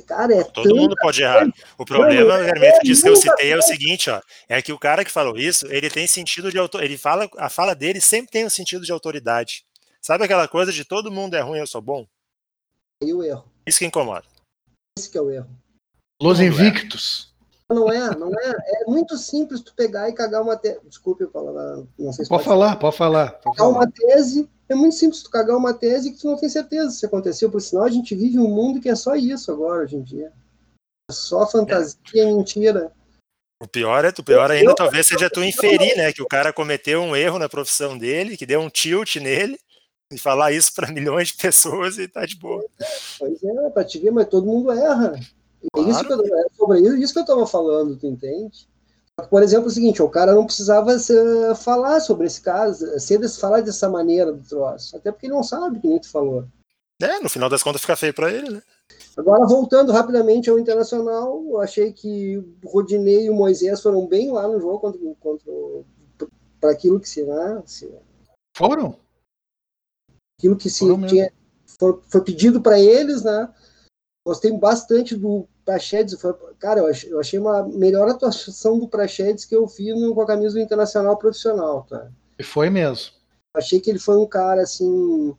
Cara, 0.03 0.35
é 0.35 0.45
Todo 0.45 0.75
mundo 0.75 0.95
pode 1.01 1.23
errar. 1.23 1.49
O 1.79 1.85
problema, 1.85 2.39
é, 2.39 2.49
Hermeto, 2.49 2.81
disso 2.85 3.03
que 3.03 3.09
eu 3.09 3.17
citei 3.17 3.53
é 3.53 3.57
o 3.57 3.63
seguinte, 3.63 4.11
ó, 4.11 4.21
é 4.49 4.61
que 4.61 4.73
o 4.73 4.79
cara 4.79 5.05
que 5.05 5.11
falou 5.11 5.37
isso, 5.37 5.67
ele 5.69 5.89
tem 5.89 6.07
sentido 6.07 6.51
de 6.51 6.59
autor, 6.59 6.83
ele 6.83 6.99
fala, 6.99 7.29
a 7.39 7.49
fala 7.49 7.75
dele 7.75 8.01
sempre 8.01 8.31
tem 8.31 8.45
um 8.45 8.51
sentido 8.51 8.85
de 8.85 8.93
autoridade. 8.93 9.65
Sabe 10.01 10.25
aquela 10.25 10.47
coisa 10.47 10.73
de 10.73 10.85
todo 10.85 11.11
mundo 11.11 11.35
é 11.35 11.41
ruim, 11.41 11.59
eu 11.59 11.67
sou 11.67 11.81
bom? 11.81 12.07
aí 13.03 13.13
o 13.13 13.23
erro. 13.23 13.45
Isso 13.67 13.79
que 13.79 13.87
incomoda. 13.87 14.25
Esse 14.99 15.11
que 15.11 15.19
é 15.19 15.21
o 15.21 15.31
erro. 15.31 15.49
Los 16.21 16.41
Invictus. 16.41 17.35
Não 17.69 17.91
é, 17.91 18.17
não 18.17 18.31
é. 18.33 18.57
É 18.83 18.85
muito 18.87 19.19
simples 19.19 19.61
tu 19.61 19.75
pegar 19.75 20.09
e 20.09 20.13
cagar 20.13 20.43
uma 20.43 20.57
tese. 20.57 20.81
Desculpe 20.85 21.25
eu 21.25 21.31
falar, 21.31 21.53
não 21.99 22.13
sei 22.13 22.25
se 22.25 22.29
pode, 22.29 22.45
pode 22.45 22.45
falar, 22.45 22.77
pode 22.77 22.97
falar. 22.97 23.33
Pode 23.33 23.57
cagar 23.57 23.73
falar. 23.73 23.85
uma 23.85 23.91
tese. 23.91 24.49
É 24.69 24.75
muito 24.75 24.97
simples 24.97 25.23
tu 25.23 25.31
cagar 25.31 25.57
uma 25.57 25.73
tese 25.73 26.13
que 26.13 26.19
tu 26.19 26.27
não 26.27 26.37
tem 26.37 26.49
certeza 26.49 26.91
se 26.91 27.07
aconteceu, 27.07 27.51
por 27.51 27.61
sinal 27.61 27.85
a 27.85 27.91
gente 27.91 28.15
vive 28.15 28.39
um 28.39 28.49
mundo 28.49 28.81
que 28.81 28.89
é 28.89 28.95
só 28.95 29.15
isso 29.15 29.53
agora, 29.53 29.85
hoje 29.85 29.97
em 29.97 30.03
dia. 30.03 30.33
É 31.09 31.13
só 31.13 31.47
fantasia, 31.47 31.97
é. 32.17 32.33
mentira. 32.33 32.93
O 33.63 33.67
pior 33.67 34.05
é, 34.05 34.09
o 34.09 34.25
pior 34.25 34.51
ainda 34.51 34.73
eu, 34.73 34.75
talvez 34.75 35.07
seja 35.07 35.31
tu 35.31 35.43
inferir, 35.43 35.97
né, 35.97 36.13
que 36.13 36.21
o 36.21 36.27
cara 36.27 36.53
cometeu 36.53 37.01
um 37.01 37.17
erro 37.17 37.39
na 37.39 37.49
profissão 37.49 37.97
dele, 37.97 38.37
que 38.37 38.45
deu 38.45 38.61
um 38.61 38.69
tilt 38.69 39.17
nele, 39.17 39.59
e 40.13 40.19
falar 40.19 40.53
isso 40.53 40.75
para 40.75 40.93
milhões 40.93 41.29
de 41.29 41.37
pessoas 41.37 41.97
e 41.97 42.07
tá 42.07 42.27
de 42.27 42.37
boa. 42.37 42.65
Pois 43.19 43.43
é, 43.43 43.71
para 43.71 43.85
te 43.85 43.99
ver, 43.99 44.11
mas 44.11 44.29
todo 44.29 44.47
mundo 44.47 44.73
erra. 44.73 45.19
É 45.75 45.81
isso 45.81 46.05
que 46.05 46.13
eu, 46.13 46.21
é 46.21 46.49
sobre 46.57 46.81
isso 46.81 47.13
que 47.13 47.19
eu 47.19 47.23
estava 47.23 47.47
falando, 47.47 47.97
tu 47.97 48.07
entende? 48.07 48.69
Por 49.31 49.43
exemplo, 49.43 49.67
é 49.67 49.69
o 49.69 49.73
seguinte, 49.73 50.03
o 50.03 50.11
cara 50.11 50.35
não 50.35 50.45
precisava 50.45 50.99
ser, 50.99 51.55
falar 51.57 52.01
sobre 52.01 52.27
esse 52.27 52.41
caso, 52.41 52.99
ser 53.01 53.27
falar 53.31 53.63
dessa 53.63 53.89
maneira 53.89 54.31
do 54.31 54.47
troço, 54.47 54.97
até 54.97 55.11
porque 55.11 55.27
ele 55.27 55.35
não 55.35 55.43
sabe 55.43 55.81
que 55.81 55.89
nem 55.89 55.99
tu 55.99 56.11
falou. 56.11 56.47
É, 57.01 57.19
no 57.21 57.29
final 57.29 57.49
das 57.49 57.63
contas 57.63 57.81
fica 57.81 57.97
feio 57.97 58.13
para 58.13 58.31
ele, 58.31 58.51
né? 58.51 58.63
Agora, 59.17 59.47
voltando 59.47 59.91
rapidamente 59.91 60.51
ao 60.51 60.59
Internacional, 60.59 61.43
eu 61.49 61.61
achei 61.61 61.93
que 61.93 62.37
o 62.37 62.69
Rodinei 62.69 63.25
e 63.27 63.31
o 63.31 63.35
Moisés 63.35 63.81
foram 63.81 64.07
bem 64.07 64.31
lá 64.31 64.47
no 64.47 64.61
jogo 64.61 64.79
contra, 64.79 65.01
contra 65.19 65.53
para 66.61 66.71
aquilo 66.71 67.01
que 67.01 67.09
se, 67.09 67.23
né, 67.23 67.63
se... 67.67 67.91
Foram? 68.57 68.99
aquilo 70.39 70.57
que 70.57 70.69
se 70.69 70.85
tinha, 71.09 71.33
foi, 71.79 72.01
foi, 72.09 72.21
pedido 72.23 72.61
para 72.61 72.79
eles, 72.79 73.23
né? 73.23 73.53
Gostei 74.25 74.53
bastante 74.53 75.17
do 75.17 75.49
Prachedes. 75.67 76.17
Cara, 76.61 76.81
eu 76.81 76.87
achei, 76.87 77.13
eu 77.13 77.19
achei 77.19 77.39
uma 77.39 77.65
melhor 77.65 78.09
atuação 78.09 78.79
do 78.79 78.89
Prachedes 78.89 79.45
que 79.45 79.55
eu 79.55 79.67
vi 79.67 79.93
no, 79.93 80.15
com 80.15 80.23
a 80.23 80.27
camisa 80.27 80.55
do 80.55 80.61
Internacional 80.61 81.19
Profissional, 81.19 81.85
tá? 81.91 82.09
E 82.39 82.45
foi 82.45 82.71
mesmo. 82.71 83.13
Achei 83.55 83.81
que 83.81 83.91
ele 83.91 83.99
foi 83.99 84.17
um 84.17 84.27
cara, 84.27 84.63
assim, 84.63 85.35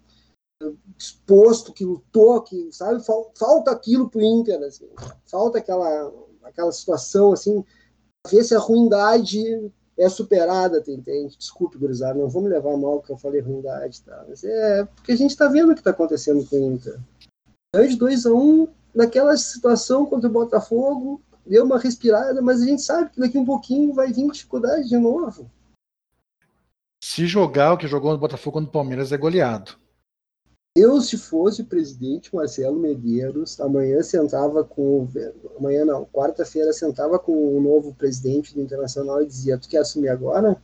exposto, 0.98 1.72
que 1.72 1.86
lutou, 1.86 2.42
que, 2.42 2.70
sabe, 2.72 3.02
falta 3.04 3.72
aquilo 3.72 4.10
pro 4.10 4.22
Inter, 4.22 4.62
assim, 4.64 4.90
falta 5.26 5.60
aquela, 5.60 6.12
aquela 6.44 6.72
situação, 6.72 7.32
assim, 7.32 7.64
ver 8.30 8.44
se 8.44 8.54
a 8.54 8.60
ruindade 8.60 9.72
é 9.98 10.10
superada, 10.10 10.82
tu 10.82 10.92
entende? 10.92 11.38
Desculpe, 11.38 11.78
gurizada, 11.78 12.20
não 12.20 12.28
vou 12.28 12.42
me 12.42 12.50
levar 12.50 12.76
mal 12.76 13.02
que 13.02 13.12
eu 13.12 13.18
falei 13.18 13.40
ruindade, 13.40 14.02
tá? 14.02 14.26
Mas 14.28 14.44
é 14.44 14.84
porque 14.84 15.14
a 15.14 15.16
gente 15.16 15.32
está 15.32 15.48
vendo 15.48 15.72
o 15.72 15.74
que 15.74 15.80
está 15.80 15.92
acontecendo 15.92 16.46
com 16.48 16.58
o 16.58 16.74
Inter. 16.74 17.00
Antes 17.74 17.96
2 17.96 18.26
a 18.26 18.34
1 18.34 18.36
um, 18.36 18.68
naquela 18.98 19.38
situação 19.38 20.08
contra 20.08 20.28
o 20.28 20.34
Botafogo, 20.34 21.22
deu 21.46 21.64
uma 21.64 21.78
respirada, 21.78 22.42
mas 22.42 22.64
a 22.64 22.66
gente 22.66 22.82
sabe 22.82 23.12
que 23.12 23.20
daqui 23.20 23.38
um 23.38 23.46
pouquinho 23.46 23.94
vai 23.94 24.12
vir 24.12 24.30
dificuldade 24.32 24.90
de 24.90 24.98
novo. 24.98 25.52
Se 27.04 27.28
jogar 27.28 27.74
o 27.74 27.78
que 27.78 27.88
jogou 27.88 28.12
no 28.12 28.18
Botafogo 28.18 28.60
no 28.60 28.68
Palmeiras 28.68 29.12
é 29.12 29.18
goleado. 29.18 29.78
Eu, 30.76 31.00
se 31.00 31.16
fosse 31.16 31.62
o 31.62 31.66
presidente 31.66 32.36
Marcelo 32.36 32.80
Medeiros, 32.80 33.60
amanhã 33.60 34.02
sentava 34.02 34.64
com. 34.64 35.08
Amanhã 35.58 35.86
não, 35.86 36.06
quarta-feira 36.06 36.74
sentava 36.74 37.20
com 37.20 37.56
o 37.56 37.62
novo 37.62 37.94
presidente 37.94 38.54
do 38.54 38.62
Internacional 38.62 39.22
e 39.22 39.28
dizia: 39.28 39.60
Tu 39.60 39.70
quer 39.70 39.80
assumir 39.80 40.10
agora? 40.10 40.60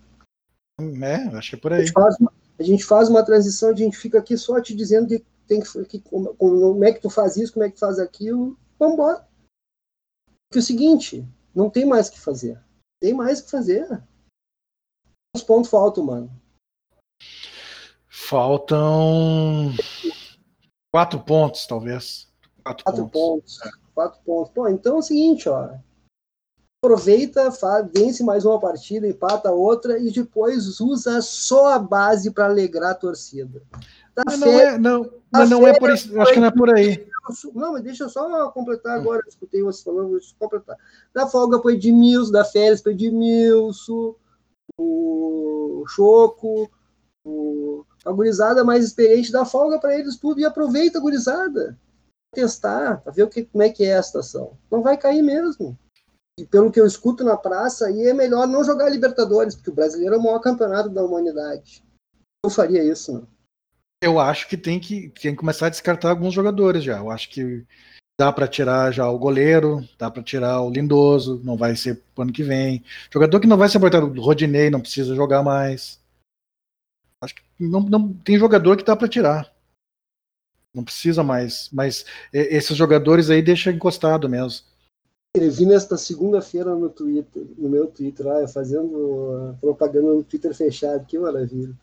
É, 0.79 1.15
acho 1.35 1.51
que 1.51 1.55
é 1.55 1.59
por 1.59 1.73
aí. 1.73 1.81
A 1.81 1.85
gente 1.85 1.93
faz 1.93 2.15
uma, 2.19 2.33
a 2.59 2.63
gente 2.63 2.83
faz 2.83 3.09
uma 3.09 3.23
transição, 3.23 3.69
a 3.69 3.75
gente 3.75 3.97
fica 3.97 4.19
aqui 4.19 4.37
só 4.37 4.59
te 4.59 4.75
dizendo 4.75 5.07
que 5.07 5.23
tem 5.47 5.61
que, 5.61 5.85
que 5.85 5.99
como, 5.99 6.33
como, 6.35 6.83
é 6.83 6.91
que 6.91 7.01
tu 7.01 7.09
faz 7.09 7.37
isso, 7.37 7.53
como 7.53 7.65
é 7.65 7.69
que 7.69 7.75
tu 7.75 7.79
faz 7.79 7.99
aquilo. 7.99 8.57
Vamos 8.79 8.95
embora. 8.95 9.27
Porque 10.47 10.59
é 10.59 10.59
o 10.59 10.63
seguinte, 10.63 11.27
não 11.53 11.69
tem 11.69 11.85
mais 11.85 12.07
o 12.07 12.11
que 12.11 12.19
fazer. 12.19 12.61
Tem 13.01 13.13
mais 13.13 13.39
o 13.39 13.45
que 13.45 13.51
fazer. 13.51 14.03
Os 15.35 15.43
pontos 15.43 15.69
faltam, 15.69 16.05
mano. 16.05 16.31
Faltam 18.07 19.73
quatro 20.93 21.19
pontos, 21.19 21.65
talvez. 21.65 22.31
Quatro, 22.63 22.83
quatro 22.83 23.09
pontos. 23.09 23.57
pontos. 23.57 23.79
Quatro 23.93 24.21
pontos. 24.23 24.53
Pô, 24.53 24.67
então 24.67 24.95
é 24.95 24.99
o 24.99 25.01
seguinte, 25.01 25.49
ó. 25.49 25.75
Aproveita, 26.83 27.51
faz, 27.51 27.89
vence 27.93 28.23
mais 28.23 28.45
uma 28.45 28.59
partida, 28.59 29.07
empata 29.07 29.51
outra 29.51 29.97
e 29.97 30.11
depois 30.11 30.79
usa 30.81 31.21
só 31.21 31.73
a 31.73 31.79
base 31.79 32.29
para 32.29 32.45
alegrar 32.45 32.91
a 32.91 32.95
torcida. 32.95 33.63
Mas 34.15 34.39
não, 34.39 34.47
é, 34.47 34.77
não, 34.77 35.11
mas 35.31 35.49
não 35.49 35.67
é 35.67 35.77
por 35.77 35.91
isso. 35.91 36.19
Acho 36.21 36.33
que 36.33 36.39
não 36.39 36.47
é 36.47 36.51
por 36.51 36.75
aí. 36.75 37.07
Não, 37.55 37.73
mas 37.73 37.83
deixa 37.83 38.03
eu 38.03 38.09
só 38.09 38.49
completar 38.51 38.97
agora. 38.97 39.21
Escutei 39.27 39.63
você 39.63 39.83
falando, 39.83 40.11
deixa 40.11 40.33
eu 40.33 40.39
completar. 40.39 40.77
Da 41.13 41.25
folga 41.27 41.59
foi 41.59 41.75
Edmilson, 41.75 42.31
da 42.31 42.45
férias 42.45 42.81
foi 42.81 42.91
Edmilson, 42.91 44.15
o 44.77 45.83
Choco, 45.87 46.69
o 47.25 47.85
a 48.05 48.11
gurizada 48.11 48.63
mais 48.63 48.83
experiente 48.83 49.31
dá 49.31 49.45
folga 49.45 49.79
para 49.79 49.97
eles 49.97 50.17
tudo 50.17 50.39
e 50.39 50.45
aproveita 50.45 50.97
a 50.97 51.01
gurizada. 51.01 51.77
Testar, 52.33 53.01
para 53.01 53.13
ver 53.13 53.23
o 53.23 53.29
que, 53.29 53.45
como 53.45 53.63
é 53.63 53.69
que 53.69 53.83
é 53.85 53.95
a 53.95 54.03
situação. 54.03 54.57
Não 54.69 54.81
vai 54.81 54.97
cair 54.97 55.21
mesmo. 55.21 55.77
E 56.37 56.45
pelo 56.45 56.71
que 56.71 56.79
eu 56.79 56.85
escuto 56.85 57.23
na 57.23 57.37
praça, 57.37 57.85
aí 57.85 58.07
é 58.07 58.13
melhor 58.13 58.47
não 58.47 58.63
jogar 58.63 58.89
Libertadores, 58.89 59.55
porque 59.55 59.69
o 59.69 59.75
brasileiro 59.75 60.15
é 60.15 60.17
o 60.17 60.23
maior 60.23 60.39
campeonato 60.39 60.89
da 60.89 61.03
humanidade. 61.03 61.83
Eu 62.43 62.49
faria 62.49 62.83
isso, 62.83 63.13
não. 63.13 63.27
Eu 64.03 64.19
acho 64.19 64.49
que 64.49 64.57
tem 64.57 64.81
que, 64.81 65.07
tem 65.21 65.31
que 65.31 65.37
começar 65.37 65.67
a 65.67 65.69
descartar 65.69 66.09
alguns 66.09 66.33
jogadores 66.33 66.83
já. 66.83 66.97
Eu 66.97 67.09
acho 67.09 67.29
que 67.29 67.65
dá 68.19 68.33
para 68.33 68.49
tirar 68.49 68.91
já 68.91 69.09
o 69.09 69.17
goleiro, 69.17 69.79
dá 69.97 70.11
para 70.11 70.21
tirar 70.21 70.61
o 70.61 70.69
Lindoso, 70.69 71.41
não 71.41 71.55
vai 71.55 71.73
ser 71.73 72.03
pro 72.13 72.23
ano 72.23 72.33
que 72.33 72.43
vem. 72.43 72.83
Jogador 73.09 73.39
que 73.39 73.47
não 73.47 73.55
vai 73.55 73.69
ser 73.69 73.77
aproveitado, 73.77 74.11
o 74.11 74.21
Rodinei 74.21 74.69
não 74.69 74.81
precisa 74.81 75.15
jogar 75.15 75.41
mais. 75.41 76.01
Acho 77.21 77.33
que 77.33 77.41
não, 77.57 77.79
não 77.79 78.13
tem 78.13 78.37
jogador 78.37 78.75
que 78.75 78.83
dá 78.83 78.93
para 78.93 79.07
tirar. 79.07 79.53
Não 80.73 80.83
precisa 80.83 81.23
mais. 81.23 81.69
Mas 81.71 82.05
esses 82.33 82.75
jogadores 82.75 83.29
aí 83.29 83.41
deixa 83.41 83.71
encostado 83.71 84.27
mesmo. 84.27 84.65
Escrevi 85.33 85.65
nesta 85.65 85.97
segunda-feira 85.97 86.75
no 86.75 86.89
Twitter, 86.89 87.43
no 87.57 87.69
meu 87.69 87.87
Twitter, 87.87 88.27
lá, 88.27 88.45
fazendo 88.49 89.55
propaganda 89.61 90.13
no 90.13 90.23
Twitter 90.23 90.53
fechado, 90.53 91.05
que 91.05 91.17
maravilha. 91.17 91.73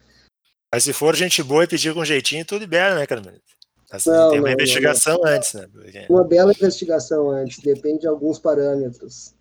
Mas 0.73 0.85
se 0.85 0.93
for 0.93 1.17
gente 1.17 1.43
boa 1.43 1.65
e 1.65 1.67
pedir 1.67 1.93
com 1.93 2.05
jeitinho, 2.05 2.45
tudo 2.45 2.61
libera, 2.61 2.95
né, 2.95 3.07
cara? 3.07 3.21
Não, 3.21 4.31
tem 4.31 4.39
uma 4.39 4.49
não, 4.49 4.55
investigação 4.55 5.19
não, 5.19 5.27
antes, 5.27 5.55
né? 5.55 5.69
Porque... 5.73 6.07
Uma 6.09 6.23
bela 6.23 6.53
investigação 6.53 7.29
antes, 7.29 7.59
depende 7.59 8.01
de 8.01 8.07
alguns 8.07 8.39
parâmetros. 8.39 9.35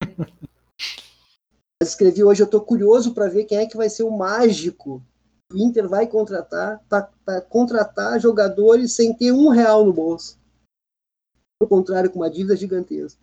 escrevi 1.80 2.24
hoje, 2.24 2.42
eu 2.42 2.46
estou 2.46 2.60
curioso 2.60 3.14
para 3.14 3.28
ver 3.28 3.44
quem 3.44 3.58
é 3.58 3.66
que 3.66 3.76
vai 3.76 3.88
ser 3.88 4.02
o 4.02 4.10
mágico. 4.10 5.04
O 5.52 5.56
Inter 5.56 5.88
vai 5.88 6.06
contratar, 6.06 6.82
para 6.88 7.40
contratar 7.42 8.18
jogadores 8.20 8.92
sem 8.92 9.14
ter 9.14 9.32
um 9.32 9.48
real 9.48 9.84
no 9.84 9.92
bolso. 9.92 10.38
Ao 11.60 11.68
contrário, 11.68 12.10
com 12.10 12.18
uma 12.18 12.30
dívida 12.30 12.56
gigantesca. 12.56 13.20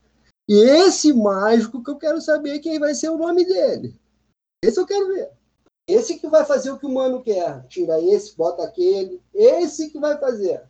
E 0.48 0.56
esse 0.56 1.12
mágico 1.12 1.84
que 1.84 1.90
eu 1.90 1.98
quero 1.98 2.22
saber 2.22 2.60
quem 2.60 2.80
vai 2.80 2.94
ser 2.94 3.10
o 3.10 3.18
nome 3.18 3.46
dele. 3.46 4.00
Esse 4.64 4.80
eu 4.80 4.86
quero 4.86 5.08
ver. 5.08 5.30
Esse 5.92 6.20
que 6.20 6.28
vai 6.28 6.46
fazer 6.46 6.72
o 6.72 6.80
que 6.80 6.86
o 6.86 6.94
mano 6.94 7.22
quer. 7.22 7.66
Tira 7.68 8.02
esse, 8.02 8.36
bota 8.36 8.64
aquele. 8.64 9.20
Esse 9.34 9.90
que 9.90 10.00
vai 10.00 10.18
fazer. 10.18 10.62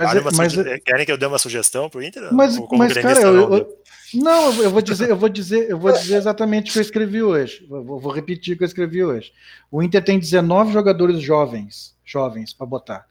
Mas, 0.00 0.16
é, 0.16 0.20
mas, 0.36 0.58
é- 0.58 0.78
querem 0.80 1.06
que 1.06 1.12
eu 1.12 1.18
dê 1.18 1.26
uma 1.26 1.38
sugestão 1.38 1.88
pro 1.88 2.02
Inter? 2.02 2.32
Mas, 2.32 2.58
mas 2.72 2.92
cara, 2.94 3.20
eu, 3.20 3.54
eu, 3.54 3.78
não, 4.14 4.52
eu 4.60 4.70
vou 4.70 4.82
dizer, 4.82 5.08
eu 5.08 5.16
vou 5.16 5.28
dizer, 5.28 5.70
eu 5.70 5.78
vou 5.78 5.92
dizer 5.92 6.16
exatamente 6.16 6.70
o 6.70 6.72
que 6.72 6.78
eu 6.78 6.82
escrevi 6.82 7.22
hoje. 7.22 7.64
Vou, 7.68 8.00
vou 8.00 8.12
repetir 8.12 8.54
o 8.54 8.58
que 8.58 8.64
eu 8.64 8.66
escrevi 8.66 9.04
hoje. 9.04 9.32
O 9.70 9.82
Inter 9.82 10.04
tem 10.04 10.18
19 10.18 10.72
jogadores 10.72 11.20
jovens, 11.20 11.96
jovens 12.04 12.52
para 12.52 12.66
botar. 12.66 13.06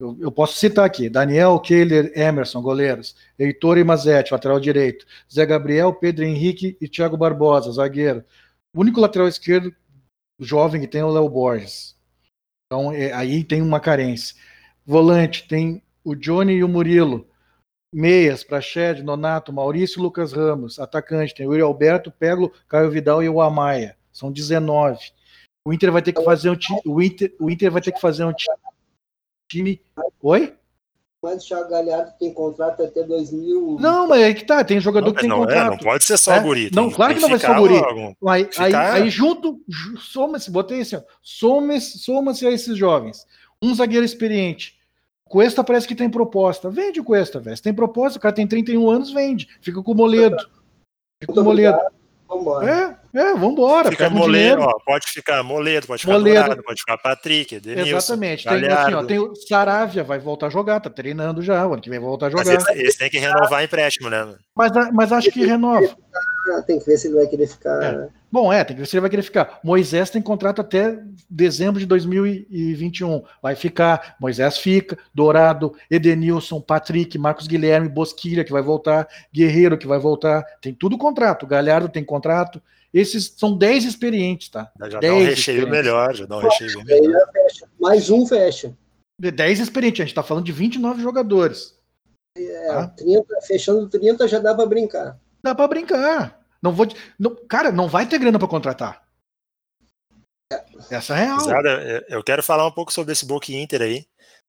Eu, 0.00 0.16
eu, 0.20 0.30
posso 0.30 0.56
citar 0.56 0.84
aqui: 0.84 1.08
Daniel, 1.08 1.58
Kehler, 1.58 2.12
Emerson, 2.14 2.62
goleiros, 2.62 3.16
Heitor 3.36 3.76
e 3.76 3.82
Mazetti, 3.82 4.32
lateral 4.32 4.60
direito, 4.60 5.04
Zé 5.32 5.44
Gabriel, 5.44 5.92
Pedro 5.92 6.24
Henrique 6.24 6.76
e 6.80 6.88
Thiago 6.88 7.16
Barbosa, 7.16 7.72
zagueiro. 7.72 8.24
O 8.72 8.80
único 8.80 9.00
lateral 9.00 9.26
esquerdo 9.26 9.74
jovem 10.38 10.80
que 10.80 10.86
tem 10.86 11.02
o 11.02 11.10
Léo 11.10 11.28
Borges. 11.28 11.96
Então 12.66 12.92
é, 12.92 13.12
aí 13.12 13.42
tem 13.44 13.62
uma 13.62 13.80
carência. 13.80 14.36
Volante 14.84 15.46
tem 15.48 15.82
o 16.04 16.14
Johnny 16.14 16.54
e 16.54 16.64
o 16.64 16.68
Murilo. 16.68 17.28
Meias, 17.92 18.44
Prached, 18.44 19.02
Nonato, 19.02 19.52
Maurício 19.52 20.02
Lucas 20.02 20.32
Ramos. 20.32 20.78
Atacante, 20.78 21.34
tem 21.34 21.46
o 21.46 21.52
Yuri 21.52 21.62
Alberto, 21.62 22.10
Peglo, 22.10 22.52
Caio 22.68 22.90
Vidal 22.90 23.22
e 23.22 23.28
o 23.28 23.40
Amaia. 23.40 23.96
São 24.12 24.30
19. 24.30 25.12
O 25.66 25.72
Inter 25.72 25.90
vai 25.90 26.02
ter 26.02 26.12
que 26.12 26.22
fazer 26.22 26.50
um 26.50 26.56
time. 26.56 26.80
O 26.84 27.02
Inter, 27.02 27.34
o 27.40 27.50
Inter 27.50 27.70
vai 27.70 27.80
ter 27.80 27.92
que 27.92 28.00
fazer 28.00 28.24
um 28.24 28.32
time. 29.50 29.80
Oi? 30.20 30.57
Mas 31.22 31.42
o 31.42 31.48
Thiago 31.48 31.68
Galhardo 31.68 32.12
tem 32.18 32.32
contrato 32.32 32.82
até 32.82 33.02
2000. 33.02 33.78
Não, 33.80 34.06
mas 34.06 34.22
aí 34.22 34.34
que 34.34 34.44
tá, 34.44 34.62
tem 34.62 34.80
jogador 34.80 35.06
não, 35.06 35.14
que 35.14 35.20
tem 35.20 35.28
não 35.28 35.40
contrato. 35.40 35.66
É, 35.66 35.70
não 35.70 35.78
pode 35.78 36.04
ser 36.04 36.16
só 36.16 36.34
é? 36.34 36.40
guri. 36.40 36.70
Não, 36.72 36.90
claro 36.90 37.14
que 37.14 37.20
não 37.20 37.28
vai 37.28 37.38
ser 37.38 37.46
só 37.46 37.58
guri. 37.58 37.74
Aí, 38.26 38.48
aí, 38.56 38.74
aí, 38.74 39.10
junto, 39.10 39.60
soma-se, 39.98 40.50
botei 40.50 40.82
assim, 40.82 40.96
soma-se 41.20 41.98
soma 41.98 42.30
a 42.30 42.52
esses 42.52 42.76
jovens. 42.76 43.26
Um 43.60 43.74
zagueiro 43.74 44.04
experiente, 44.04 44.78
Cuesta 45.24 45.64
parece 45.64 45.86
que 45.86 45.94
tem 45.94 46.08
proposta. 46.08 46.70
Vende 46.70 47.00
o 47.00 47.04
Cuesta, 47.04 47.38
velho. 47.38 47.56
Se 47.56 47.62
tem 47.62 47.74
proposta, 47.74 48.18
o 48.18 48.22
cara 48.22 48.34
tem 48.34 48.46
31 48.46 48.88
anos, 48.88 49.12
vende. 49.12 49.48
Fica 49.60 49.82
com 49.82 49.92
o 49.92 49.96
Moledo. 49.96 50.36
Fica 51.20 51.34
com 51.34 51.40
o 51.40 51.44
Moledo. 51.44 51.78
Vambora. 52.28 52.70
É, 52.70 52.97
é, 53.14 53.34
vambora. 53.34 53.90
Fica 53.90 54.10
Moledo, 54.10 54.62
ó, 54.62 54.78
pode 54.84 55.08
ficar 55.10 55.42
Moledo, 55.42 55.86
pode 55.86 56.02
ficar 56.02 56.12
Moledo. 56.14 56.40
Dourado, 56.40 56.62
pode 56.62 56.80
ficar 56.80 56.98
Patrick, 56.98 57.54
Edenilson, 57.54 57.96
Exatamente. 57.96 58.48
Tem, 58.48 58.66
assim, 58.66 58.94
ó, 58.94 59.04
tem 59.04 59.18
o 59.18 59.34
Saravia, 59.34 60.04
vai 60.04 60.18
voltar 60.18 60.48
a 60.48 60.50
jogar, 60.50 60.80
tá 60.80 60.90
treinando 60.90 61.42
já, 61.42 61.66
o 61.66 61.72
ano 61.72 61.82
que 61.82 61.90
vem 61.90 61.98
voltar 61.98 62.26
a 62.26 62.30
jogar. 62.30 62.44
Mas 62.44 62.68
esse, 62.68 62.82
esse 62.82 62.98
tem 62.98 63.08
que 63.10 63.18
renovar 63.18 63.64
empréstimo, 63.64 64.10
né? 64.10 64.34
Mas, 64.54 64.72
mas 64.92 65.12
acho 65.12 65.30
que 65.30 65.44
renova. 65.44 65.96
Tem 66.66 66.78
que 66.78 66.86
ver 66.86 66.96
se 66.96 67.08
ele 67.08 67.16
vai 67.16 67.26
querer 67.26 67.46
ficar. 67.46 67.82
É. 67.82 68.08
Bom, 68.30 68.52
é, 68.52 68.64
tem 68.64 68.74
que 68.74 68.82
ver 68.82 68.86
se 68.86 68.96
ele 68.96 69.02
vai 69.02 69.10
querer 69.10 69.22
ficar. 69.22 69.58
Moisés 69.62 70.10
tem 70.10 70.20
contrato 70.20 70.60
até 70.60 70.98
dezembro 71.28 71.78
de 71.78 71.86
2021. 71.86 73.22
Vai 73.42 73.54
ficar. 73.54 74.16
Moisés 74.20 74.58
fica. 74.58 74.98
Dourado, 75.14 75.74
Edenilson, 75.90 76.60
Patrick, 76.60 77.18
Marcos 77.18 77.46
Guilherme, 77.46 77.88
Bosquilha, 77.88 78.44
que 78.44 78.52
vai 78.52 78.62
voltar. 78.62 79.08
Guerreiro, 79.32 79.78
que 79.78 79.86
vai 79.86 79.98
voltar. 79.98 80.42
Tem 80.60 80.72
tudo 80.72 80.96
contrato. 80.96 81.46
Galhardo 81.46 81.88
tem 81.88 82.04
contrato. 82.04 82.62
Esses 82.92 83.34
são 83.36 83.56
10 83.56 83.84
experientes, 83.84 84.48
tá? 84.48 84.72
Já 84.88 85.00
dá 85.00 85.14
um 85.14 85.24
recheio 85.24 85.68
melhor, 85.68 86.14
já 86.14 86.24
dá 86.24 86.38
um 86.38 86.40
recheio 86.40 86.82
melhor. 86.84 87.28
Mais 87.78 88.08
um 88.10 88.26
fecha. 88.26 88.74
10 89.18 89.60
experientes, 89.60 90.00
a 90.00 90.04
gente 90.04 90.14
tá 90.14 90.22
falando 90.22 90.44
de 90.44 90.52
29 90.52 91.02
jogadores. 91.02 91.76
É, 92.36 92.68
tá? 92.68 92.86
30, 92.88 93.40
fechando 93.46 93.88
30 93.88 94.28
já 94.28 94.38
dá 94.38 94.54
para 94.54 94.66
brincar. 94.66 95.18
Dá 95.42 95.54
para 95.54 95.68
brincar. 95.68 96.40
Não 96.62 96.72
vou. 96.72 96.86
Não, 97.18 97.34
cara, 97.48 97.70
não 97.70 97.88
vai 97.88 98.06
ter 98.06 98.18
grana 98.18 98.38
para 98.38 98.48
contratar. 98.48 99.02
Essa 100.90 101.14
é 101.14 101.24
real. 101.24 101.38
Exato. 101.38 101.68
Eu 102.08 102.22
quero 102.22 102.42
falar 102.42 102.66
um 102.66 102.72
pouco 102.72 102.92
sobre 102.92 103.12
esse 103.12 103.26
Book 103.26 103.54
Inter 103.54 103.82
aí. 103.82 104.06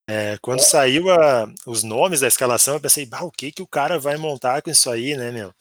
É, 0.08 0.38
quando 0.40 0.60
é. 0.60 0.62
saiu 0.62 1.10
a, 1.10 1.48
os 1.66 1.82
nomes 1.82 2.20
da 2.20 2.26
escalação, 2.26 2.74
eu 2.74 2.80
pensei, 2.80 3.06
bah, 3.06 3.22
o 3.22 3.30
que, 3.30 3.52
que 3.52 3.62
o 3.62 3.66
cara 3.66 3.98
vai 3.98 4.16
montar 4.16 4.62
com 4.62 4.70
isso 4.70 4.90
aí, 4.90 5.16
né, 5.16 5.30
meu? 5.30 5.52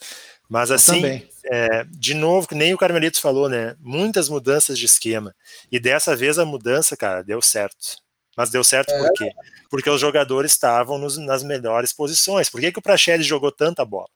Mas 0.50 0.72
assim, 0.72 1.22
é, 1.45 1.86
de 1.91 2.16
novo, 2.16 2.47
que 2.47 2.56
nem 2.56 2.74
o 2.74 2.78
Carmelito 2.78 3.22
falou, 3.22 3.47
né? 3.47 3.76
Muitas 3.80 4.28
mudanças 4.28 4.80
de 4.80 4.86
esquema. 4.86 5.36
E 5.72 5.80
dessa 5.80 6.16
vez 6.16 6.39
a 6.39 6.45
mudança, 6.45 6.97
cara, 6.97 7.24
deu 7.24 7.41
certo. 7.41 7.97
Mas 8.36 8.50
deu 8.50 8.64
certo 8.64 8.91
por 8.97 9.14
quê? 9.14 9.30
Porque 9.70 9.89
os 9.89 10.02
jogadores 10.02 10.54
estavam 10.54 10.97
nos, 10.97 11.18
nas 11.18 11.43
melhores 11.43 11.93
posições. 11.93 12.50
Por 12.50 12.60
que, 12.60 12.72
que 12.72 12.80
o 12.80 12.82
Praxedes 12.82 13.28
jogou 13.28 13.52
tanta 13.52 13.86
bola? 13.86 14.10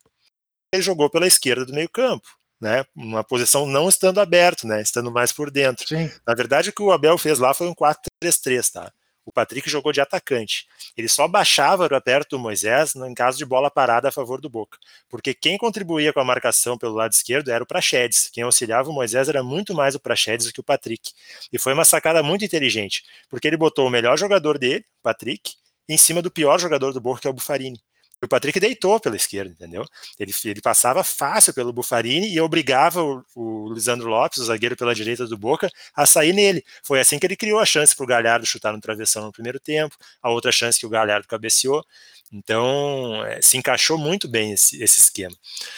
ele 0.74 0.82
jogou 0.82 1.10
pela 1.10 1.28
esquerda 1.28 1.66
do 1.66 1.74
meio-campo, 1.74 2.28
né? 2.60 2.84
Uma 2.96 3.24
posição 3.24 3.66
não 3.68 3.88
estando 3.88 4.20
aberto, 4.20 4.66
né? 4.66 4.82
Estando 4.82 5.12
mais 5.12 5.32
por 5.32 5.52
dentro. 5.52 5.88
Sim. 5.88 6.12
Na 6.26 6.34
verdade, 6.34 6.70
o 6.70 6.74
que 6.74 6.82
o 6.82 6.92
Abel 6.92 7.18
fez 7.18 7.38
lá 7.38 7.54
foi 7.54 7.68
um 7.68 7.76
4-3-3, 7.76 8.72
tá? 8.72 8.92
O 9.26 9.32
Patrick 9.32 9.70
jogou 9.70 9.92
de 9.92 10.02
atacante. 10.02 10.68
Ele 10.98 11.08
só 11.08 11.28
baixava 11.28 11.88
para 11.88 12.02
perto 12.02 12.32
do 12.32 12.40
Moisés 12.40 12.96
em 12.96 13.14
caso 13.14 13.38
de 13.38 13.46
bola 13.46 13.72
parada 13.72 14.10
a 14.10 14.12
favor 14.12 14.42
do 14.42 14.50
Boca. 14.50 14.78
Porque 15.10 15.34
quem 15.34 15.58
contribuía 15.58 16.12
com 16.12 16.20
a 16.20 16.26
marcação 16.26 16.78
pelo 16.78 16.94
lado 16.94 17.14
esquerdo 17.14 17.50
era 17.50 17.64
o 17.64 17.68
Praxedes. 17.68 18.30
Quem 18.32 18.44
auxiliava 18.44 18.90
o 18.90 18.94
Moisés 18.94 19.30
era 19.30 19.42
muito 19.42 19.74
mais 19.74 19.96
o 19.96 20.00
Praxedes 20.00 20.48
do 20.48 20.54
que 20.54 20.60
o 20.60 20.64
Patrick. 20.64 21.12
E 21.52 21.58
foi 21.58 21.74
uma 21.74 21.86
sacada 21.86 22.22
muito 22.22 22.44
inteligente, 22.44 23.04
porque 23.30 23.48
ele 23.48 23.58
botou 23.58 23.88
o 23.88 23.90
melhor 23.90 24.18
jogador 24.18 24.58
dele, 24.58 24.86
Patrick, 25.02 25.54
em 25.88 25.98
cima 25.98 26.22
do 26.22 26.32
pior 26.32 26.60
jogador 26.60 26.92
do 26.92 27.02
Boca, 27.02 27.22
que 27.22 27.28
é 27.28 27.30
o 27.30 27.34
Bufarini 27.34 27.82
o 28.26 28.30
Patrick 28.30 28.60
deitou 28.60 29.00
pela 29.00 29.16
esquerda, 29.16 29.52
entendeu? 29.52 29.86
Ele, 30.20 30.34
ele 30.46 30.62
passava 30.62 31.04
fácil 31.04 31.54
pelo 31.54 31.74
Bufarini 31.74 32.34
e 32.34 32.40
obrigava 32.40 33.04
o, 33.04 33.24
o 33.36 33.74
Lisandro 33.74 34.08
Lopes, 34.08 34.40
o 34.40 34.46
zagueiro 34.46 34.76
pela 34.76 34.96
direita 34.96 35.26
do 35.28 35.38
Boca, 35.38 35.70
a 35.96 36.06
sair 36.06 36.34
nele. 36.34 36.64
Foi 36.84 37.00
assim 37.00 37.20
que 37.20 37.26
ele 37.26 37.36
criou 37.36 37.60
a 37.60 37.66
chance 37.66 37.96
para 37.96 38.04
o 38.04 38.08
Galhardo 38.08 38.46
chutar 38.46 38.72
no 38.74 38.82
travessão 38.82 39.26
no 39.26 39.32
primeiro 39.32 39.60
tempo, 39.60 39.96
a 40.22 40.30
outra 40.30 40.52
chance 40.52 40.80
que 40.80 40.86
o 40.86 40.90
Galhardo 40.90 41.28
cabeceou. 41.28 41.84
Então, 42.32 43.24
é, 43.26 43.40
se 43.42 43.58
encaixou 43.58 43.96
muito 43.96 44.28
bem 44.28 44.54
esse, 44.54 44.82
esse, 44.82 45.00
esquema. 45.00 45.36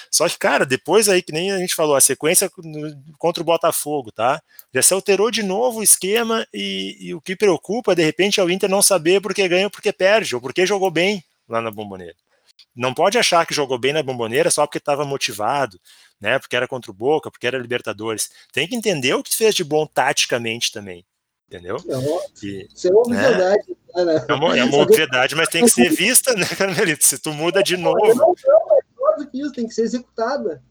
Só 0.09 0.29
que, 0.29 0.37
cara, 0.37 0.65
depois 0.65 1.09
aí, 1.09 1.21
que 1.21 1.33
nem 1.33 1.51
a 1.51 1.57
gente 1.57 1.75
falou, 1.75 1.95
a 1.95 2.01
sequência 2.01 2.49
contra 3.17 3.43
o 3.43 3.45
Botafogo, 3.45 4.09
tá? 4.09 4.41
Já 4.73 4.81
se 4.81 4.93
alterou 4.93 5.29
de 5.29 5.43
novo 5.43 5.79
o 5.79 5.83
esquema 5.83 6.47
e, 6.53 6.95
e 7.01 7.13
o 7.13 7.19
que 7.19 7.35
preocupa, 7.35 7.93
de 7.93 8.03
repente, 8.03 8.39
é 8.39 8.43
o 8.43 8.49
Inter 8.49 8.69
não 8.69 8.81
saber 8.81 9.21
porque 9.21 9.45
ganha 9.49 9.69
porque 9.69 9.91
perde, 9.91 10.33
ou 10.33 10.39
porque 10.39 10.65
jogou 10.65 10.89
bem 10.89 11.21
lá 11.49 11.61
na 11.61 11.71
Bomboneira 11.71 12.15
não 12.75 12.93
pode 12.93 13.17
achar 13.17 13.45
que 13.45 13.53
jogou 13.53 13.77
bem 13.77 13.93
na 13.93 14.03
bomboneira 14.03 14.51
só 14.51 14.65
porque 14.65 14.77
estava 14.77 15.05
motivado, 15.05 15.79
né? 16.19 16.37
Porque 16.39 16.55
era 16.55 16.67
contra 16.67 16.91
o 16.91 16.93
Boca, 16.93 17.31
porque 17.31 17.47
era 17.47 17.57
Libertadores. 17.57 18.29
Tem 18.51 18.67
que 18.67 18.75
entender 18.75 19.13
o 19.13 19.23
que 19.23 19.35
fez 19.35 19.55
de 19.55 19.63
bom 19.63 19.85
taticamente 19.85 20.71
também. 20.71 21.05
Entendeu? 21.47 21.77
E, 22.43 22.67
Isso 22.73 22.87
é 22.87 22.91
uma 22.91 23.07
né? 23.07 23.27
obviedade. 23.27 23.77
Né? 23.95 24.25
É 24.27 24.33
uma, 24.33 24.57
é 24.57 24.63
uma 24.63 24.77
obviedade, 24.79 25.35
mas 25.35 25.47
tem 25.47 25.63
que 25.63 25.69
ser 25.69 25.89
vista, 25.95 26.33
né, 26.33 26.45
Carmelito? 26.45 27.05
Se 27.05 27.19
tu 27.19 27.31
muda 27.31 27.61
de 27.61 27.77
novo. 27.77 28.13
Não, 28.15 28.35
não, 28.97 29.13
é 29.13 29.17
do 29.17 29.29
que 29.29 29.39
isso, 29.39 29.53
tem 29.53 29.67
que 29.67 29.73
ser 29.73 29.83
executada. 29.83 30.63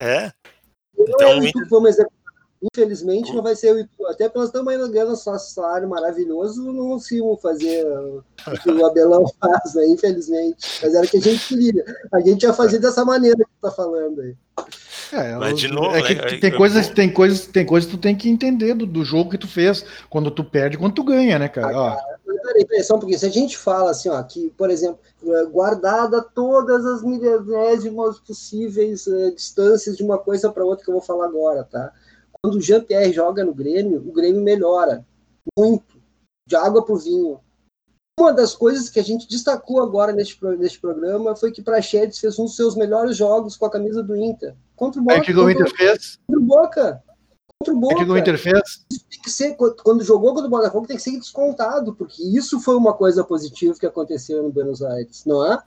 É. 0.00 0.32
Então, 0.98 1.36
não 1.36 1.46
é 1.46 1.52
que 1.52 1.64
vamos 1.66 1.90
executar 1.90 2.17
Infelizmente 2.62 3.32
não 3.32 3.42
vai 3.42 3.54
ser 3.54 3.72
o 3.72 3.78
Itu. 3.78 4.06
Até 4.06 4.24
porque 4.24 4.38
nós 4.38 4.48
estamos 4.48 4.72
ainda 4.72 4.88
ganhando 4.88 5.10
nosso 5.10 5.54
salário 5.54 5.88
maravilhoso, 5.88 6.72
não 6.72 6.88
conseguimos 6.88 7.40
fazer 7.40 7.86
o 7.86 8.22
que 8.62 8.70
o 8.70 8.86
Abelão 8.86 9.24
faz, 9.40 9.74
né? 9.74 9.86
infelizmente. 9.86 10.80
Mas 10.82 10.94
era 10.94 11.06
o 11.06 11.08
que 11.08 11.18
a 11.18 11.20
gente 11.20 11.46
queria. 11.46 11.84
A 12.12 12.20
gente 12.20 12.42
ia 12.42 12.52
fazer 12.52 12.78
dessa 12.78 13.04
maneira 13.04 13.36
que 13.36 13.44
tu 13.44 13.60
tá 13.62 13.70
falando 13.70 14.20
aí. 14.20 14.34
É, 15.12 15.36
Mas 15.36 15.58
de 15.58 15.68
novo, 15.68 15.96
é 15.96 16.02
que 16.02 16.14
né? 16.14 16.38
tem, 16.38 16.54
coisas, 16.54 16.88
tem, 16.88 17.10
coisas, 17.10 17.46
tem 17.46 17.64
coisas 17.64 17.88
que 17.88 17.96
tu 17.96 18.00
tem 18.00 18.14
que 18.14 18.28
entender 18.28 18.74
do, 18.74 18.84
do 18.84 19.04
jogo 19.04 19.30
que 19.30 19.38
tu 19.38 19.46
fez, 19.46 19.84
quando 20.10 20.30
tu 20.30 20.44
perde 20.44 20.76
quando 20.76 20.94
tu 20.94 21.04
ganha, 21.04 21.38
né, 21.38 21.48
cara? 21.48 21.68
Ah, 21.68 21.96
cara 21.96 22.18
peraí, 22.48 22.66
peraí, 22.66 22.84
só 22.84 22.96
um 22.96 22.98
pouquinho. 22.98 23.18
Se 23.18 23.26
a 23.26 23.30
gente 23.30 23.56
fala 23.56 23.90
assim, 23.90 24.08
ó, 24.08 24.22
que, 24.22 24.50
por 24.56 24.70
exemplo, 24.70 24.98
é, 25.24 25.44
guardada 25.46 26.22
todas 26.22 26.84
as 26.84 27.02
milésimas 27.02 28.18
possíveis 28.20 29.06
uh, 29.06 29.34
distâncias 29.34 29.96
de 29.96 30.02
uma 30.02 30.18
coisa 30.18 30.50
para 30.50 30.64
outra 30.64 30.84
que 30.84 30.90
eu 30.90 30.94
vou 30.94 31.02
falar 31.02 31.26
agora, 31.26 31.64
tá? 31.64 31.92
Quando 32.48 32.54
o 32.54 32.60
Jean-Pierre 32.62 33.12
joga 33.12 33.44
no 33.44 33.54
Grêmio, 33.54 34.02
o 34.06 34.12
Grêmio 34.12 34.40
melhora 34.40 35.04
muito, 35.56 36.00
de 36.46 36.56
água 36.56 36.82
para 36.82 36.94
o 36.94 36.98
vinho. 36.98 37.40
uma 38.18 38.32
das 38.32 38.54
coisas 38.54 38.88
que 38.88 38.98
a 38.98 39.02
gente 39.02 39.28
destacou 39.28 39.82
agora 39.82 40.12
neste, 40.12 40.42
neste 40.56 40.80
programa 40.80 41.36
foi 41.36 41.52
que 41.52 41.62
Praxedes 41.62 42.18
fez 42.18 42.38
um 42.38 42.44
dos 42.44 42.56
seus 42.56 42.74
melhores 42.74 43.16
jogos 43.16 43.56
com 43.56 43.66
a 43.66 43.70
camisa 43.70 44.02
do 44.02 44.16
Inter. 44.16 44.54
Contra 44.74 45.00
o 45.00 45.04
Boca. 45.04 45.16
É 45.16 45.20
que 45.20 45.32
o 45.32 45.50
Inter 45.50 45.70
fez. 45.76 46.18
Contra 46.26 46.42
o 46.42 46.46
Boca. 46.46 47.02
Contra 47.58 47.74
o 47.74 47.80
Boca. 47.80 48.02
É 48.02 48.04
que 48.04 48.10
o 48.10 48.16
Inter 48.16 48.38
fez. 48.38 48.86
tem 48.88 49.22
que 49.22 49.30
ser, 49.30 49.56
quando 49.56 50.02
jogou 50.02 50.32
contra 50.32 50.46
o 50.46 50.50
Botafogo, 50.50 50.86
tem 50.86 50.96
que 50.96 51.02
ser 51.02 51.18
descontado, 51.18 51.94
porque 51.94 52.22
isso 52.22 52.60
foi 52.60 52.76
uma 52.76 52.94
coisa 52.94 53.22
positiva 53.22 53.78
que 53.78 53.86
aconteceu 53.86 54.42
no 54.42 54.50
Buenos 54.50 54.82
Aires, 54.82 55.24
não 55.26 55.44
é? 55.44 55.62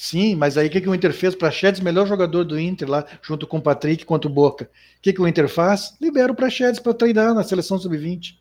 Sim, 0.00 0.36
mas 0.36 0.56
aí 0.56 0.68
o 0.68 0.70
que, 0.70 0.80
que 0.80 0.88
o 0.88 0.94
Inter 0.94 1.12
fez? 1.12 1.34
Praxedes, 1.34 1.80
melhor 1.80 2.06
jogador 2.06 2.44
do 2.44 2.58
Inter 2.58 2.88
lá, 2.88 3.04
junto 3.20 3.48
com 3.48 3.58
o 3.58 3.60
Patrick 3.60 4.04
contra 4.04 4.30
o 4.30 4.32
Boca. 4.32 4.70
O 4.96 5.02
que, 5.02 5.12
que 5.12 5.20
o 5.20 5.26
Inter 5.26 5.48
faz? 5.48 5.92
Libera 6.00 6.30
o 6.30 6.36
Praxedes 6.36 6.78
para 6.78 6.94
treinar 6.94 7.34
na 7.34 7.42
seleção 7.42 7.80
sub-20. 7.80 8.38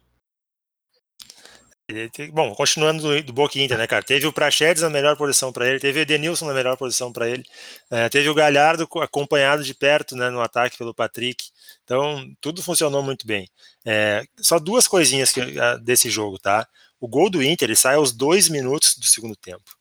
Bom, 2.32 2.54
continuando 2.54 3.02
do, 3.02 3.24
do 3.24 3.34
Boca 3.34 3.58
Inter, 3.58 3.76
né, 3.76 3.88
cara? 3.88 4.04
Teve 4.04 4.28
o 4.28 4.32
Praxedes 4.34 4.84
na 4.84 4.90
melhor 4.92 5.18
posição 5.18 5.52
para 5.52 5.68
ele, 5.68 5.80
teve 5.80 6.00
o 6.00 6.02
Edenilson 6.04 6.46
na 6.46 6.54
melhor 6.54 6.78
posição 6.78 7.12
para 7.12 7.28
ele, 7.28 7.44
é, 7.90 8.08
teve 8.08 8.30
o 8.30 8.36
Galhardo 8.36 8.88
acompanhado 9.02 9.64
de 9.64 9.74
perto 9.74 10.16
né, 10.16 10.30
no 10.30 10.42
ataque 10.42 10.78
pelo 10.78 10.94
Patrick. 10.94 11.44
Então, 11.84 12.24
tudo 12.40 12.62
funcionou 12.62 13.02
muito 13.02 13.26
bem. 13.26 13.50
É, 13.84 14.24
só 14.40 14.60
duas 14.60 14.88
coisinhas 14.88 15.32
que, 15.32 15.42
desse 15.82 16.08
jogo, 16.12 16.38
tá? 16.38 16.68
O 17.00 17.08
gol 17.08 17.32
do 17.32 17.42
Inter 17.42 17.68
ele 17.68 17.76
sai 17.76 17.96
aos 17.96 18.12
dois 18.12 18.48
minutos 18.48 18.96
do 18.96 19.08
segundo 19.08 19.36
tempo. 19.36 19.77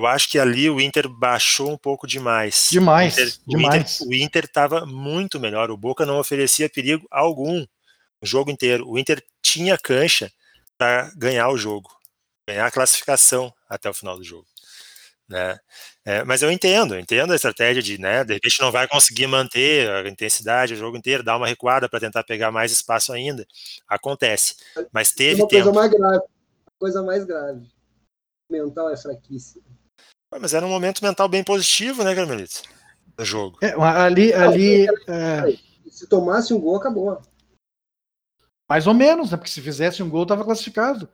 Eu 0.00 0.06
acho 0.06 0.30
que 0.30 0.38
ali 0.38 0.70
o 0.70 0.80
Inter 0.80 1.06
baixou 1.10 1.70
um 1.70 1.76
pouco 1.76 2.06
demais. 2.06 2.68
Demais, 2.70 3.14
o 3.14 3.20
Inter, 3.20 3.34
demais. 3.46 4.00
O 4.00 4.14
Inter 4.14 4.44
estava 4.46 4.86
muito 4.86 5.38
melhor. 5.38 5.70
O 5.70 5.76
Boca 5.76 6.06
não 6.06 6.18
oferecia 6.18 6.70
perigo 6.70 7.06
algum 7.10 7.66
o 8.18 8.26
jogo 8.26 8.50
inteiro. 8.50 8.88
O 8.88 8.98
Inter 8.98 9.22
tinha 9.42 9.76
cancha 9.76 10.32
para 10.78 11.12
ganhar 11.14 11.50
o 11.50 11.58
jogo, 11.58 11.90
ganhar 12.48 12.64
a 12.64 12.70
classificação 12.70 13.52
até 13.68 13.90
o 13.90 13.94
final 13.94 14.16
do 14.16 14.24
jogo. 14.24 14.46
Né? 15.28 15.58
É, 16.02 16.24
mas 16.24 16.40
eu 16.40 16.50
entendo, 16.50 16.94
eu 16.94 17.00
entendo 17.00 17.34
a 17.34 17.36
estratégia 17.36 17.82
de, 17.82 18.00
né, 18.00 18.24
de 18.24 18.32
repente 18.32 18.58
não 18.60 18.72
vai 18.72 18.88
conseguir 18.88 19.26
manter 19.26 19.88
a 19.88 20.08
intensidade 20.08 20.72
o 20.72 20.76
jogo 20.76 20.96
inteiro, 20.96 21.22
dar 21.22 21.36
uma 21.36 21.46
recuada 21.46 21.90
para 21.90 22.00
tentar 22.00 22.24
pegar 22.24 22.50
mais 22.50 22.72
espaço 22.72 23.12
ainda. 23.12 23.46
Acontece, 23.86 24.56
mas 24.90 25.12
teve 25.12 25.42
uma 25.42 25.48
tempo. 25.48 25.70
Coisa 25.70 25.78
mais 25.78 25.92
grave, 25.92 26.24
coisa 26.78 27.02
mais 27.02 27.24
grave. 27.24 27.68
O 28.48 28.52
mental 28.52 28.90
é 28.90 28.96
fraquíssimo. 28.96 29.69
Mas 30.38 30.54
era 30.54 30.64
um 30.64 30.70
momento 30.70 31.02
mental 31.02 31.28
bem 31.28 31.42
positivo, 31.42 32.04
né, 32.04 32.14
Carmelito? 32.14 32.62
Do 33.16 33.24
jogo. 33.24 33.58
É, 33.60 33.72
ali, 33.72 34.32
ali. 34.32 34.86
É... 35.08 35.56
Se 35.90 36.06
tomasse 36.06 36.54
um 36.54 36.60
gol, 36.60 36.76
acabou. 36.76 37.20
Mais 38.68 38.86
ou 38.86 38.94
menos, 38.94 39.30
né? 39.30 39.36
Porque 39.36 39.50
se 39.50 39.60
fizesse 39.60 40.02
um 40.02 40.08
gol, 40.08 40.22
estava 40.22 40.44
classificado. 40.44 41.08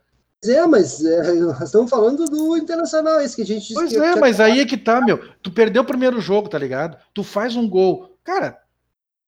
É, 0.45 0.67
mas 0.67 1.03
é, 1.03 1.33
nós 1.33 1.63
estamos 1.63 1.89
falando 1.89 2.27
do 2.27 2.57
Internacional, 2.57 3.21
esse 3.21 3.35
que 3.35 3.43
a 3.43 3.47
gente 3.47 3.73
Pois 3.73 3.93
é, 3.95 4.15
mas 4.17 4.39
aí 4.39 4.61
é 4.61 4.67
que 4.67 4.77
tá, 4.77 5.01
meu. 5.01 5.19
Tu 5.43 5.51
perdeu 5.51 5.83
o 5.83 5.87
primeiro 5.87 6.21
jogo, 6.21 6.49
tá 6.49 6.59
ligado? 6.59 6.99
Tu 7.15 7.25
faz 7.25 7.57
um 7.57 7.69
gol. 7.69 8.19
Cara, 8.23 8.59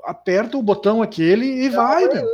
aperta 0.05 0.57
o 0.57 0.63
botão 0.63 1.03
aquele 1.03 1.45
e 1.45 1.69
vai, 1.69 2.05
é, 2.05 2.25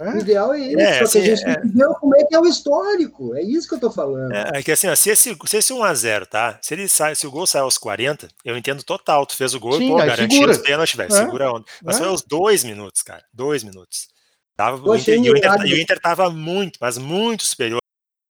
é. 0.00 0.10
O 0.10 0.18
ideal 0.18 0.54
é 0.54 0.60
isso. 0.60 0.80
É, 0.80 0.98
só 0.98 1.04
assim, 1.04 1.22
que 1.22 1.30
a 1.30 1.36
gente 1.36 1.48
é... 1.48 1.52
entendeu 1.52 1.94
como 1.94 2.16
é 2.16 2.24
que 2.24 2.34
é 2.34 2.40
o 2.40 2.46
histórico. 2.46 3.34
É 3.34 3.42
isso 3.42 3.68
que 3.68 3.74
eu 3.74 3.80
tô 3.80 3.90
falando. 3.90 4.32
É, 4.32 4.58
é 4.58 4.62
que 4.62 4.72
assim, 4.72 4.88
ó, 4.88 4.94
se 4.94 5.10
esse, 5.10 5.36
se 5.46 5.56
esse 5.56 5.72
1x0, 5.72 6.26
tá? 6.26 6.58
Se, 6.62 6.74
ele 6.74 6.88
sai, 6.88 7.14
se 7.14 7.26
o 7.26 7.30
gol 7.30 7.46
sai 7.46 7.62
aos 7.62 7.78
40, 7.78 8.28
eu 8.44 8.56
entendo 8.56 8.82
total. 8.82 9.26
Tu 9.26 9.36
fez 9.36 9.54
o 9.54 9.60
gol 9.60 9.72
Sim, 9.74 9.86
e, 9.86 9.90
pô, 9.90 9.96
garantiu 9.96 10.48
os 10.48 10.58
pênaltis, 10.58 10.94
velho. 10.94 11.12
É. 11.12 11.16
Segura 11.16 11.46
a 11.46 11.52
onda. 11.52 11.64
Mas 11.82 11.98
foi 11.98 12.08
aos 12.08 12.22
dois 12.22 12.64
minutos, 12.64 13.02
cara. 13.02 13.24
Dois 13.32 13.62
minutos. 13.62 14.08
Tava, 14.56 14.76
o 14.76 14.94
Inter, 14.94 15.14
e, 15.14 15.30
o 15.30 15.36
Inter, 15.36 15.66
e 15.66 15.74
o 15.74 15.80
Inter 15.80 15.98
tava 16.00 16.28
muito, 16.30 16.78
mas 16.80 16.98
muito 16.98 17.44
superior 17.44 17.80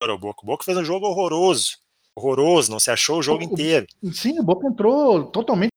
ao 0.03 0.19
Boca. 0.19 0.41
O 0.43 0.47
Boca 0.47 0.65
fez 0.65 0.77
um 0.77 0.85
jogo 0.85 1.07
horroroso. 1.07 1.79
Horroroso, 2.15 2.71
não 2.71 2.81
se 2.81 2.91
achou 2.91 3.19
o 3.19 3.23
jogo 3.23 3.41
o, 3.41 3.45
inteiro. 3.45 3.87
Sim, 4.13 4.39
o 4.39 4.43
Boca 4.43 4.67
entrou 4.67 5.25
totalmente 5.25 5.71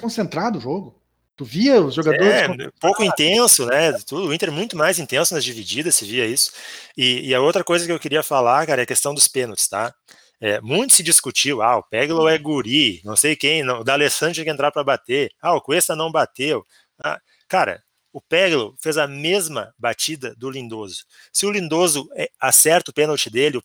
concentrado 0.00 0.58
o 0.58 0.60
jogo. 0.60 0.97
Tu 1.38 1.44
via 1.44 1.80
os 1.80 1.94
jogadores. 1.94 2.26
É, 2.26 2.48
pouco 2.80 3.04
intenso, 3.04 3.64
né? 3.64 3.94
O 4.10 4.34
Inter 4.34 4.50
muito 4.50 4.76
mais 4.76 4.98
intenso 4.98 5.32
nas 5.32 5.44
divididas, 5.44 5.94
se 5.94 6.04
via 6.04 6.26
isso. 6.26 6.50
E, 6.96 7.28
e, 7.28 7.32
a 7.34 7.40
outra 7.40 7.62
coisa 7.62 7.86
que 7.86 7.92
eu 7.92 8.00
queria 8.00 8.24
falar, 8.24 8.66
cara, 8.66 8.82
é 8.82 8.84
a 8.84 8.86
questão 8.86 9.14
dos 9.14 9.28
pênaltis, 9.28 9.68
tá? 9.68 9.94
É, 10.40 10.60
muito 10.60 10.94
se 10.94 11.02
discutiu, 11.02 11.62
ah, 11.62 11.76
o 11.76 11.82
Peglo 11.84 12.28
é 12.28 12.36
guri, 12.38 13.00
não 13.04 13.14
sei 13.14 13.36
quem, 13.36 13.62
não, 13.62 13.80
o 13.80 13.84
D'Alessandro 13.84 14.34
tinha 14.34 14.44
que 14.44 14.50
entrar 14.50 14.72
para 14.72 14.82
bater, 14.82 15.32
ah, 15.40 15.54
o 15.54 15.60
Cuesta 15.60 15.94
não 15.94 16.10
bateu. 16.10 16.66
Ah, 17.02 17.20
cara, 17.46 17.84
o 18.12 18.20
Peglo 18.20 18.74
fez 18.80 18.98
a 18.98 19.06
mesma 19.06 19.72
batida 19.78 20.34
do 20.36 20.50
Lindoso. 20.50 21.04
Se 21.32 21.46
o 21.46 21.52
Lindoso 21.52 22.08
é, 22.16 22.28
acerta 22.40 22.90
o 22.90 22.94
pênalti 22.94 23.30
dele, 23.30 23.58
o 23.58 23.62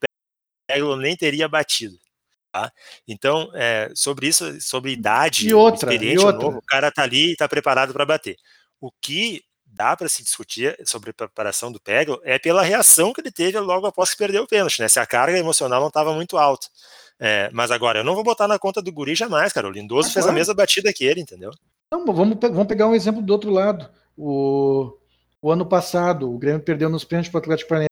Peglo 0.68 0.96
nem 0.96 1.18
teria 1.18 1.48
batido. 1.48 1.98
Tá? 2.54 2.72
Então, 3.08 3.50
é, 3.56 3.90
sobre 3.96 4.28
isso, 4.28 4.62
sobre 4.62 4.92
idade, 4.92 5.50
e 5.50 5.56
outra, 5.56 5.92
experiente 5.92 6.22
e 6.22 6.24
outra. 6.24 6.40
novo, 6.40 6.60
o 6.60 6.62
cara 6.62 6.92
tá 6.92 7.02
ali 7.02 7.30
e 7.30 7.32
está 7.32 7.50
preparado 7.50 7.92
para 7.92 8.06
bater. 8.06 8.38
O 8.80 8.92
que 9.02 9.42
dá 9.66 9.98
para 9.98 10.08
se 10.08 10.22
discutir 10.22 10.78
sobre 10.86 11.10
a 11.10 11.14
preparação 11.14 11.72
do 11.72 11.82
Peglo 11.82 12.22
é 12.24 12.38
pela 12.38 12.62
reação 12.62 13.12
que 13.12 13.22
ele 13.22 13.32
teve 13.32 13.60
logo 13.60 13.88
após 13.88 14.12
que 14.12 14.18
perdeu 14.18 14.44
o 14.44 14.48
pênalti, 14.48 14.80
né? 14.80 14.88
Se 14.88 15.00
a 15.00 15.06
carga 15.08 15.36
emocional 15.36 15.82
não 15.82 15.88
estava 15.88 16.14
muito 16.14 16.38
alta. 16.38 16.68
É, 17.20 17.50
mas 17.52 17.72
agora, 17.72 18.02
eu 18.02 18.04
não 18.04 18.14
vou 18.14 18.24
botar 18.24 18.48
na 18.48 18.60
conta 18.60 18.84
do 18.84 18.94
Guri 18.94 19.16
jamais, 19.16 19.52
cara. 19.52 19.68
O 19.68 19.72
Lindoso 19.72 20.10
agora. 20.10 20.14
fez 20.14 20.28
a 20.28 20.32
mesma 20.32 20.54
batida 20.54 20.94
que 20.94 21.04
ele, 21.04 21.22
entendeu? 21.22 21.50
Não, 21.92 22.06
vamos, 22.06 22.38
vamos 22.40 22.68
pegar 22.68 22.88
um 22.88 22.94
exemplo 22.94 23.24
do 23.24 23.34
outro 23.34 23.50
lado. 23.50 23.90
O, 24.16 24.96
o 25.42 25.52
ano 25.52 25.66
passado, 25.66 26.32
o 26.32 26.38
Grêmio 26.38 26.62
perdeu 26.62 26.88
nos 26.88 27.04
pênaltis 27.04 27.32
para 27.32 27.40
o 27.40 27.42
Atlético 27.42 27.70
Paranaense. 27.70 27.90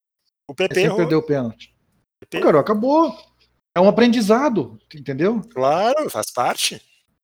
O 0.47 0.53
PP 0.53 0.95
perdeu 0.95 1.17
o 1.17 1.23
pênalti. 1.23 1.73
PP. 2.19 2.41
Cara, 2.41 2.59
acabou. 2.59 3.30
É 3.75 3.79
um 3.79 3.87
aprendizado, 3.87 4.79
entendeu? 4.93 5.41
Claro, 5.53 6.09
faz 6.09 6.31
parte. 6.31 6.81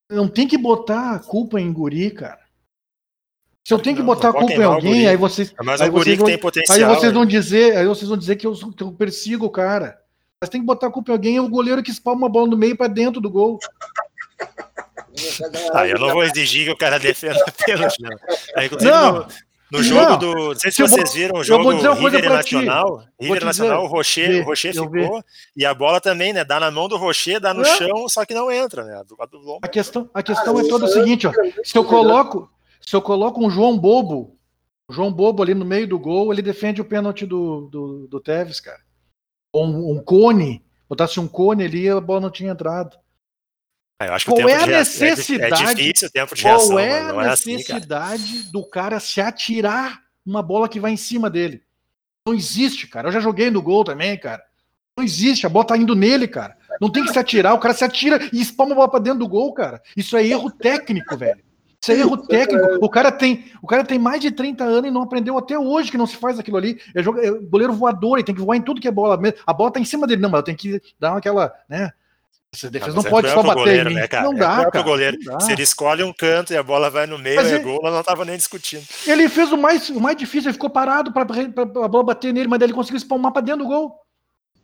Não 0.10 0.28
tem 0.28 0.48
que 0.48 0.58
botar 0.58 1.16
a 1.16 1.20
culpa 1.20 1.60
em 1.60 1.72
guri, 1.72 2.12
cara. 2.12 2.40
Se 3.68 3.74
eu 3.74 3.80
tenho 3.80 3.98
que 3.98 4.02
botar 4.02 4.30
a 4.30 4.34
culpa 4.34 4.54
em 4.54 4.64
alguém, 4.64 5.08
aí 5.10 5.18
vocês. 5.18 5.54
É 5.60 5.64
mais 5.64 5.82
aí 5.82 5.90
guri 5.90 6.04
vocês 6.04 6.16
que 6.16 6.22
vão, 6.22 6.28
tem 6.28 6.40
potencial. 6.40 6.90
Aí 6.90 6.96
vocês 6.96 7.12
vão 7.12 7.26
né? 7.26 7.30
dizer, 7.30 7.76
aí 7.76 7.86
vocês 7.86 8.08
vão 8.08 8.18
dizer 8.18 8.38
que 8.38 8.48
eu, 8.48 8.54
que 8.54 8.82
eu 8.82 8.94
persigo 8.94 9.46
o 9.46 9.50
cara. 9.50 10.00
Mas 10.40 10.50
tem 10.50 10.62
que 10.62 10.68
botar 10.68 10.88
a 10.88 10.92
culpa 10.92 11.12
em 11.12 11.14
alguém, 11.14 11.36
é 11.38 11.42
o 11.42 11.50
goleiro 11.50 11.84
que 11.84 11.92
espalma 11.92 12.22
uma 12.22 12.30
bola 12.30 12.48
no 12.48 12.58
meio 12.58 12.78
para 12.78 12.88
dentro 12.88 13.20
do 13.20 13.30
gol. 13.30 13.60
Ah, 15.74 15.88
eu 15.88 16.00
não 16.00 16.14
vou 16.14 16.24
exigir 16.24 16.66
que 16.66 16.72
o 16.72 16.78
cara 16.78 16.98
defenda 17.00 17.44
pênalti, 17.66 18.02
não. 18.02 18.64
Inclusive, 18.64 18.92
não. 18.92 19.28
No, 19.72 19.84
jogo 19.84 20.12
não, 20.12 20.18
do. 20.18 20.34
Não 20.34 20.56
sei 20.56 20.72
se 20.72 20.82
vocês 20.82 21.10
vou, 21.10 21.14
viram 21.14 21.40
o 21.40 21.44
jogo 21.44 21.70
River 21.72 22.30
Nacional. 22.30 23.04
River 23.20 23.46
Nacional, 23.46 23.84
o 23.84 23.88
Rocher, 23.88 24.42
o 24.42 24.46
Rocher 24.46 24.74
ficou. 24.74 25.24
E 25.56 25.66
a 25.66 25.74
bola 25.74 26.00
também, 26.00 26.32
né? 26.32 26.46
Dá 26.46 26.60
na 26.60 26.72
mão 26.72 26.88
do 26.88 26.96
Rocher, 26.96 27.40
dá 27.40 27.54
no 27.54 27.64
é. 27.64 27.78
chão, 27.78 28.08
só 28.08 28.26
que 28.26 28.34
não 28.34 28.50
entra, 28.50 28.86
né? 28.86 29.02
A, 29.20 29.26
do, 29.26 29.60
a 29.62 29.68
questão, 29.68 30.10
a 30.14 30.24
questão 30.24 30.58
ah, 30.58 30.62
é 30.62 30.68
toda 30.70 30.86
o 30.86 30.88
seguinte, 30.88 31.28
ó. 31.28 31.34
Se 31.64 31.78
eu 31.78 31.84
coloco, 31.84 32.50
se 32.86 32.96
eu 32.96 33.02
coloco 33.02 33.46
um 33.46 33.50
João 33.50 33.78
Bobo, 33.78 34.38
o 34.88 34.94
João 34.94 35.12
Bobo 35.12 35.44
ali 35.44 35.54
no 35.54 35.66
meio 35.66 35.88
do 35.88 36.00
gol, 36.00 36.32
ele 36.32 36.42
defende 36.42 36.80
o 36.80 36.86
pênalti 36.86 37.26
do, 37.26 37.68
do, 37.70 38.08
do 38.08 38.20
Tevez, 38.22 38.62
cara. 38.62 38.80
Ou 39.52 39.66
um, 39.66 39.98
um 39.98 40.02
cone, 40.02 40.64
botasse 40.88 41.20
um 41.20 41.28
cone 41.28 41.66
ali, 41.66 41.90
a 41.90 42.00
bola 42.00 42.22
não 42.22 42.32
tinha 42.32 42.52
entrado. 42.52 42.98
É, 44.00 44.08
eu 44.08 44.14
acho 44.14 44.26
que 44.26 44.32
qual 44.32 44.44
o 44.44 44.48
tempo 44.48 44.52
é 44.52 44.62
a 44.62 44.66
de 44.66 44.72
necessidade? 44.72 45.64
É 45.64 45.74
difícil 45.74 46.08
o 46.08 46.12
tempo 46.12 46.36
de 46.36 46.42
qual 46.44 46.58
reação, 46.58 46.80
é 46.80 47.00
a 47.00 47.14
não 47.14 47.22
é 47.22 47.30
necessidade 47.30 48.24
assim, 48.24 48.52
do 48.52 48.64
cara 48.64 49.00
se 49.00 49.20
atirar 49.20 50.02
uma 50.26 50.44
bola 50.44 50.70
que 50.70 50.80
vai 50.80 50.92
em 50.92 50.98
cima 50.98 51.30
dele? 51.30 51.64
Não 52.28 52.34
existe, 52.34 52.86
cara. 52.88 53.08
Eu 53.08 53.12
já 53.12 53.20
joguei 53.20 53.50
no 53.50 53.62
gol 53.62 53.84
também, 53.84 54.18
cara. 54.18 54.44
Não 54.96 55.04
existe, 55.04 55.46
a 55.46 55.50
bola 55.50 55.66
tá 55.66 55.78
indo 55.78 55.96
nele, 55.96 56.28
cara. 56.28 56.58
Não 56.82 56.90
tem 56.90 57.04
que 57.06 57.12
se 57.12 57.20
atirar, 57.20 57.54
o 57.54 57.60
cara 57.60 57.74
se 57.74 57.84
atira 57.84 58.20
e 58.32 58.42
espalma 58.42 58.74
a 58.74 58.76
bola 58.76 58.90
pra 58.90 59.00
dentro 59.00 59.20
do 59.20 59.28
gol, 59.28 59.54
cara. 59.54 59.82
Isso 59.96 60.16
é 60.16 60.26
erro 60.26 60.52
técnico, 60.52 61.16
velho. 61.18 61.42
Isso 61.82 61.92
é 61.92 61.96
erro 62.00 62.18
técnico. 62.18 62.66
O 62.82 62.90
cara 62.90 63.12
tem, 63.12 63.46
o 63.62 63.68
cara 63.68 63.84
tem 63.84 63.98
mais 63.98 64.20
de 64.22 64.32
30 64.32 64.64
anos 64.64 64.90
e 64.90 64.94
não 64.94 65.04
aprendeu 65.04 65.38
até 65.38 65.58
hoje 65.58 65.90
que 65.90 65.98
não 65.98 66.08
se 66.08 66.18
faz 66.18 66.38
aquilo 66.38 66.58
ali. 66.58 66.80
É, 66.94 67.02
jogo, 67.02 67.20
é 67.20 67.32
goleiro 67.32 67.74
voador, 67.74 68.18
ele 68.18 68.26
tem 68.26 68.36
que 68.36 68.42
voar 68.42 68.58
em 68.58 68.62
tudo 68.62 68.82
que 68.82 68.88
é 68.88 68.92
bola. 68.92 69.20
A 69.46 69.54
bola 69.54 69.72
tá 69.72 69.80
em 69.80 69.86
cima 69.86 70.06
dele, 70.06 70.22
não, 70.22 70.30
mas 70.30 70.40
eu 70.40 70.44
tenho 70.44 70.58
que 70.58 70.82
dar 71.00 71.16
aquela, 71.16 71.54
né? 71.70 71.92
Essa 72.58 72.72
defesa 72.72 72.96
não, 72.96 73.04
não 73.04 73.10
pode 73.10 73.28
é 73.28 73.30
só 73.32 73.44
bater 73.44 73.56
goleiro, 73.56 73.90
né, 73.92 74.08
cara? 74.08 74.24
Não 74.24 74.34
é 74.34 74.38
dá, 74.38 74.72
cara. 74.72 74.84
Goleiro. 74.84 75.18
Não 75.22 75.34
dá. 75.34 75.40
Se 75.42 75.52
ele 75.52 75.62
escolhe 75.62 76.04
um 76.04 76.12
canto 76.12 76.52
e 76.52 76.58
a 76.58 76.64
bola 76.64 76.90
vai 76.90 77.06
no 77.06 77.20
meio, 77.20 77.36
Mas 77.36 77.52
é 77.52 77.56
ele, 77.56 77.64
gol, 77.64 77.80
não 77.84 78.04
tava 78.04 78.26
nem 78.26 78.36
discutindo. 78.36 78.84
Ele 79.06 79.30
fez 79.30 79.52
o 79.52 79.58
mais, 79.58 79.90
o 79.90 80.00
mais 80.00 80.18
difícil, 80.18 80.50
ele 80.50 80.54
ficou 80.54 80.70
parado 80.70 81.14
para 81.14 81.22
a 81.24 81.88
bola 81.88 82.04
bater 82.04 82.34
nele, 82.34 82.48
mas 82.48 82.60
ele 82.62 82.74
conseguiu 82.74 82.98
espalmar 82.98 83.32
para 83.32 83.44
dentro 83.44 83.64
do 83.64 83.68
gol. 83.68 84.02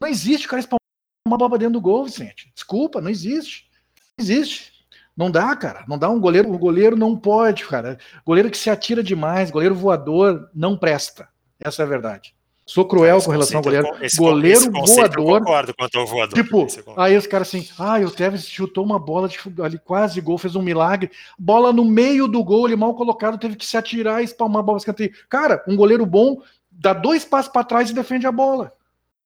Não 0.01 0.07
existe 0.07 0.47
o 0.47 0.49
cara 0.49 0.59
espalmar 0.59 0.79
uma 1.27 1.37
bola 1.37 1.57
dentro 1.57 1.73
do 1.73 1.81
gol, 1.81 2.05
Vicente. 2.05 2.51
Desculpa, 2.55 2.99
não 2.99 3.09
existe. 3.09 3.69
Não 4.17 4.23
existe. 4.25 4.73
Não 5.15 5.29
dá, 5.29 5.55
cara. 5.55 5.85
Não 5.87 5.97
dá 5.97 6.09
um 6.09 6.19
goleiro. 6.19 6.51
O 6.51 6.57
goleiro 6.57 6.95
não 6.95 7.15
pode, 7.15 7.65
cara. 7.65 7.99
Goleiro 8.25 8.49
que 8.49 8.57
se 8.57 8.69
atira 8.69 9.03
demais, 9.03 9.51
goleiro 9.51 9.75
voador, 9.75 10.49
não 10.53 10.75
presta. 10.75 11.29
Essa 11.63 11.83
é 11.83 11.85
a 11.85 11.89
verdade. 11.89 12.33
Sou 12.65 12.85
cruel 12.85 13.21
com 13.21 13.31
relação 13.31 13.57
ao 13.57 13.63
goleiro. 13.63 13.87
Esse, 14.01 14.17
goleiro 14.17 14.59
esse 14.59 14.95
voador. 14.95 15.35
Eu 15.35 15.39
concordo 15.39 15.73
quanto 15.77 15.99
ao 15.99 16.07
voador. 16.07 16.33
Tipo, 16.41 16.67
aí 16.95 17.17
os 17.17 17.27
caras 17.27 17.49
assim, 17.49 17.67
ah, 17.77 17.99
o 17.99 18.09
Tevez 18.09 18.47
chutou 18.47 18.85
uma 18.85 18.97
bola 18.97 19.27
de, 19.27 19.37
ali 19.61 19.77
quase 19.77 20.21
gol, 20.21 20.37
fez 20.37 20.55
um 20.55 20.61
milagre. 20.61 21.11
Bola 21.37 21.73
no 21.73 21.83
meio 21.83 22.27
do 22.27 22.43
gol, 22.43 22.67
ele 22.67 22.77
mal 22.77 22.95
colocado, 22.95 23.37
teve 23.37 23.55
que 23.57 23.65
se 23.65 23.75
atirar 23.75 24.21
e 24.21 24.25
espalmar 24.25 24.61
a 24.61 24.63
bola 24.63 24.77
escanteio. 24.77 25.11
Cara, 25.29 25.63
um 25.67 25.75
goleiro 25.75 26.05
bom 26.05 26.41
dá 26.71 26.93
dois 26.93 27.25
passos 27.25 27.51
para 27.51 27.65
trás 27.65 27.89
e 27.89 27.93
defende 27.93 28.25
a 28.25 28.31
bola. 28.31 28.73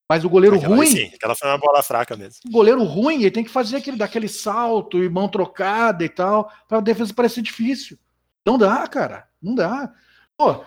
Mas 0.10 0.24
o 0.24 0.30
goleiro 0.30 0.56
Aquela, 0.56 0.76
ruim. 0.76 0.88
Sim, 0.88 1.12
aquela 1.14 1.36
foi 1.36 1.50
uma 1.50 1.58
bola 1.58 1.84
fraca 1.84 2.16
mesmo. 2.16 2.40
O 2.48 2.52
goleiro 2.52 2.82
ruim, 2.84 3.22
ele 3.22 3.32
tem 3.32 3.44
que 3.44 3.50
fazer 3.52 3.78
aquele, 3.78 3.98
daquele 3.98 4.30
salto 4.30 5.04
e 5.04 5.10
mão 5.10 5.28
trocada 5.28 6.04
e 6.04 6.10
tal, 6.10 6.50
para 6.68 6.78
a 6.78 6.82
defesa 6.82 7.14
parecer 7.14 7.42
difícil. 7.42 7.98
Não 8.46 8.58
dá, 8.58 8.88
cara. 8.88 9.28
Não 9.42 9.54
dá. 9.54 9.92
Pô, 10.38 10.64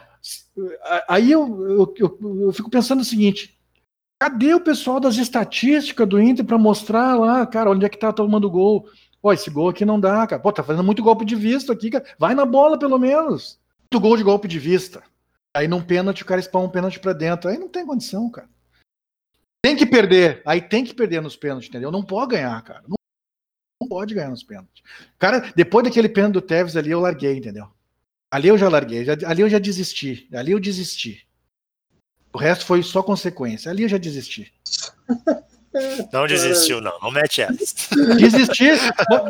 aí 1.08 1.30
eu, 1.30 1.94
eu, 1.96 2.18
eu, 2.42 2.52
fico 2.52 2.70
pensando 2.70 3.00
o 3.00 3.04
seguinte: 3.04 3.58
cadê 4.20 4.54
o 4.54 4.60
pessoal 4.60 5.00
das 5.00 5.16
estatísticas 5.16 6.08
do 6.08 6.20
Inter 6.20 6.44
para 6.44 6.58
mostrar 6.58 7.16
lá, 7.18 7.46
cara, 7.46 7.70
onde 7.70 7.84
é 7.84 7.88
que 7.88 7.98
tá 7.98 8.12
tomando 8.12 8.50
gol? 8.50 8.86
Pô, 9.22 9.32
esse 9.32 9.50
gol 9.50 9.68
aqui 9.68 9.84
não 9.84 10.00
dá, 10.00 10.26
cara. 10.26 10.40
Pô, 10.40 10.52
tá 10.52 10.62
fazendo 10.62 10.84
muito 10.84 11.02
golpe 11.02 11.24
de 11.24 11.36
vista 11.36 11.72
aqui, 11.72 11.90
cara. 11.90 12.04
Vai 12.18 12.34
na 12.34 12.46
bola, 12.46 12.78
pelo 12.78 12.98
menos. 12.98 13.58
Muito 13.80 14.00
gol 14.00 14.16
de 14.16 14.22
golpe 14.22 14.48
de 14.48 14.58
vista. 14.58 15.02
Aí 15.54 15.68
num 15.68 15.82
pênalti, 15.82 16.22
o 16.22 16.26
cara 16.26 16.40
espalma 16.40 16.68
um 16.68 16.70
pênalti 16.70 16.98
pra 16.98 17.12
dentro. 17.12 17.50
Aí 17.50 17.58
não 17.58 17.68
tem 17.68 17.84
condição, 17.84 18.30
cara. 18.30 18.48
Tem 19.62 19.76
que 19.76 19.84
perder. 19.84 20.42
Aí 20.46 20.60
tem 20.60 20.84
que 20.84 20.94
perder 20.94 21.20
nos 21.20 21.36
pênaltis, 21.36 21.68
entendeu? 21.68 21.90
Não 21.90 22.02
pode 22.02 22.30
ganhar, 22.30 22.62
cara. 22.62 22.82
Não, 22.88 22.96
não 23.82 23.88
pode 23.88 24.14
ganhar 24.14 24.30
nos 24.30 24.42
pênaltis. 24.42 24.82
Cara, 25.18 25.52
depois 25.54 25.84
daquele 25.84 26.08
pênalti 26.08 26.34
do 26.34 26.42
Tevez 26.42 26.76
ali, 26.76 26.90
eu 26.90 27.00
larguei, 27.00 27.36
entendeu? 27.36 27.68
Ali 28.30 28.48
eu 28.48 28.56
já 28.56 28.68
larguei. 28.68 29.04
Já, 29.04 29.16
ali 29.26 29.42
eu 29.42 29.48
já 29.48 29.58
desisti. 29.58 30.28
Ali 30.32 30.52
eu 30.52 30.60
desisti. 30.60 31.26
O 32.32 32.38
resto 32.38 32.64
foi 32.64 32.82
só 32.82 33.02
consequência. 33.02 33.70
Ali 33.70 33.82
eu 33.82 33.88
já 33.88 33.98
desisti. 33.98 34.52
Não 36.12 36.26
desistiu, 36.26 36.80
não. 36.80 36.98
Não 37.00 37.12
mete 37.12 37.42
essa. 37.42 37.94
Desisti. 38.16 38.70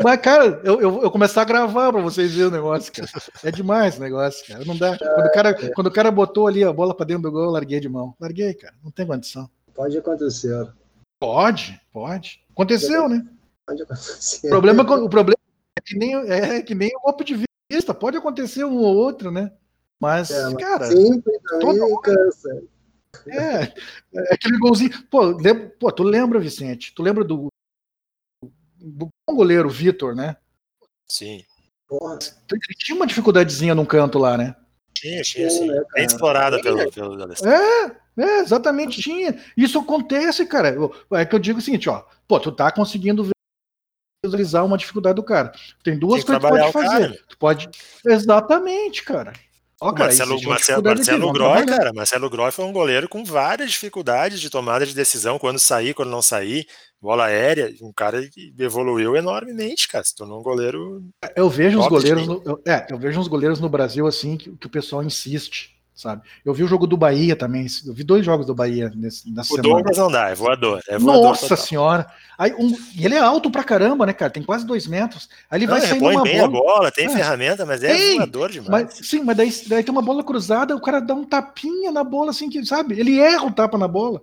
mas, 0.03 0.21
cara, 0.21 0.61
eu, 0.65 0.81
eu, 0.81 1.03
eu 1.03 1.11
começar 1.11 1.43
a 1.43 1.45
gravar 1.45 1.93
pra 1.93 2.01
vocês 2.01 2.33
verem 2.33 2.49
o 2.49 2.51
negócio, 2.51 2.91
cara. 2.91 3.09
É 3.45 3.51
demais 3.51 3.99
o 3.99 4.01
negócio, 4.01 4.47
cara. 4.47 4.65
Não 4.65 4.75
dá. 4.75 4.97
Quando 4.97 5.27
o 5.27 5.33
cara, 5.33 5.73
quando 5.75 5.87
o 5.89 5.93
cara 5.93 6.11
botou 6.11 6.47
ali 6.47 6.65
a 6.65 6.73
bola 6.73 6.95
pra 6.95 7.05
dentro 7.05 7.25
do 7.25 7.33
gol, 7.33 7.45
eu 7.45 7.51
larguei 7.51 7.79
de 7.79 7.91
mão. 7.91 8.15
Larguei, 8.19 8.55
cara. 8.55 8.75
Não 8.83 8.91
tem 8.91 9.07
condição. 9.07 9.51
Pode 9.75 9.99
acontecer. 9.99 10.67
Pode, 11.19 11.79
pode. 11.93 12.43
Aconteceu, 12.53 13.07
né? 13.07 13.23
Pode 13.67 13.83
acontecer. 13.83 14.47
O 14.47 14.51
problema, 14.51 14.83
o 14.83 15.11
problema 15.11 15.39
é, 15.77 15.83
que 15.83 15.95
nem, 15.99 16.15
é 16.17 16.63
que 16.63 16.75
nem 16.75 16.91
o 16.97 17.01
golpe 17.01 17.23
de 17.23 17.35
vista. 17.71 17.95
Pode 17.95 18.17
acontecer 18.17 18.65
um 18.65 18.77
ou 18.77 18.97
outro, 18.97 19.31
né? 19.31 19.53
Mas, 20.01 20.31
é, 20.31 20.45
mas 20.45 20.55
cara. 20.55 20.87
Sempre 20.87 21.41
cansa. 22.03 22.63
É, 23.27 23.63
é 24.15 24.35
aquele 24.35 24.59
golzinho. 24.59 24.91
Pô, 25.07 25.23
lembra, 25.23 25.69
pô, 25.79 25.93
tu 25.93 26.03
lembra, 26.03 26.39
Vicente? 26.39 26.93
Tu 26.95 27.03
lembra 27.03 27.25
do, 27.25 27.49
do 28.77 29.07
bom 29.07 29.35
goleiro 29.35 29.69
Vitor, 29.69 30.15
né? 30.15 30.37
Sim. 31.09 31.45
Ele 31.91 32.61
tinha 32.79 32.97
uma 32.97 33.07
dificuldadezinha 33.07 33.75
num 33.75 33.85
canto 33.85 34.19
lá, 34.19 34.37
né? 34.37 34.55
Tinha, 34.95 35.23
tinha, 35.23 35.51
sim. 35.51 35.67
Né, 35.67 35.83
Bem 35.95 36.05
explorada 36.05 36.61
pelo, 36.61 36.91
pelo 36.93 37.33
É, 37.33 37.97
é, 38.17 38.39
exatamente 38.41 39.01
tinha. 39.01 39.39
Isso 39.57 39.79
acontece, 39.79 40.47
cara. 40.47 40.77
É 41.13 41.25
que 41.25 41.35
eu 41.35 41.39
digo 41.39 41.59
o 41.59 41.63
seguinte, 41.63 41.89
ó. 41.89 42.05
Pô, 42.29 42.39
tu 42.39 42.53
tá 42.53 42.71
conseguindo 42.71 43.29
visualizar 44.25 44.65
uma 44.65 44.77
dificuldade 44.77 45.17
do 45.17 45.23
cara. 45.23 45.53
Tem 45.83 45.99
duas 45.99 46.25
Tem 46.25 46.39
coisas 46.39 46.43
que 46.43 46.49
tu 46.49 46.61
pode 46.61 46.73
fazer. 46.73 47.09
Cara. 47.09 47.25
Tu 47.29 47.39
pode. 47.39 47.71
Exatamente, 48.07 49.03
cara. 49.03 49.33
Ó, 49.83 49.93
cara, 49.93 50.09
Marcelo, 50.09 50.43
Marcelo, 50.43 50.83
Marcelo 50.83 51.33
Groy, 51.33 51.65
cara, 51.65 51.91
Marcelo 51.95 52.29
Groy 52.29 52.51
foi 52.51 52.67
um 52.67 52.73
goleiro 52.73 53.09
com 53.09 53.25
várias 53.25 53.71
dificuldades 53.71 54.39
de 54.39 54.51
tomada 54.51 54.85
de 54.85 54.95
decisão, 54.95 55.39
quando 55.39 55.59
sair, 55.59 55.95
quando 55.95 56.11
não 56.11 56.21
sair, 56.21 56.67
bola 57.01 57.25
aérea, 57.25 57.75
um 57.81 57.91
cara 57.91 58.29
que 58.29 58.53
evoluiu 58.59 59.17
enormemente, 59.17 59.89
cara, 59.89 60.05
se 60.05 60.15
tornou 60.15 60.39
um 60.39 60.43
goleiro. 60.43 61.03
Eu 61.35 61.49
vejo 61.49 61.81
os 61.81 61.89
goleiros, 61.89 62.27
no, 62.27 62.43
eu, 62.45 62.63
é, 62.67 62.87
eu 62.91 62.99
vejo 62.99 63.19
uns 63.19 63.27
goleiros 63.27 63.59
no 63.59 63.71
Brasil 63.71 64.07
assim 64.07 64.37
que, 64.37 64.55
que 64.55 64.67
o 64.67 64.71
pessoal 64.71 65.03
insiste 65.03 65.80
sabe? 66.01 66.23
Eu 66.45 66.55
vi 66.55 66.65
o 66.65 66.67
jogo 66.67 66.87
do 66.87 66.97
Bahia 66.97 67.37
também, 67.37 67.67
eu 67.87 67.93
vi 67.93 68.03
dois 68.03 68.25
jogos 68.25 68.47
do 68.47 68.55
Bahia 68.55 68.91
nesse, 68.95 69.31
nessa 69.31 69.53
o 69.53 69.57
semana. 69.57 69.69
O 69.69 69.77
Douglas 69.77 69.99
não 69.99 70.11
dá, 70.11 70.29
é 70.29 70.35
voador. 70.35 70.83
É 70.89 70.99
voador 70.99 71.23
Nossa 71.23 71.49
total. 71.49 71.65
senhora! 71.65 72.07
Aí, 72.39 72.55
um, 72.55 72.75
ele 72.99 73.15
é 73.15 73.19
alto 73.19 73.51
pra 73.51 73.63
caramba, 73.63 74.07
né, 74.07 74.15
cara? 74.15 74.33
Tem 74.33 74.43
quase 74.43 74.65
dois 74.65 74.87
metros. 74.87 75.29
Aí 75.51 75.59
ele 75.59 75.67
não, 75.67 75.75
vai 75.75 75.87
saindo 75.87 76.07
uma 76.07 76.23
bem 76.23 76.39
bola. 76.39 76.45
a 76.45 76.49
bola, 76.49 76.91
tem 76.91 77.07
é. 77.07 77.11
ferramenta, 77.11 77.67
mas 77.67 77.83
é 77.83 77.95
tem, 77.95 78.17
voador 78.17 78.51
demais. 78.51 78.71
Mas, 78.71 79.07
sim, 79.07 79.23
mas 79.23 79.37
daí, 79.37 79.53
daí 79.67 79.85
tem 79.85 79.93
uma 79.93 80.01
bola 80.01 80.25
cruzada, 80.25 80.75
o 80.75 80.81
cara 80.81 81.01
dá 81.01 81.15
um 81.15 81.25
tapinha 81.25 81.93
na 81.93 82.03
bola, 82.03 82.31
assim, 82.31 82.49
que, 82.49 82.65
sabe? 82.65 82.99
Ele 82.99 83.21
erra 83.21 83.45
o 83.45 83.53
tapa 83.53 83.77
na 83.77 83.87
bola. 83.87 84.23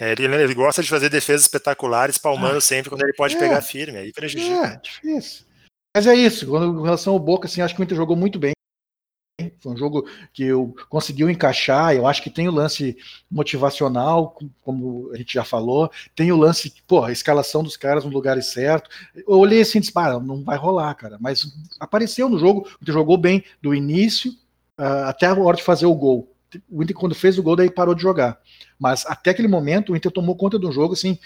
É, 0.00 0.12
ele, 0.12 0.24
ele, 0.24 0.54
gosta 0.54 0.82
de 0.82 0.88
fazer 0.88 1.08
defesas 1.08 1.42
espetaculares, 1.42 2.18
palmando 2.18 2.58
ah, 2.58 2.60
sempre 2.60 2.88
quando 2.88 3.02
ele 3.02 3.12
pode 3.12 3.36
é, 3.36 3.38
pegar 3.38 3.60
firme, 3.62 3.98
aí 3.98 4.12
prejudica. 4.12 4.66
É, 4.66 4.76
difícil. 4.76 5.46
Mas 5.94 6.06
é 6.06 6.14
isso, 6.14 6.46
quando, 6.46 6.80
em 6.80 6.84
relação 6.84 7.12
ao 7.12 7.18
Boca, 7.18 7.48
assim, 7.48 7.60
acho 7.60 7.74
que 7.74 7.80
o 7.80 7.84
Inter 7.84 7.96
jogou 7.96 8.16
muito 8.16 8.38
bem. 8.38 8.52
Foi 9.60 9.72
um 9.72 9.76
jogo 9.76 10.06
que 10.32 10.44
eu 10.44 10.74
conseguiu 10.88 11.28
encaixar. 11.28 11.94
Eu 11.94 12.06
acho 12.06 12.22
que 12.22 12.30
tem 12.30 12.48
o 12.48 12.52
lance 12.52 12.96
motivacional, 13.30 14.38
como 14.62 15.10
a 15.12 15.16
gente 15.16 15.34
já 15.34 15.44
falou. 15.44 15.90
Tem 16.14 16.30
o 16.30 16.36
lance, 16.36 16.72
pô, 16.86 17.04
a 17.04 17.12
escalação 17.12 17.62
dos 17.62 17.76
caras 17.76 18.04
no 18.04 18.10
lugar 18.10 18.40
certo. 18.42 18.88
Eu 19.14 19.38
olhei 19.38 19.60
assim 19.60 19.78
e 19.78 19.80
disse, 19.80 19.92
ah, 19.94 20.18
não 20.20 20.42
vai 20.42 20.56
rolar, 20.56 20.94
cara. 20.94 21.18
Mas 21.20 21.46
apareceu 21.80 22.28
no 22.28 22.38
jogo, 22.38 22.68
jogou 22.82 23.16
bem 23.16 23.44
do 23.60 23.74
início 23.74 24.30
uh, 24.78 25.06
até 25.06 25.26
a 25.26 25.34
hora 25.34 25.56
de 25.56 25.62
fazer 25.62 25.86
o 25.86 25.94
gol. 25.94 26.32
O 26.70 26.82
Inter, 26.82 26.96
quando 26.96 27.14
fez 27.14 27.38
o 27.38 27.42
gol, 27.42 27.56
daí 27.56 27.70
parou 27.70 27.94
de 27.94 28.02
jogar. 28.02 28.40
Mas 28.78 29.04
até 29.06 29.30
aquele 29.30 29.48
momento, 29.48 29.92
o 29.92 29.96
Inter 29.96 30.10
tomou 30.10 30.36
conta 30.36 30.58
do 30.58 30.72
jogo, 30.72 30.94
assim, 30.94 31.18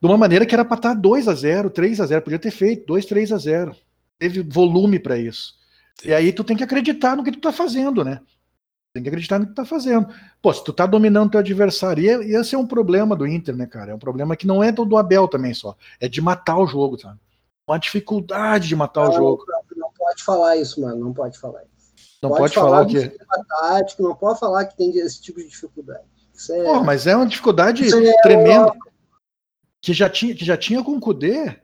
de 0.00 0.06
uma 0.06 0.16
maneira 0.16 0.46
que 0.46 0.54
era 0.54 0.64
para 0.64 0.76
estar 0.76 0.94
2 0.94 1.28
a 1.28 1.34
0 1.34 1.70
3 1.70 2.00
a 2.00 2.06
0 2.06 2.22
podia 2.22 2.38
ter 2.38 2.50
feito 2.50 2.86
2, 2.86 3.06
3 3.06 3.32
a 3.32 3.38
0 3.38 3.76
Teve 4.18 4.42
volume 4.42 4.98
para 4.98 5.18
isso. 5.18 5.54
E 6.04 6.12
aí 6.12 6.32
tu 6.32 6.44
tem 6.44 6.56
que 6.56 6.64
acreditar 6.64 7.16
no 7.16 7.24
que 7.24 7.32
tu 7.32 7.40
tá 7.40 7.52
fazendo, 7.52 8.04
né? 8.04 8.20
Tem 8.92 9.02
que 9.02 9.08
acreditar 9.08 9.38
no 9.38 9.46
que 9.46 9.52
tu 9.52 9.56
tá 9.56 9.64
fazendo. 9.64 10.08
Pô, 10.40 10.52
se 10.52 10.64
tu 10.64 10.72
tá 10.72 10.86
dominando 10.86 11.30
teu 11.30 11.40
adversário, 11.40 12.22
e 12.22 12.34
esse 12.34 12.54
é 12.54 12.58
um 12.58 12.66
problema 12.66 13.14
do 13.14 13.26
Inter, 13.26 13.56
né, 13.56 13.66
cara? 13.66 13.92
É 13.92 13.94
um 13.94 13.98
problema 13.98 14.36
que 14.36 14.46
não 14.46 14.62
é 14.62 14.72
do 14.72 14.96
Abel 14.96 15.28
também 15.28 15.52
só. 15.52 15.76
É 16.00 16.08
de 16.08 16.20
matar 16.20 16.58
o 16.58 16.66
jogo, 16.66 16.98
sabe? 16.98 17.18
Uma 17.66 17.78
dificuldade 17.78 18.68
de 18.68 18.76
matar 18.76 19.04
não, 19.04 19.10
o 19.10 19.14
jogo. 19.14 19.44
Não, 19.48 19.62
não, 19.76 19.90
pode 19.92 20.22
falar 20.22 20.56
isso, 20.56 20.80
mano. 20.80 21.04
Não 21.04 21.12
pode 21.12 21.38
falar 21.38 21.62
isso. 21.62 21.92
Não 22.22 22.30
pode, 22.30 22.40
pode 22.40 22.54
falar, 22.54 22.82
o 22.82 22.86
quê? 22.86 23.16
Tático, 23.48 24.02
não 24.02 24.14
pode 24.14 24.38
falar 24.38 24.64
que 24.64 24.76
tem 24.76 24.90
esse 24.98 25.20
tipo 25.20 25.40
de 25.40 25.48
dificuldade. 25.48 26.04
Isso 26.32 26.52
é... 26.52 26.64
Pô, 26.64 26.82
mas 26.82 27.06
é 27.06 27.16
uma 27.16 27.26
dificuldade 27.26 27.84
é 27.86 28.22
tremenda. 28.22 28.72
Que 29.80 29.92
já 29.92 30.08
tinha, 30.08 30.34
que 30.34 30.44
já 30.44 30.56
tinha 30.56 30.82
com 30.82 30.92
o 30.92 31.00
Kudê 31.00 31.60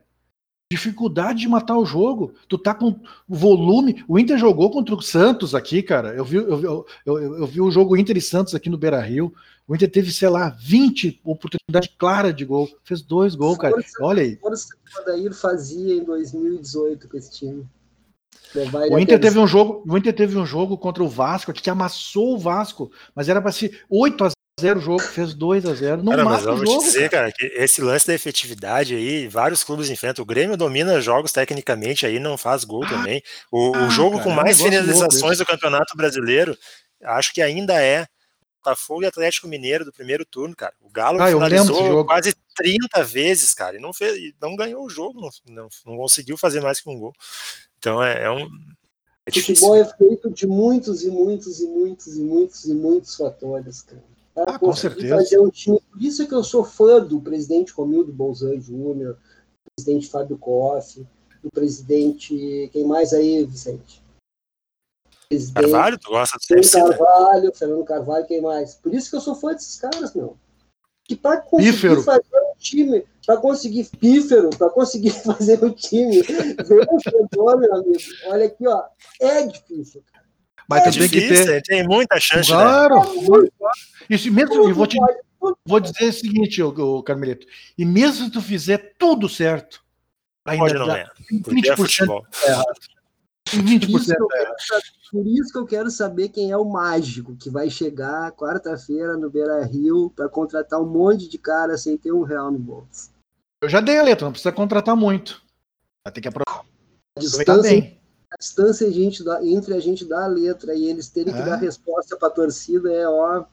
dificuldade 0.71 1.39
de 1.39 1.47
matar 1.47 1.77
o 1.77 1.85
jogo. 1.85 2.33
Tu 2.47 2.57
tá 2.57 2.73
com 2.73 2.99
volume. 3.27 4.03
O 4.07 4.17
Inter 4.17 4.37
jogou 4.37 4.71
contra 4.71 4.95
o 4.95 5.01
Santos 5.01 5.53
aqui, 5.53 5.83
cara. 5.83 6.13
Eu 6.15 6.25
vi, 6.25 6.37
eu, 6.37 6.85
eu, 7.05 7.19
eu, 7.19 7.47
vi 7.47 7.61
o 7.61 7.71
jogo 7.71 7.97
Inter 7.97 8.17
e 8.17 8.21
Santos 8.21 8.55
aqui 8.55 8.69
no 8.69 8.77
Beira 8.77 8.99
Rio. 8.99 9.33
O 9.67 9.75
Inter 9.75 9.89
teve, 9.89 10.11
sei 10.11 10.29
lá, 10.29 10.49
20 10.49 11.21
oportunidades 11.23 11.93
claras 11.97 12.35
de 12.35 12.43
gol. 12.43 12.69
Fez 12.83 13.01
dois 13.01 13.35
gols, 13.35 13.57
cara. 13.57 13.75
Olha 14.01 14.23
aí. 14.23 14.35
Força 14.37 14.75
que 14.85 14.97
o 14.97 15.01
Adair 15.01 15.33
fazia 15.33 15.95
em 15.95 16.03
2018 16.03 17.07
com 17.07 17.17
esse 17.17 17.31
time. 17.31 17.65
O 18.91 18.99
Inter, 18.99 19.19
teve 19.19 19.39
um 19.39 19.47
jogo, 19.47 19.83
o 19.87 19.97
Inter 19.97 20.13
teve 20.13 20.37
um 20.37 20.45
jogo 20.45 20.77
contra 20.77 21.03
o 21.03 21.09
Vasco 21.09 21.51
que 21.51 21.69
amassou 21.71 22.35
o 22.35 22.37
Vasco, 22.37 22.91
mas 23.15 23.27
era 23.27 23.41
para 23.41 23.51
ser 23.51 23.81
8 23.89 24.25
a 24.25 24.31
zero 24.59 24.79
jogo, 24.79 25.01
fez 25.01 25.33
2 25.33 25.65
a 25.65 25.73
0 25.73 26.03
Não 26.03 26.11
cara, 26.11 26.25
mas 26.25 26.43
vamos 26.43 26.69
jogo, 26.69 26.83
dizer, 26.83 27.09
cara. 27.09 27.31
cara, 27.31 27.33
que 27.35 27.45
esse 27.57 27.81
lance 27.81 28.05
da 28.05 28.13
efetividade 28.13 28.95
aí, 28.95 29.27
vários 29.27 29.63
clubes 29.63 29.89
enfrentam. 29.89 30.23
O 30.23 30.25
Grêmio 30.25 30.55
domina 30.55 31.01
jogos 31.01 31.31
tecnicamente 31.31 32.05
aí, 32.05 32.19
não 32.19 32.37
faz 32.37 32.63
gol 32.63 32.83
ah, 32.85 32.89
também. 32.89 33.21
O, 33.51 33.73
ah, 33.75 33.87
o 33.87 33.89
jogo 33.89 34.17
cara, 34.17 34.23
com 34.23 34.29
mais 34.29 34.61
finalizações 34.61 35.39
do 35.39 35.45
Campeonato 35.45 35.97
Brasileiro, 35.97 36.57
acho 37.03 37.33
que 37.33 37.41
ainda 37.41 37.81
é 37.81 38.05
Botafogo 38.63 39.03
e 39.03 39.07
Atlético 39.07 39.47
Mineiro 39.47 39.83
do 39.83 39.91
primeiro 39.91 40.25
turno, 40.25 40.55
cara. 40.55 40.73
O 40.81 40.89
Galo 40.89 41.21
ah, 41.21 41.27
finalizou 41.27 42.05
quase 42.05 42.33
30 42.55 43.03
vezes, 43.03 43.53
cara, 43.53 43.75
e 43.75 43.79
não, 43.79 43.91
fez, 43.91 44.33
não 44.39 44.55
ganhou 44.55 44.85
o 44.85 44.89
jogo, 44.89 45.19
não, 45.19 45.29
não, 45.47 45.67
não 45.85 45.97
conseguiu 45.97 46.37
fazer 46.37 46.61
mais 46.61 46.79
que 46.79 46.89
um 46.89 46.99
gol. 46.99 47.13
Então 47.79 48.03
é, 48.03 48.23
é 48.23 48.29
um. 48.29 48.47
É 49.25 49.29
o 49.29 49.33
futebol 49.33 49.75
é 49.75 49.85
feito 49.97 50.29
de 50.29 50.45
muitos 50.45 51.01
e 51.01 51.09
muitos 51.09 51.59
e 51.59 51.65
muitos 51.65 52.17
e 52.17 52.21
muitos 52.21 52.65
e 52.65 52.73
muitos 52.73 53.15
fatores, 53.15 53.81
cara. 53.81 54.12
Ah, 54.35 54.57
com 54.57 54.73
certeza. 54.73 55.15
Fazer 55.15 55.39
um 55.39 55.49
time. 55.49 55.79
Por 55.91 56.01
isso 56.01 56.27
que 56.27 56.33
eu 56.33 56.43
sou 56.43 56.63
fã 56.63 57.03
do 57.03 57.21
presidente 57.21 57.71
Romildo 57.73 58.11
Bolzan 58.11 58.59
Júnior, 58.59 59.13
do 59.13 59.71
presidente 59.75 60.09
Fábio 60.09 60.37
Koff, 60.37 61.05
do 61.43 61.51
presidente. 61.51 62.69
Quem 62.71 62.85
mais 62.85 63.13
aí, 63.13 63.45
Vicente? 63.45 64.01
Presidente, 65.29 65.53
Carvalho, 65.53 65.99
tu 65.99 66.09
gosta 66.09 66.37
do 66.37 66.63
Fernando 66.63 66.97
Carvalho, 66.97 67.55
Fernando 67.55 67.85
Carvalho, 67.85 68.25
quem 68.25 68.41
mais? 68.41 68.75
Por 68.75 68.93
isso 68.93 69.09
que 69.09 69.15
eu 69.15 69.21
sou 69.21 69.35
fã 69.35 69.53
desses 69.53 69.79
caras, 69.79 70.13
meu. 70.13 70.37
Que 71.05 71.15
para 71.15 71.41
conseguir 71.41 71.73
Pífero. 71.73 72.03
fazer 72.03 72.23
um 72.33 72.55
time, 72.57 73.05
para 73.25 73.37
conseguir 73.37 73.89
pífero, 73.99 74.49
para 74.51 74.69
conseguir 74.69 75.09
fazer 75.23 75.63
um 75.63 75.71
time 75.71 76.21
vencedor, 76.21 77.59
meu 77.59 77.75
amigo, 77.75 77.99
olha 78.27 78.45
aqui, 78.45 78.67
ó, 78.67 78.83
é 79.19 79.45
difícil, 79.45 80.03
cara. 80.11 80.22
Mas 80.69 80.87
é 80.87 80.91
tu 80.91 80.99
tem 80.99 81.09
que 81.09 81.27
ter. 81.27 81.61
Tem 81.63 81.87
muita 81.87 82.19
chance. 82.19 82.49
Claro. 82.49 82.99
Né? 82.99 83.49
Isso 84.09 84.31
mesmo, 84.31 84.69
eu 84.69 84.75
vou 84.75 84.87
te 84.87 84.97
vou 85.65 85.79
dizer 85.79 86.09
o 86.09 86.13
seguinte, 86.13 86.61
o 86.63 87.03
Carmelito. 87.03 87.45
E 87.77 87.85
mesmo 87.85 88.25
se 88.25 88.31
tu 88.31 88.41
fizer 88.41 88.95
tudo 88.97 89.27
certo, 89.27 89.83
ainda 90.45 90.65
pode 90.65 90.79
não 90.79 90.87
dá 90.87 91.11
20% 91.31 92.23
é. 92.45 92.49
errado. 92.49 92.65
20%. 93.49 93.87
Por 93.87 93.99
isso, 93.99 94.15
que 94.15 94.21
eu 94.21 94.27
é. 94.31 94.45
quero 94.45 94.55
saber, 94.59 94.83
por 95.11 95.27
isso 95.27 95.51
que 95.51 95.57
eu 95.57 95.65
quero 95.65 95.91
saber 95.91 96.29
quem 96.29 96.51
é 96.51 96.57
o 96.57 96.65
mágico 96.65 97.35
que 97.35 97.49
vai 97.49 97.69
chegar 97.69 98.31
quarta-feira 98.31 99.17
no 99.17 99.29
Beira 99.29 99.63
Rio 99.65 100.11
para 100.15 100.29
contratar 100.29 100.79
um 100.79 100.85
monte 100.85 101.27
de 101.27 101.37
cara 101.37 101.77
sem 101.77 101.97
ter 101.97 102.13
um 102.13 102.23
real 102.23 102.51
no 102.51 102.57
bolso. 102.57 103.11
Eu 103.61 103.69
já 103.69 103.79
dei 103.79 103.97
a 103.97 104.03
letra, 104.03 104.25
não 104.25 104.31
precisa 104.31 104.51
contratar 104.51 104.95
muito. 104.95 105.41
Vai 106.05 106.13
ter 106.13 106.21
que 106.21 106.27
aproveitar 106.27 106.65
A 107.17 107.19
distância, 107.19 107.61
bem. 107.61 107.99
A 108.33 108.37
distância 108.37 108.87
a 108.87 109.45
entre 109.45 109.73
a 109.75 109.79
gente 109.79 110.03
dar 110.05 110.23
a 110.23 110.27
letra 110.27 110.73
e 110.73 110.85
eles 110.89 111.07
terem 111.07 111.33
que 111.33 111.39
É. 111.39 111.45
dar 111.45 111.55
resposta 111.57 112.17
para 112.17 112.27
a 112.29 112.31
torcida 112.31 112.91
é 112.91 113.07
ó, 113.07 113.45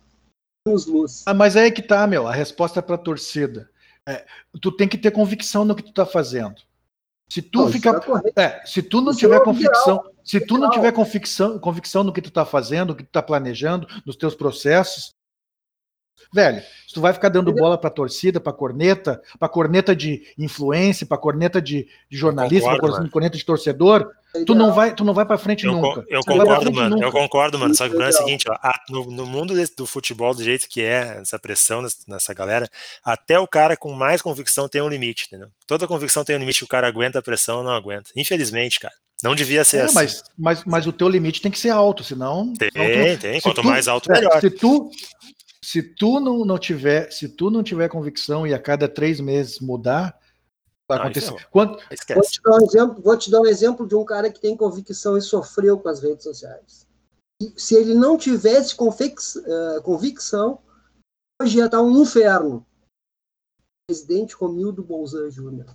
uns 0.67 0.87
luz. 0.87 1.23
Ah, 1.27 1.35
mas 1.35 1.57
aí 1.57 1.71
que 1.71 1.83
tá, 1.83 2.07
meu. 2.07 2.27
A 2.27 2.33
resposta 2.33 2.79
é 2.79 2.83
pra 2.83 2.97
torcida. 2.97 3.71
É, 4.09 4.25
tu 4.61 4.73
tem 4.73 4.89
que 4.89 4.97
ter 4.97 5.11
convicção 5.11 5.65
no 5.65 5.75
que 5.75 5.83
tu 5.83 5.93
tá 5.93 6.07
fazendo. 6.07 6.63
Se 7.31 7.41
tu 7.43 7.61
Não, 7.61 7.69
ficar. 7.71 8.01
tá. 8.01 8.23
É, 8.35 8.65
se 8.67 8.83
tu 8.83 9.01
não 9.01 9.11
Isso 9.11 9.21
tiver 9.21 9.37
é 9.37 9.45
convicção, 9.45 10.03
se 10.25 10.41
tu 10.41 10.59
não 10.59 10.71
tiver 10.71 10.91
convicção, 10.93 11.59
convicção 11.59 12.03
no 12.03 12.13
que 12.13 12.23
tu 12.23 12.31
tá 12.31 12.45
fazendo, 12.45 12.89
no 12.89 12.97
que 12.97 13.05
tu 13.05 13.11
tá 13.11 13.23
planejando, 13.23 13.87
nos 14.05 14.17
teus 14.17 14.35
processos, 14.35 15.13
velho, 16.33 16.61
se 16.87 16.95
tu 16.95 17.01
vai 17.01 17.13
ficar 17.13 17.29
dando 17.29 17.53
bola 17.53 17.77
pra 17.79 17.91
torcida, 17.91 18.41
pra 18.41 18.53
corneta, 18.53 19.21
pra 19.39 19.49
corneta 19.49 19.95
de 19.95 20.23
influência, 20.39 21.07
pra 21.07 21.17
corneta 21.19 21.61
de, 21.61 21.87
de 22.11 22.17
jornalista, 22.17 22.65
pra 22.69 22.75
concordo, 22.75 22.93
cor- 22.95 23.01
mano. 23.01 23.11
corneta 23.13 23.37
de 23.39 23.45
torcedor, 23.45 24.11
tu 24.47 24.55
não 24.55 24.73
vai, 24.73 24.95
tu 24.95 25.05
não 25.05 25.13
vai 25.15 25.25
para 25.27 25.39
frente 25.39 25.65
Eu, 25.67 25.73
nunca. 25.73 26.05
eu 26.09 26.21
pra 26.23 26.35
concordo, 26.37 26.63
frente 26.63 26.75
mano. 26.77 26.91
nunca. 26.97 27.07
Eu 27.07 27.13
concordo, 27.13 27.59
mano. 27.59 27.75
Só 27.75 27.85
que 27.85 27.89
o 27.91 27.97
problema 27.97 28.13
é 28.13 28.15
o 28.15 28.25
seguinte, 28.25 28.45
ó, 28.49 28.55
a- 28.55 28.81
no, 28.89 29.05
no 29.11 29.27
mundo 29.27 29.55
desse- 29.55 29.75
do 29.77 29.87
futebol, 29.87 30.35
do 30.35 30.43
jeito 30.43 30.69
que 30.69 30.83
é, 30.83 31.19
essa 31.21 31.39
pressão 31.39 31.83
nessa, 31.83 31.97
nessa 32.07 32.35
galera, 32.35 32.69
até 33.05 33.39
o 33.39 33.47
cara 33.49 33.77
com 33.77 33.93
mais 33.93 34.21
convicção 34.23 34.69
tem 34.69 34.81
um 34.83 34.89
limite, 34.89 35.27
entendeu? 35.27 35.49
Toda 35.67 35.87
convicção 35.87 36.25
tem 36.25 36.37
um 36.37 36.41
limite, 36.41 36.65
o 36.65 36.69
cara 36.69 36.87
aguenta 36.89 37.19
a 37.19 37.23
pressão 37.23 37.59
ou 37.59 37.65
não 37.65 37.73
aguenta. 37.73 38.11
Infelizmente, 38.17 38.79
cara. 38.81 38.95
Não 39.23 39.35
devia 39.35 39.63
ser 39.65 39.77
É, 39.79 39.83
assim. 39.83 39.95
mas, 39.95 40.23
mas, 40.39 40.65
mas 40.65 40.87
o 40.87 40.93
teu 40.95 41.07
limite 41.07 41.43
tem 41.43 41.51
que 41.51 41.59
ser 41.59 41.69
alto, 41.69 42.03
senão. 42.03 42.55
Tem, 42.55 42.71
senão 42.73 42.87
tu 43.17 43.21
tem. 43.21 43.35
se 43.35 43.43
Quanto 43.43 43.61
tu- 43.61 43.67
mais 43.69 43.87
alto, 43.87 44.11
melhor. 44.11 44.41
Se 44.41 44.49
tu, 44.51 44.91
se 45.65 45.83
tu 45.83 46.21
não, 46.21 46.45
não 46.45 46.59
tiver, 46.59 47.11
se 47.13 47.29
tu 47.29 47.51
não 47.51 47.63
tiver 47.63 47.89
convicção 47.89 48.47
e 48.47 48.55
a 48.55 48.59
cada 48.59 48.89
três 48.89 49.21
meses 49.21 49.61
mudar, 49.61 50.19
vai 50.89 50.99
Aí 50.99 51.05
acontecer. 51.05 51.27
ferrou. 51.27 51.41
Quando, 51.51 51.79
Vou 52.15 52.23
te, 52.23 52.43
dar 52.43 52.53
um 52.53 52.65
exemplo, 52.65 53.03
vou 53.03 53.19
te 53.19 53.31
dar 53.31 53.41
um 53.41 53.47
exemplo 53.47 53.87
de 53.87 53.95
um 53.95 54.05
cara 54.05 54.31
que 54.31 54.41
tem 54.41 54.57
convicção 54.57 55.17
e 55.17 55.23
sofreu 55.23 55.79
com 55.79 55.89
as 55.89 56.01
redes 56.01 56.25
sociais. 56.25 56.87
E 57.43 57.53
se 57.59 57.75
ele 57.75 57.95
não 57.95 58.19
tivesse 58.19 58.75
convix- 58.75 59.37
eh, 59.37 59.81
convicção, 59.83 60.61
hoje 61.41 61.59
ia 61.59 61.67
estar 61.67 61.81
um 61.83 62.03
inferno. 62.03 62.67
Presidente 63.89 64.35
Romildo 64.35 64.83
Bolzan 64.83 65.31
Júnior. 65.31 65.67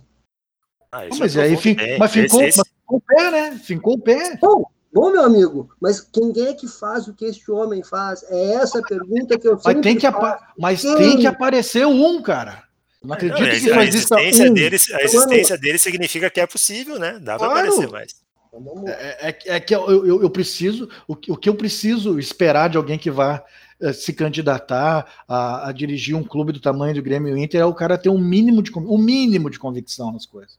Ah, 0.92 1.02
mas 1.18 1.34
eu 1.36 1.42
aí, 1.42 1.56
bem. 1.74 1.98
mas 1.98 2.12
ficou, 2.12 2.40
Esse- 2.40 2.48
esse- 2.48 2.58
mas 2.58 2.68
ficou 2.68 2.98
o 2.98 3.00
pé, 3.00 3.30
né? 3.30 3.58
Ficou 3.58 3.94
o 3.94 4.00
pé. 4.00 4.36
Bom, 4.36 4.64
bom, 4.96 5.10
meu 5.12 5.22
amigo, 5.24 5.70
mas 5.80 6.00
quem 6.00 6.32
é 6.46 6.54
que 6.54 6.66
faz 6.66 7.06
o 7.06 7.12
que 7.14 7.24
este 7.26 7.50
homem 7.50 7.82
faz? 7.84 8.22
É 8.30 8.54
essa 8.54 8.78
a 8.78 8.82
pergunta 8.82 9.38
que 9.38 9.46
eu 9.46 9.52
Mas 9.54 9.62
sempre 9.62 9.82
tem 9.82 9.96
que, 9.96 10.10
faço. 10.10 10.44
mas 10.58 10.80
Sim. 10.80 10.96
tem 10.96 11.18
que 11.18 11.26
aparecer 11.26 11.86
um, 11.86 12.22
cara. 12.22 12.64
Não 13.02 13.08
Não, 13.08 13.14
acredito 13.14 13.42
a- 13.42 13.72
que 13.74 13.78
a 13.78 13.84
existência 13.84 14.50
um. 14.50 14.54
dele, 14.54 14.76
a 14.94 15.02
existência 15.02 15.58
dele 15.58 15.78
significa 15.78 16.30
que 16.30 16.40
é 16.40 16.46
possível, 16.46 16.98
né? 16.98 17.18
Dá 17.20 17.36
pra 17.38 17.46
Claro. 17.48 17.52
aparecer 17.68 17.88
mais. 17.90 18.14
Então, 18.48 18.62
vamos- 18.64 18.90
É, 18.90 19.28
é- 19.28 19.56
é 19.56 19.60
que 19.60 19.74
eu, 19.74 19.88
eu, 20.06 20.22
eu 20.22 20.30
preciso, 20.30 20.88
o, 21.06 21.14
que- 21.14 21.30
o 21.30 21.36
que 21.36 21.48
eu 21.48 21.54
preciso 21.54 22.18
esperar 22.18 22.68
de 22.70 22.76
alguém 22.78 22.98
que 22.98 23.10
vá 23.10 23.44
eh, 23.78 23.92
se 23.92 24.14
candidatar 24.14 25.06
a, 25.28 25.68
a 25.68 25.72
dirigir 25.72 26.16
um 26.16 26.24
clube 26.24 26.50
do 26.52 26.58
tamanho 26.60 26.94
do 26.94 27.02
Grêmio 27.02 27.36
Inter 27.36 27.60
é 27.60 27.64
o 27.66 27.74
cara 27.74 27.98
ter 27.98 28.08
um 28.08 28.18
mínimo 28.18 28.62
de, 28.62 28.72
um 28.74 28.96
mínimo 28.96 29.50
de 29.50 29.58
convicção 29.58 30.10
nas 30.10 30.24
coisas. 30.24 30.58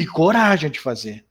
E 0.00 0.06
coragem 0.06 0.70
de 0.70 0.80
fazer. 0.80 1.26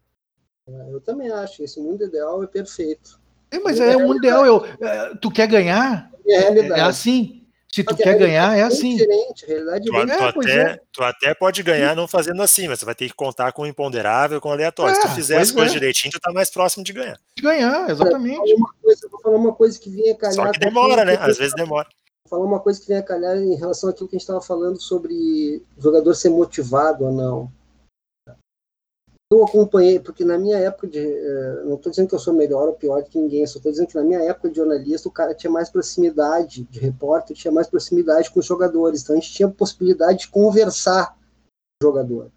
Eu 0.67 1.01
também 1.01 1.29
acho, 1.29 1.63
esse 1.63 1.79
mundo 1.79 2.05
ideal 2.05 2.43
é 2.43 2.47
perfeito. 2.47 3.19
É, 3.51 3.59
mas 3.59 3.79
é 3.79 3.95
o 3.97 4.07
mundo 4.07 4.17
ideal. 4.17 4.45
Eu, 4.45 4.65
é, 4.81 5.13
tu 5.21 5.29
quer 5.29 5.47
ganhar? 5.47 6.09
É 6.25 6.35
É, 6.35 6.67
é 6.67 6.81
assim. 6.81 7.41
Se 7.71 7.83
tu 7.83 7.95
quer 7.95 8.17
ganhar, 8.19 8.55
é 8.55 8.61
assim. 8.61 8.97
diferente, 8.97 9.45
a 9.45 9.47
realidade 9.47 9.89
é 9.89 9.91
Tu, 9.91 9.97
É, 9.97 10.29
até, 10.29 10.61
é. 10.61 10.79
tu 10.91 11.03
até 11.03 11.33
pode 11.33 11.63
ganhar 11.63 11.95
não 11.95 12.07
fazendo 12.07 12.41
assim, 12.43 12.67
mas 12.67 12.79
tu 12.79 12.85
vai 12.85 12.93
ter 12.93 13.07
que 13.07 13.15
contar 13.15 13.51
com 13.51 13.63
o 13.63 13.65
imponderável, 13.65 14.39
com 14.39 14.49
o 14.49 14.51
aleatório. 14.51 14.93
Se 14.93 15.01
É, 15.01 15.09
tu 15.09 15.15
fizer 15.15 15.37
as 15.39 15.51
coisas 15.51 15.71
é. 15.71 15.79
direitinho, 15.79 16.11
tu 16.11 16.19
tá 16.19 16.31
mais 16.31 16.51
próximo 16.51 16.83
de 16.83 16.93
ganhar. 16.93 17.19
De 17.35 17.41
ganhar, 17.41 17.89
exatamente. 17.89 18.53
uma 18.53 18.73
coisa, 18.79 19.07
vou 19.09 19.19
falar 19.21 19.37
uma 19.37 19.53
coisa 19.53 19.79
que 19.79 19.89
vinha 19.89 20.15
calhar. 20.15 20.35
Só 20.35 20.51
que 20.51 20.59
demora, 20.59 21.03
né? 21.03 21.17
Às 21.19 21.39
vezes 21.39 21.55
demora. 21.55 21.87
Vou 22.29 22.39
falar 22.39 22.45
uma 22.45 22.59
coisa 22.59 22.79
que 22.79 22.87
vem 22.87 22.97
a 22.97 23.03
calhar 23.03 23.37
em 23.37 23.55
relação 23.55 23.89
àquilo 23.89 24.07
que 24.07 24.15
a 24.15 24.19
gente 24.19 24.23
estava 24.23 24.41
falando 24.41 24.79
sobre 24.79 25.63
o 25.75 25.81
jogador 25.81 26.13
ser 26.13 26.29
motivado 26.29 27.05
ou 27.05 27.11
não. 27.11 27.51
Eu 29.33 29.43
acompanhei, 29.43 29.99
porque 29.99 30.23
na 30.23 30.37
minha 30.37 30.57
época 30.59 30.87
de. 30.87 30.99
eh, 30.99 31.63
Não 31.65 31.73
estou 31.73 31.89
dizendo 31.89 32.07
que 32.07 32.13
eu 32.13 32.19
sou 32.19 32.33
melhor 32.35 32.67
ou 32.67 32.75
pior 32.75 33.03
que 33.03 33.17
ninguém, 33.17 33.47
só 33.47 33.57
estou 33.57 33.71
dizendo 33.71 33.87
que 33.87 33.95
na 33.95 34.03
minha 34.03 34.21
época 34.21 34.47
de 34.47 34.57
jornalista 34.57 35.09
o 35.09 35.11
cara 35.11 35.33
tinha 35.33 35.49
mais 35.49 35.71
proximidade, 35.71 36.63
de 36.65 36.79
repórter, 36.79 37.35
tinha 37.35 37.51
mais 37.51 37.67
proximidade 37.67 38.29
com 38.29 38.39
os 38.39 38.45
jogadores. 38.45 39.01
Então 39.01 39.15
a 39.15 39.19
gente 39.19 39.33
tinha 39.33 39.49
possibilidade 39.49 40.19
de 40.19 40.27
conversar 40.27 41.17
com 41.17 41.87
o 41.87 41.89
jogador. 41.89 42.31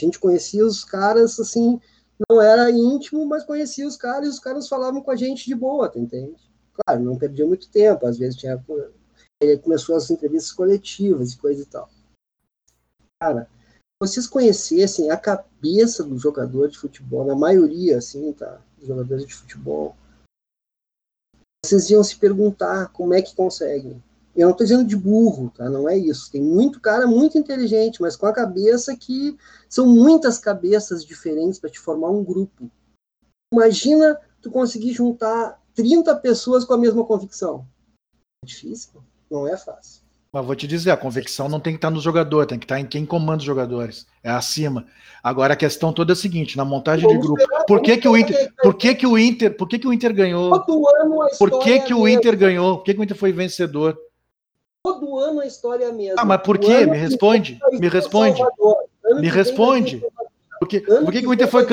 A 0.00 0.04
gente 0.04 0.18
conhecia 0.18 0.64
os 0.64 0.82
caras 0.82 1.38
assim, 1.38 1.78
não 2.30 2.40
era 2.40 2.70
íntimo, 2.70 3.26
mas 3.26 3.44
conhecia 3.44 3.86
os 3.86 3.96
caras 3.96 4.26
e 4.26 4.30
os 4.30 4.38
caras 4.38 4.68
falavam 4.68 5.02
com 5.02 5.10
a 5.10 5.16
gente 5.16 5.44
de 5.44 5.54
boa, 5.54 5.90
tu 5.90 5.98
entende? 5.98 6.36
Claro, 6.72 7.02
não 7.02 7.18
perdia 7.18 7.46
muito 7.46 7.70
tempo, 7.70 8.06
às 8.06 8.16
vezes 8.16 8.36
tinha. 8.36 8.64
Ele 9.42 9.58
começou 9.58 9.94
as 9.94 10.10
entrevistas 10.10 10.52
coletivas 10.52 11.32
e 11.32 11.38
coisa 11.38 11.62
e 11.62 11.66
tal. 11.66 11.90
Cara, 13.20 13.46
vocês 14.02 14.26
conhecessem 14.26 15.12
a 15.12 15.16
cabeça 15.16 16.02
do 16.02 16.18
jogador 16.18 16.68
de 16.68 16.76
futebol, 16.76 17.24
na 17.24 17.36
maioria, 17.36 17.98
assim, 17.98 18.32
tá? 18.32 18.60
Jogadores 18.82 19.24
de 19.24 19.32
futebol, 19.32 19.94
vocês 21.64 21.88
iam 21.88 22.02
se 22.02 22.16
perguntar 22.16 22.88
como 22.88 23.14
é 23.14 23.22
que 23.22 23.36
conseguem. 23.36 24.02
Eu 24.34 24.46
não 24.48 24.50
estou 24.50 24.66
dizendo 24.66 24.84
de 24.84 24.96
burro, 24.96 25.50
tá? 25.50 25.70
Não 25.70 25.88
é 25.88 25.96
isso. 25.96 26.32
Tem 26.32 26.42
muito 26.42 26.80
cara 26.80 27.06
muito 27.06 27.38
inteligente, 27.38 28.02
mas 28.02 28.16
com 28.16 28.26
a 28.26 28.32
cabeça 28.32 28.96
que 28.96 29.38
são 29.68 29.86
muitas 29.86 30.36
cabeças 30.36 31.04
diferentes 31.04 31.60
para 31.60 31.70
te 31.70 31.78
formar 31.78 32.10
um 32.10 32.24
grupo. 32.24 32.68
Imagina 33.52 34.20
tu 34.40 34.50
conseguir 34.50 34.92
juntar 34.92 35.62
30 35.76 36.16
pessoas 36.16 36.64
com 36.64 36.74
a 36.74 36.78
mesma 36.78 37.06
convicção. 37.06 37.64
É 38.42 38.46
difícil, 38.46 39.00
não 39.30 39.46
é 39.46 39.56
fácil. 39.56 40.01
Mas 40.34 40.46
vou 40.46 40.56
te 40.56 40.66
dizer, 40.66 40.90
a 40.90 40.96
convicção 40.96 41.46
não 41.46 41.60
tem 41.60 41.74
que 41.74 41.76
estar 41.76 41.90
no 41.90 42.00
jogador, 42.00 42.46
tem 42.46 42.58
que 42.58 42.64
estar 42.64 42.80
em 42.80 42.86
quem 42.86 43.04
comanda 43.04 43.40
os 43.40 43.44
jogadores. 43.44 44.06
É 44.24 44.30
acima. 44.30 44.86
Agora 45.22 45.52
a 45.52 45.56
questão 45.56 45.92
toda 45.92 46.12
é 46.12 46.14
a 46.14 46.16
seguinte, 46.16 46.56
na 46.56 46.64
montagem 46.64 47.06
de 47.06 47.12
Vamos 47.14 47.26
grupo, 47.26 47.42
esperar, 47.42 47.64
por 47.66 47.82
que 47.82 47.98
que 47.98 48.08
o 48.08 48.16
Inter, 48.16 48.50
por 48.62 48.74
que 48.74 48.94
que 48.94 49.06
o 49.06 49.18
Inter, 49.18 49.54
por 49.54 49.68
que 49.68 49.78
que 49.78 49.86
o 49.86 49.92
Inter 49.92 50.14
ganhou? 50.14 50.58
Todo 50.62 50.88
ano 50.88 51.20
a 51.20 51.26
Por 51.38 51.48
história 51.50 51.64
que 51.64 51.72
é 51.72 51.78
que 51.80 51.92
a 51.92 51.96
o 51.96 52.04
mesma. 52.04 52.18
Inter 52.18 52.36
ganhou? 52.38 52.78
Por 52.78 52.84
que 52.84 52.94
que 52.94 53.00
o 53.00 53.04
Inter 53.04 53.16
foi 53.16 53.30
vencedor? 53.30 53.98
Todo 54.82 55.18
ano 55.18 55.40
a 55.40 55.46
história 55.46 55.84
é 55.84 55.88
a 55.90 55.92
mesma. 55.92 56.22
Ah, 56.22 56.24
mas 56.24 56.40
por 56.40 56.56
quê? 56.56 56.86
Me 56.86 56.92
que 56.92 56.96
responde, 56.96 57.58
vai 57.60 57.78
me 57.78 57.88
responde. 57.88 58.42
Me 58.42 58.46
que 58.46 59.20
vem 59.20 59.30
responde. 59.30 60.00
ser 60.00 60.12
Por 60.58 60.68
que, 60.68 60.80
por 60.80 61.04
que, 61.04 61.12
que 61.12 61.20
que 61.20 61.26
o 61.26 61.34
Inter 61.34 61.48
foi? 61.48 61.66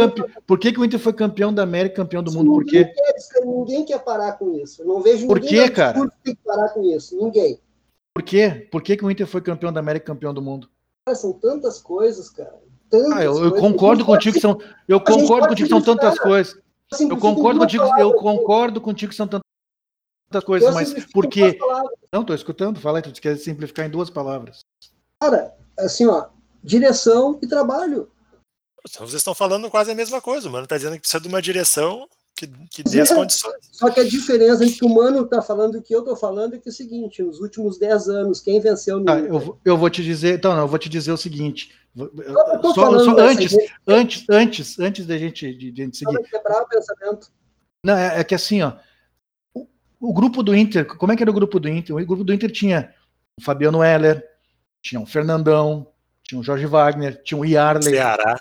Por 0.45 0.59
que, 0.59 0.73
que 0.73 0.79
o 0.81 0.83
Inter 0.83 0.99
foi 0.99 1.13
campeão 1.13 1.53
da 1.53 1.63
América, 1.63 1.95
campeão 1.95 2.21
do 2.21 2.33
mundo? 2.33 2.51
Por 2.51 2.65
ninguém 2.65 2.83
quê? 2.83 2.93
Quer, 2.93 3.45
ninguém 3.45 3.85
quer 3.85 3.99
parar 3.99 4.33
com 4.33 4.53
isso. 4.55 4.81
Eu 4.81 4.87
não 4.87 4.99
vejo 5.01 5.27
Por 5.27 5.39
ninguém 5.39 5.63
quê, 5.63 5.69
cara? 5.69 6.11
que 6.25 6.35
que 6.35 6.39
parar 6.43 6.67
com 6.69 6.83
isso. 6.83 7.15
Ninguém. 7.15 7.57
Por 8.19 8.23
quê? 8.23 8.67
Por 8.69 8.81
que, 8.81 8.97
que 8.97 9.05
o 9.05 9.09
Inter 9.09 9.25
foi 9.25 9.39
campeão 9.39 9.71
da 9.71 9.79
América, 9.79 10.07
campeão 10.07 10.33
do 10.33 10.41
mundo? 10.41 10.69
Cara, 11.05 11.15
são 11.15 11.31
tantas 11.31 11.79
coisas, 11.79 12.29
cara. 12.29 12.53
Tantas 12.89 13.13
Ah, 13.13 13.23
eu, 13.23 13.31
eu 13.31 13.51
coisas. 13.51 13.59
concordo 13.61 14.03
contigo 14.05 14.33
que 14.35 14.41
são, 14.41 14.59
eu 14.89 14.99
concordo 14.99 15.47
contigo 15.47 15.69
que 15.69 15.73
são 15.73 15.81
tantas 15.81 16.19
coisas. 16.19 16.59
Eu 16.99 17.17
concordo 17.17 17.61
contigo, 17.61 17.85
eu 17.97 18.13
concordo 18.15 18.81
contigo 18.81 19.11
que 19.11 19.15
são 19.15 19.25
tantas 19.25 20.43
coisas, 20.43 20.73
mas 20.73 20.89
simplifico 20.89 21.13
por 21.13 21.25
em 21.25 21.29
quê? 21.29 21.41
duas 21.53 21.57
palavras. 21.59 21.91
Não, 22.11 22.25
tô 22.25 22.33
escutando, 22.33 22.79
fala 22.81 22.97
aí, 22.97 23.01
tu 23.03 23.21
quer 23.21 23.37
simplificar 23.37 23.85
em 23.85 23.89
duas 23.89 24.09
palavras. 24.09 24.65
Cara, 25.21 25.55
assim, 25.77 26.05
ó, 26.05 26.27
direção 26.61 27.39
e 27.41 27.47
trabalho. 27.47 28.11
Vocês 28.85 29.13
estão 29.13 29.33
falando 29.33 29.69
quase 29.69 29.91
a 29.91 29.95
mesma 29.95 30.19
coisa. 30.19 30.49
O 30.49 30.51
mano 30.51 30.67
tá 30.67 30.75
dizendo 30.75 30.95
que 30.95 31.01
precisa 31.01 31.21
de 31.21 31.29
uma 31.29 31.41
direção 31.41 32.05
que, 32.47 32.47
que 32.69 32.83
dê 32.83 33.01
as 33.01 33.11
É. 33.11 33.15
condições. 33.15 33.69
Só 33.71 33.89
que 33.89 33.99
a 33.99 34.03
diferença 34.07 34.63
entre 34.63 34.75
o 34.75 34.79
que 34.79 34.85
o 34.85 34.89
Mano 34.95 35.25
tá 35.27 35.41
falando 35.41 35.75
e 35.75 35.79
o 35.79 35.81
que 35.81 35.93
eu 35.93 36.03
tô 36.03 36.15
falando 36.15 36.55
é 36.55 36.57
que 36.59 36.69
é 36.69 36.71
o 36.71 36.73
seguinte, 36.73 37.21
nos 37.21 37.39
últimos 37.41 37.77
10 37.77 38.07
anos, 38.07 38.39
quem 38.39 38.59
venceu 38.61 38.97
no 38.99 39.01
Inter? 39.03 39.25
eu, 39.25 39.39
vou- 39.39 39.59
eu 39.65 39.77
vou 39.77 39.89
te 39.89 40.03
dizer, 40.03 40.35
então, 40.37 40.53
não, 40.53 40.61
eu 40.61 40.67
vou 40.67 40.79
te 40.79 40.87
dizer 40.89 41.11
o 41.11 41.17
seguinte. 41.17 41.71
eu- 41.97 42.11
Só, 42.61 42.73
falando 42.75 43.03
só 43.05 43.19
antes, 43.19 43.51
gente. 43.51 43.73
antes, 43.87 44.25
antes, 44.29 44.79
antes 44.79 45.05
da 45.05 45.17
gente, 45.17 45.53
de, 45.53 45.71
de 45.71 45.83
gente 45.83 45.97
seguir. 45.97 46.17
Quebrar 46.29 46.61
o 46.61 46.67
pensamento. 46.67 47.29
Não, 47.83 47.95
é, 47.97 48.19
é 48.19 48.23
que 48.23 48.35
assim, 48.35 48.61
ó. 48.61 48.73
O, 49.53 49.67
o 49.99 50.13
grupo 50.13 50.41
do 50.43 50.55
Inter, 50.55 50.85
como 50.85 51.11
é 51.11 51.15
que 51.15 51.23
era 51.23 51.31
o 51.31 51.33
grupo 51.33 51.59
do 51.59 51.67
Inter? 51.67 51.95
O 51.95 52.05
grupo 52.05 52.23
do 52.23 52.33
Inter 52.33 52.51
tinha 52.51 52.93
o 53.39 53.43
Fabiano 53.43 53.83
Heller, 53.83 54.23
tinha 54.81 55.01
o 55.01 55.05
Fernandão, 55.05 55.87
tinha 56.23 56.39
o 56.39 56.43
Jorge 56.43 56.65
Wagner, 56.65 57.21
tinha 57.23 57.37
o 57.37 57.43
Yarley. 57.45 57.95
Ceará. 57.95 58.39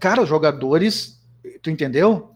Cara, 0.00 0.22
os 0.22 0.28
jogadores, 0.28 1.18
tu 1.62 1.68
entendeu? 1.70 2.34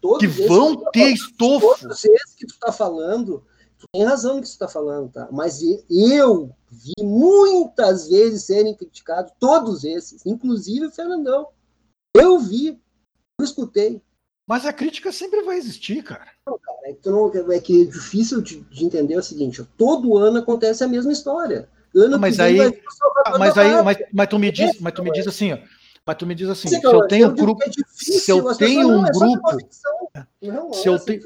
Todos 0.00 0.18
Que 0.18 0.26
vão 0.26 0.76
que 0.76 0.84
tá 0.84 0.90
ter 0.90 1.00
falando, 1.00 1.16
estofo. 1.16 1.80
Todos 1.80 2.04
esses 2.04 2.34
que 2.34 2.46
tu 2.46 2.58
tá 2.58 2.72
falando, 2.72 3.44
tu 3.78 3.86
tem 3.92 4.04
razão 4.04 4.36
no 4.36 4.42
que 4.42 4.48
tu 4.48 4.58
tá 4.58 4.68
falando, 4.68 5.10
tá? 5.10 5.28
Mas 5.30 5.60
eu 5.90 6.54
vi 6.70 6.94
muitas 7.00 8.08
vezes 8.08 8.44
serem 8.44 8.74
criticados, 8.74 9.32
todos 9.38 9.84
esses, 9.84 10.24
inclusive 10.24 10.86
o 10.86 10.92
Fernandão. 10.92 11.48
Eu 12.14 12.38
vi. 12.38 12.80
Eu 13.38 13.44
escutei. 13.44 14.02
Mas 14.48 14.66
a 14.66 14.72
crítica 14.72 15.12
sempre 15.12 15.42
vai 15.42 15.56
existir, 15.56 16.02
cara. 16.02 16.26
Não, 16.46 16.58
cara 16.58 16.70
é, 16.90 16.92
que 16.94 17.08
não, 17.08 17.52
é 17.52 17.60
que 17.60 17.82
é 17.82 17.84
difícil 17.84 18.40
de, 18.40 18.60
de, 18.62 18.84
entender 18.84 19.16
o 19.16 19.22
seguinte: 19.22 19.64
todo 19.76 20.16
ano 20.16 20.38
acontece 20.38 20.82
a 20.82 20.88
mesma 20.88 21.12
história. 21.12 21.68
Ano 21.94 22.18
mas 22.18 22.38
aí, 22.38 22.56
mas 23.38 23.58
aí, 23.58 23.82
mas, 23.82 23.96
mas 24.12 24.28
tu 24.28 24.38
me 24.38 24.52
diz, 24.52 24.78
mas 24.80 24.92
tu 24.92 25.02
me 25.02 25.10
diz 25.10 25.26
assim, 25.26 25.52
ó. 25.52 25.58
Mas 26.06 26.16
tu 26.16 26.26
me 26.26 26.34
diz 26.34 26.48
assim, 26.48 26.68
se 26.68 26.84
eu 26.84 27.06
tenho 27.06 27.28
um 27.28 27.34
grupo, 27.34 27.62
se 27.86 28.30
eu 28.30 28.54
tenho 28.56 28.88
um 28.88 29.02
grupo, 29.04 29.58
se 30.72 30.88
eu 30.88 30.98
tenho 30.98 31.22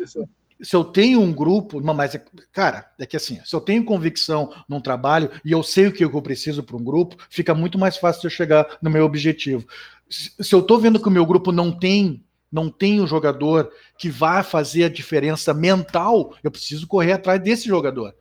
se 0.61 0.75
eu 0.75 0.85
tenho 0.85 1.21
um 1.21 1.33
grupo, 1.33 1.83
mas, 1.83 2.19
cara, 2.53 2.91
é 2.99 3.05
que 3.05 3.17
assim, 3.17 3.41
se 3.45 3.55
eu 3.55 3.61
tenho 3.61 3.85
convicção 3.85 4.53
num 4.69 4.81
trabalho 4.81 5.31
e 5.45 5.53
eu 5.53 5.63
sei 5.63 5.89
o 5.89 5.93
que 5.93 6.05
eu 6.05 6.23
preciso 6.23 6.63
para 6.63 6.77
um 6.77 6.83
grupo, 6.83 7.17
fica 7.29 7.55
muito 7.55 7.79
mais 7.79 7.97
fácil 7.97 8.27
eu 8.27 8.31
chegar 8.31 8.79
no 8.81 8.91
meu 8.91 9.05
objetivo. 9.05 9.67
Se 10.09 10.55
eu 10.55 10.61
estou 10.61 10.79
vendo 10.79 11.01
que 11.01 11.09
o 11.09 11.13
meu 11.13 11.27
grupo 11.27 11.53
não 11.53 11.77
tem 11.77 12.25
não 12.53 12.71
tem 12.71 13.01
um 13.01 13.07
jogador 13.07 13.69
que 13.99 14.09
vá 14.09 14.41
fazer 14.45 14.85
a 14.85 14.89
diferença 14.89 15.53
mental, 15.53 16.37
eu 16.41 16.53
preciso 16.53 16.87
correr 16.87 17.11
atrás 17.11 17.43
desse 17.43 17.67
jogador. 17.67 18.15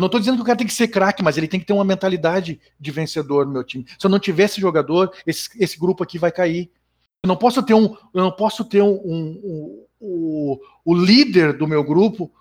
Eu 0.00 0.02
não 0.02 0.06
estou 0.06 0.18
dizendo 0.18 0.36
que 0.36 0.42
o 0.42 0.46
cara 0.46 0.56
tem 0.56 0.66
que 0.66 0.72
ser 0.72 0.88
craque, 0.88 1.22
mas 1.22 1.36
ele 1.36 1.46
tem 1.46 1.60
que 1.60 1.66
ter 1.66 1.74
uma 1.74 1.84
mentalidade 1.84 2.58
de 2.80 2.90
vencedor 2.90 3.44
no 3.44 3.52
meu 3.52 3.62
time. 3.62 3.84
Se 3.98 4.06
eu 4.06 4.10
não 4.10 4.18
tiver 4.18 4.44
esse 4.44 4.58
jogador, 4.58 5.12
esse, 5.26 5.50
esse 5.62 5.78
grupo 5.78 6.02
aqui 6.02 6.18
vai 6.18 6.32
cair. 6.32 6.72
Eu 7.22 7.28
não 7.28 7.36
posso 7.36 7.62
ter 7.62 7.74
um, 7.74 7.94
eu 8.14 8.22
não 8.22 8.32
posso 8.32 8.64
ter 8.64 8.80
um, 8.80 8.94
um, 8.94 9.40
um 9.44 9.86
o, 10.00 10.58
o 10.86 10.94
líder 10.94 11.52
do 11.52 11.68
meu 11.68 11.84
grupo 11.84 12.32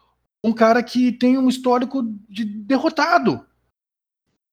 um 0.41 0.53
cara 0.53 0.82
que 0.82 1.12
tem 1.12 1.38
um 1.38 1.49
histórico 1.49 2.01
de 2.30 2.45
derrotado. 2.45 3.45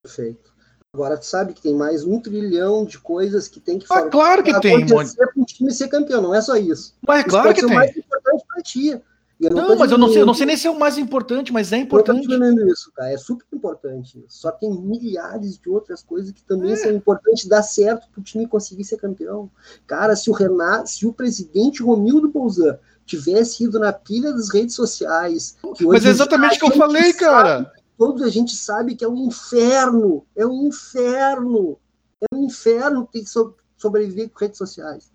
Perfeito. 0.03 0.53
Agora 0.93 1.17
tu 1.17 1.25
sabe 1.25 1.53
que 1.53 1.61
tem 1.61 1.73
mais 1.73 2.03
um 2.03 2.19
trilhão 2.19 2.83
de 2.83 2.99
coisas 2.99 3.47
que 3.47 3.61
tem 3.61 3.79
que 3.79 3.87
fazer. 3.87 4.07
Ah, 4.07 4.09
claro 4.09 4.43
que 4.43 4.59
tem, 4.59 4.85
mano. 4.85 5.15
para 5.15 5.31
o 5.37 5.45
time 5.45 5.71
ser 5.71 5.87
campeão, 5.87 6.21
não 6.21 6.35
é 6.35 6.41
só 6.41 6.57
isso. 6.57 6.97
Mas 7.07 7.21
é 7.21 7.23
claro 7.23 7.53
que 7.53 7.61
tem. 7.61 7.71
o 7.71 7.73
mais 7.73 7.95
importante 7.95 8.43
para 8.45 8.61
ti. 8.61 9.01
Não, 9.39 9.69
não 9.69 9.77
mas 9.77 9.91
eu 9.91 9.97
não, 9.99 10.09
sei, 10.09 10.21
eu 10.21 10.25
não 10.25 10.33
sei 10.33 10.47
nem 10.47 10.57
se 10.57 10.65
é 10.65 10.71
o 10.71 10.79
mais 10.79 10.97
importante, 10.97 11.53
mas 11.53 11.71
é 11.71 11.77
importante. 11.77 12.27
Eu 12.31 12.39
tô 12.39 12.71
isso, 12.71 12.91
cara. 12.91 13.11
É 13.11 13.17
super 13.17 13.45
importante. 13.53 14.23
Só 14.27 14.51
tem 14.51 14.71
milhares 14.71 15.59
de 15.59 15.69
outras 15.69 16.01
coisas 16.01 16.31
que 16.31 16.43
também 16.43 16.71
é. 16.71 16.75
são 16.75 16.91
importantes 16.91 17.45
dar 17.45 17.61
certo 17.61 18.09
para 18.09 18.19
o 18.19 18.23
time 18.23 18.47
conseguir 18.47 18.83
ser 18.83 18.97
campeão. 18.97 19.49
Cara, 19.85 20.15
se 20.15 20.29
o 20.31 20.33
Renato, 20.33 20.89
se 20.89 21.05
o 21.05 21.13
presidente 21.13 21.83
Romildo 21.83 22.29
Bolzan 22.29 22.79
tivesse 23.05 23.63
ido 23.63 23.79
na 23.79 23.93
pilha 23.93 24.33
das 24.33 24.51
redes 24.51 24.75
sociais. 24.75 25.55
Mas 25.81 26.05
é 26.05 26.09
exatamente 26.09 26.57
o 26.57 26.59
que 26.59 26.73
eu 26.73 26.77
falei, 26.77 27.13
sabe, 27.13 27.19
cara. 27.19 27.73
Todos 27.95 28.23
a 28.23 28.29
gente 28.29 28.55
sabe 28.55 28.95
que 28.95 29.05
é 29.05 29.07
um 29.07 29.27
inferno. 29.27 30.25
É 30.35 30.45
um 30.45 30.67
inferno. 30.67 31.79
É 32.21 32.35
um 32.35 32.45
inferno 32.45 33.07
ter 33.11 33.21
que 33.21 33.29
sobreviver 33.77 34.29
com 34.29 34.39
redes 34.39 34.57
sociais. 34.57 35.11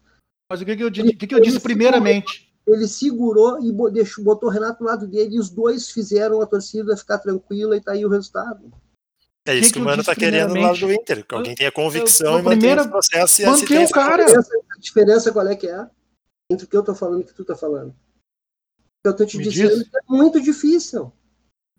Mas 0.49 0.61
o 0.61 0.65
que, 0.65 0.77
que 0.77 0.85
eu, 0.85 0.93
que 0.93 1.27
que 1.27 1.35
eu 1.35 1.41
disse 1.41 1.59
primeiramente? 1.59 2.52
Ele 2.67 2.87
segurou 2.87 3.59
e 3.61 3.73
deixou, 3.93 4.25
botou 4.25 4.49
o 4.49 4.53
Renato 4.53 4.79
do 4.79 4.85
lado 4.85 5.07
dele 5.07 5.37
e 5.37 5.39
os 5.39 5.51
dois 5.51 5.91
fizeram 5.91 6.41
a 6.41 6.47
torcida 6.47 6.97
ficar 6.97 7.19
tranquila 7.19 7.77
e 7.77 7.81
tá 7.81 7.93
aí 7.93 8.05
o 8.05 8.09
resultado. 8.09 8.73
É 9.45 9.57
isso 9.57 9.69
que, 9.69 9.75
que 9.75 9.81
o 9.81 9.85
Mano 9.85 10.05
tá 10.05 10.15
querendo 10.15 10.55
no 10.55 10.61
lado 10.61 10.79
do 10.79 10.93
Inter, 10.93 11.27
que 11.27 11.35
alguém 11.35 11.55
tenha 11.57 11.73
convicção 11.73 12.35
eu, 12.35 12.35
eu, 12.35 12.41
e 12.41 12.43
manter 12.43 12.79
o 12.79 12.89
processo 12.89 13.43
e 13.43 13.47
manter 13.47 13.85
o 13.85 13.91
cara. 13.91 14.23
A 14.23 14.27
diferença, 14.27 14.51
a 14.71 14.81
diferença 14.81 15.33
qual 15.33 15.49
é 15.49 15.57
que 15.57 15.69
é? 15.69 15.89
entre 16.53 16.67
o 16.67 16.69
que 16.69 16.77
eu 16.77 16.81
estou 16.81 16.95
falando 16.95 17.21
e 17.21 17.25
o 17.25 17.27
que 17.27 17.35
tu 17.35 17.43
está 17.43 17.57
falando. 17.57 17.95
Eu 19.05 19.11
estou 19.11 19.27
te 19.27 19.39
Me 19.39 19.45
dizendo 19.45 19.79
diz. 19.79 19.89
que 19.89 19.97
é 19.97 20.01
muito 20.09 20.41
difícil. 20.41 21.13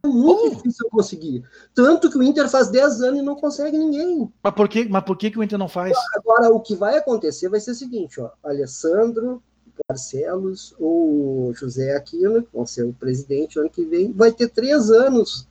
É 0.04 0.08
muito 0.08 0.46
oh. 0.46 0.50
difícil 0.50 0.90
conseguir. 0.90 1.48
Tanto 1.74 2.10
que 2.10 2.18
o 2.18 2.24
Inter 2.24 2.50
faz 2.50 2.70
10 2.70 3.02
anos 3.02 3.20
e 3.22 3.24
não 3.24 3.36
consegue 3.36 3.78
ninguém. 3.78 4.32
Mas 4.44 4.54
por 4.54 4.68
que, 4.68 4.86
mas 4.90 5.04
por 5.04 5.18
que, 5.18 5.32
que 5.32 5.40
o 5.40 5.44
Inter 5.44 5.58
não 5.58 5.70
faz? 5.70 5.98
Agora, 6.16 6.50
o 6.50 6.60
que 6.60 6.76
vai 6.76 6.98
acontecer 6.98 7.48
vai 7.48 7.62
ser 7.62 7.72
o 7.72 7.76
seguinte: 7.76 8.20
ó, 8.20 8.32
Alessandro, 8.44 9.42
Barcelos 9.88 10.74
ou 10.80 11.54
José 11.54 11.96
Aquino, 11.96 12.44
que 12.44 12.54
vão 12.54 12.66
ser 12.66 12.84
o 12.84 12.94
presidente 12.94 13.60
ano 13.60 13.70
que 13.70 13.84
vem, 13.86 14.12
vai 14.12 14.32
ter 14.32 14.50
três 14.50 14.90
anos 14.90 15.48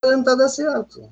para 0.00 0.16
tentar 0.16 0.34
dar 0.34 0.48
certo. 0.48 1.08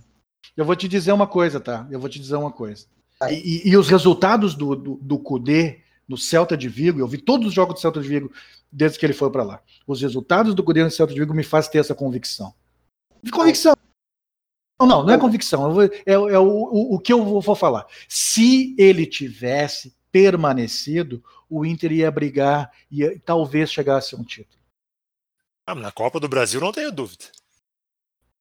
Eu 0.56 0.64
vou 0.64 0.76
te 0.76 0.88
dizer 0.88 1.12
uma 1.12 1.26
coisa, 1.26 1.60
tá? 1.60 1.86
Eu 1.90 2.00
vou 2.00 2.08
te 2.08 2.18
dizer 2.18 2.36
uma 2.36 2.50
coisa. 2.50 2.86
E, 3.30 3.70
e, 3.70 3.76
os 3.76 3.88
resultados 3.88 4.54
do, 4.54 4.76
do, 4.76 4.94
do 4.96 5.18
Cudê 5.18 5.80
no 6.06 6.18
Celta 6.18 6.56
de 6.56 6.68
Vigo, 6.68 7.00
eu 7.00 7.08
vi 7.08 7.18
todos 7.18 7.48
os 7.48 7.54
jogos 7.54 7.74
do 7.74 7.80
Celta 7.80 8.00
de 8.00 8.08
Vigo 8.08 8.30
desde 8.70 8.98
que 8.98 9.06
ele 9.06 9.12
foi 9.12 9.30
para 9.30 9.42
lá. 9.42 9.62
Os 9.86 10.02
resultados 10.02 10.54
do 10.54 10.62
Cudê 10.62 10.84
no 10.84 10.90
Celta 10.90 11.14
de 11.14 11.20
Vigo 11.20 11.34
me 11.34 11.42
fazem 11.42 11.72
ter 11.72 11.78
essa 11.78 11.94
convicção. 11.94 12.54
De 13.22 13.30
convicção. 13.30 13.74
Não, 14.78 14.86
não, 14.86 15.02
não 15.04 15.14
é 15.14 15.18
convicção. 15.18 15.72
Vou, 15.72 15.82
é, 15.82 15.90
é 16.04 16.38
o, 16.38 16.46
o, 16.46 16.94
o, 16.94 17.00
que 17.00 17.12
eu 17.12 17.24
vou, 17.24 17.40
vou 17.40 17.54
falar. 17.54 17.86
Se 18.06 18.74
ele 18.78 19.06
tivesse 19.06 19.96
permanecido, 20.12 21.22
o 21.48 21.64
Inter 21.64 21.92
ia 21.92 22.10
brigar 22.10 22.70
e 22.90 23.18
talvez 23.20 23.70
chegasse 23.70 24.14
a 24.14 24.18
um 24.18 24.24
título. 24.24 24.60
Ah, 25.66 25.74
na 25.74 25.90
Copa 25.90 26.20
do 26.20 26.28
Brasil 26.28 26.60
não 26.60 26.72
tenho 26.72 26.92
dúvida. 26.92 27.24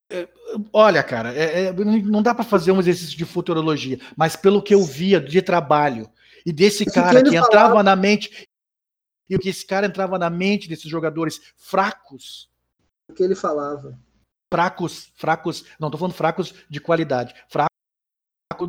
É, 0.09 0.27
olha, 0.71 1.01
cara, 1.01 1.33
é, 1.33 1.65
é, 1.65 1.73
não 1.73 2.21
dá 2.21 2.35
para 2.35 2.43
fazer 2.43 2.71
um 2.71 2.79
exercício 2.79 3.17
de 3.17 3.25
futurologia, 3.25 3.99
mas 4.15 4.35
pelo 4.35 4.61
que 4.61 4.73
eu 4.75 4.83
via 4.83 5.19
de 5.19 5.41
trabalho 5.41 6.07
e 6.45 6.53
desse 6.53 6.85
cara 6.85 7.23
que, 7.23 7.31
que 7.31 7.35
entrava 7.35 7.81
na 7.81 7.95
mente. 7.95 8.47
E 9.27 9.35
o 9.35 9.39
que 9.39 9.49
esse 9.49 9.65
cara 9.65 9.87
entrava 9.87 10.19
na 10.19 10.29
mente 10.29 10.69
desses 10.69 10.89
jogadores 10.89 11.41
fracos. 11.57 12.47
O 13.09 13.13
que 13.13 13.23
ele 13.23 13.33
falava. 13.33 13.99
Fracos, 14.53 15.11
fracos, 15.15 15.65
não 15.79 15.87
estou 15.87 15.97
falando 15.97 16.13
fracos 16.13 16.53
de 16.69 16.79
qualidade, 16.79 17.33
fracos 17.49 17.74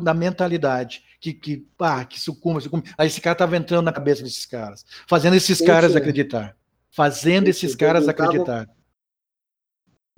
da 0.01 0.13
mentalidade, 0.13 1.03
que, 1.19 1.33
que, 1.33 1.67
ah, 1.79 2.03
que 2.03 2.19
sucumbe, 2.19 2.61
sucumbe. 2.61 2.91
Aí 2.97 3.07
esse 3.07 3.21
cara 3.21 3.33
estava 3.33 3.55
entrando 3.55 3.85
na 3.85 3.93
cabeça 3.93 4.23
desses 4.23 4.45
caras, 4.45 4.85
fazendo 5.07 5.35
esses 5.35 5.61
caras 5.61 5.95
acreditar. 5.95 6.55
Fazendo 6.89 7.47
esses 7.47 7.75
caras 7.75 8.07
acreditar. 8.07 8.67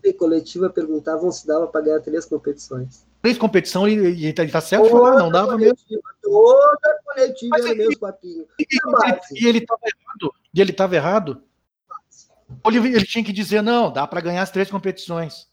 Em 0.04 0.14
coletiva 0.14 0.70
perguntavam 0.70 1.30
se 1.32 1.46
dava 1.46 1.68
para 1.68 1.82
ganhar 1.82 2.00
três 2.00 2.26
competições 2.26 3.06
três 3.22 3.38
competições 3.38 3.94
e, 3.94 4.28
e, 4.28 4.34
tá, 4.34 4.62
certo 4.62 4.90
falar, 4.90 5.18
não 5.18 5.32
dava 5.32 5.58
mesmo. 5.58 5.78
Toda 6.22 7.00
coletiva 7.04 7.50
Mas, 7.52 7.66
era 7.66 7.74
e, 7.74 7.78
mesmo 7.78 8.00
papinho. 8.00 8.46
E, 8.60 8.66
e, 9.44 9.48
ele 9.48 9.60
estava 9.60 9.82
errado. 9.84 10.34
E 10.54 10.62
ele 10.62 10.72
estava 10.72 10.96
errado. 10.96 11.44
Ele, 12.66 12.96
ele 12.96 13.06
tinha 13.06 13.24
que 13.24 13.34
dizer, 13.34 13.62
não, 13.62 13.92
dá 13.92 14.08
para 14.08 14.22
ganhar 14.22 14.42
as 14.42 14.52
três 14.52 14.70
competições. 14.70 15.48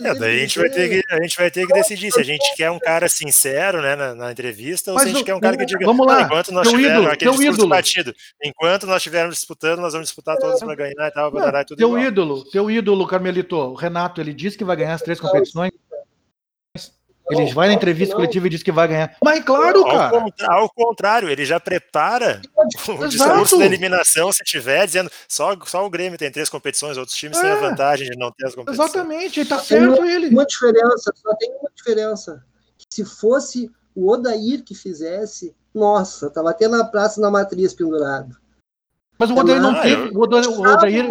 É, 0.00 0.14
daí 0.14 0.36
a 0.36 0.40
gente 0.40 0.58
vai 0.58 0.68
ter 0.68 0.88
que, 0.88 1.14
a 1.14 1.22
gente 1.22 1.36
vai 1.36 1.50
ter 1.50 1.66
que 1.66 1.72
decidir 1.72 2.10
se 2.12 2.20
a 2.20 2.24
gente 2.24 2.54
quer 2.56 2.70
um 2.70 2.78
cara 2.78 3.08
sincero 3.08 3.80
né, 3.80 3.94
na, 3.94 4.14
na 4.14 4.32
entrevista 4.32 4.90
ou 4.90 4.94
Mas 4.96 5.04
se 5.04 5.10
a 5.10 5.12
gente 5.12 5.24
quer 5.24 5.34
um 5.34 5.40
cara 5.40 5.56
que 5.56 5.64
diga 5.64 5.86
vamos 5.86 6.06
lá, 6.06 6.22
enquanto 6.22 6.52
nós 6.52 6.68
tivermos 6.68 7.10
aquele 7.10 7.30
discurso 7.30 7.68
batido, 7.68 8.14
enquanto 8.42 8.86
nós 8.86 8.96
estivermos 8.96 9.36
disputando, 9.36 9.80
nós 9.80 9.92
vamos 9.92 10.08
disputar 10.08 10.36
todos 10.36 10.60
para 10.60 10.74
ganhar 10.74 11.08
e 11.08 11.10
tal, 11.12 11.30
para 11.30 11.50
dar 11.50 11.64
tudo 11.64 11.78
Teu 11.78 11.88
igual. 11.88 12.02
ídolo, 12.02 12.44
teu 12.50 12.70
ídolo, 12.70 13.06
Carmelito, 13.06 13.56
o 13.56 13.74
Renato, 13.74 14.20
ele 14.20 14.32
disse 14.32 14.58
que 14.58 14.64
vai 14.64 14.76
ganhar 14.76 14.94
as 14.94 15.02
três 15.02 15.20
competições. 15.20 15.70
Ele 17.42 17.52
vai 17.52 17.68
na 17.68 17.74
entrevista 17.74 18.14
coletiva 18.14 18.46
e 18.46 18.50
diz 18.50 18.62
que 18.62 18.72
vai 18.72 18.88
ganhar. 18.88 19.16
Mas 19.22 19.44
claro, 19.44 19.84
cara. 19.84 20.10
Ao, 20.48 20.68
contrário, 20.68 21.28
ele 21.28 21.44
já 21.44 21.58
prepara 21.58 22.40
o 22.56 23.06
discurso 23.06 23.58
da 23.58 23.66
eliminação, 23.66 24.32
se 24.32 24.44
tiver, 24.44 24.86
dizendo 24.86 25.10
só, 25.28 25.56
só 25.64 25.84
o 25.84 25.90
Grêmio 25.90 26.18
tem 26.18 26.30
três 26.30 26.48
competições, 26.48 26.96
outros 26.96 27.16
times 27.16 27.38
é. 27.38 27.40
têm 27.40 27.50
a 27.50 27.56
é. 27.56 27.60
vantagem 27.60 28.10
de 28.10 28.18
não 28.18 28.30
ter 28.32 28.46
as 28.46 28.54
competições. 28.54 28.90
Exatamente, 28.90 29.40
ele 29.40 29.48
tá 29.48 29.58
certo 29.58 29.96
tem 29.96 30.10
ele. 30.10 30.28
Uma 30.28 30.46
diferença, 30.46 31.12
só 31.14 31.34
tem 31.36 31.50
uma 31.60 31.70
diferença. 31.74 32.44
Se 32.88 33.04
fosse 33.04 33.70
o 33.94 34.10
Odair 34.10 34.62
que 34.64 34.74
fizesse, 34.74 35.54
nossa, 35.74 36.30
tava 36.30 36.50
até 36.50 36.68
na 36.68 36.84
praça 36.84 37.20
na 37.20 37.30
matriz 37.30 37.74
pendurado. 37.74 38.36
Mas 39.18 39.30
o 39.30 39.36
Odair 39.36 39.60
não 39.60 39.80
teve. 39.80 40.10
O 40.12 40.22
Odair, 40.22 40.48
o 40.48 40.60
Odair, 40.60 41.08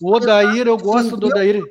o 0.00 0.14
Odair, 0.14 0.66
eu 0.66 0.76
gosto 0.76 1.16
do 1.16 1.28
Odair. 1.28 1.62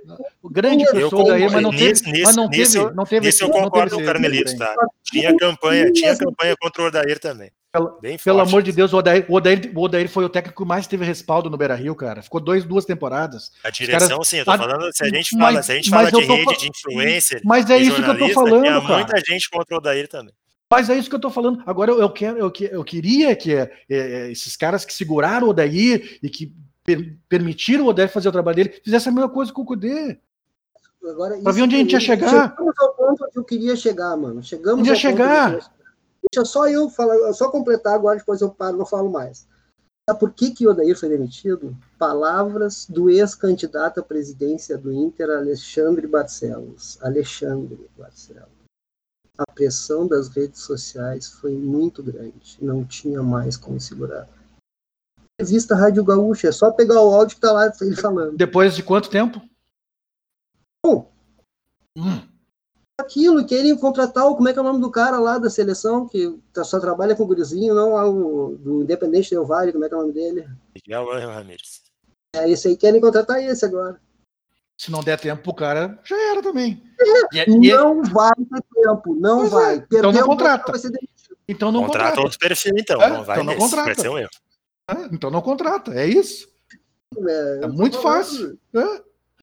O 0.41 0.49
grande 0.49 0.83
pessoa 0.86 1.23
Odair, 1.23 1.51
mas 1.51 1.61
não 1.61 1.71
teve. 1.71 2.23
Mas 2.23 2.36
não 2.36 2.49
teve. 2.49 2.79
Não 2.93 3.05
teve 3.05 3.25
nisso 3.27 3.43
eu 3.43 3.49
concordo 3.49 3.95
com 3.95 4.01
o 4.01 4.05
Carmelito, 4.05 4.57
tá? 4.57 4.73
Tinha 5.03 5.36
campanha, 5.38 5.91
tinha 5.91 6.17
campanha 6.17 6.55
contra 6.59 6.83
o 6.83 6.88
Odair 6.88 7.19
também. 7.19 7.51
Pelo, 7.71 7.99
pelo 8.23 8.39
amor 8.39 8.63
de 8.63 8.71
Deus, 8.71 8.93
o 8.93 8.97
Odair, 8.97 9.25
o, 9.27 9.33
Odair, 9.36 9.71
o 9.75 9.81
Odair 9.81 10.07
foi 10.07 10.23
o 10.23 10.29
técnico 10.29 10.63
que 10.63 10.67
mais 10.67 10.88
teve 10.88 11.03
respaldo 11.03 11.49
no 11.49 11.57
Beira 11.57 11.75
Rio, 11.75 11.93
cara. 11.93 12.21
Ficou 12.21 12.39
dois, 12.39 12.63
duas 12.63 12.86
temporadas. 12.86 13.51
A 13.65 13.69
direção, 13.69 14.07
caras, 14.07 14.27
sim, 14.27 14.38
eu 14.38 14.45
tô 14.45 14.57
falando. 14.57 14.95
Se 14.95 15.03
a 15.03 15.09
gente 15.09 15.38
fala, 15.38 15.51
mas, 15.51 15.65
se 15.65 15.71
a 15.73 15.75
gente 15.75 15.89
fala 15.89 16.09
de 16.09 16.21
rede, 16.21 16.57
de 16.57 16.69
influencer. 16.69 17.41
Mas 17.43 17.69
é 17.69 17.77
isso 17.77 18.01
que 18.01 18.09
eu 18.09 18.17
tô 18.17 18.29
falando. 18.29 18.61
Tinha 18.61 18.81
cara. 18.81 18.93
muita 18.95 19.17
gente 19.19 19.49
contra 19.49 19.75
o 19.75 19.77
Odair 19.77 20.07
também. 20.07 20.33
Mas 20.72 20.89
é 20.89 20.97
isso 20.97 21.09
que 21.09 21.16
eu 21.16 21.18
estou 21.18 21.32
falando. 21.32 21.61
Agora 21.66 21.91
eu, 21.91 21.99
eu 21.99 22.09
quero, 22.09 22.38
eu, 22.38 22.51
eu 22.72 22.84
queria 22.84 23.36
que 23.36 23.53
é, 23.53 23.72
é, 23.89 24.32
esses 24.32 24.55
caras 24.55 24.84
que 24.84 24.93
seguraram 24.93 25.47
o 25.47 25.49
Odair 25.51 26.20
e 26.22 26.30
que 26.30 26.53
per, 26.84 27.18
permitiram 27.30 27.86
o 27.86 27.89
Odair 27.89 28.09
fazer 28.09 28.30
o 28.30 28.32
trabalho 28.32 28.55
dele 28.55 28.82
fizessem 28.84 29.11
a 29.11 29.16
mesma 29.16 29.30
coisa 29.30 29.53
com 29.53 29.61
o 29.61 29.66
Cudê. 29.66 30.18
Para 31.43 31.51
ver 31.51 31.61
onde 31.61 31.76
a 31.76 31.78
gente 31.78 31.93
ia 31.93 31.99
chegar. 31.99 32.49
Chegamos 32.49 32.74
ao 32.80 32.95
ponto 32.95 33.26
onde 33.26 33.38
eu 33.38 33.43
queria 33.43 33.76
chegar, 33.76 34.18
mano. 34.18 34.41
Chegamos 34.41 34.80
onde 34.80 34.89
ia 34.89 34.95
chegar. 34.95 35.72
Deixa 36.32 36.43
só 36.43 36.68
eu 36.68 36.89
falar, 36.89 37.32
só 37.34 37.51
completar 37.51 37.93
agora, 37.93 38.18
depois 38.18 38.41
eu 38.41 38.49
paro, 38.49 38.78
não 38.78 38.86
falo 38.86 39.11
mais. 39.11 39.47
Sabe 40.09 40.20
por 40.20 40.34
que, 40.34 40.49
que 40.49 40.66
o 40.66 40.72
Odair 40.72 40.97
foi 40.99 41.09
demitido? 41.09 41.78
Palavras 41.99 42.88
do 42.89 43.07
ex-candidato 43.07 43.99
à 43.99 44.03
presidência 44.03 44.76
do 44.80 44.91
Inter, 44.91 45.30
Alexandre 45.30 46.07
Barcelos. 46.07 46.97
Alexandre 47.03 47.88
Barcelos 47.95 48.54
a 49.38 49.45
pressão 49.45 50.07
das 50.07 50.29
redes 50.29 50.61
sociais 50.61 51.27
foi 51.27 51.51
muito 51.51 52.01
grande, 52.01 52.57
não 52.61 52.86
tinha 52.86 53.21
mais 53.21 53.57
como 53.57 53.79
segurar. 53.79 54.27
entrevista 55.33 55.75
Rádio 55.75 56.03
Gaúcha, 56.03 56.47
é 56.47 56.51
só 56.51 56.71
pegar 56.71 57.01
o 57.01 57.13
áudio 57.13 57.36
que 57.36 57.41
tá 57.41 57.51
lá 57.51 57.71
ele 57.81 57.95
falando. 57.95 58.38
Depois 58.38 58.75
de 58.75 58.83
quanto 58.83 59.09
tempo? 59.09 59.41
Bom, 60.86 61.11
hum. 61.97 62.21
aquilo, 62.99 63.45
querem 63.45 63.75
contratar 63.77 64.25
o, 64.27 64.36
como 64.36 64.47
é 64.47 64.53
que 64.53 64.59
é 64.59 64.61
o 64.61 64.65
nome 64.65 64.79
do 64.79 64.91
cara 64.91 65.19
lá 65.19 65.38
da 65.38 65.49
seleção, 65.49 66.07
que 66.07 66.39
tá, 66.53 66.63
só 66.63 66.79
trabalha 66.79 67.15
com 67.15 67.23
o 67.23 67.27
gurizinho, 67.27 67.73
não 67.73 67.93
lá 67.93 68.09
o 68.09 68.55
do 68.55 68.83
Independente 68.83 69.31
Del 69.31 69.45
Vale, 69.45 69.73
como 69.73 69.83
é 69.83 69.89
que 69.89 69.95
é 69.95 69.97
o 69.97 70.01
nome 70.01 70.13
dele? 70.13 70.47
Miguel 70.73 71.05
Ramírez. 71.09 71.83
É, 72.36 72.49
esse 72.49 72.67
aí 72.67 72.77
querem 72.77 73.01
contratar 73.01 73.41
esse 73.41 73.65
agora. 73.65 73.99
Se 74.78 74.91
não 74.91 75.01
der 75.01 75.17
tempo 75.19 75.41
pro 75.41 75.53
cara, 75.53 75.97
já 76.03 76.32
era 76.32 76.41
também. 76.41 76.84
É, 76.99 77.36
e, 77.36 77.39
é, 77.39 77.45
não 77.47 78.03
e... 78.03 78.09
vai 78.09 78.34
ter 78.36 78.61
tempo, 78.84 79.15
não 79.15 79.39
pois 79.39 79.51
vai. 79.51 79.76
É. 79.78 79.86
Então 79.86 80.11
não 80.11 80.23
contrata. 80.23 80.73
Então 81.47 81.71
não 81.71 81.84
contrata. 81.84 82.09
Contrata 82.09 82.21
outro 82.21 82.39
perfil, 82.39 82.73
então. 82.78 83.01
É, 83.01 83.09
não 83.09 83.23
vai 83.23 83.36
então 83.36 83.45
não 83.45 83.57
contrata. 83.57 83.86
Vai 83.86 83.95
ser 83.95 84.09
um 84.09 84.17
erro. 84.17 84.30
É, 84.89 84.93
então 85.13 85.32
não 85.32 85.41
contrata, 85.41 85.93
é 85.93 86.05
isso. 86.05 86.49
É, 87.17 87.59
é 87.63 87.67
muito 87.67 88.01
fácil. 88.01 88.59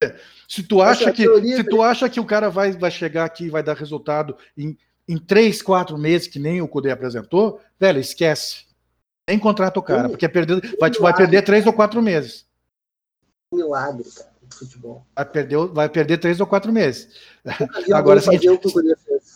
É. 0.00 0.16
Se 0.48 0.62
tu 0.62 0.82
acha 0.82 1.10
que 1.12 1.24
se 1.24 1.64
tu 1.64 1.80
acha 1.80 2.08
que 2.08 2.20
o 2.20 2.26
cara 2.26 2.50
vai, 2.50 2.72
vai 2.72 2.90
chegar 2.90 3.24
aqui 3.24 3.44
e 3.44 3.50
vai 3.50 3.62
dar 3.62 3.76
resultado 3.76 4.36
em, 4.58 4.76
em 5.08 5.16
três, 5.16 5.62
quatro 5.62 5.96
meses, 5.96 6.26
que 6.26 6.38
nem 6.38 6.60
o 6.60 6.68
Cudê 6.68 6.90
apresentou, 6.90 7.60
velho, 7.78 8.00
esquece. 8.00 8.66
Nem 9.26 9.38
contrata 9.38 9.78
o 9.78 9.82
cara, 9.82 10.08
porque 10.08 10.26
é 10.26 10.28
perder, 10.28 10.76
vai, 10.78 10.90
vai 10.90 11.14
perder 11.14 11.42
três 11.42 11.64
ou 11.64 11.72
quatro 11.72 12.02
meses. 12.02 12.44
Milagre, 13.54 14.04
cara 14.10 14.31
futebol. 14.58 15.06
Vai 15.14 15.24
perder, 15.24 15.66
vai 15.68 15.88
perder 15.88 16.18
três 16.18 16.40
ou 16.40 16.46
quatro 16.46 16.72
meses. 16.72 17.08
Agora 17.92 18.20
é. 18.20 18.22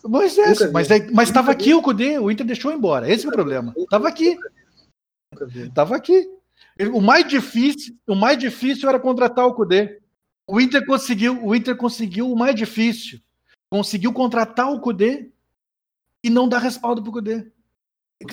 Pois 0.03 0.39
é, 0.39 0.71
mas 0.71 0.91
é, 0.91 1.11
mas 1.11 1.29
estava 1.29 1.51
aqui 1.51 1.75
o 1.75 1.83
Cudê, 1.83 2.19
o 2.19 2.31
Inter 2.31 2.47
deixou 2.47 2.73
embora. 2.73 3.11
Esse 3.11 3.27
é 3.27 3.29
o 3.29 3.33
problema. 3.33 3.75
Estava 3.77 4.09
aqui. 4.09 4.39
Estava 5.55 5.97
aqui. 5.97 6.29
O 6.93 7.01
mais 7.01 7.27
difícil, 7.27 7.97
o 8.07 8.15
mais 8.15 8.39
difícil 8.39 8.89
era 8.89 9.01
contratar 9.01 9.47
o 9.47 9.55
Cudê. 9.55 10.01
O 10.47 10.61
Inter 10.61 10.85
conseguiu, 10.87 11.45
o 11.45 11.55
Inter 11.55 11.77
conseguiu 11.77 12.31
o 12.31 12.37
mais 12.37 12.55
difícil. 12.55 13.21
Conseguiu 13.71 14.13
contratar 14.13 14.73
o 14.73 14.81
Cudê 14.81 15.31
e 16.23 16.31
não 16.31 16.49
dar 16.49 16.59
respaldo 16.59 17.03
pro 17.03 17.13
Cudê. 17.13 17.47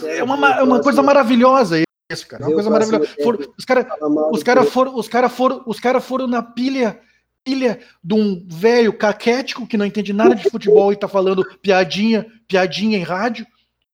É 0.04 0.24
uma, 0.24 0.56
é 0.56 0.64
uma 0.64 0.82
coisa 0.82 1.02
maravilhosa 1.02 1.84
isso, 2.14 2.28
cara. 2.28 2.44
É 2.44 2.48
uma 2.48 2.54
coisa 2.54 2.70
maravilhosa. 2.70 3.10
Os 3.58 3.66
caras 3.66 3.88
os 4.32 4.44
cara 4.44 4.64
foram, 4.64 4.96
os 4.96 5.08
cara 5.08 5.30
foram, 5.30 5.64
os 5.66 5.80
cara 5.80 6.00
foram 6.00 6.28
na 6.28 6.42
pilha, 6.42 7.00
pilha 7.44 7.80
de 8.04 8.14
um 8.14 8.46
velho 8.48 8.94
caquético 8.94 9.68
que 9.68 9.78
não 9.78 9.86
entende 9.86 10.14
nada 10.14 10.36
de 10.36 10.50
futebol 10.50 10.94
e 10.94 10.96
tá 10.96 11.08
falando 11.08 11.44
piadinha, 11.62 12.26
piadinha 12.48 12.98
em 12.98 13.04
rádio. 13.04 13.46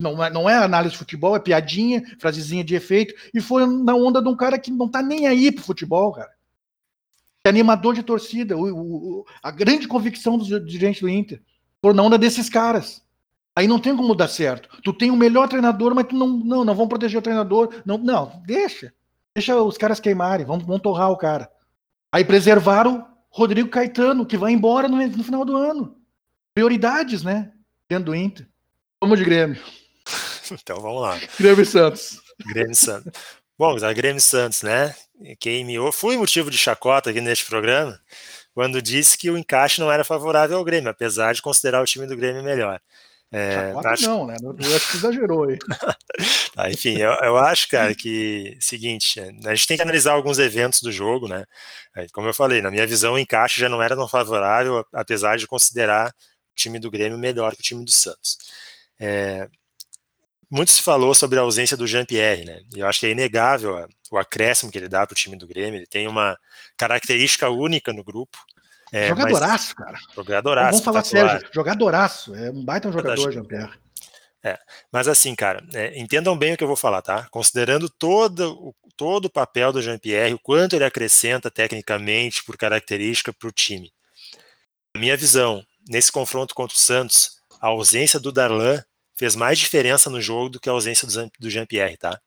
Não 0.02 0.24
é, 0.24 0.30
não 0.30 0.50
é 0.50 0.56
análise 0.56 0.94
de 0.94 0.98
futebol, 0.98 1.36
é 1.36 1.40
piadinha, 1.40 2.02
frasezinha 2.20 2.64
de 2.64 2.74
efeito. 2.74 3.14
E 3.34 3.42
foi 3.42 3.66
na 3.66 3.96
onda 3.96 4.22
de 4.22 4.30
um 4.30 4.36
cara 4.36 4.58
que 4.58 4.72
não 4.72 4.88
tá 4.88 5.02
nem 5.02 5.28
aí 5.28 5.52
pro 5.52 5.64
futebol, 5.64 6.14
cara. 6.14 6.32
É 7.46 7.50
animador 7.50 7.96
de 7.96 8.04
torcida, 8.04 8.58
o, 8.58 8.64
o, 8.64 9.26
a 9.42 9.52
grande 9.52 9.88
convicção 9.88 10.38
dos 10.38 10.48
dirigentes 10.48 11.02
do 11.02 11.10
Inter. 11.10 11.42
Por 11.82 11.94
na 11.94 12.04
onda 12.04 12.18
desses 12.18 12.50
caras. 12.50 13.02
Aí 13.60 13.68
não 13.68 13.78
tem 13.78 13.94
como 13.94 14.16
dar 14.16 14.30
certo. 14.30 14.70
Tu 14.82 14.94
tem 14.94 15.12
o 15.12 15.18
melhor 15.18 15.50
treinador, 15.50 15.94
mas 15.94 16.08
tu 16.08 16.16
não, 16.16 16.28
não, 16.30 16.64
não 16.64 16.74
vão 16.74 16.88
proteger 16.88 17.20
o 17.20 17.22
treinador. 17.22 17.82
Não, 17.86 17.98
não, 17.98 18.42
deixa. 18.46 18.94
Deixa 19.36 19.54
os 19.62 19.78
caras 19.78 20.00
queimarem, 20.00 20.46
vamos, 20.46 20.66
vamos 20.66 20.82
torrar 20.82 21.12
o 21.12 21.18
cara. 21.18 21.52
Aí 22.10 22.24
preservaram 22.24 23.06
Rodrigo 23.30 23.68
Caetano, 23.68 24.26
que 24.26 24.38
vai 24.38 24.54
embora 24.54 24.88
no, 24.88 24.96
no 25.06 25.24
final 25.26 25.44
do 25.44 25.58
ano. 25.58 25.98
Prioridades, 26.54 27.22
né? 27.22 27.52
Dentro 27.90 28.06
do 28.06 28.16
Inter. 28.16 28.48
Vamos 29.02 29.20
de 29.20 29.26
Grêmio. 29.26 29.62
Então 30.52 30.80
vamos 30.82 31.04
lá. 31.04 31.20
Grêmio 31.40 31.64
Santos. 31.64 32.20
Grêmio 32.48 32.74
Santos. 32.74 33.12
Bom, 33.56 33.76
a 33.86 33.94
Grêmio 33.94 34.20
Santos, 34.20 34.64
né? 34.64 34.96
Quem 35.40 35.64
me 35.64 35.76
fui 35.92 36.18
motivo 36.18 36.50
de 36.50 36.58
chacota 36.58 37.12
aqui 37.12 37.22
neste 37.22 37.46
programa 37.46 38.00
quando 38.56 38.82
disse 38.82 39.18
que 39.18 39.30
o 39.30 39.38
encaixe 39.38 39.80
não 39.80 39.92
era 39.92 40.04
favorável 40.04 40.58
ao 40.58 40.64
Grêmio, 40.64 40.90
apesar 40.90 41.34
de 41.34 41.42
considerar 41.42 41.82
o 41.82 41.86
time 41.86 42.08
do 42.08 42.18
Grêmio 42.18 42.44
melhor. 42.44 42.82
É, 43.32 43.74
acho... 43.86 44.08
não, 44.08 44.26
né? 44.26 44.36
Eu 44.42 44.76
acho 44.76 44.92
que 44.92 44.98
exagerou 44.98 45.48
aí. 45.48 45.58
tá, 46.56 46.70
enfim, 46.72 46.98
eu, 46.98 47.12
eu, 47.12 47.38
acho, 47.38 47.68
cara, 47.68 47.94
que 47.94 48.58
seguinte, 48.60 49.20
a 49.20 49.54
gente 49.54 49.68
tem 49.68 49.78
que 49.78 49.84
analisar 49.84 50.14
alguns 50.14 50.40
eventos 50.40 50.82
do 50.82 50.92
jogo, 50.92 51.28
né? 51.28 51.46
Como 52.12 52.28
eu 52.28 52.34
falei, 52.34 52.62
na 52.62 52.72
minha 52.72 52.88
visão, 52.88 53.14
o 53.14 53.20
encaixe 53.20 53.60
já 53.62 53.70
não 53.70 53.84
era 53.84 53.96
tão 53.96 54.08
favorável, 54.08 54.84
apesar 54.92 55.38
de 55.38 55.46
considerar 55.46 56.10
o 56.10 56.56
time 56.56 56.80
do 56.80 56.90
Grêmio 56.90 57.20
melhor 57.20 57.54
que 57.54 57.62
o 57.62 57.64
time 57.64 57.86
do 57.86 57.92
Santos. 57.92 58.38
É, 59.00 59.48
muito 60.50 60.72
se 60.72 60.82
falou 60.82 61.14
sobre 61.14 61.38
a 61.38 61.44
ausência 61.44 61.78
do 61.78 61.86
Jean-Pierre, 61.86 62.44
né? 62.44 62.62
Eu 62.76 62.88
acho 62.88 63.00
que 63.00 63.06
é 63.06 63.12
inegável 63.12 63.88
o 64.12 64.18
acréscimo 64.18 64.72
que 64.72 64.78
ele 64.78 64.90
dá 64.90 65.06
para 65.06 65.14
o 65.14 65.16
time 65.16 65.38
do 65.38 65.48
Grêmio. 65.48 65.78
Ele 65.78 65.86
tem 65.86 66.08
uma 66.08 66.38
característica 66.76 67.50
única 67.50 67.94
no 67.94 68.04
grupo. 68.04 68.38
É, 68.92 69.10
jogadoraço, 69.10 69.76
mas... 69.78 69.86
cara. 69.86 70.00
Jogadoraço. 70.16 70.72
Vamos 70.72 70.86
falar 70.86 71.04
sério, 71.04 71.48
jogadoraço. 71.54 72.36
É 72.36 72.50
um 72.50 72.64
baita 72.64 72.88
um 72.88 72.92
jogador, 72.92 73.32
Jean-Pierre. 73.32 73.72
É, 74.44 74.58
mas 74.92 75.08
assim, 75.08 75.36
cara, 75.36 75.64
é, 75.74 76.00
entendam 76.00 76.38
bem 76.38 76.54
o 76.54 76.58
que 76.58 76.64
eu 76.64 76.68
vou 76.68 76.78
falar, 76.78 77.02
tá? 77.02 77.28
Considerando 77.30 77.90
todo 77.90 78.54
o, 78.54 78.76
todo 78.96 79.26
o 79.26 79.30
papel 79.30 79.74
do 79.74 79.82
Jean-Pierre, 79.82 80.34
o 80.34 80.40
quanto 80.40 80.76
ele 80.76 80.86
acrescenta 80.86 81.52
tecnicamente, 81.52 82.44
por 82.44 82.58
característica, 82.58 83.34
para 83.34 83.50
o 83.50 83.52
time. 83.52 83.92
Na 84.96 85.02
minha 85.02 85.18
visão, 85.18 85.64
nesse 85.90 86.12
confronto 86.12 86.56
contra 86.56 86.76
o 86.76 86.80
Santos, 86.80 87.42
a 87.62 87.68
ausência 87.68 88.20
do 88.20 88.32
Darlan 88.32 88.82
fez 89.18 89.36
mais 89.36 89.60
diferença 89.60 90.10
no 90.10 90.22
jogo 90.22 90.50
do 90.50 90.60
que 90.60 90.70
a 90.70 90.72
ausência 90.72 91.06
do, 91.06 91.32
do 91.38 91.50
Jean-Pierre, 91.50 91.98
tá? 91.98 92.18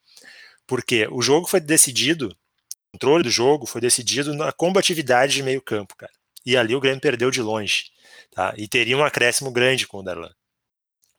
Porque 0.66 1.08
o 1.10 1.22
jogo 1.22 1.48
foi 1.48 1.60
decidido, 1.60 2.28
o 2.28 2.92
controle 2.92 3.24
do 3.24 3.30
jogo 3.30 3.66
foi 3.66 3.80
decidido 3.80 4.34
na 4.34 4.52
combatividade 4.52 5.32
de 5.32 5.42
meio 5.42 5.62
campo, 5.62 5.96
cara 5.96 6.12
e 6.44 6.56
ali 6.56 6.74
o 6.74 6.80
Grêmio 6.80 7.00
perdeu 7.00 7.30
de 7.30 7.40
longe. 7.40 7.84
Tá? 8.30 8.54
E 8.56 8.66
teria 8.66 8.96
um 8.96 9.04
acréscimo 9.04 9.50
grande 9.52 9.86
com 9.86 9.98
o 9.98 10.02
Darlan. 10.02 10.32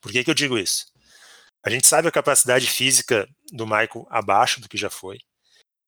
Por 0.02 0.12
que, 0.12 0.24
que 0.24 0.30
eu 0.30 0.36
digo 0.36 0.58
isso? 0.58 0.86
A 1.64 1.70
gente 1.70 1.88
sabe 1.88 2.08
a 2.08 2.12
capacidade 2.12 2.68
física 2.68 3.28
do 3.52 3.66
Michael 3.66 4.06
abaixo 4.10 4.60
do 4.60 4.68
que 4.68 4.78
já 4.78 4.90
foi. 4.90 5.20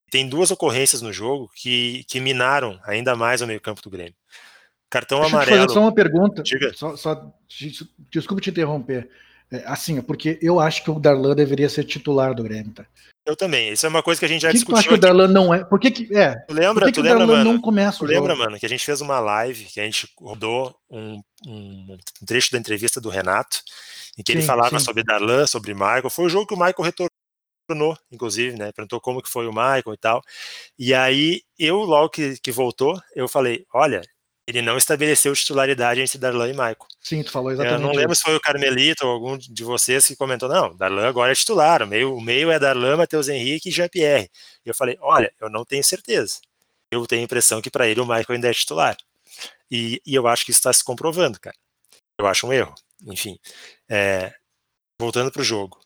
Tem 0.10 0.30
duas 0.30 0.52
ocorrências 0.52 1.02
no 1.02 1.12
jogo 1.12 1.52
que, 1.56 2.06
que 2.08 2.20
minaram 2.20 2.80
ainda 2.84 3.16
mais 3.16 3.42
o 3.42 3.48
meio-campo 3.48 3.82
do 3.82 3.90
Grêmio. 3.90 4.16
Cartão 4.90 5.20
Deixa 5.20 5.36
amarelo. 5.36 5.58
Eu 5.58 5.62
fazer 5.64 5.74
só 5.74 5.82
uma 5.82 5.94
pergunta. 5.94 6.44
Diga. 6.44 6.74
Só, 6.74 6.96
só, 6.96 7.34
desculpe 8.10 8.42
te 8.42 8.52
interromper. 8.52 9.10
É, 9.52 9.64
assim, 9.66 10.02
porque 10.02 10.40
eu 10.42 10.60
acho 10.60 10.84
que 10.84 10.92
o 10.92 11.00
Darlan 11.00 11.36
deveria 11.36 11.70
ser 11.70 11.84
titular 11.84 12.34
do 12.34 12.44
Grêmio. 12.44 12.74
Tá? 12.74 12.86
Eu 13.26 13.36
também. 13.36 13.72
Isso 13.72 13.86
é 13.86 13.90
uma 13.90 14.04
coisa 14.04 14.20
que 14.20 14.26
a 14.26 14.28
gente 14.28 14.42
já 14.42 14.50
que 14.50 14.56
discutiu. 14.56 14.76
Que 14.76 14.84
tu 14.84 14.88
acha 14.88 14.90
que 14.90 14.96
o 14.96 15.02
Darlan 15.02 15.28
não 15.28 15.54
é? 15.54 15.64
Por 15.64 15.80
que, 15.80 15.92
que 15.92 16.16
é? 16.16 16.36
Tu 16.48 16.54
lembra? 16.54 16.86
que 16.86 16.92
tu 16.92 17.02
lembra, 17.02 17.26
mano? 17.26 17.54
não 17.54 17.62
começa 17.62 18.00
tu 18.00 18.06
lembra, 18.06 18.36
mano, 18.36 18.60
que 18.60 18.66
a 18.66 18.70
gente 18.70 18.86
fez 18.86 19.02
uma 19.02 19.20
live, 19.20 19.66
que 19.66 19.80
a 19.80 19.84
gente 19.84 20.08
rodou 20.20 20.76
um, 20.90 21.22
um 21.46 21.98
trecho 22.26 22.52
da 22.52 22.58
entrevista 22.58 23.02
do 23.02 23.10
Renato, 23.10 23.62
em 24.18 24.24
que 24.24 24.32
sim, 24.32 24.38
ele 24.40 24.48
falava 24.48 24.78
sim. 24.78 24.86
sobre 24.86 25.04
Darlan, 25.04 25.48
sobre 25.48 25.74
Michael. 25.74 26.10
Foi 26.10 26.26
o 26.26 26.30
jogo 26.30 26.48
que 26.48 26.54
o 26.54 26.58
Michael 26.58 26.94
retornou, 27.68 27.98
inclusive, 28.12 28.58
né? 28.58 28.72
Perguntou 28.72 29.02
como 29.02 29.22
que 29.22 29.30
foi 29.30 29.48
o 29.48 29.52
Michael 29.52 29.94
e 29.94 29.98
tal. 29.98 30.22
E 30.78 30.94
aí, 30.94 31.42
eu, 31.58 31.78
logo 31.78 32.10
que, 32.10 32.40
que 32.40 32.52
voltou, 32.52 33.02
eu 33.16 33.28
falei: 33.28 33.66
olha, 33.74 34.02
ele 34.48 34.62
não 34.62 34.78
estabeleceu 34.78 35.34
titularidade 35.34 36.02
entre 36.02 36.20
Darlan 36.20 36.48
e 36.48 36.52
Michael. 36.52 36.78
Sim, 37.02 37.24
tu 37.24 37.32
falou 37.32 37.52
exatamente. 37.52 37.82
Eu 37.82 37.88
não 37.88 37.96
lembro 37.96 38.16
se 38.16 38.22
foi 38.22 38.36
o 38.36 38.40
Carmelito 38.40 39.06
ou 39.06 39.12
algum 39.12 39.38
de 39.38 39.64
vocês 39.64 40.06
que 40.06 40.16
comentou, 40.16 40.48
não, 40.48 40.76
Darlan 40.76 41.08
agora 41.08 41.32
é 41.32 41.36
titular, 41.36 41.82
o 41.82 41.88
meio, 41.88 42.16
o 42.16 42.22
meio 42.22 42.52
é 42.52 42.60
Darlan, 42.60 42.98
Matheus 42.98 43.28
Henrique 43.28 43.70
e 43.70 43.72
Jean-Pierre. 43.72 44.30
E 44.64 44.70
eu 44.70 44.76
falei, 44.76 44.98
olha, 45.02 45.34
eu 45.42 45.50
não 45.50 45.66
tenho 45.66 45.84
certeza. 45.84 46.40
Eu 46.92 47.08
tenho 47.08 47.22
a 47.22 47.26
impressão 47.26 47.62
que 47.62 47.72
para 47.72 47.88
ele 47.88 48.00
o 48.00 48.06
Michael 48.06 48.26
ainda 48.30 48.50
é 48.50 48.54
titular. 48.54 48.96
E, 49.70 50.00
e 50.06 50.14
eu 50.14 50.28
acho 50.28 50.46
que 50.46 50.52
isso 50.52 50.60
está 50.60 50.72
se 50.72 50.84
comprovando, 50.84 51.40
cara. 51.40 51.56
Eu 52.20 52.28
acho 52.28 52.46
um 52.46 52.54
erro. 52.54 52.74
Enfim, 53.08 53.40
é, 53.90 54.32
voltando 55.00 55.32
para 55.32 55.42
o 55.42 55.46
jogo. 55.46 55.80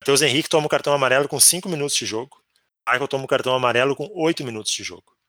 Matheus 0.00 0.22
Henrique 0.22 0.48
toma 0.48 0.66
o 0.66 0.70
cartão 0.70 0.94
amarelo 0.94 1.28
com 1.28 1.38
5 1.38 1.68
minutos 1.68 1.94
de 1.94 2.06
jogo. 2.06 2.42
Michael 2.88 3.06
toma 3.06 3.24
o 3.24 3.28
cartão 3.28 3.54
amarelo 3.54 3.94
com 3.94 4.10
8 4.14 4.42
minutos 4.44 4.72
de 4.72 4.82
jogo 4.82 5.19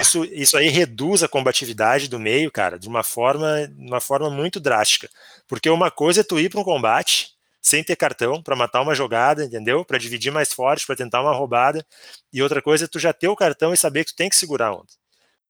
isso, 0.00 0.24
isso 0.24 0.56
aí 0.56 0.68
reduz 0.68 1.22
a 1.22 1.28
combatividade 1.28 2.08
do 2.08 2.18
meio, 2.18 2.50
cara, 2.50 2.78
de 2.78 2.88
uma 2.88 3.02
forma, 3.02 3.68
uma 3.76 4.00
forma 4.00 4.30
muito 4.30 4.60
drástica. 4.60 5.08
Porque 5.46 5.68
uma 5.68 5.90
coisa 5.90 6.20
é 6.20 6.24
tu 6.24 6.38
ir 6.38 6.50
para 6.50 6.60
um 6.60 6.64
combate 6.64 7.36
sem 7.60 7.82
ter 7.82 7.96
cartão 7.96 8.42
para 8.42 8.56
matar 8.56 8.80
uma 8.80 8.94
jogada, 8.94 9.44
entendeu? 9.44 9.84
Para 9.84 9.98
dividir 9.98 10.32
mais 10.32 10.52
forte, 10.52 10.86
para 10.86 10.96
tentar 10.96 11.20
uma 11.20 11.34
roubada. 11.34 11.84
E 12.32 12.42
outra 12.42 12.62
coisa 12.62 12.84
é 12.84 12.88
tu 12.88 12.98
já 12.98 13.12
ter 13.12 13.28
o 13.28 13.36
cartão 13.36 13.74
e 13.74 13.76
saber 13.76 14.04
que 14.04 14.12
tu 14.12 14.16
tem 14.16 14.28
que 14.28 14.36
segurar 14.36 14.68
a 14.68 14.74
onda. 14.74 14.86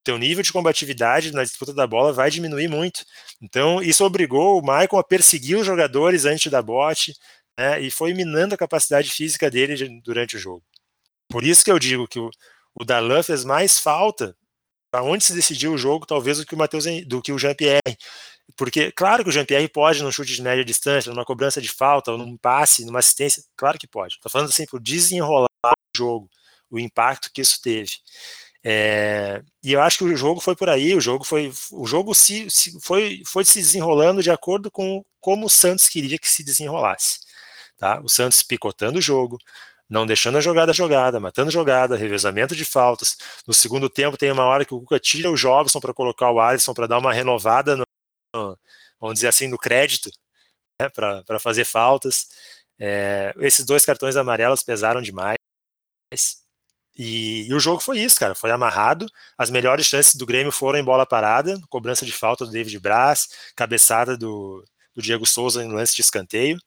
Teu 0.03 0.17
nível 0.17 0.43
de 0.43 0.53
combatividade 0.53 1.33
na 1.33 1.45
disputa 1.45 1.75
da 1.75 1.87
bola 1.87 2.13
vai 2.13 2.31
diminuir 2.31 2.69
muito. 2.69 3.05
Então, 3.43 3.83
isso 3.83 4.05
obrigou 4.05 4.59
o 4.59 4.63
Michael 4.63 4.99
a 4.99 5.05
perseguir 5.05 5.59
os 5.59 5.67
jogadores 5.67 6.25
antes 6.25 6.51
da 6.51 6.63
bote, 6.63 7.15
né? 7.59 7.81
E 7.81 7.91
foi 7.91 8.15
minando 8.15 8.55
a 8.55 8.59
capacidade 8.59 9.11
física 9.11 9.51
dele 9.51 10.01
durante 10.03 10.37
o 10.37 10.39
jogo. 10.39 10.63
Por 11.29 11.45
isso 11.45 11.65
que 11.65 11.71
eu 11.71 11.79
digo 11.79 12.09
que 12.09 12.19
o, 12.19 12.31
o 12.81 12.85
Darlan 12.85 13.23
fez 13.23 13.45
mais 13.45 13.79
falta 13.79 14.37
para 14.91 15.03
onde 15.03 15.25
se 15.25 15.35
decidiu 15.35 15.73
o 15.73 15.79
jogo, 15.79 16.07
talvez, 16.07 16.39
do 16.39 16.47
que 16.47 16.55
o 16.55 16.59
Matheus, 16.59 16.85
do 17.07 17.21
que 17.21 17.33
o 17.33 17.39
Jean-Pierre. 17.39 17.99
Porque, 18.57 18.91
claro 18.93 19.23
que 19.23 19.29
o 19.29 19.33
Jean-Pierre 19.33 19.69
pode 19.69 20.03
num 20.03 20.11
chute 20.11 20.35
de 20.35 20.43
média 20.43 20.65
distância, 20.65 21.13
numa 21.13 21.25
cobrança 21.25 21.61
de 21.61 21.69
falta, 21.69 22.17
num 22.17 22.37
passe, 22.37 22.85
numa 22.85 22.99
assistência, 23.01 23.43
claro 23.57 23.79
que 23.79 23.87
pode. 23.87 24.15
Estou 24.15 24.31
falando 24.31 24.49
assim, 24.49 24.67
por 24.67 24.81
desenrolar 24.81 25.49
o 25.65 25.97
jogo. 25.97 26.31
o 26.71 26.79
impacto 26.79 27.31
que 27.33 27.41
isso 27.41 27.61
teve. 27.63 27.93
É, 28.65 29.43
e 29.63 29.73
eu 29.73 29.81
acho 29.81 29.99
que 29.99 30.05
o 30.05 30.17
jogo 30.17 30.41
foi 30.41 30.57
por 30.57 30.69
aí, 30.69 30.95
o 30.95 31.01
jogo 31.01 31.25
foi, 31.25 31.53
o 31.73 31.87
jogo 31.87 32.15
se, 32.15 32.51
se, 32.51 32.79
foi, 32.81 33.23
foi 33.27 33.45
se 33.45 33.61
desenrolando 33.61 34.23
de 34.23 34.31
acordo 34.31 34.71
com 34.71 35.05
como 35.21 35.47
o 35.47 35.51
Santos 35.51 35.89
queria 35.89 36.19
que 36.19 36.29
se 36.29 36.45
desenrolasse. 36.45 37.21
Tá? 37.79 38.01
O 38.03 38.09
Santos 38.09 38.43
picotando 38.43 38.99
o 38.99 39.03
jogo, 39.03 39.39
não 39.89 40.07
deixando 40.07 40.39
a 40.39 40.41
jogada 40.41 40.73
jogada, 40.73 41.19
matando 41.19 41.51
jogada, 41.51 41.97
revezamento 41.97 42.55
de 42.55 42.65
faltas. 42.65 43.17
No 43.47 43.55
segundo 43.55 43.89
tempo 43.89 44.19
tem 44.19 44.31
uma 44.31 44.45
hora 44.45 44.65
que 44.65 44.75
o 44.75 44.81
Cuca 44.81 45.01
tira 45.01 45.31
o 45.31 45.37
Jogson 45.37 45.81
para 45.81 45.95
colocar 45.95 46.31
o 46.31 46.41
Alisson 46.41 46.75
para 46.75 46.87
dar 46.87 46.99
uma 46.99 47.13
renovada, 47.13 47.77
no, 47.77 47.85
no, 48.35 48.59
vamos 49.01 49.15
dizer 49.15 49.29
assim, 49.29 49.49
no 49.49 49.59
crédito, 49.59 50.11
né, 50.81 50.89
para 50.91 51.41
fazer 51.41 51.65
faltas. 51.65 52.29
É, 52.79 53.35
esses 53.39 53.65
dois 53.65 53.85
cartões 53.85 54.17
amarelos 54.17 54.63
pesaram 54.63 55.01
demais. 55.03 55.39
E, 56.97 57.47
e, 57.49 57.55
o 57.55 57.61
jogo 57.61 57.81
foi 57.81 57.99
isso, 58.01 58.17
cara. 58.19 58.35
Foi 58.35 58.51
amarrado. 58.51 59.07
As 59.37 59.51
melhores 59.51 59.87
chances 59.87 60.15
do 60.17 60.27
Grêmio 60.27 60.53
foram 60.53 60.79
em 60.79 60.85
bola 60.85 61.07
parada, 61.07 61.59
cobrança 61.69 62.05
de 62.05 62.13
falta 62.13 62.45
do 62.45 62.51
David 62.51 62.79
Braz, 62.81 63.29
cabeçada 63.57 64.17
do, 64.17 64.65
do 64.95 65.03
Diego 65.03 65.27
Souza 65.27 65.65
em 65.65 65.73
lance 65.73 65.95
de 65.95 66.03
escanteio. 66.03 66.59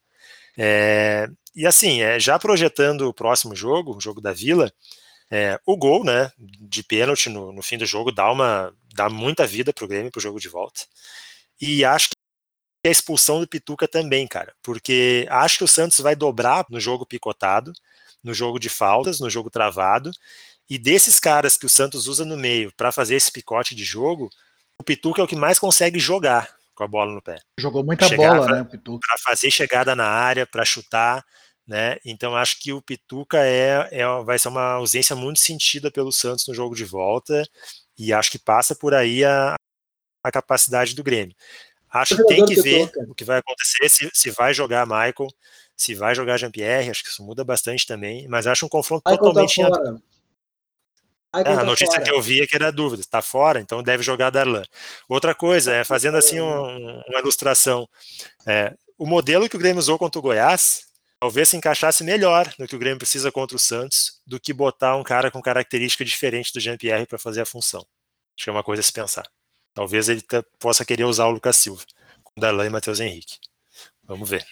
É, 0.58 1.30
e 1.56 1.66
assim, 1.66 2.02
é, 2.02 2.20
já 2.20 2.38
projetando 2.40 3.08
o 3.08 3.14
próximo 3.14 3.56
jogo, 3.56 3.96
o 3.96 4.02
jogo 4.02 4.22
da 4.22 4.34
Vila, 4.34 4.72
é, 5.30 5.60
o 5.66 5.78
gol, 5.78 6.04
né, 6.04 6.32
de 6.38 6.84
pênalti 6.84 7.30
no, 7.30 7.52
no, 7.52 7.62
fim 7.62 7.78
do 7.78 7.86
jogo 7.86 8.12
dá 8.12 8.30
uma 8.32 8.74
dá 8.94 9.10
muita 9.10 9.48
vida 9.48 9.72
pro 9.72 9.88
Grêmio 9.88 10.12
pro 10.12 10.22
jogo 10.22 10.40
de 10.40 10.50
volta. 10.50 10.82
E 11.60 11.86
acho 11.86 12.10
que 12.10 12.16
a 12.86 12.92
expulsão 12.92 13.40
do 13.40 13.48
Pituca 13.48 13.88
também, 13.88 14.28
cara, 14.28 14.54
porque 14.64 15.28
acho 15.30 15.60
que 15.60 15.64
o 15.64 15.68
Santos 15.68 16.00
vai 16.00 16.16
dobrar 16.16 16.66
no 16.70 16.80
jogo 16.80 17.06
picotado 17.06 17.74
no 18.24 18.34
jogo 18.34 18.60
de 18.60 18.70
faltas, 18.70 19.20
no 19.20 19.30
jogo 19.30 19.50
travado. 19.50 20.12
E 20.70 20.78
desses 20.78 21.20
caras 21.20 21.58
que 21.58 21.66
o 21.66 21.70
Santos 21.70 22.08
usa 22.08 22.24
no 22.24 22.38
meio 22.38 22.72
para 22.78 22.92
fazer 22.92 23.16
esse 23.16 23.32
picote 23.32 23.76
de 23.76 23.84
jogo, 23.84 24.30
o 24.78 24.84
Pituca 24.84 25.22
é 25.22 25.24
o 25.24 25.28
que 25.28 25.36
mais 25.36 25.60
consegue 25.60 26.00
jogar 26.00 26.50
com 26.74 26.84
a 26.84 26.88
bola 26.88 27.14
no 27.14 27.22
pé. 27.22 27.40
Jogou 27.60 27.84
muita 27.84 28.08
bola, 28.16 28.48
né, 28.48 28.62
o 28.62 28.66
Pituca? 28.66 29.06
Para 29.06 29.18
fazer 29.18 29.52
chegada 29.52 29.96
na 29.96 30.08
área, 30.08 30.48
para 30.48 30.64
chutar, 30.64 31.26
né? 31.68 31.98
Então 32.06 32.36
acho 32.36 32.60
que 32.60 32.74
o 32.74 32.82
Pituca 32.82 33.40
é, 33.46 33.88
é, 33.92 34.06
vai 34.24 34.38
ser 34.38 34.50
uma 34.50 34.74
ausência 34.74 35.16
muito 35.16 35.40
sentida 35.40 35.92
pelo 35.92 36.12
Santos 36.12 36.48
no 36.48 36.54
jogo 36.54 36.76
de 36.76 36.86
volta 36.86 37.44
e 37.98 38.12
acho 38.12 38.32
que 38.32 38.40
passa 38.40 38.76
por 38.76 38.94
aí 38.94 39.24
a, 39.24 39.56
a 40.24 40.32
capacidade 40.32 40.96
do 40.96 41.04
Grêmio. 41.04 41.36
Acho 41.90 42.16
que 42.16 42.26
tem 42.26 42.46
que 42.46 42.62
ver 42.62 42.90
o 43.08 43.14
que 43.14 43.26
vai 43.26 43.40
acontecer, 43.40 43.90
se, 43.90 44.10
se 44.14 44.32
vai 44.32 44.54
jogar 44.54 44.86
Michael, 44.86 45.28
se 45.76 45.94
vai 45.94 46.16
jogar 46.16 46.38
Jean-Pierre, 46.38 46.90
acho 46.90 47.04
que 47.04 47.10
isso 47.10 47.24
muda 47.24 47.44
bastante 47.44 47.86
também, 47.86 48.28
mas 48.28 48.48
acho 48.48 48.66
um 48.66 48.70
confronto 48.70 49.04
totalmente 49.04 49.62
tá 49.62 49.68
fora. 49.68 50.02
É, 51.34 51.54
a 51.54 51.64
notícia 51.64 52.02
que 52.02 52.12
eu 52.12 52.22
vi 52.22 52.42
é 52.42 52.48
que 52.48 52.56
era 52.56 52.72
dúvida, 52.72 53.02
está 53.02 53.22
fora, 53.22 53.60
então 53.60 53.82
deve 53.82 54.04
jogar 54.04 54.30
Darlan. 54.30 54.64
Outra 55.08 55.34
coisa, 55.34 55.74
é 55.74 55.84
fazendo 55.84 56.18
assim 56.18 56.40
um, 56.42 57.02
uma 57.08 57.20
ilustração, 57.20 57.88
é, 58.46 58.74
o 58.98 59.06
modelo 59.06 59.50
que 59.50 59.56
o 59.56 59.60
Grêmio 59.60 59.80
usou 59.80 59.98
contra 59.98 60.20
o 60.20 60.22
Goiás 60.22 60.91
talvez 61.22 61.48
se 61.48 61.56
encaixasse 61.56 62.04
melhor 62.04 62.54
no 62.60 62.68
que 62.68 62.76
o 62.76 62.80
Grêmio 62.80 62.98
precisa 62.98 63.32
contra 63.32 63.56
o 63.56 63.60
Santos 63.60 64.20
do 64.28 64.40
que 64.40 64.52
botar 64.52 64.98
um 64.98 65.04
cara 65.04 65.32
com 65.32 65.42
característica 65.42 66.04
diferente 66.04 66.52
do 66.52 66.60
Jean-Pierre 66.60 67.06
para 67.06 67.18
fazer 67.18 67.42
a 67.42 67.46
função. 67.46 67.86
Acho 68.36 68.46
que 68.46 68.50
é 68.50 68.54
uma 68.54 68.64
coisa 68.64 68.82
a 68.82 68.84
se 68.84 68.92
pensar. 68.92 69.30
Talvez 69.74 70.10
ele 70.10 70.24
possa 70.60 70.84
querer 70.84 71.06
usar 71.06 71.28
o 71.28 71.32
Lucas 71.32 71.56
Silva, 71.56 71.84
com 72.24 72.42
Darlan 72.42 72.66
e 72.66 72.70
Matheus 72.70 73.00
Henrique. 73.00 73.38
Vamos 74.04 74.30
ver 74.30 74.46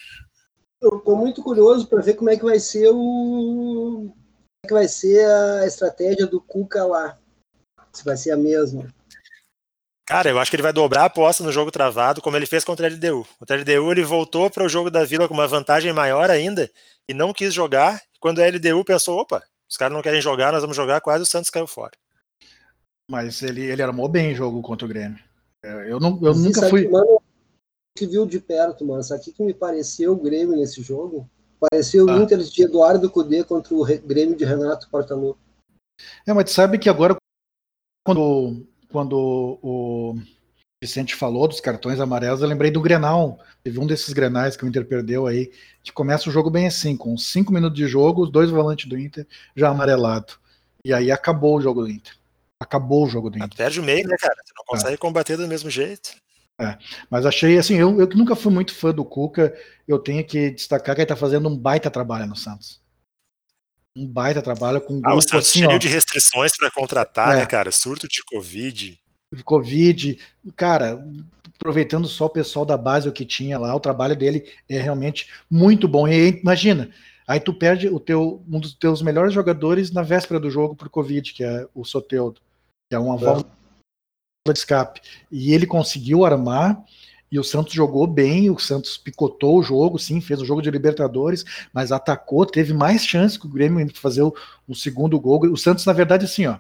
eu 0.82 0.98
estou 0.98 1.16
muito 1.16 1.44
curioso 1.44 1.88
para 1.88 2.02
ver 2.02 2.14
como 2.14 2.30
é 2.30 2.38
que 2.38 2.44
vai 2.44 2.60
ser 2.60 2.90
o 2.90 4.14
como 4.14 4.66
é 4.66 4.68
que 4.68 4.74
vai 4.74 4.88
ser 4.88 5.26
a 5.26 5.66
estratégia 5.66 6.26
do 6.26 6.42
Cuca 6.42 6.86
lá. 6.86 7.18
Se 7.92 8.04
vai 8.04 8.16
ser 8.16 8.32
a 8.32 8.38
mesma. 8.38 8.94
Cara, 10.10 10.28
eu 10.28 10.40
acho 10.40 10.50
que 10.50 10.56
ele 10.56 10.64
vai 10.64 10.74
dobrar 10.74 11.04
a 11.04 11.06
aposta 11.06 11.44
no 11.44 11.52
jogo 11.52 11.70
travado, 11.70 12.20
como 12.20 12.36
ele 12.36 12.48
fez 12.48 12.64
contra 12.64 12.88
a 12.88 12.90
LDU. 12.90 13.28
Contra 13.38 13.56
a 13.56 13.60
LDU, 13.60 13.92
ele 13.92 14.04
voltou 14.04 14.50
para 14.50 14.66
o 14.66 14.68
jogo 14.68 14.90
da 14.90 15.06
Vila 15.06 15.28
com 15.28 15.36
uma 15.36 15.48
vantagem 15.48 15.94
maior 15.94 16.32
ainda 16.32 16.68
e 17.08 17.14
não 17.14 17.32
quis 17.32 17.54
jogar. 17.54 18.02
Quando 18.20 18.40
a 18.40 18.48
LDU 18.48 18.84
pensou, 18.84 19.20
opa, 19.20 19.44
os 19.70 19.78
caras 19.78 19.94
não 19.94 20.02
querem 20.02 20.20
jogar, 20.20 20.52
nós 20.52 20.62
vamos 20.62 20.76
jogar, 20.76 21.00
quase 21.00 21.22
o 21.22 21.28
Santos 21.28 21.52
caiu 21.52 21.68
fora. 21.68 21.92
Mas 23.08 23.44
ele, 23.44 23.62
ele 23.62 23.84
armou 23.84 24.10
bem 24.10 24.34
o 24.34 24.36
jogo 24.36 24.64
contra 24.64 24.84
o 24.84 24.90
Grêmio. 24.90 25.20
É, 25.64 25.92
eu, 25.92 26.00
não, 26.00 26.20
eu 26.24 26.34
nunca 26.34 26.68
fui. 26.68 26.88
Mano, 26.88 27.22
que 27.96 28.08
viu 28.08 28.26
de 28.26 28.40
perto, 28.40 28.84
mano. 28.84 29.04
Sabe 29.04 29.22
o 29.30 29.32
que 29.32 29.44
me 29.44 29.54
pareceu 29.54 30.14
o 30.14 30.20
Grêmio 30.20 30.58
nesse 30.58 30.82
jogo? 30.82 31.30
Pareceu 31.60 32.06
o 32.06 32.10
ah. 32.10 32.18
Inter 32.18 32.40
de 32.40 32.64
Eduardo 32.64 33.12
Cudê 33.12 33.44
contra 33.44 33.76
o 33.76 33.86
Grêmio 33.86 34.36
de 34.36 34.44
Renato 34.44 34.90
Portaluppi. 34.90 35.40
É, 36.26 36.34
mas 36.34 36.50
sabe 36.50 36.80
que 36.80 36.90
agora, 36.90 37.16
quando, 38.04 38.66
quando 38.90 39.60
o 39.62 40.16
Vicente 40.82 41.16
falou 41.16 41.48
dos 41.48 41.62
cartões 41.62 42.00
amarelos, 42.00 42.42
eu 42.42 42.48
lembrei 42.48 42.72
do 42.72 42.82
Grenal. 42.82 43.40
Teve 43.64 43.80
um 43.80 43.88
desses 43.88 44.14
Grenais 44.14 44.56
que 44.56 44.64
o 44.64 44.68
Inter 44.68 44.86
perdeu 44.86 45.28
aí, 45.28 45.52
que 45.84 45.92
começa 45.92 46.30
o 46.30 46.32
jogo 46.32 46.50
bem 46.50 46.68
assim, 46.68 46.98
com 46.98 47.18
cinco 47.18 47.54
minutos 47.54 47.78
de 47.78 47.88
jogo, 47.88 48.24
os 48.24 48.32
dois 48.32 48.50
volantes 48.50 48.88
do 48.88 48.98
Inter 48.98 49.28
já 49.56 49.70
amarelado. 49.70 50.34
E 50.84 50.94
aí 50.94 51.12
acabou 51.12 51.58
o 51.58 51.62
jogo 51.62 51.82
do 51.82 51.90
Inter. 51.90 52.14
Acabou 52.60 53.06
o 53.06 53.10
jogo 53.10 53.30
do 53.30 53.38
Inter. 53.38 53.56
Perde 53.56 53.80
o 53.80 53.84
meio, 53.84 54.08
né, 54.08 54.16
cara? 54.20 54.36
Você 54.36 54.54
não 54.58 54.66
consegue 54.66 54.94
é. 54.96 54.98
combater 54.98 55.38
do 55.38 55.48
mesmo 55.48 55.70
jeito. 55.70 56.12
É, 56.62 56.78
mas 57.10 57.26
achei 57.26 57.58
assim, 57.58 57.76
eu, 57.76 58.02
eu 58.02 58.08
nunca 58.10 58.36
fui 58.36 58.52
muito 58.52 58.76
fã 58.76 58.94
do 58.94 59.06
Cuca, 59.06 59.56
eu 59.88 59.98
tenho 59.98 60.26
que 60.26 60.52
destacar 60.52 60.94
que 60.94 61.02
ele 61.02 61.06
está 61.06 61.16
fazendo 61.16 61.48
um 61.48 61.58
baita 61.58 61.90
trabalho 61.90 62.28
no 62.28 62.36
Santos. 62.36 62.82
Um 64.00 64.08
baita 64.08 64.42
trabalho 64.42 64.80
com 64.82 64.96
um 64.96 65.02
ah, 65.04 65.16
o 65.16 65.22
Santos 65.22 65.50
assim, 65.50 65.60
cheio 65.60 65.80
de 65.80 65.88
restrições 65.88 66.56
para 66.58 66.72
contratar, 66.72 67.36
é. 67.36 67.40
né, 67.40 67.46
cara? 67.46 67.72
Surto 67.72 68.08
de 68.08 68.24
Covid. 68.24 68.98
Covid, 69.44 70.18
cara, 70.56 71.04
aproveitando 71.56 72.08
só 72.08 72.26
o 72.26 72.30
pessoal 72.30 72.66
da 72.66 72.78
base 72.78 73.08
o 73.08 73.12
que 73.12 73.26
tinha 73.26 73.60
lá, 73.60 73.76
o 73.76 73.80
trabalho 73.80 74.16
dele 74.16 74.50
é 74.68 74.80
realmente 74.80 75.30
muito 75.50 75.88
bom. 75.88 76.08
E 76.08 76.14
aí, 76.14 76.40
imagina, 76.42 76.90
aí 77.28 77.40
tu 77.40 77.54
perde 77.54 77.90
o 77.90 78.00
teu 78.00 78.44
um 78.50 78.60
dos 78.60 78.74
teus 78.74 79.02
melhores 79.02 79.34
jogadores 79.34 79.92
na 79.92 80.02
véspera 80.02 80.40
do 80.40 80.50
jogo 80.50 80.76
por 80.76 80.90
Covid, 80.90 81.34
que 81.34 81.44
é 81.44 81.68
o 81.76 81.84
Soteudo, 81.84 82.42
que 82.90 82.96
é 82.96 83.00
uma 83.00 83.16
é. 83.16 83.18
volta 83.20 83.50
de 84.48 84.58
escape. 84.58 85.02
E 85.32 85.54
ele 85.54 85.68
conseguiu 85.68 86.26
armar. 86.26 86.84
E 87.32 87.38
o 87.38 87.44
Santos 87.44 87.74
jogou 87.74 88.08
bem, 88.08 88.50
o 88.50 88.58
Santos 88.58 88.98
picotou 88.98 89.60
o 89.60 89.64
jogo, 89.64 90.00
sim, 90.00 90.20
fez 90.20 90.42
o 90.42 90.46
jogo 90.46 90.62
de 90.62 90.72
Libertadores, 90.72 91.46
mas 91.72 91.92
atacou, 91.92 92.46
teve 92.46 92.74
mais 92.74 93.06
chance 93.06 93.40
que 93.40 93.46
o 93.46 93.50
Grêmio 93.50 93.86
de 93.86 94.00
fazer 94.00 94.24
o, 94.24 94.34
o, 94.68 94.76
segundo 94.76 95.20
gol. 95.20 95.42
O 95.52 95.58
Santos, 95.58 95.86
na 95.86 95.94
verdade, 95.94 96.26
assim, 96.26 96.48
ó, 96.48 96.58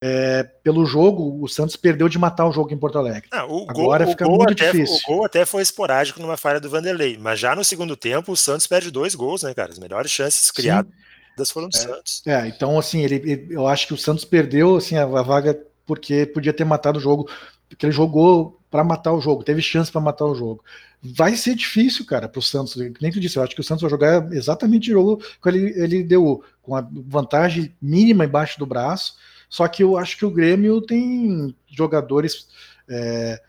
é, 0.00 0.44
pelo 0.62 0.86
jogo, 0.86 1.42
o 1.42 1.48
Santos 1.48 1.76
perdeu 1.76 2.08
de 2.08 2.18
matar 2.18 2.46
o 2.46 2.52
jogo 2.52 2.72
em 2.72 2.78
Porto 2.78 2.98
Alegre. 2.98 3.28
Ah, 3.30 3.44
o 3.46 3.66
Agora 3.68 4.04
gol, 4.04 4.12
fica 4.12 4.26
o 4.26 4.36
muito 4.36 4.52
até, 4.52 4.70
difícil. 4.70 4.96
O 5.04 5.12
gol 5.12 5.24
até 5.24 5.44
foi 5.44 5.60
esporádico 5.60 6.20
numa 6.20 6.36
falha 6.36 6.60
do 6.60 6.70
Vanderlei, 6.70 7.18
mas 7.18 7.38
já 7.38 7.54
no 7.54 7.64
segundo 7.64 7.96
tempo 7.96 8.32
o 8.32 8.36
Santos 8.36 8.66
perde 8.66 8.90
dois 8.90 9.14
gols, 9.14 9.42
né, 9.42 9.52
cara? 9.52 9.72
As 9.72 9.78
melhores 9.78 10.10
chances 10.10 10.50
criadas 10.50 10.90
sim. 11.36 11.52
foram 11.52 11.68
do 11.68 11.76
é, 11.76 11.80
Santos. 11.80 12.22
É, 12.26 12.46
então 12.46 12.78
assim, 12.78 13.02
ele, 13.02 13.16
ele, 13.16 13.46
eu 13.50 13.66
acho 13.66 13.86
que 13.88 13.94
o 13.94 13.98
Santos 13.98 14.24
perdeu 14.24 14.76
assim 14.76 14.96
a, 14.96 15.02
a 15.02 15.22
vaga 15.22 15.58
porque 15.84 16.26
podia 16.26 16.52
ter 16.52 16.64
matado 16.64 16.98
o 16.98 17.02
jogo, 17.02 17.28
porque 17.68 17.86
ele 17.86 17.92
jogou 17.92 18.58
para 18.70 18.84
matar 18.84 19.12
o 19.12 19.20
jogo, 19.20 19.44
teve 19.44 19.62
chance 19.62 19.90
para 19.90 20.00
matar 20.00 20.26
o 20.26 20.34
jogo. 20.34 20.62
Vai 21.00 21.36
ser 21.36 21.54
difícil, 21.54 22.04
cara, 22.04 22.28
para 22.28 22.38
o 22.38 22.42
Santos. 22.42 22.76
Nem 22.76 23.12
tu 23.12 23.20
disse, 23.20 23.38
eu 23.38 23.42
acho 23.42 23.54
que 23.54 23.60
o 23.60 23.64
Santos 23.64 23.82
vai 23.82 23.90
jogar 23.90 24.32
exatamente 24.32 24.90
o 24.90 24.94
jogo 24.94 25.24
que 25.42 25.48
ele, 25.48 25.80
ele 25.80 26.02
deu, 26.02 26.42
com 26.60 26.74
a 26.74 26.86
vantagem 26.90 27.74
mínima 27.80 28.24
embaixo 28.24 28.58
do 28.58 28.66
braço. 28.66 29.16
Só 29.48 29.66
que 29.68 29.82
eu 29.82 29.96
acho 29.96 30.18
que 30.18 30.26
o 30.26 30.30
Grêmio 30.30 30.82
tem 30.82 31.54
jogadores, 31.66 32.48
é, 32.88 33.40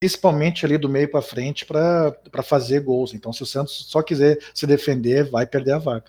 principalmente 0.00 0.66
ali 0.66 0.76
do 0.76 0.88
meio 0.88 1.10
para 1.10 1.22
frente, 1.22 1.64
para 1.64 2.42
fazer 2.42 2.80
gols. 2.80 3.14
Então, 3.14 3.32
se 3.32 3.42
o 3.42 3.46
Santos 3.46 3.86
só 3.88 4.02
quiser 4.02 4.38
se 4.52 4.66
defender, 4.66 5.30
vai 5.30 5.46
perder 5.46 5.72
a 5.72 5.78
vaga. 5.78 6.06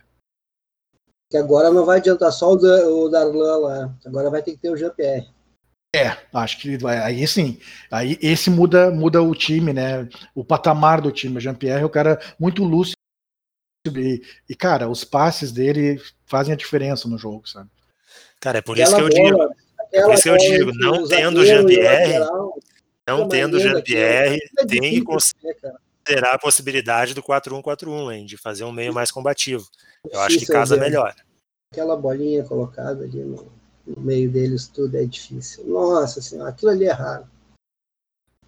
Que 1.30 1.38
agora 1.38 1.72
não 1.72 1.86
vai 1.86 1.99
adiantar 1.99 2.32
só 2.34 2.52
o 2.52 3.10
Darlan 3.10 3.57
lá, 3.57 3.95
agora 4.06 4.30
vai 4.30 4.41
ter 4.41 4.52
que 4.52 4.57
ter 4.57 4.69
o 4.69 4.76
Jean-Pierre. 4.76 5.30
É, 5.93 6.18
acho 6.34 6.59
que 6.59 6.77
vai, 6.77 6.97
aí 6.99 7.27
sim. 7.27 7.59
Aí 7.89 8.18
esse 8.22 8.49
muda 8.49 8.89
muda 8.91 9.22
o 9.22 9.35
time, 9.35 9.73
né? 9.73 10.07
O 10.34 10.43
patamar 10.43 11.01
do 11.01 11.11
time. 11.11 11.38
O 11.38 11.41
Jean-Pierre 11.41 11.84
é 11.84 11.85
um 11.85 11.89
cara 11.89 12.19
muito 12.39 12.63
lúcido 12.63 12.95
e, 13.88 14.22
e, 14.47 14.55
cara, 14.55 14.88
os 14.88 15.03
passes 15.03 15.51
dele 15.51 15.99
fazem 16.26 16.53
a 16.53 16.57
diferença 16.57 17.09
no 17.09 17.18
jogo, 17.18 17.47
sabe? 17.47 17.69
Cara, 18.39 18.59
é 18.59 18.61
por 18.61 18.77
isso 18.77 18.95
que 18.95 19.01
eu 19.01 19.09
bola, 19.09 19.30
digo. 19.30 19.55
É 19.91 20.01
por 20.03 20.13
isso 20.13 20.23
que 20.23 20.30
eu 20.30 20.38
digo, 20.38 20.72
não 20.76 21.07
tendo 21.07 21.45
Jean-Pierre, 21.45 22.19
não 23.07 23.27
tendo 23.27 23.59
Jean-Pierre, 23.59 24.39
é 24.59 24.65
tem 24.65 24.81
que 24.81 25.01
considerar 25.01 26.34
a 26.34 26.39
possibilidade 26.39 27.13
do 27.13 27.22
4-1-4-1, 27.22 28.13
hein, 28.13 28.26
de 28.26 28.38
fazer 28.38 28.63
um 28.63 28.72
meio 28.72 28.93
mais 28.93 29.11
combativo. 29.11 29.68
Eu 30.09 30.22
acho 30.22 30.39
que 30.39 30.45
casa 30.45 30.77
melhor. 30.77 31.13
Aquela 31.73 31.97
bolinha 31.97 32.43
colocada 32.43 33.03
ali 33.03 33.23
no 33.23 33.51
no 33.85 34.01
meio 34.01 34.31
deles 34.31 34.67
tudo 34.67 34.95
é 34.97 35.05
difícil. 35.05 35.65
Nossa 35.65 36.21
senhora, 36.21 36.49
aquilo 36.49 36.71
ali 36.71 36.85
é 36.85 36.91
raro. 36.91 37.27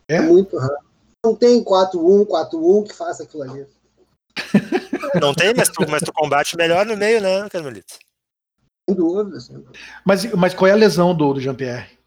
É, 0.08 0.16
é 0.16 0.22
muito 0.22 0.58
raro. 0.58 0.84
Não 1.26 1.36
tem 1.36 1.64
4-1, 1.64 2.26
4-1 2.26 2.88
que 2.88 2.94
faça 2.94 3.24
aquilo 3.24 3.44
ali. 3.44 3.66
Não 5.22 5.34
tem, 5.34 5.54
mas 5.56 5.70
tu, 5.70 5.86
mas 5.90 6.02
tu 6.02 6.12
combate 6.12 6.58
melhor 6.58 6.86
no 6.86 6.98
meio, 6.98 7.22
né, 7.22 7.48
Carmelito? 7.50 8.00
Sem 8.90 8.96
dúvida, 8.96 9.40
sem 9.40 9.56
dúvida. 9.56 9.80
Mas, 10.04 10.26
mas 10.34 10.54
qual 10.54 10.68
é 10.68 10.72
a 10.72 10.76
lesão 10.76 11.16
do, 11.16 11.34
do 11.34 11.40
Jean-Pierre? 11.40 11.98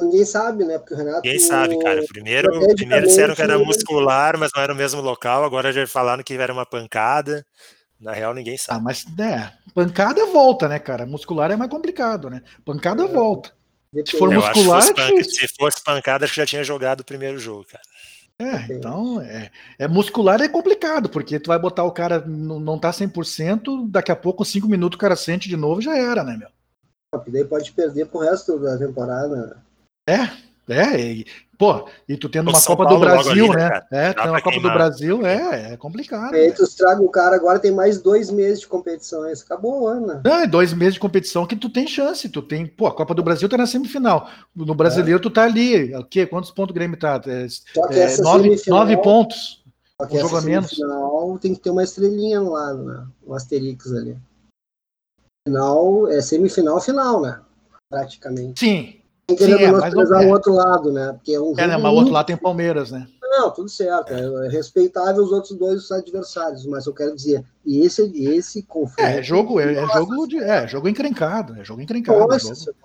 Ninguém 0.00 0.24
sabe, 0.26 0.64
né? 0.64 0.78
Porque 0.78 0.92
o 0.92 0.96
Renato. 0.96 1.22
Ninguém 1.24 1.38
sabe, 1.38 1.78
cara. 1.78 2.04
Primeiro, 2.06 2.50
primeiro 2.74 3.06
disseram 3.06 3.34
que 3.34 3.40
era 3.40 3.58
muscular, 3.58 4.38
mas 4.38 4.50
não 4.54 4.62
era 4.62 4.72
o 4.72 4.76
mesmo 4.76 5.00
local. 5.00 5.42
Agora 5.42 5.72
já 5.72 5.86
falaram 5.86 6.22
que 6.22 6.34
era 6.34 6.52
uma 6.52 6.66
pancada. 6.66 7.44
Na 8.00 8.12
real, 8.12 8.34
ninguém 8.34 8.56
sabe. 8.56 8.78
Ah, 8.78 8.82
mas 8.82 9.06
é, 9.18 9.52
pancada 9.74 10.26
volta, 10.26 10.68
né, 10.68 10.78
cara? 10.78 11.06
Muscular 11.06 11.50
é 11.50 11.56
mais 11.56 11.70
complicado, 11.70 12.28
né? 12.28 12.42
Pancada 12.64 13.04
é. 13.04 13.08
volta. 13.08 13.52
Se 14.04 14.18
for 14.18 14.30
muscular. 14.30 14.82
Se 14.82 14.94
fosse, 14.94 15.24
se 15.24 15.48
fosse 15.58 15.82
pancada, 15.82 16.24
acho 16.24 16.34
que 16.34 16.40
já 16.40 16.46
tinha 16.46 16.64
jogado 16.64 17.00
o 17.00 17.04
primeiro 17.04 17.38
jogo, 17.38 17.64
cara. 17.64 17.82
É, 18.38 18.70
então, 18.70 19.20
é, 19.22 19.50
é, 19.78 19.88
muscular 19.88 20.42
é 20.42 20.48
complicado, 20.48 21.08
porque 21.08 21.40
tu 21.40 21.48
vai 21.48 21.58
botar 21.58 21.84
o 21.84 21.92
cara, 21.92 22.20
não, 22.20 22.60
não 22.60 22.78
tá 22.78 22.90
100%, 22.90 23.88
daqui 23.88 24.12
a 24.12 24.16
pouco, 24.16 24.44
5 24.44 24.68
minutos, 24.68 24.96
o 24.96 25.00
cara 25.00 25.16
sente 25.16 25.48
de 25.48 25.56
novo, 25.56 25.80
já 25.80 25.96
era, 25.96 26.22
né, 26.22 26.36
meu? 26.36 26.50
Daí 27.28 27.44
pode 27.46 27.72
perder 27.72 28.06
pro 28.06 28.20
resto 28.20 28.58
da 28.58 28.76
temporada. 28.76 29.64
É, 30.06 30.28
é, 30.68 31.00
e, 31.00 31.26
pô, 31.56 31.88
e 32.08 32.16
tu 32.16 32.28
tendo 32.28 32.50
uma 32.50 32.60
Copa 32.60 32.84
Paulo 32.84 32.98
do 32.98 33.00
Brasil, 33.00 33.52
ali, 33.52 33.56
né? 33.56 33.82
né 33.90 34.10
é, 34.10 34.12
tem 34.12 34.28
uma 34.28 34.40
Copa 34.40 34.50
queimar. 34.50 34.72
do 34.72 34.78
Brasil, 34.78 35.26
é, 35.26 35.72
é 35.72 35.76
complicado. 35.76 36.34
E 36.34 36.38
aí 36.38 36.52
tu 36.52 36.64
estraga 36.64 37.00
o 37.00 37.08
cara, 37.08 37.36
agora 37.36 37.60
tem 37.60 37.70
mais 37.70 38.00
dois 38.00 38.30
meses 38.30 38.60
de 38.60 38.66
competições. 38.66 39.42
Acabou 39.42 39.82
o 39.82 39.86
ano. 39.86 40.20
Não, 40.24 40.34
é 40.34 40.46
dois 40.46 40.72
meses 40.72 40.94
de 40.94 41.00
competição 41.00 41.46
que 41.46 41.54
tu 41.54 41.70
tem 41.70 41.86
chance. 41.86 42.28
Tu 42.28 42.42
tem, 42.42 42.66
pô, 42.66 42.88
a 42.88 42.94
Copa 42.94 43.14
do 43.14 43.22
Brasil 43.22 43.48
tá 43.48 43.56
na 43.56 43.66
semifinal. 43.66 44.28
No 44.54 44.74
brasileiro 44.74 45.20
é. 45.20 45.22
tu 45.22 45.30
tá 45.30 45.44
ali. 45.44 45.94
O 45.94 46.04
quê? 46.04 46.26
Quantos 46.26 46.50
pontos 46.50 46.72
o 46.72 46.74
Grêmio 46.74 46.98
tá? 46.98 47.20
É, 47.26 47.46
Só 47.48 47.86
que 47.86 47.94
é, 47.94 48.16
nove, 48.18 48.62
nove 48.66 48.96
pontos. 48.96 49.64
Só 50.00 50.06
que 50.06 50.16
um 50.16 50.20
jogo 50.20 50.36
a 50.36 50.40
menos. 50.42 50.70
Final 50.70 51.38
tem 51.38 51.54
que 51.54 51.60
ter 51.60 51.70
uma 51.70 51.84
estrelinha 51.84 52.40
no 52.40 52.52
lado, 52.52 52.84
né? 52.84 53.06
Um 53.26 53.34
Asterix 53.34 53.92
ali. 53.92 54.18
Final, 55.46 56.08
é 56.08 56.20
semifinal 56.20 56.80
final, 56.80 57.22
né? 57.22 57.40
Praticamente. 57.88 58.58
Sim, 58.58 59.00
querendo 59.34 59.58
Sim, 59.58 59.64
é, 59.64 59.72
menosprezar 59.72 60.22
o 60.22 60.28
outro 60.28 60.52
lado, 60.52 60.92
né? 60.92 61.12
Porque 61.14 61.32
é 61.32 61.40
um 61.40 61.54
é, 61.58 61.66
né, 61.66 61.76
mas 61.76 61.92
o 61.92 61.96
outro 61.96 62.12
lado 62.12 62.26
tem 62.26 62.36
Palmeiras, 62.36 62.90
né? 62.90 63.08
Não, 63.22 63.50
tudo 63.50 63.68
certo. 63.68 64.12
É, 64.12 64.46
é 64.46 64.48
respeitável 64.48 65.22
os 65.22 65.32
outros 65.32 65.56
dois 65.58 65.90
adversários, 65.90 66.64
mas 66.66 66.86
eu 66.86 66.94
quero 66.94 67.14
dizer, 67.14 67.44
e 67.64 67.80
esse, 67.80 68.02
esse 68.28 68.62
confronto. 68.62 69.00
É, 69.02 69.22
jogo, 69.22 69.60
é, 69.60 69.74
é 69.74 69.86
jogo 69.88 70.26
de, 70.26 70.38
é 70.38 70.68
jogo 70.68 70.88
encrencado, 70.88 71.60
é 71.60 71.64
jogo 71.64 71.82
encrencado. 71.82 72.18
Nossa, 72.18 72.54
jogo. 72.54 72.78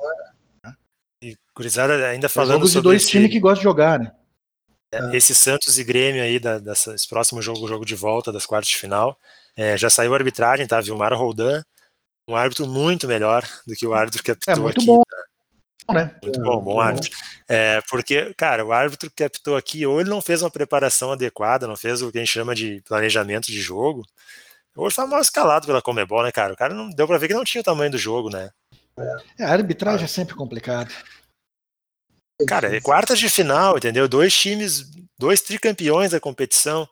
E 1.23 1.37
Curizada 1.53 1.93
ainda 2.07 2.27
falando 2.27 2.63
é 2.63 2.67
jogo 2.67 2.69
de 2.69 2.81
dois 2.81 3.07
times 3.07 3.31
que 3.31 3.39
gostam 3.39 3.59
de 3.59 3.63
jogar, 3.63 3.99
né? 3.99 4.11
É, 4.93 5.15
esse 5.15 5.33
Santos 5.35 5.77
e 5.77 5.83
Grêmio 5.83 6.21
aí, 6.21 6.39
da, 6.39 6.57
dessa, 6.57 6.95
esse 6.95 7.07
próximo 7.07 7.41
jogo, 7.41 7.67
jogo 7.67 7.85
de 7.85 7.95
volta 7.95 8.31
das 8.31 8.45
quartas 8.45 8.69
de 8.69 8.77
final, 8.77 9.17
é, 9.55 9.77
já 9.77 9.89
saiu 9.89 10.13
a 10.13 10.17
arbitragem, 10.17 10.67
tá? 10.67 10.81
Vilmar 10.81 11.13
Roldan, 11.13 11.63
um 12.27 12.35
árbitro 12.35 12.67
muito 12.67 13.07
melhor 13.07 13.47
do 13.65 13.75
que 13.75 13.85
o 13.85 13.93
árbitro 13.93 14.23
que 14.23 14.31
apitou 14.31 14.53
é, 14.53 14.59
muito 14.59 14.77
aqui. 14.77 14.85
Bom. 14.85 15.03
Tá? 15.03 15.20
Né? 15.93 16.15
Muito 16.23 16.41
bom, 16.41 16.61
bom 16.61 16.79
árbitro. 16.79 17.11
É, 17.47 17.81
porque, 17.89 18.33
cara, 18.35 18.65
o 18.65 18.71
árbitro 18.71 19.11
que 19.11 19.23
apitou 19.23 19.55
aqui, 19.55 19.85
ou 19.85 19.99
ele 19.99 20.09
não 20.09 20.21
fez 20.21 20.41
uma 20.41 20.49
preparação 20.49 21.11
adequada, 21.11 21.67
não 21.67 21.75
fez 21.75 22.01
o 22.01 22.11
que 22.11 22.17
a 22.17 22.21
gente 22.21 22.31
chama 22.31 22.55
de 22.55 22.81
planejamento 22.87 23.47
de 23.47 23.61
jogo, 23.61 24.03
ou 24.75 24.85
ele 24.85 24.93
foi 24.93 25.05
mal 25.05 25.21
escalado 25.21 25.67
pela 25.67 25.81
Comebol, 25.81 26.23
né, 26.23 26.31
cara? 26.31 26.53
O 26.53 26.57
cara 26.57 26.73
não 26.73 26.89
deu 26.89 27.07
pra 27.07 27.17
ver 27.17 27.27
que 27.27 27.33
não 27.33 27.43
tinha 27.43 27.61
o 27.61 27.65
tamanho 27.65 27.91
do 27.91 27.97
jogo, 27.97 28.29
né? 28.29 28.49
É, 29.37 29.43
a 29.43 29.51
arbitragem 29.51 30.05
é 30.05 30.07
sempre 30.07 30.35
complicado. 30.35 30.93
Cara, 32.47 32.75
é 32.75 32.81
quartas 32.81 33.19
de 33.19 33.29
final, 33.29 33.77
entendeu? 33.77 34.07
Dois 34.07 34.33
times, 34.33 34.85
dois 35.17 35.41
tricampeões 35.41 36.11
da 36.11 36.19
competição. 36.19 36.87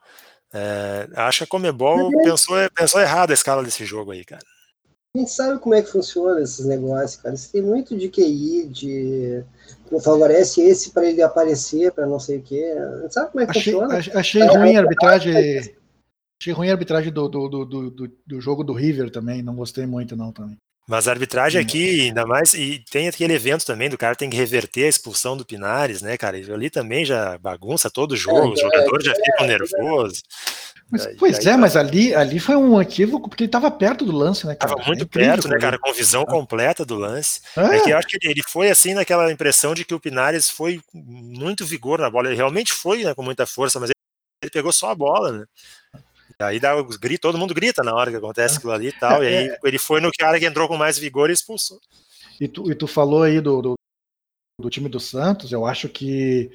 É, 0.54 1.08
acho 1.16 1.40
que 1.40 1.44
a 1.46 1.48
Comebol 1.48 2.10
pensou, 2.24 2.56
pensou 2.76 3.02
errado 3.02 3.32
a 3.32 3.34
escala 3.34 3.64
desse 3.64 3.86
jogo 3.86 4.12
aí, 4.12 4.24
cara. 4.26 4.44
A 5.16 5.20
gente 5.20 5.32
sabe 5.32 5.60
como 5.60 5.74
é 5.74 5.82
que 5.82 5.92
funciona 5.92 6.40
esses 6.40 6.66
negócios, 6.66 7.20
cara. 7.22 7.36
Você 7.36 7.52
tem 7.52 7.62
muito 7.62 7.98
de 7.98 8.10
QI, 8.10 8.68
de 8.68 9.44
não 9.92 10.00
favorece 10.00 10.62
esse 10.62 10.92
para 10.92 11.08
ele 11.08 11.22
aparecer, 11.22 11.92
para 11.92 12.06
não 12.06 12.20
sei 12.20 12.38
o 12.38 12.44
quê. 12.44 12.76
A 12.78 13.02
gente 13.02 13.14
sabe 13.14 13.32
como 13.32 13.44
é 13.44 13.46
que 13.48 13.58
achei, 13.58 13.74
funciona. 13.74 13.98
Achei 13.98 14.44
ruim 14.44 14.76
a 14.76 14.82
arbitragem. 14.82 15.76
Achei 16.40 16.54
ruim 16.54 16.70
a 16.70 16.74
arbitragem 16.74 17.12
do, 17.12 17.28
do, 17.28 17.50
do, 17.50 17.66
do, 17.66 18.12
do 18.26 18.42
jogo 18.42 18.64
do 18.64 18.74
River 18.74 19.10
também. 19.10 19.42
Não 19.42 19.56
gostei 19.56 19.88
muito, 19.88 20.16
não, 20.16 20.32
também. 20.32 20.58
Mas 20.90 21.08
a 21.08 21.12
arbitragem 21.12 21.62
aqui, 21.62 22.08
ainda 22.08 22.26
mais, 22.26 22.56
e 22.56 22.84
tem 22.90 23.08
aquele 23.08 23.36
evento 23.36 23.64
também 23.64 23.92
do 23.92 23.98
cara 23.98 24.16
tem 24.16 24.28
que 24.28 24.36
reverter 24.36 24.86
a 24.86 24.90
expulsão 24.90 25.38
do 25.38 25.46
Pinares, 25.46 26.02
né, 26.02 26.18
cara? 26.18 26.36
E 26.36 26.52
ali 26.52 26.68
também 26.68 27.06
já 27.06 27.38
bagunça 27.38 27.92
todo 27.92 28.14
o 28.14 28.18
jogo, 28.18 28.50
é, 28.50 28.54
os 28.54 28.60
jogadores 28.60 29.06
é, 29.06 29.10
já 29.10 29.16
ficam 29.16 29.46
é, 29.46 29.48
nervosos. 29.50 30.24
Mas, 30.90 31.08
pois 31.20 31.46
é, 31.46 31.56
mas 31.56 31.76
ali, 31.76 32.16
ali 32.16 32.40
foi 32.40 32.56
um 32.56 32.82
equívoco 32.82 33.30
porque 33.30 33.44
ele 33.44 33.50
estava 33.50 33.70
perto 33.70 34.04
do 34.04 34.12
lance, 34.12 34.48
né, 34.48 34.56
cara? 34.56 34.74
Tava 34.74 34.88
muito 34.88 35.04
é 35.04 35.08
perto, 35.08 35.48
né, 35.48 35.60
cara, 35.60 35.78
com 35.78 35.94
visão 35.94 36.24
ah. 36.24 36.26
completa 36.26 36.84
do 36.84 36.96
lance. 36.96 37.42
É. 37.56 37.62
é. 37.62 37.80
que 37.82 37.92
eu 37.92 37.98
acho 37.98 38.08
que 38.08 38.28
ele 38.28 38.42
foi 38.42 38.72
assim 38.72 38.96
naquela 38.96 39.32
impressão 39.32 39.76
de 39.76 39.86
que 39.86 39.94
o 39.94 40.00
Pinares 40.00 40.50
foi 40.50 40.82
muito 40.92 41.64
vigor 41.68 42.00
na 42.00 42.10
bola. 42.10 42.30
Ele 42.30 42.36
realmente 42.36 42.74
foi 42.74 43.04
né, 43.04 43.14
com 43.14 43.22
muita 43.22 43.46
força, 43.46 43.80
mas 43.80 43.92
ele 44.42 44.50
pegou 44.50 44.72
só 44.72 44.90
a 44.90 44.96
bola, 44.96 45.32
né? 45.32 45.46
Aí 46.42 46.60
dá 46.60 46.82
os 46.82 46.96
gritos, 46.96 47.22
todo 47.22 47.38
mundo 47.38 47.54
grita 47.54 47.84
na 47.84 47.94
hora 47.94 48.10
que 48.10 48.18
acontece 48.18 48.58
aquilo 48.58 48.72
ali 48.72 48.88
e 48.88 48.92
tal. 48.94 49.24
E 49.24 49.28
aí 49.28 49.50
é. 49.50 49.60
ele 49.64 49.78
foi 49.78 50.00
no 50.00 50.10
cara 50.18 50.40
que 50.40 50.46
entrou 50.46 50.68
com 50.68 50.78
mais 50.78 50.98
vigor 50.98 51.30
e 51.30 51.34
expulsou. 51.34 51.80
E 52.40 52.48
tu, 52.48 52.72
e 52.72 52.76
tu 52.76 52.88
falou 52.88 53.24
aí 53.24 53.42
do, 53.42 53.62
do, 53.62 53.74
do 54.60 54.70
time 54.70 54.88
do 54.88 55.00
Santos, 55.00 55.52
eu 55.52 55.66
acho 55.66 55.90
que 55.90 56.50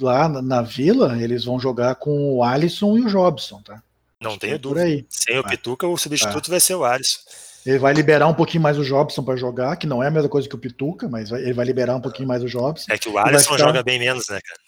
lá 0.00 0.28
na 0.28 0.60
Vila, 0.60 1.16
eles 1.22 1.44
vão 1.44 1.58
jogar 1.58 1.94
com 1.94 2.34
o 2.34 2.44
Alisson 2.44 2.98
e 2.98 3.02
o 3.02 3.08
Jobson, 3.08 3.62
tá? 3.62 3.82
Não 4.20 4.36
tenho 4.36 4.58
dúvida. 4.58 4.82
Aí. 4.82 5.06
Sem 5.08 5.38
o 5.38 5.44
Pituca, 5.44 5.86
o 5.86 5.96
substituto 5.96 6.50
vai 6.50 6.60
ser 6.60 6.74
o 6.74 6.84
Alisson. 6.84 7.20
Ele 7.64 7.78
vai 7.78 7.92
liberar 7.92 8.26
um 8.26 8.34
pouquinho 8.34 8.62
mais 8.62 8.78
o 8.78 8.84
Jobson 8.84 9.22
para 9.22 9.36
jogar, 9.36 9.76
que 9.76 9.86
não 9.86 10.02
é 10.02 10.08
a 10.08 10.10
mesma 10.10 10.28
coisa 10.28 10.48
que 10.48 10.54
o 10.54 10.58
Pituca, 10.58 11.08
mas 11.08 11.30
ele 11.30 11.52
vai 11.52 11.64
liberar 11.64 11.96
um 11.96 12.00
pouquinho 12.00 12.28
mais 12.28 12.42
o 12.42 12.48
Jobson. 12.48 12.86
É 12.90 12.98
que 12.98 13.08
o 13.08 13.18
Alisson 13.18 13.52
ficar... 13.52 13.58
joga 13.58 13.82
bem 13.82 13.98
menos, 13.98 14.28
né, 14.28 14.40
cara? 14.42 14.60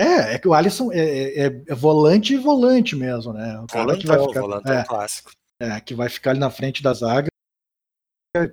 É, 0.00 0.34
é 0.34 0.38
que 0.38 0.46
o 0.46 0.54
Alisson 0.54 0.92
é, 0.92 0.98
é, 1.00 1.46
é, 1.46 1.62
é 1.66 1.74
volante 1.74 2.34
e 2.34 2.38
volante 2.38 2.94
mesmo, 2.94 3.32
né? 3.32 3.58
O 3.60 3.66
cara 3.66 3.96
que 3.96 4.06
vai 4.06 4.20
ficar, 4.20 4.72
é, 4.72 4.84
clássico. 4.84 5.30
É, 5.60 5.80
que 5.80 5.94
vai 5.94 6.08
ficar 6.08 6.30
ali 6.30 6.38
na 6.38 6.50
frente 6.50 6.82
da 6.82 6.94
zaga, 6.94 7.28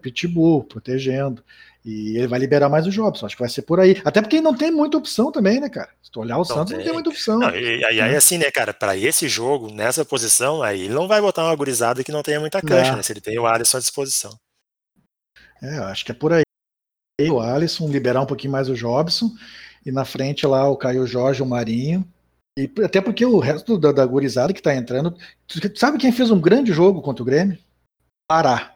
pitbull, 0.01 0.63
protegendo. 0.63 1.43
E 1.83 2.17
ele 2.17 2.27
vai 2.27 2.39
liberar 2.39 2.67
mais 2.67 2.87
o 2.87 2.89
Jobson. 2.89 3.27
Acho 3.27 3.35
que 3.35 3.43
vai 3.43 3.49
ser 3.49 3.61
por 3.61 3.79
aí. 3.79 4.01
Até 4.03 4.19
porque 4.19 4.41
não 4.41 4.57
tem 4.57 4.71
muita 4.71 4.97
opção 4.97 5.31
também, 5.31 5.59
né, 5.59 5.69
cara? 5.69 5.91
Se 6.01 6.09
tu 6.09 6.19
olhar 6.19 6.35
o 6.35 6.39
não 6.39 6.45
Santos, 6.45 6.69
tem. 6.69 6.77
não 6.77 6.83
tem 6.83 6.93
muita 6.93 7.09
opção. 7.11 7.37
Não, 7.37 7.55
e 7.55 7.85
aí, 7.85 7.99
é. 7.99 8.15
assim, 8.15 8.39
né, 8.39 8.49
cara, 8.49 8.73
para 8.73 8.97
esse 8.97 9.27
jogo, 9.27 9.71
nessa 9.71 10.03
posição, 10.03 10.63
aí 10.63 10.85
ele 10.85 10.93
não 10.95 11.07
vai 11.07 11.21
botar 11.21 11.43
uma 11.43 11.55
gurizada 11.55 12.03
que 12.03 12.11
não 12.11 12.23
tenha 12.23 12.39
muita 12.39 12.59
cancha, 12.59 12.93
é. 12.93 12.95
né? 12.95 13.03
Se 13.03 13.13
ele 13.13 13.21
tem 13.21 13.37
o 13.37 13.45
Alisson 13.45 13.77
à 13.77 13.79
disposição. 13.79 14.35
É, 15.61 15.77
acho 15.77 16.03
que 16.03 16.11
é 16.11 16.15
por 16.15 16.33
aí. 16.33 16.43
O 17.29 17.39
Alisson, 17.39 17.87
liberar 17.87 18.21
um 18.21 18.25
pouquinho 18.25 18.51
mais 18.51 18.67
o 18.67 18.73
Jobson. 18.73 19.29
E 19.85 19.91
na 19.91 20.03
frente 20.03 20.47
lá 20.47 20.67
o 20.69 20.77
Caio 20.77 21.05
Jorge, 21.05 21.43
o 21.43 21.45
Marinho. 21.45 22.05
E 22.57 22.71
até 22.83 23.01
porque 23.01 23.25
o 23.25 23.37
resto 23.37 23.77
da, 23.77 23.91
da 23.91 24.05
gurizada 24.05 24.53
que 24.53 24.61
tá 24.61 24.73
entrando. 24.73 25.15
Sabe 25.75 25.97
quem 25.97 26.11
fez 26.11 26.31
um 26.31 26.39
grande 26.39 26.71
jogo 26.71 27.01
contra 27.01 27.21
o 27.21 27.25
Grêmio? 27.25 27.57
Pará. 28.27 28.75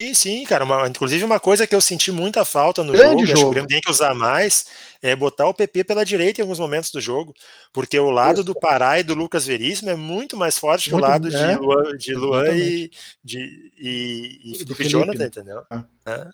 Sim, 0.00 0.12
sim, 0.12 0.44
cara. 0.44 0.64
Uma, 0.64 0.88
inclusive, 0.88 1.24
uma 1.24 1.38
coisa 1.38 1.66
que 1.66 1.74
eu 1.74 1.80
senti 1.80 2.10
muita 2.10 2.44
falta 2.44 2.82
no 2.82 2.92
Grande 2.92 3.24
jogo, 3.24 3.26
jogo. 3.26 3.32
acho 3.32 3.42
que 3.42 3.46
o 3.46 3.50
Grêmio 3.50 3.68
tem 3.68 3.80
que 3.80 3.90
usar 3.90 4.12
mais, 4.14 4.66
é 5.00 5.14
botar 5.14 5.46
o 5.46 5.54
PP 5.54 5.84
pela 5.84 6.04
direita 6.04 6.40
em 6.40 6.42
alguns 6.42 6.58
momentos 6.58 6.90
do 6.90 7.00
jogo, 7.00 7.32
porque 7.72 7.98
o 7.98 8.10
lado 8.10 8.42
do 8.42 8.54
Pará 8.54 8.98
e 8.98 9.04
do 9.04 9.14
Lucas 9.14 9.46
Veríssimo 9.46 9.90
é 9.90 9.94
muito 9.94 10.36
mais 10.36 10.58
forte 10.58 10.90
muito, 10.90 11.00
que 11.00 11.06
o 11.06 11.10
lado 11.10 11.28
é, 11.28 11.30
de 11.30 11.60
Luan, 11.60 11.96
de 11.96 12.14
Luan 12.14 12.56
e, 12.56 12.90
de, 13.22 13.72
e, 13.78 14.40
e 14.44 14.52
Felipe, 14.58 14.74
Felipe 14.74 14.88
Jonathan, 14.88 15.18
né? 15.18 15.26
entendeu? 15.26 15.62
Ah. 15.70 15.84
É. 16.06 16.28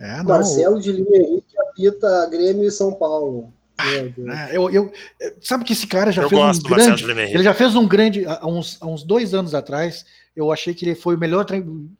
É. 0.00 0.18
É, 0.18 0.22
Marcelo 0.22 0.80
de 0.80 0.90
Lima 0.90 1.14
Henrique 1.14 1.58
apita 1.60 2.28
Grêmio 2.30 2.66
e 2.66 2.70
São 2.70 2.92
Paulo. 2.92 3.52
É, 3.78 4.56
eu, 4.56 4.70
eu, 4.70 4.92
sabe 5.40 5.64
que 5.64 5.72
esse 5.72 5.86
cara 5.86 6.10
já 6.10 6.22
eu 6.22 6.28
fez 6.28 6.58
um 6.58 6.62
grande. 6.62 7.04
Ele 7.34 7.42
já 7.42 7.54
fez 7.54 7.74
um 7.74 7.86
grande. 7.86 8.24
Há 8.26 8.46
uns, 8.46 8.78
há 8.80 8.86
uns 8.86 9.02
dois 9.02 9.32
anos 9.32 9.54
atrás, 9.54 10.04
eu 10.34 10.50
achei 10.50 10.74
que 10.74 10.84
ele 10.84 10.94
foi 10.94 11.16
o 11.16 11.18
melhor, 11.18 11.46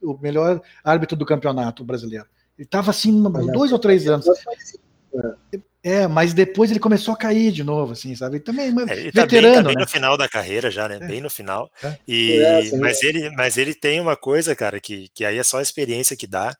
o 0.03 0.19
melhor 0.19 0.61
árbitro 0.85 1.17
do 1.17 1.25
campeonato 1.25 1.85
brasileiro. 1.85 2.27
Ele 2.59 2.67
estava 2.67 2.91
assim, 2.91 3.23
dois 3.53 3.73
ou 3.73 3.79
três 3.79 4.07
anos. 4.07 4.27
É, 5.83 6.07
mas 6.07 6.35
depois 6.35 6.71
ele 6.71 6.79
começou 6.79 7.15
a 7.15 7.17
cair 7.17 7.51
de 7.51 7.65
novo, 7.65 7.93
assim, 7.93 8.15
sabe? 8.15 8.39
Também, 8.39 8.67
é, 8.67 8.99
ele 8.99 9.13
tá 9.13 9.23
veterano, 9.23 9.55
bem, 9.55 9.63
tá 9.63 9.69
bem 9.69 9.77
né? 9.77 9.83
no 9.83 9.89
final 9.89 10.17
da 10.19 10.29
carreira 10.29 10.71
já, 10.71 10.87
né? 10.87 10.99
É. 11.01 11.07
Bem 11.07 11.21
no 11.23 11.31
final. 11.31 11.71
É. 11.83 11.97
E, 12.07 12.39
é, 12.39 12.77
mas, 12.77 13.03
ele, 13.03 13.31
mas 13.31 13.57
ele 13.57 13.73
tem 13.73 13.99
uma 13.99 14.15
coisa, 14.15 14.55
cara, 14.55 14.79
que, 14.79 15.09
que 15.15 15.25
aí 15.25 15.39
é 15.39 15.43
só 15.43 15.59
a 15.59 15.63
experiência 15.63 16.15
que 16.15 16.27
dá, 16.27 16.55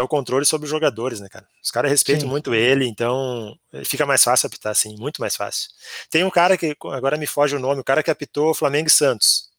é 0.00 0.02
o 0.02 0.08
controle 0.08 0.44
sobre 0.44 0.64
os 0.64 0.70
jogadores, 0.70 1.20
né, 1.20 1.28
cara? 1.28 1.46
Os 1.62 1.70
caras 1.70 1.90
respeitam 1.90 2.22
Sim. 2.22 2.30
muito 2.30 2.54
ele, 2.54 2.86
então 2.86 3.56
fica 3.84 4.04
mais 4.04 4.22
fácil 4.22 4.46
apitar, 4.46 4.72
assim, 4.72 4.96
muito 4.96 5.20
mais 5.20 5.36
fácil. 5.36 5.70
Tem 6.10 6.24
um 6.24 6.30
cara 6.30 6.56
que, 6.56 6.76
agora 6.92 7.16
me 7.16 7.26
foge 7.26 7.54
o 7.54 7.60
nome, 7.60 7.80
o 7.80 7.84
cara 7.84 8.02
que 8.02 8.10
apitou 8.10 8.54
Flamengo 8.54 8.88
e 8.88 8.90
Santos 8.90 9.50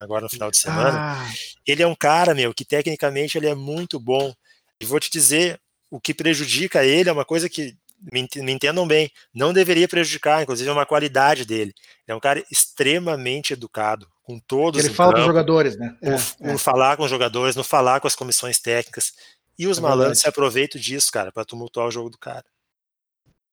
agora 0.00 0.22
no 0.22 0.30
final 0.30 0.50
de 0.50 0.56
semana. 0.56 0.98
Ah. 0.98 1.32
Ele 1.66 1.82
é 1.82 1.86
um 1.86 1.94
cara, 1.94 2.34
meu, 2.34 2.54
que 2.54 2.64
tecnicamente 2.64 3.36
ele 3.36 3.46
é 3.46 3.54
muito 3.54 4.00
bom. 4.00 4.32
E 4.80 4.86
vou 4.86 4.98
te 4.98 5.10
dizer, 5.10 5.60
o 5.90 6.00
que 6.00 6.14
prejudica 6.14 6.82
ele 6.82 7.10
é 7.10 7.12
uma 7.12 7.24
coisa 7.24 7.48
que, 7.50 7.76
me, 8.10 8.26
me 8.36 8.52
entendam 8.52 8.88
bem, 8.88 9.12
não 9.34 9.52
deveria 9.52 9.86
prejudicar, 9.86 10.42
inclusive 10.42 10.70
é 10.70 10.72
uma 10.72 10.86
qualidade 10.86 11.44
dele. 11.44 11.74
É 12.06 12.14
um 12.14 12.20
cara 12.20 12.42
extremamente 12.50 13.52
educado 13.52 14.08
com 14.30 14.38
todos. 14.38 14.84
Ele 14.84 14.94
fala 14.94 15.12
com 15.12 15.20
os 15.20 15.26
jogadores, 15.26 15.76
né? 15.76 15.96
É, 16.00 16.10
no, 16.40 16.52
é. 16.52 16.58
falar 16.58 16.96
com 16.96 17.02
os 17.02 17.10
jogadores, 17.10 17.56
no 17.56 17.64
falar 17.64 18.00
com 18.00 18.06
as 18.06 18.14
comissões 18.14 18.60
técnicas. 18.60 19.12
E 19.58 19.66
os 19.66 19.78
é 19.78 19.80
malandros 19.80 20.06
verdade. 20.06 20.20
se 20.20 20.28
aproveitam 20.28 20.80
disso, 20.80 21.10
cara, 21.10 21.32
para 21.32 21.44
tumultuar 21.44 21.86
o 21.86 21.90
jogo 21.90 22.10
do 22.10 22.18
cara. 22.18 22.44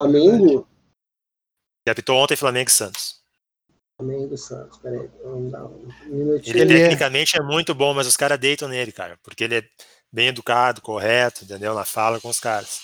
Flamengo? 0.02 0.68
E 1.86 1.90
apitou 1.90 2.18
ontem 2.18 2.36
Flamengo 2.36 2.70
e 2.70 2.74
Santos. 2.74 3.18
Flamengo 3.98 4.34
e 4.34 4.38
Santos, 4.38 4.78
peraí, 4.78 5.10
vamos 5.24 5.52
dar 5.52 5.66
um 5.66 5.88
minutinho. 6.06 6.56
Ele, 6.56 6.62
ele 6.62 6.82
tecnicamente 6.82 7.36
é... 7.36 7.40
é 7.40 7.44
muito 7.44 7.74
bom, 7.74 7.96
mas 7.96 8.06
os 8.06 8.16
caras 8.16 8.40
deitam 8.40 8.68
nele, 8.68 8.92
cara, 8.92 9.18
porque 9.24 9.44
ele 9.44 9.58
é 9.58 9.64
bem 10.12 10.28
educado, 10.28 10.82
correto, 10.82 11.44
entendeu? 11.44 11.74
Na 11.74 11.84
fala 11.84 12.22
com 12.22 12.30
os 12.30 12.40
caras. 12.40 12.80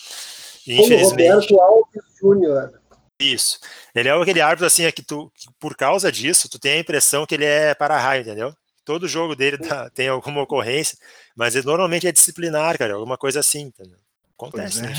E, 0.65 0.81
infelizmente. 0.81 1.53
Roberto 1.53 1.61
Alves 1.61 2.03
Júnior. 2.19 2.81
Isso. 3.19 3.59
Ele 3.93 4.09
é 4.09 4.11
aquele 4.11 4.41
árbitro 4.41 4.65
assim, 4.65 4.85
é 4.85 4.91
que 4.91 5.03
tu, 5.03 5.31
que 5.35 5.47
por 5.59 5.75
causa 5.75 6.11
disso, 6.11 6.49
tu 6.49 6.59
tem 6.59 6.73
a 6.73 6.79
impressão 6.79 7.25
que 7.25 7.35
ele 7.35 7.45
é 7.45 7.73
para-raio, 7.73 8.21
entendeu? 8.21 8.53
Todo 8.83 9.07
jogo 9.07 9.35
dele 9.35 9.57
dá, 9.57 9.89
tem 9.89 10.09
alguma 10.09 10.41
ocorrência, 10.41 10.97
mas 11.35 11.55
ele 11.55 11.65
normalmente 11.65 12.07
é 12.07 12.11
disciplinar, 12.11 12.77
cara, 12.77 12.95
alguma 12.95 13.17
coisa 13.17 13.39
assim, 13.39 13.61
entendeu? 13.61 13.97
Acontece, 14.35 14.81
né, 14.81 14.91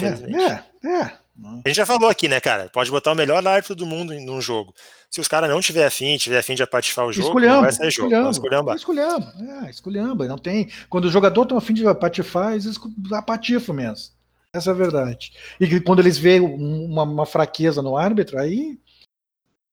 é. 0.83 0.89
É, 0.89 0.89
é. 0.89 1.25
A 1.43 1.69
gente 1.69 1.77
já 1.77 1.85
falou 1.85 2.09
aqui, 2.09 2.29
né, 2.29 2.41
cara? 2.41 2.71
Pode 2.73 2.91
botar 2.91 3.11
o 3.11 3.17
melhor 3.17 3.45
árbitro 3.47 3.75
do 3.75 3.85
mundo 3.85 4.15
num 4.15 4.41
jogo. 4.41 4.73
Se 5.11 5.21
os 5.21 5.27
caras 5.27 5.51
não 5.51 5.61
tiver 5.61 5.85
afim, 5.85 6.17
tiver 6.17 6.39
afim 6.39 6.55
de 6.55 6.63
apatifar 6.63 7.07
o 7.07 7.13
jogo, 7.13 7.29
escolhamba, 7.29 7.55
não 7.55 7.63
vai 7.63 7.73
sair 7.73 7.91
jogo. 7.91 8.31
Escolhamba. 8.31 8.75
Escolhamba, 8.77 9.35
é, 9.65 9.71
escolhamba. 9.71 10.29
Não 10.29 10.39
tem. 10.39 10.71
Quando 10.89 11.07
o 11.07 11.11
jogador 11.11 11.45
tá 11.45 11.57
afim 11.57 11.75
de 11.75 11.87
apatifar, 11.87 12.53
eles 12.53 12.79
apatifam 13.13 13.75
mesmo. 13.75 14.14
Essa 14.55 14.71
é 14.71 14.73
a 14.73 14.77
verdade. 14.77 15.33
E 15.59 15.81
quando 15.81 15.99
eles 15.99 16.17
veem 16.17 16.41
uma, 16.41 17.03
uma 17.03 17.27
fraqueza 17.27 17.83
no 17.83 17.97
árbitro, 17.97 18.39
aí. 18.39 18.79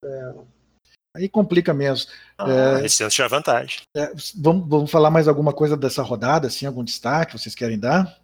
É, 0.03 0.33
aí 1.15 1.29
complica 1.29 1.71
mesmo. 1.71 2.11
Ah, 2.35 2.79
é, 2.81 2.85
esse 2.85 3.03
ano 3.03 3.11
tinha 3.11 3.27
vantagem. 3.27 3.81
É, 3.95 4.11
vamos, 4.35 4.67
vamos 4.67 4.89
falar 4.89 5.11
mais 5.11 5.27
alguma 5.27 5.53
coisa 5.53 5.77
dessa 5.77 6.01
rodada, 6.01 6.47
assim, 6.47 6.65
algum 6.65 6.83
destaque 6.83 7.37
vocês 7.37 7.53
querem 7.53 7.77
dar? 7.77 8.19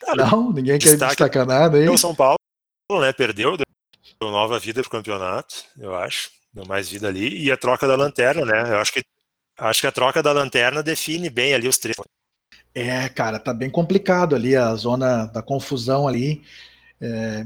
Cara, 0.00 0.24
não, 0.24 0.50
ninguém 0.50 0.78
quer 0.78 0.96
destacar 0.96 1.46
nada 1.46 1.76
aí. 1.76 1.86
O 1.86 1.98
São 1.98 2.14
Paulo, 2.14 2.38
né, 2.90 3.12
perdeu, 3.12 3.58
deu 3.58 3.66
nova 4.30 4.58
vida 4.58 4.80
pro 4.80 4.90
campeonato, 4.90 5.54
eu 5.78 5.94
acho. 5.94 6.30
Deu 6.50 6.64
mais 6.64 6.88
vida 6.88 7.08
ali. 7.08 7.44
E 7.44 7.52
a 7.52 7.56
troca 7.58 7.86
da 7.86 7.94
lanterna, 7.94 8.44
né? 8.44 8.72
Eu 8.72 8.78
acho 8.78 8.92
que 8.92 9.02
acho 9.58 9.82
que 9.82 9.86
a 9.86 9.92
troca 9.92 10.22
da 10.22 10.32
lanterna 10.32 10.82
define 10.82 11.28
bem 11.28 11.52
ali 11.52 11.68
os 11.68 11.76
três 11.76 11.94
é, 12.74 13.08
cara, 13.08 13.38
tá 13.38 13.52
bem 13.52 13.70
complicado 13.70 14.34
ali 14.34 14.56
a 14.56 14.74
zona 14.74 15.26
da 15.26 15.42
confusão 15.42 16.06
ali. 16.06 16.42
É, 17.00 17.44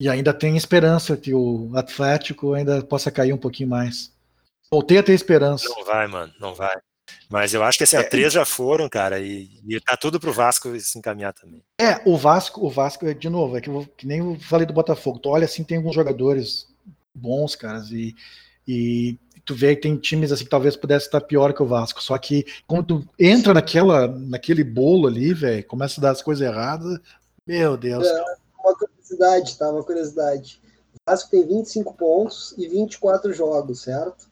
e 0.00 0.08
ainda 0.08 0.32
tem 0.32 0.56
esperança 0.56 1.16
que 1.16 1.32
o 1.34 1.70
Atlético 1.74 2.54
ainda 2.54 2.82
possa 2.82 3.10
cair 3.10 3.32
um 3.32 3.38
pouquinho 3.38 3.68
mais. 3.68 4.12
Voltei 4.70 4.98
a 4.98 5.02
ter 5.02 5.12
esperança. 5.12 5.68
Não 5.68 5.84
vai, 5.84 6.06
mano, 6.06 6.32
não 6.40 6.54
vai. 6.54 6.74
Mas 7.28 7.52
eu 7.52 7.62
acho 7.62 7.78
que 7.78 7.84
assim, 7.84 7.96
é, 7.96 8.02
três 8.02 8.32
já 8.32 8.44
foram, 8.44 8.88
cara, 8.88 9.20
e, 9.20 9.48
e 9.66 9.80
tá 9.80 9.96
tudo 9.96 10.18
pro 10.18 10.32
Vasco 10.32 10.78
se 10.80 10.98
encaminhar 10.98 11.32
também. 11.32 11.62
É, 11.80 12.00
o 12.04 12.16
Vasco, 12.16 12.64
o 12.64 12.70
Vasco, 12.70 13.12
de 13.14 13.28
novo, 13.28 13.56
é 13.56 13.60
que, 13.60 13.68
eu, 13.68 13.86
que 13.96 14.06
nem 14.06 14.18
eu 14.18 14.38
falei 14.40 14.66
do 14.66 14.72
Botafogo. 14.72 15.18
Tu 15.18 15.28
olha 15.28 15.44
assim, 15.44 15.64
tem 15.64 15.76
alguns 15.76 15.94
jogadores 15.94 16.68
bons, 17.14 17.54
caras, 17.54 17.90
e, 17.90 18.14
e 18.66 19.18
tu 19.44 19.54
vê 19.54 19.74
que 19.74 19.82
tem 19.82 19.96
times 19.96 20.32
assim 20.32 20.44
que 20.44 20.50
talvez 20.50 20.76
pudesse 20.76 21.06
estar 21.06 21.20
pior 21.20 21.52
que 21.52 21.62
o 21.62 21.66
Vasco. 21.66 22.02
Só 22.02 22.16
que 22.18 22.44
quando 22.66 23.00
tu 23.00 23.08
entra 23.18 23.54
naquela, 23.54 24.06
naquele 24.06 24.64
bolo 24.64 25.08
ali, 25.08 25.32
velho, 25.34 25.64
começa 25.66 26.00
a 26.00 26.02
dar 26.02 26.10
as 26.10 26.22
coisas 26.22 26.46
erradas. 26.46 26.98
Meu 27.46 27.76
Deus. 27.76 28.06
É, 28.06 28.24
uma 28.58 28.76
curiosidade, 28.76 29.58
tá? 29.58 29.70
Uma 29.70 29.84
curiosidade. 29.84 30.60
O 30.94 31.10
Vasco 31.10 31.30
tem 31.30 31.46
25 31.46 31.94
pontos 31.94 32.54
e 32.56 32.68
24 32.68 33.32
jogos, 33.32 33.82
certo? 33.82 34.30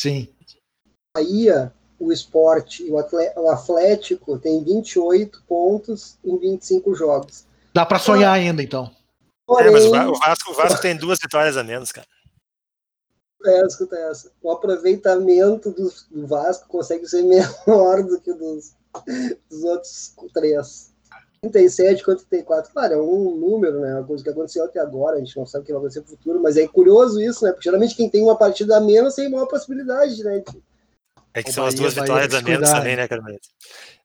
Sim. 0.00 0.28
Bahia, 1.16 1.72
o 1.98 2.12
esporte 2.12 2.86
e 2.86 2.90
o 2.90 2.98
Atlético 3.48 4.38
tem 4.38 4.62
28 4.62 5.42
pontos 5.46 6.18
em 6.24 6.38
25 6.38 6.94
jogos. 6.94 7.46
Dá 7.74 7.84
para 7.84 7.98
sonhar 7.98 8.32
ainda, 8.32 8.62
então. 8.62 8.90
Porém, 9.46 9.68
é, 9.68 9.70
mas 9.70 9.84
o 9.84 9.90
Vasco, 9.90 10.50
o 10.50 10.54
Vasco 10.54 10.82
tem 10.82 10.96
duas 10.96 11.18
vitórias 11.22 11.56
a 11.56 11.62
menos, 11.62 11.92
cara. 11.92 12.06
É, 13.44 13.66
escuta 13.66 13.96
essa. 13.96 14.32
O 14.42 14.50
aproveitamento 14.50 15.70
do, 15.70 15.92
do 16.10 16.26
Vasco 16.26 16.68
consegue 16.68 17.06
ser 17.06 17.22
menor 17.66 18.02
do 18.02 18.20
que 18.20 18.32
dos, 18.32 18.74
dos 19.50 19.64
outros 19.64 20.14
três. 20.32 20.94
37 21.42 22.02
contra 22.02 22.24
34, 22.24 22.72
claro, 22.72 22.94
é 22.94 22.96
um 22.96 23.36
número, 23.36 23.80
né? 23.80 23.94
Uma 23.94 24.04
coisa 24.04 24.24
que 24.24 24.30
aconteceu 24.30 24.64
até 24.64 24.80
agora, 24.80 25.16
a 25.16 25.18
gente 25.18 25.36
não 25.36 25.46
sabe 25.46 25.62
o 25.62 25.66
que 25.66 25.72
vai 25.72 25.80
acontecer 25.80 26.00
no 26.00 26.06
futuro, 26.06 26.42
mas 26.42 26.56
é 26.56 26.66
curioso 26.66 27.20
isso, 27.20 27.44
né? 27.44 27.52
Porque 27.52 27.64
geralmente 27.64 27.94
quem 27.94 28.08
tem 28.08 28.22
uma 28.22 28.36
partida 28.36 28.76
a 28.76 28.80
menos 28.80 29.14
tem 29.14 29.30
maior 29.30 29.46
possibilidade, 29.46 30.22
né? 30.24 30.40
De... 30.40 30.62
É 31.34 31.42
que 31.42 31.50
o 31.50 31.52
são 31.52 31.64
Bahia, 31.64 31.74
as 31.74 31.80
duas 31.80 31.94
vitórias 31.94 32.34
a 32.34 32.42
menos 32.42 32.70
também, 32.70 32.96
né, 32.96 33.06
Carmelita? 33.06 33.48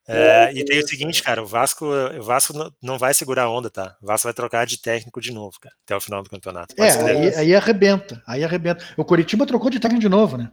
É, 0.08 0.52
e 0.54 0.66
tem 0.66 0.80
o 0.80 0.88
seguinte, 0.88 1.22
cara, 1.22 1.44
o 1.44 1.46
Vasco, 1.46 1.86
o 1.86 2.24
Vasco 2.24 2.54
não 2.82 2.98
vai 2.98 3.14
segurar 3.14 3.44
a 3.44 3.50
onda, 3.50 3.70
tá? 3.70 3.96
O 4.02 4.08
Vasco 4.08 4.28
vai 4.28 4.34
trocar 4.34 4.66
de 4.66 4.78
técnico 4.78 5.22
de 5.22 5.32
novo, 5.32 5.60
cara, 5.60 5.76
até 5.86 5.96
o 5.96 6.02
final 6.02 6.24
do 6.24 6.30
campeonato. 6.30 6.76
é, 6.78 6.92
aí, 6.92 7.36
aí, 7.36 7.56
arrebenta, 7.56 8.22
aí 8.28 8.44
arrebenta. 8.44 8.84
O 8.98 9.06
Curitiba 9.06 9.46
trocou 9.46 9.70
de 9.70 9.80
técnico 9.80 10.02
de 10.02 10.10
novo, 10.10 10.38
né? 10.38 10.52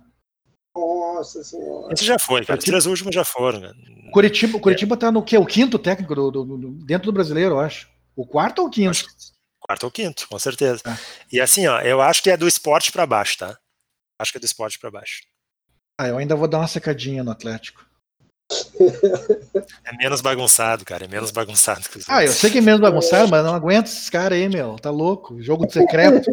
Nossa 0.77 1.43
senhora. 1.43 1.93
Esse 1.93 2.05
já 2.05 2.19
foi, 2.19 2.45
cara. 2.45 2.59
Os 2.59 2.65
três 2.65 2.87
últimos 2.87 3.15
já 3.15 3.25
foram. 3.25 3.59
Né? 3.59 3.73
O 4.09 4.11
Curitiba, 4.13 4.57
o 4.57 4.61
Curitiba 4.61 4.95
é. 4.95 4.99
tá 4.99 5.11
no 5.11 5.23
quê? 5.23 5.37
O 5.37 5.47
quinto 5.47 5.79
técnico 5.79 6.15
do, 6.15 6.31
do, 6.31 6.45
do, 6.45 6.71
dentro 6.85 7.07
do 7.07 7.13
brasileiro, 7.13 7.57
eu 7.57 7.61
acho. 7.61 7.89
O 8.15 8.27
quarto 8.27 8.61
ou 8.61 8.69
o 8.69 8.71
quinto? 8.71 8.91
Acho, 8.91 9.07
quarto 9.59 9.85
ou 9.85 9.91
quinto, 9.91 10.29
com 10.29 10.39
certeza. 10.39 10.83
É. 10.87 10.97
E 11.33 11.41
assim, 11.41 11.67
ó, 11.67 11.81
eu 11.81 12.01
acho 12.01 12.23
que 12.23 12.31
é 12.31 12.37
do 12.37 12.47
esporte 12.47 12.93
para 12.93 13.07
baixo, 13.07 13.39
tá? 13.39 13.59
Acho 14.19 14.33
que 14.33 14.39
é 14.39 14.41
do 14.41 14.47
esporte 14.47 14.79
para 14.79 14.91
baixo. 14.91 15.23
Ah, 15.99 16.09
eu 16.09 16.19
ainda 16.19 16.37
vou 16.37 16.47
dar 16.47 16.59
uma 16.59 16.69
secadinha 16.69 17.25
no 17.25 17.31
Atlético. 17.31 17.88
É 19.85 19.97
menos 19.97 20.21
bagunçado, 20.21 20.85
cara. 20.85 21.05
É 21.05 21.09
menos 21.09 21.31
bagunçado. 21.31 21.81
Que 21.89 22.01
ah, 22.09 22.25
eu 22.25 22.33
sei 22.33 22.51
que 22.51 22.59
é 22.59 22.61
menos 22.61 22.81
bagunçado, 22.81 23.29
mas 23.29 23.45
não 23.45 23.55
aguento 23.55 23.87
esses 23.87 24.09
caras 24.09 24.39
aí, 24.39 24.49
meu. 24.49 24.77
Tá 24.77 24.91
louco. 24.91 25.41
Jogo 25.43 25.71
secreto. 25.71 26.31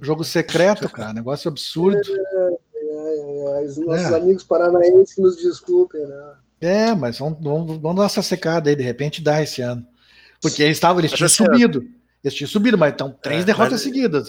Jogo 0.00 0.24
secreto, 0.24 0.88
cara. 0.88 1.12
Negócio 1.12 1.48
absurdo. 1.48 2.00
É, 2.02 3.64
os 3.64 3.76
nossos 3.78 4.12
é. 4.12 4.16
amigos 4.16 4.44
paranaenses 4.44 5.16
nos 5.18 5.36
desculpem, 5.36 6.06
né? 6.06 6.32
É, 6.60 6.94
mas 6.94 7.18
vamos, 7.18 7.38
vamos, 7.40 7.78
vamos 7.78 7.98
dar 7.98 8.06
essa 8.06 8.22
secada 8.22 8.68
aí, 8.68 8.76
de 8.76 8.82
repente 8.82 9.22
dá 9.22 9.42
esse 9.42 9.62
ano. 9.62 9.86
Porque 10.42 10.62
eles 10.62 10.76
estavam, 10.76 11.00
eles 11.00 11.12
tinham 11.12 11.28
subido. 11.28 11.84
Eles 12.22 12.34
tinham 12.34 12.48
subido, 12.48 12.76
mas 12.76 12.92
estão 12.92 13.10
três 13.22 13.42
é, 13.42 13.46
derrotas 13.46 13.72
mas... 13.72 13.82
seguidas. 13.82 14.28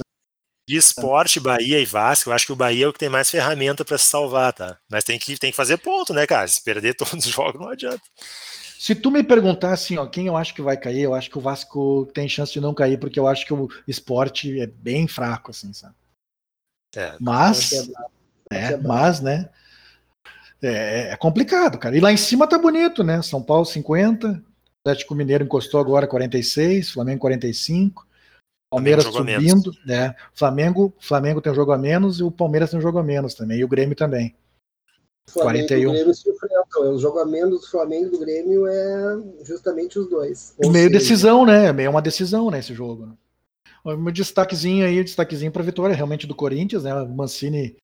De 0.72 0.78
esporte, 0.78 1.38
Bahia 1.38 1.82
e 1.82 1.86
Vasco, 1.86 2.30
eu 2.30 2.34
acho 2.34 2.46
que 2.46 2.54
o 2.54 2.56
Bahia 2.56 2.86
é 2.86 2.88
o 2.88 2.94
que 2.94 3.00
tem 3.00 3.10
mais 3.10 3.30
ferramenta 3.30 3.84
para 3.84 3.98
se 3.98 4.06
salvar, 4.06 4.54
tá? 4.54 4.78
Mas 4.90 5.04
tem 5.04 5.20
que, 5.20 5.38
tem 5.38 5.52
que 5.52 5.58
fazer 5.58 5.76
ponto, 5.76 6.14
né, 6.14 6.26
cara? 6.26 6.48
Se 6.48 6.64
perder 6.64 6.94
todos 6.96 7.26
os 7.26 7.30
jogos, 7.30 7.60
não 7.60 7.68
adianta. 7.68 8.02
Se 8.80 8.96
tu 8.96 9.12
me 9.12 9.22
perguntar 9.22 9.74
assim, 9.74 9.98
ó, 9.98 10.06
quem 10.06 10.28
eu 10.28 10.38
acho 10.38 10.54
que 10.56 10.62
vai 10.62 10.78
cair, 10.78 11.02
eu 11.02 11.14
acho 11.14 11.30
que 11.30 11.38
o 11.38 11.42
Vasco 11.42 12.10
tem 12.14 12.30
chance 12.30 12.54
de 12.54 12.62
não 12.62 12.74
cair, 12.74 12.98
porque 12.98 13.20
eu 13.20 13.28
acho 13.28 13.46
que 13.46 13.54
o 13.54 13.68
esporte 13.86 14.62
é 14.62 14.66
bem 14.66 15.10
fraco, 15.10 15.52
assim, 15.52 15.74
sabe? 15.74 15.94
É, 16.96 17.18
mas, 17.20 17.92
é, 18.50 18.78
mas, 18.78 19.20
né? 19.20 19.50
É, 20.64 21.10
é, 21.12 21.18
complicado, 21.18 21.78
cara. 21.78 21.98
E 21.98 22.00
lá 22.00 22.14
em 22.14 22.18
cima 22.18 22.48
tá 22.48 22.58
bonito, 22.58 23.04
né? 23.04 23.22
São 23.22 23.44
Paulo 23.44 23.66
50, 23.66 24.42
Atlético 24.86 25.16
Mineiro 25.16 25.44
encostou 25.44 25.82
agora 25.82 26.08
46, 26.08 26.92
Flamengo 26.92 27.20
45. 27.20 28.08
Palmeiras 28.72 29.04
subindo, 29.04 29.72
né? 29.86 30.16
Flamengo, 30.34 30.94
Flamengo 30.98 31.42
tem 31.42 31.52
um 31.52 31.56
jogo 31.56 31.74
a 31.74 31.78
menos 31.78 32.20
e 32.20 32.24
o 32.24 32.32
Palmeiras 32.32 32.70
tem 32.70 32.80
um 32.80 32.82
jogo 32.82 33.00
a 33.00 33.04
menos 33.04 33.36
também, 33.36 33.60
e 33.60 33.64
o 33.66 33.68
Grêmio 33.68 33.96
também. 33.98 34.34
O 35.28 35.32
Flamengo 35.34 35.68
41. 35.68 35.82
e 35.82 35.86
o 35.86 35.92
Grêmio 35.92 36.14
se 36.16 36.30
enfrentam. 36.30 36.96
O 36.96 36.98
jogo 36.98 37.20
a 37.20 37.26
menos 37.26 37.62
do 37.62 37.68
Flamengo 37.68 38.08
e 38.08 38.10
do 38.12 38.20
Grêmio 38.20 38.66
é 38.66 39.44
justamente 39.44 40.00
os 40.00 40.10
dois. 40.10 40.56
meio 40.58 40.88
seja... 40.88 40.90
decisão, 40.90 41.46
né? 41.46 41.74
Meio 41.74 41.92
uma 41.92 42.02
decisão, 42.02 42.50
né, 42.50 42.60
esse 42.60 42.74
jogo. 42.74 43.08
Né? 43.08 43.14
Um 43.86 44.12
destaquezinho 44.12 44.86
aí, 44.86 45.04
destaquezinho 45.04 45.52
para 45.52 45.62
a 45.62 45.66
vitória 45.66 45.96
realmente 45.96 46.26
do 46.26 46.34
Corinthians, 46.34 46.84
né? 46.84 46.94
O 46.94 47.10
Mancini 47.10 47.76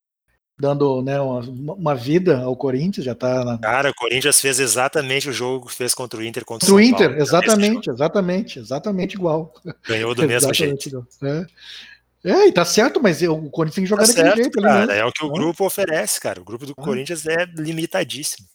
dando 0.60 1.02
né, 1.04 1.20
uma, 1.22 1.42
uma, 1.42 1.96
vida 1.96 2.40
ao 2.40 2.56
Corinthians, 2.56 3.06
já 3.06 3.14
tá 3.14 3.46
na... 3.46 3.58
Cara, 3.60 3.92
o 3.92 3.96
Corinthians 3.96 4.42
fez 4.42 4.60
exatamente 4.60 5.30
o 5.30 5.34
jogo 5.34 5.68
que 5.68 5.74
fez 5.74 5.94
contra 5.94 6.20
o 6.20 6.24
Inter 6.24 6.44
contra 6.44 6.66
o 6.66 6.70
São 6.70 6.80
Inter, 6.80 7.10
Paulo, 7.10 7.22
exatamente, 7.22 7.90
exatamente, 7.90 8.60
exatamente 8.60 9.14
igual. 9.14 9.54
Ganhou 9.88 10.16
do 10.16 10.28
mesmo 10.28 10.52
jeito. 10.54 11.08
É. 11.24 12.32
é, 12.32 12.48
e 12.48 12.52
tá 12.52 12.66
certo, 12.66 13.02
mas 13.02 13.22
o 13.22 13.50
Corinthians 13.52 13.76
tem 13.76 13.84
que 13.84 13.90
jogar 13.90 14.08
tá 14.08 14.08
daquele 14.08 14.28
certo, 14.28 14.42
jeito. 14.42 14.62
Cara, 14.62 14.86
né? 14.88 14.98
É 14.98 15.06
o 15.06 15.12
que 15.12 15.24
o 15.24 15.30
grupo 15.30 15.64
oferece, 15.64 16.20
cara. 16.20 16.42
O 16.42 16.46
grupo 16.46 16.66
do 16.66 16.74
ah. 16.76 16.84
Corinthians 16.84 17.28
é 17.28 17.46
limitadíssimo. 17.56 18.48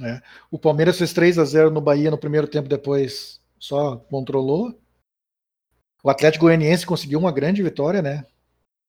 É. 0.00 0.22
O 0.52 0.58
Palmeiras 0.58 0.98
fez 0.98 1.12
3 1.12 1.36
a 1.36 1.44
0 1.44 1.70
no 1.70 1.80
Bahia 1.80 2.12
no 2.12 2.18
primeiro 2.18 2.46
tempo, 2.46 2.68
depois 2.68 3.40
só 3.58 3.96
controlou. 3.96 4.78
O 6.02 6.08
Atlético 6.08 6.44
Goianiense 6.44 6.86
conseguiu 6.86 7.18
uma 7.18 7.32
grande 7.32 7.60
vitória, 7.60 8.00
né? 8.00 8.24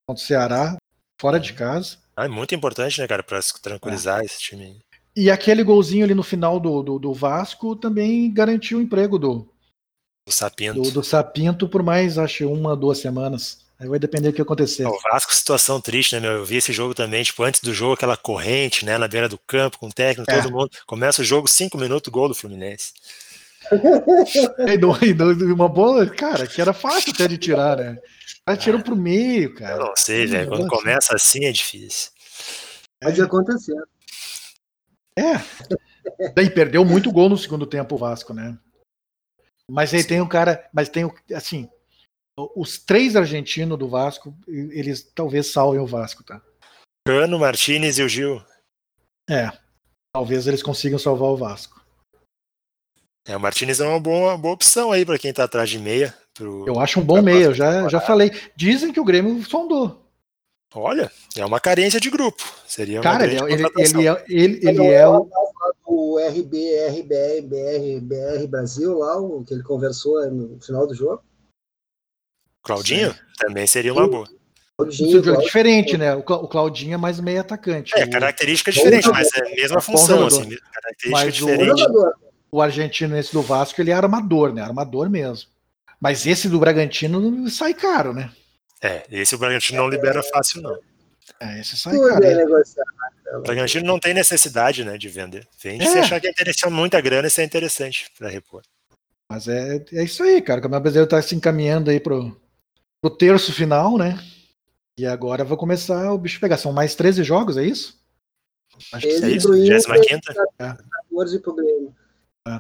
Contra 0.08 0.24
o 0.24 0.26
Ceará, 0.26 0.78
fora 1.20 1.40
de 1.40 1.54
casa. 1.54 2.01
Ah, 2.22 2.26
é 2.26 2.30
muito 2.30 2.54
importante, 2.54 3.00
né, 3.02 3.08
cara, 3.08 3.24
para 3.24 3.40
tranquilizar 3.62 4.22
é. 4.22 4.26
esse 4.26 4.40
time. 4.40 4.80
E 5.16 5.30
aquele 5.32 5.64
golzinho 5.64 6.06
ali 6.06 6.14
no 6.14 6.24
final 6.24 6.60
do, 6.60 6.84
do, 6.84 7.00
do 7.00 7.14
Vasco 7.14 7.76
também 7.76 8.32
garantiu 8.32 8.78
o 8.78 8.82
emprego 8.82 9.18
do, 9.18 9.48
do 10.26 10.32
Sapinto. 10.32 10.82
Do, 10.82 10.92
do, 10.92 11.04
Sapinto 11.04 11.68
por 11.68 11.84
mais, 11.84 12.18
acho, 12.18 12.48
uma, 12.48 12.76
duas 12.76 13.00
semanas 13.00 13.62
Aí 13.82 13.88
vai 13.88 13.98
depender 13.98 14.30
do 14.30 14.36
que 14.36 14.42
acontecer. 14.44 14.86
O 14.86 15.00
Vasco, 15.12 15.36
situação 15.36 15.82
triste, 15.82 16.14
né, 16.14 16.20
meu? 16.20 16.34
Eu 16.34 16.46
vi 16.46 16.58
esse 16.58 16.72
jogo 16.72 16.94
também, 16.94 17.24
tipo, 17.24 17.42
antes 17.42 17.62
do 17.62 17.74
jogo, 17.74 17.94
aquela 17.94 18.16
corrente, 18.16 18.86
né, 18.86 18.96
na 18.96 19.08
beira 19.08 19.28
do 19.28 19.40
campo, 19.40 19.80
com 19.80 19.88
o 19.88 19.92
técnico, 19.92 20.30
é. 20.30 20.40
todo 20.40 20.52
mundo. 20.52 20.70
Começa 20.86 21.24
o 21.24 21.26
jogo, 21.26 21.48
cinco 21.48 21.80
minutos, 21.80 22.14
gol 22.14 22.28
do 22.28 22.36
Fluminense. 22.36 22.94
e, 24.68 24.78
do, 24.78 24.96
e 25.04 25.52
uma 25.52 25.68
bola, 25.68 26.06
cara, 26.06 26.46
que 26.46 26.62
era 26.62 26.74
fácil 26.74 27.12
até 27.12 27.28
de 27.28 27.40
tirar, 27.40 27.76
né? 27.78 27.98
Ela 28.48 28.58
tirou 28.58 28.82
pro 28.82 28.96
meio, 28.96 29.54
cara. 29.54 29.76
Eu 29.76 29.88
não 29.88 29.96
sei, 29.96 30.26
velho. 30.26 30.50
Quando 30.50 30.68
começa 30.68 31.16
assim 31.16 31.46
é 31.46 31.52
difícil. 31.52 32.12
Pode 33.02 33.22
acontecer. 33.22 33.82
É. 35.18 35.34
Daí 36.34 36.50
perdeu 36.50 36.84
muito 36.84 37.12
gol 37.12 37.30
no 37.30 37.38
segundo 37.38 37.66
tempo 37.66 37.96
o 37.96 37.98
Vasco, 37.98 38.34
né? 38.34 38.58
Mas 39.70 39.94
aí 39.94 40.02
Sim. 40.02 40.08
tem 40.08 40.22
um 40.22 40.28
cara, 40.28 40.70
mas 40.74 40.90
tem 40.90 41.10
assim, 41.34 41.70
os 42.56 42.78
três 42.78 43.16
argentinos 43.16 43.78
do 43.78 43.88
Vasco, 43.88 44.36
eles 44.48 45.04
talvez 45.16 45.48
salvem 45.48 45.80
o 45.80 45.88
Vasco, 45.88 46.24
tá? 46.24 46.42
Cano, 47.08 47.40
Martinez 47.40 47.98
e 47.98 48.04
o 48.04 48.10
Gil. 48.10 48.44
É. 49.30 49.52
Talvez 50.14 50.48
eles 50.48 50.62
consigam 50.62 51.00
salvar 51.00 51.30
o 51.30 51.38
Vasco. 51.38 51.82
É, 53.28 53.38
o 53.38 53.40
Martinez 53.40 53.80
é 53.80 53.88
uma 53.88 54.00
boa, 54.00 54.38
boa 54.38 54.54
opção 54.54 54.92
aí 54.92 55.06
para 55.06 55.20
quem 55.20 55.32
tá 55.32 55.44
atrás 55.44 55.70
de 55.70 55.80
meia. 55.80 56.16
Pro, 56.34 56.66
eu 56.68 56.80
acho 56.80 57.00
um 57.00 57.04
bom 57.04 57.22
meia, 57.22 57.46
eu 57.46 57.54
já, 57.54 57.88
já 57.90 58.00
falei. 58.00 58.32
Dizem 58.56 58.94
que 58.94 59.00
o 59.00 59.06
Grêmio 59.06 59.44
sondou. 59.44 60.02
Olha, 60.74 61.12
é 61.36 61.46
uma 61.46 61.60
carência 61.60 62.00
de 62.00 62.10
grupo. 62.10 62.44
Seria 62.66 62.98
uma 62.98 63.04
Cara, 63.04 63.26
ele, 63.26 63.36
é 63.36 63.54
ele, 63.54 63.68
ele, 63.78 64.08
é, 64.08 64.26
ele, 64.30 64.60
ele 64.64 64.88
é 64.88 65.08
o. 65.08 65.30
O 65.84 66.18
RB, 66.18 66.58
RBR, 66.88 67.42
BR, 67.42 68.00
BR 68.02 68.48
Brasil 68.48 68.98
lá, 68.98 69.20
o 69.20 69.44
que 69.44 69.54
ele 69.54 69.64
conversou 69.64 70.26
no 70.32 70.58
final 70.62 70.88
do 70.88 70.96
jogo. 70.96 71.22
Claudinho 72.64 73.12
Sim. 73.12 73.20
também 73.38 73.68
seria 73.68 73.92
uma 73.92 74.08
boa. 74.08 74.26
Claudinho, 74.78 75.20
é 75.20 75.22
Claudinho, 75.22 75.46
diferente, 75.46 75.98
né? 75.98 76.16
O 76.16 76.24
Claudinho 76.24 76.94
é 76.94 76.98
mais 76.98 77.20
meio 77.20 77.42
atacante. 77.42 77.94
É, 77.98 78.08
característica 78.08 78.72
diferente, 78.72 79.10
mas 79.10 79.28
é 79.36 79.52
a 79.52 79.56
mesma 79.56 79.82
função, 79.82 80.26
assim, 80.26 80.50
característica 80.72 81.10
mas 81.12 81.34
diferente. 81.34 81.84
O, 81.84 82.58
o 82.58 82.62
argentino 82.62 83.18
esse 83.18 83.34
do 83.34 83.42
Vasco, 83.42 83.82
ele 83.82 83.92
é 83.92 83.94
armador, 83.94 84.54
né? 84.54 84.62
Armador 84.62 85.10
mesmo. 85.10 85.50
Mas 86.02 86.26
esse 86.26 86.50
do 86.50 86.60
Bragantino 86.60 87.48
sai 87.48 87.76
caro, 87.76 88.12
né? 88.12 88.32
É, 88.82 89.04
esse 89.12 89.36
o 89.36 89.38
Bragantino 89.38 89.78
não 89.78 89.88
libera 89.88 90.24
fácil, 90.24 90.62
não. 90.62 90.78
É, 91.40 91.62
esse 91.62 91.78
sai 91.78 91.96
caro. 91.96 92.26
É 92.26 93.38
o 93.38 93.42
Bragantino 93.42 93.86
não 93.86 94.00
tem 94.00 94.14
necessidade, 94.14 94.84
né, 94.84 94.98
de 94.98 95.08
vender. 95.08 95.48
Vende 95.62 95.86
é. 95.86 95.92
se 95.92 96.00
achar 96.00 96.20
que 96.20 96.28
é 96.28 96.32
interessante, 96.32 96.74
muita 96.74 97.00
grana, 97.00 97.28
isso 97.28 97.40
é 97.40 97.44
interessante 97.44 98.12
para 98.18 98.28
repor. 98.28 98.64
Mas 99.30 99.48
é, 99.48 99.86
é 99.94 100.04
isso 100.04 100.24
aí, 100.24 100.42
cara. 100.42 100.66
O 100.66 100.70
brasileiro 100.70 101.08
tá 101.08 101.22
se 101.22 101.36
encaminhando 101.36 101.92
aí 101.92 102.00
pro, 102.00 102.36
pro 103.00 103.16
terço 103.16 103.54
final, 103.54 103.98
né? 103.98 104.20
E 104.98 105.06
agora 105.06 105.46
vai 105.46 105.58
começar 105.58 106.12
o 106.12 106.18
bicho 106.18 106.40
pegar. 106.40 106.58
São 106.58 106.74
mais 106.74 106.96
13 106.96 107.24
jogos, 107.24 107.56
é 107.56 107.64
isso? 107.64 107.98
Acho 108.92 109.08
que 109.08 109.14
é 109.14 109.30
isso. 109.30 109.52
25 109.54 109.94
é. 110.60 110.76
14 111.10 111.40
pro 111.40 111.56
Grêmio. 111.56 111.96
É. 112.48 112.60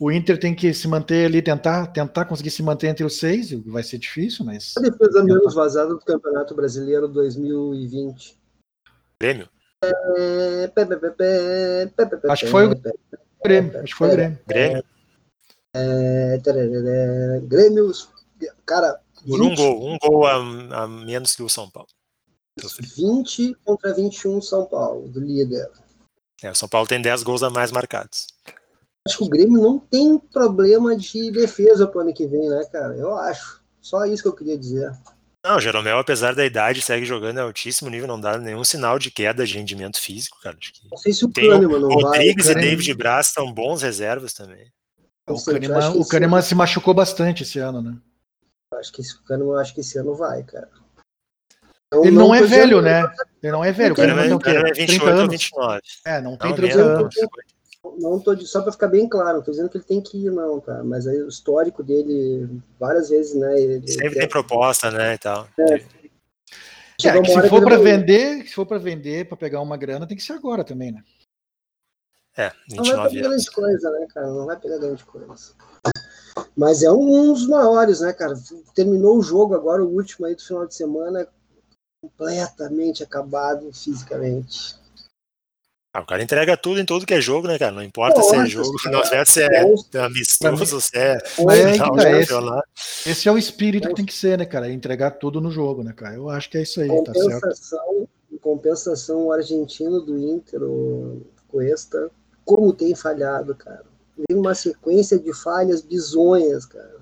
O 0.00 0.10
Inter 0.10 0.38
tem 0.38 0.54
que 0.54 0.74
se 0.74 0.88
manter 0.88 1.26
ali, 1.26 1.40
tentar, 1.40 1.86
tentar 1.88 2.24
conseguir 2.24 2.50
se 2.50 2.62
manter 2.62 2.88
entre 2.88 3.04
os 3.04 3.18
seis, 3.18 3.52
vai 3.64 3.82
ser 3.82 3.98
difícil, 3.98 4.44
mas. 4.44 4.74
A 4.76 4.80
defesa 4.80 5.22
menos 5.22 5.54
vazada 5.54 5.90
do 5.90 6.00
Campeonato 6.00 6.54
Brasileiro 6.54 7.06
2020. 7.08 8.36
Grêmio? 9.20 9.48
Acho 12.28 12.44
que 12.44 12.50
foi 12.50 12.66
o 12.66 12.74
Grêmio. 13.44 13.78
Acho 13.78 13.92
que 13.92 13.94
foi 13.94 14.08
o 14.08 14.12
Grêmio. 14.12 14.38
Grêmio. 14.46 14.84
Grêmio, 17.48 17.92
cara, 18.66 19.00
por 19.26 19.42
um 19.42 19.54
gol, 19.54 19.88
um 19.88 19.98
gol 19.98 20.26
a, 20.26 20.36
a, 20.82 20.88
menos 20.88 21.34
que 21.34 21.42
o 21.42 21.48
São 21.48 21.70
Paulo. 21.70 21.88
20 22.96 23.56
contra 23.64 23.92
21 23.94 24.40
São 24.40 24.66
Paulo, 24.66 25.08
do 25.08 25.20
líder. 25.20 25.70
É, 26.42 26.50
o 26.50 26.54
São 26.54 26.68
Paulo 26.68 26.86
tem 26.86 27.00
10 27.00 27.22
gols 27.22 27.42
a 27.42 27.50
mais 27.50 27.72
marcados. 27.72 28.26
Acho 29.06 29.18
que 29.18 29.24
o 29.24 29.28
Grêmio 29.28 29.60
não 29.60 29.78
tem 29.78 30.18
problema 30.18 30.96
de 30.96 31.30
defesa 31.30 31.86
pro 31.86 32.00
ano 32.00 32.14
que 32.14 32.26
vem, 32.26 32.48
né, 32.48 32.64
cara? 32.72 32.94
Eu 32.96 33.14
acho. 33.16 33.62
Só 33.80 34.06
isso 34.06 34.22
que 34.22 34.28
eu 34.28 34.34
queria 34.34 34.56
dizer. 34.56 34.90
Não, 35.44 35.56
o 35.56 35.60
Jeromel, 35.60 35.98
apesar 35.98 36.34
da 36.34 36.46
idade, 36.46 36.80
segue 36.80 37.04
jogando 37.04 37.36
em 37.36 37.42
altíssimo 37.42 37.90
nível, 37.90 38.08
não 38.08 38.18
dá 38.18 38.38
nenhum 38.38 38.64
sinal 38.64 38.98
de 38.98 39.10
queda 39.10 39.46
de 39.46 39.58
rendimento 39.58 40.00
físico, 40.00 40.38
cara. 40.42 40.56
Acho 40.58 40.72
que 40.72 40.88
não 40.90 40.96
sei 40.96 41.12
se 41.12 41.22
o 41.26 41.30
Kahneman 41.30 41.80
não 41.80 41.88
vai. 41.90 42.02
Rodrigues 42.02 42.48
e 42.48 42.54
David 42.54 42.94
Braz 42.94 43.28
estão 43.28 43.52
bons 43.52 43.82
reservas 43.82 44.32
também. 44.32 44.72
O 45.28 45.42
Kahneman, 45.42 45.90
o 46.00 46.08
Kahneman 46.08 46.40
se 46.40 46.54
machucou 46.54 46.94
bastante 46.94 47.42
esse 47.42 47.58
ano, 47.58 47.82
né? 47.82 47.94
Acho 48.72 48.90
que 48.90 49.02
esse 49.02 49.14
ano, 49.28 49.54
acho 49.58 49.74
que 49.74 49.80
esse 49.80 49.98
ano 49.98 50.14
vai, 50.14 50.42
cara. 50.44 50.70
Eu 51.92 52.06
ele 52.06 52.16
não, 52.16 52.28
não 52.28 52.34
é 52.34 52.42
velho, 52.42 52.80
né? 52.80 53.02
Ele 53.42 53.52
não 53.52 53.62
é 53.62 53.70
velho. 53.70 53.92
O 53.92 53.96
quê? 54.38 54.50
É 54.50 54.72
28 54.72 55.20
ou 55.20 55.28
29. 55.28 55.80
É, 56.06 56.20
não 56.22 56.38
tem 56.38 56.50
não, 56.50 56.56
30 56.56 56.82
anos. 56.82 57.14
Não 57.98 58.18
tô 58.18 58.36
só 58.40 58.62
para 58.62 58.72
ficar 58.72 58.88
bem 58.88 59.08
claro, 59.08 59.38
não 59.38 59.44
tô 59.44 59.50
dizendo 59.50 59.68
que 59.68 59.76
ele 59.76 59.84
tem 59.84 60.00
que 60.00 60.26
ir, 60.26 60.30
não, 60.30 60.58
tá? 60.60 60.82
Mas 60.82 61.06
aí 61.06 61.22
o 61.22 61.28
histórico 61.28 61.82
dele, 61.82 62.60
várias 62.80 63.10
vezes, 63.10 63.34
né? 63.34 63.60
Ele, 63.60 63.86
Sempre 63.86 64.18
tem 64.20 64.28
proposta, 64.28 64.90
né? 64.90 65.14
E 65.14 65.18
tal. 65.18 65.46
É. 65.58 65.84
É, 67.02 67.20
que 67.20 67.28
se 67.28 67.48
for 67.48 67.62
para 67.62 67.76
vender, 67.76 68.46
se 68.46 68.54
for 68.54 68.66
para 68.66 68.78
vender, 68.78 69.26
para 69.26 69.36
pegar 69.36 69.60
uma 69.60 69.76
grana, 69.76 70.06
tem 70.06 70.16
que 70.16 70.22
ser 70.22 70.34
agora 70.34 70.62
também, 70.62 70.92
né? 70.92 71.02
É, 72.36 72.52
29 72.68 72.90
não 72.90 72.96
vai 72.96 73.10
pegar 73.10 73.28
grande 73.28 73.50
coisa, 73.50 73.90
né, 73.90 74.06
cara? 74.12 74.26
Não 74.28 74.46
vai 74.46 74.56
pegar 74.58 74.78
grande 74.78 75.04
coisa. 75.04 75.52
Mas 76.56 76.82
é 76.82 76.90
um, 76.90 77.32
dos 77.32 77.46
maiores, 77.48 78.00
né, 78.00 78.12
cara? 78.12 78.34
Terminou 78.74 79.18
o 79.18 79.22
jogo 79.22 79.54
agora, 79.54 79.84
o 79.84 79.92
último 79.92 80.26
aí 80.26 80.34
do 80.34 80.42
final 80.42 80.66
de 80.66 80.74
semana, 80.74 81.26
completamente 82.00 83.02
acabado 83.02 83.72
fisicamente. 83.72 84.76
Ah, 85.94 86.00
o 86.00 86.06
cara 86.06 86.22
entrega 86.22 86.56
tudo 86.56 86.80
em 86.80 86.84
tudo 86.84 87.06
que 87.06 87.14
é 87.14 87.20
jogo, 87.20 87.46
né, 87.46 87.56
cara? 87.56 87.70
Não 87.70 87.82
importa 87.82 88.18
Nossa, 88.18 88.30
se 88.30 88.36
é 88.36 88.46
jogo, 88.46 88.68
não 88.86 89.00
importa 89.00 89.24
se 89.24 89.42
é, 89.42 89.46
é 89.46 89.98
amistoso, 90.00 90.80
se 90.80 90.96
é, 90.98 91.12
é, 91.12 91.16
é 91.16 92.20
esse, 92.20 93.10
esse, 93.10 93.28
é 93.28 93.32
o 93.32 93.38
espírito 93.38 93.88
que 93.88 93.94
tem 93.94 94.04
que 94.04 94.12
ser, 94.12 94.36
né, 94.36 94.44
cara? 94.44 94.68
Entregar 94.68 95.12
tudo 95.12 95.40
no 95.40 95.52
jogo, 95.52 95.84
né, 95.84 95.92
cara? 95.92 96.16
Eu 96.16 96.28
acho 96.28 96.50
que 96.50 96.58
é 96.58 96.62
isso 96.62 96.80
aí, 96.80 96.88
tá 97.04 97.12
certo. 97.14 98.08
Em 98.32 98.36
compensação, 98.38 99.26
o 99.26 99.32
argentino 99.32 100.00
do 100.00 100.18
Inter, 100.18 100.60
o 100.64 101.22
Cuesta, 101.46 102.10
como 102.44 102.72
tem 102.72 102.94
falhado, 102.96 103.54
cara 103.54 103.94
Vem 104.16 104.38
uma 104.38 104.54
sequência 104.54 105.18
de 105.18 105.34
falhas 105.34 105.82
bizonhas, 105.82 106.64
cara. 106.64 107.00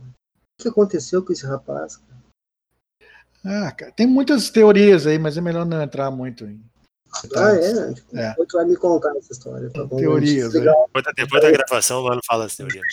O 0.59 0.63
que 0.63 0.69
aconteceu 0.69 1.23
com 1.25 1.33
esse 1.33 1.45
rapaz? 1.45 1.97
Cara? 1.97 2.23
Ah, 3.45 3.73
cara, 3.73 3.93
tem 3.93 4.07
muitas 4.07 4.51
teorias 4.51 5.07
aí, 5.07 5.19
mas 5.19 5.37
é 5.37 5.41
melhor 5.41 5.67
não 5.67 5.83
entrar 5.83 6.11
muito 6.11 6.45
em. 6.45 6.63
Ah, 7.37 7.53
é? 7.53 7.93
Tipo, 7.93 8.17
é. 8.17 8.29
Depois 8.31 8.49
tu 8.49 8.57
vai 8.57 8.67
me 8.67 8.77
contar 8.77 9.17
essa 9.17 9.33
história, 9.33 9.71
tá 9.71 9.85
bom? 9.85 9.97
Teorias, 9.97 10.55
é. 10.55 10.61
Depois, 10.61 11.05
depois 11.17 11.43
da 11.43 11.51
gravação, 11.51 12.01
o 12.01 12.05
mano 12.05 12.21
fala 12.27 12.47
as 12.47 12.57
teorias. 12.57 12.85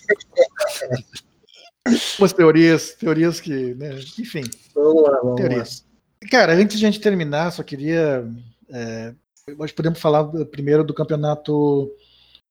Umas 2.19 2.33
teorias, 2.33 2.93
teorias 2.93 3.39
que, 3.39 3.73
né, 3.75 3.95
enfim. 4.19 4.43
Vamos 4.75 5.03
lá, 5.03 5.19
vamos 5.21 5.35
teorias. 5.37 5.85
Lá. 6.23 6.29
Cara, 6.29 6.53
antes 6.53 6.77
de 6.77 6.85
a 6.85 6.91
gente 6.91 7.01
terminar, 7.01 7.51
só 7.51 7.63
queria. 7.63 8.27
É, 8.71 9.13
nós 9.57 9.71
podemos 9.71 9.99
falar 9.99 10.25
primeiro 10.45 10.83
do 10.83 10.93
campeonato 10.93 11.89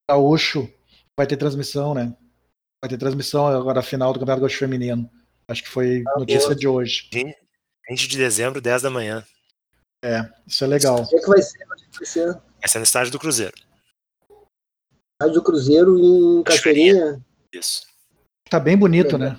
gaúcho 0.08 0.68
vai 1.16 1.26
ter 1.26 1.36
transmissão, 1.36 1.94
né? 1.94 2.14
Vai 2.80 2.88
ter 2.88 2.96
transmissão 2.96 3.46
agora 3.48 3.80
a 3.80 3.82
final 3.82 4.12
do 4.12 4.20
Campeonato 4.20 4.40
Gaúcho 4.40 4.58
Feminino. 4.58 5.10
Acho 5.48 5.64
que 5.64 5.68
foi 5.68 6.04
ah, 6.06 6.20
notícia 6.20 6.48
boa. 6.48 6.54
de 6.54 6.68
hoje. 6.68 7.10
20 7.90 8.08
de 8.08 8.16
dezembro, 8.16 8.60
10 8.60 8.82
da 8.82 8.90
manhã. 8.90 9.24
É, 10.04 10.28
isso 10.46 10.64
é 10.64 10.66
legal. 10.66 11.02
O 11.02 11.08
que, 11.08 11.16
é 11.16 11.20
que 11.20 11.28
vai 11.28 11.42
ser? 11.42 11.58
vai 11.66 12.06
ser? 12.06 12.32
Vai 12.32 12.68
ser 12.68 12.78
no 12.78 12.84
estádio 12.84 13.12
do 13.12 13.18
Cruzeiro. 13.18 13.54
Estádio 15.14 15.34
do 15.34 15.42
Cruzeiro 15.42 15.98
em 15.98 16.42
Cachoeirinha? 16.42 17.20
Isso. 17.52 17.86
Tá 18.48 18.60
bem 18.60 18.76
bonito, 18.76 19.18
né? 19.18 19.38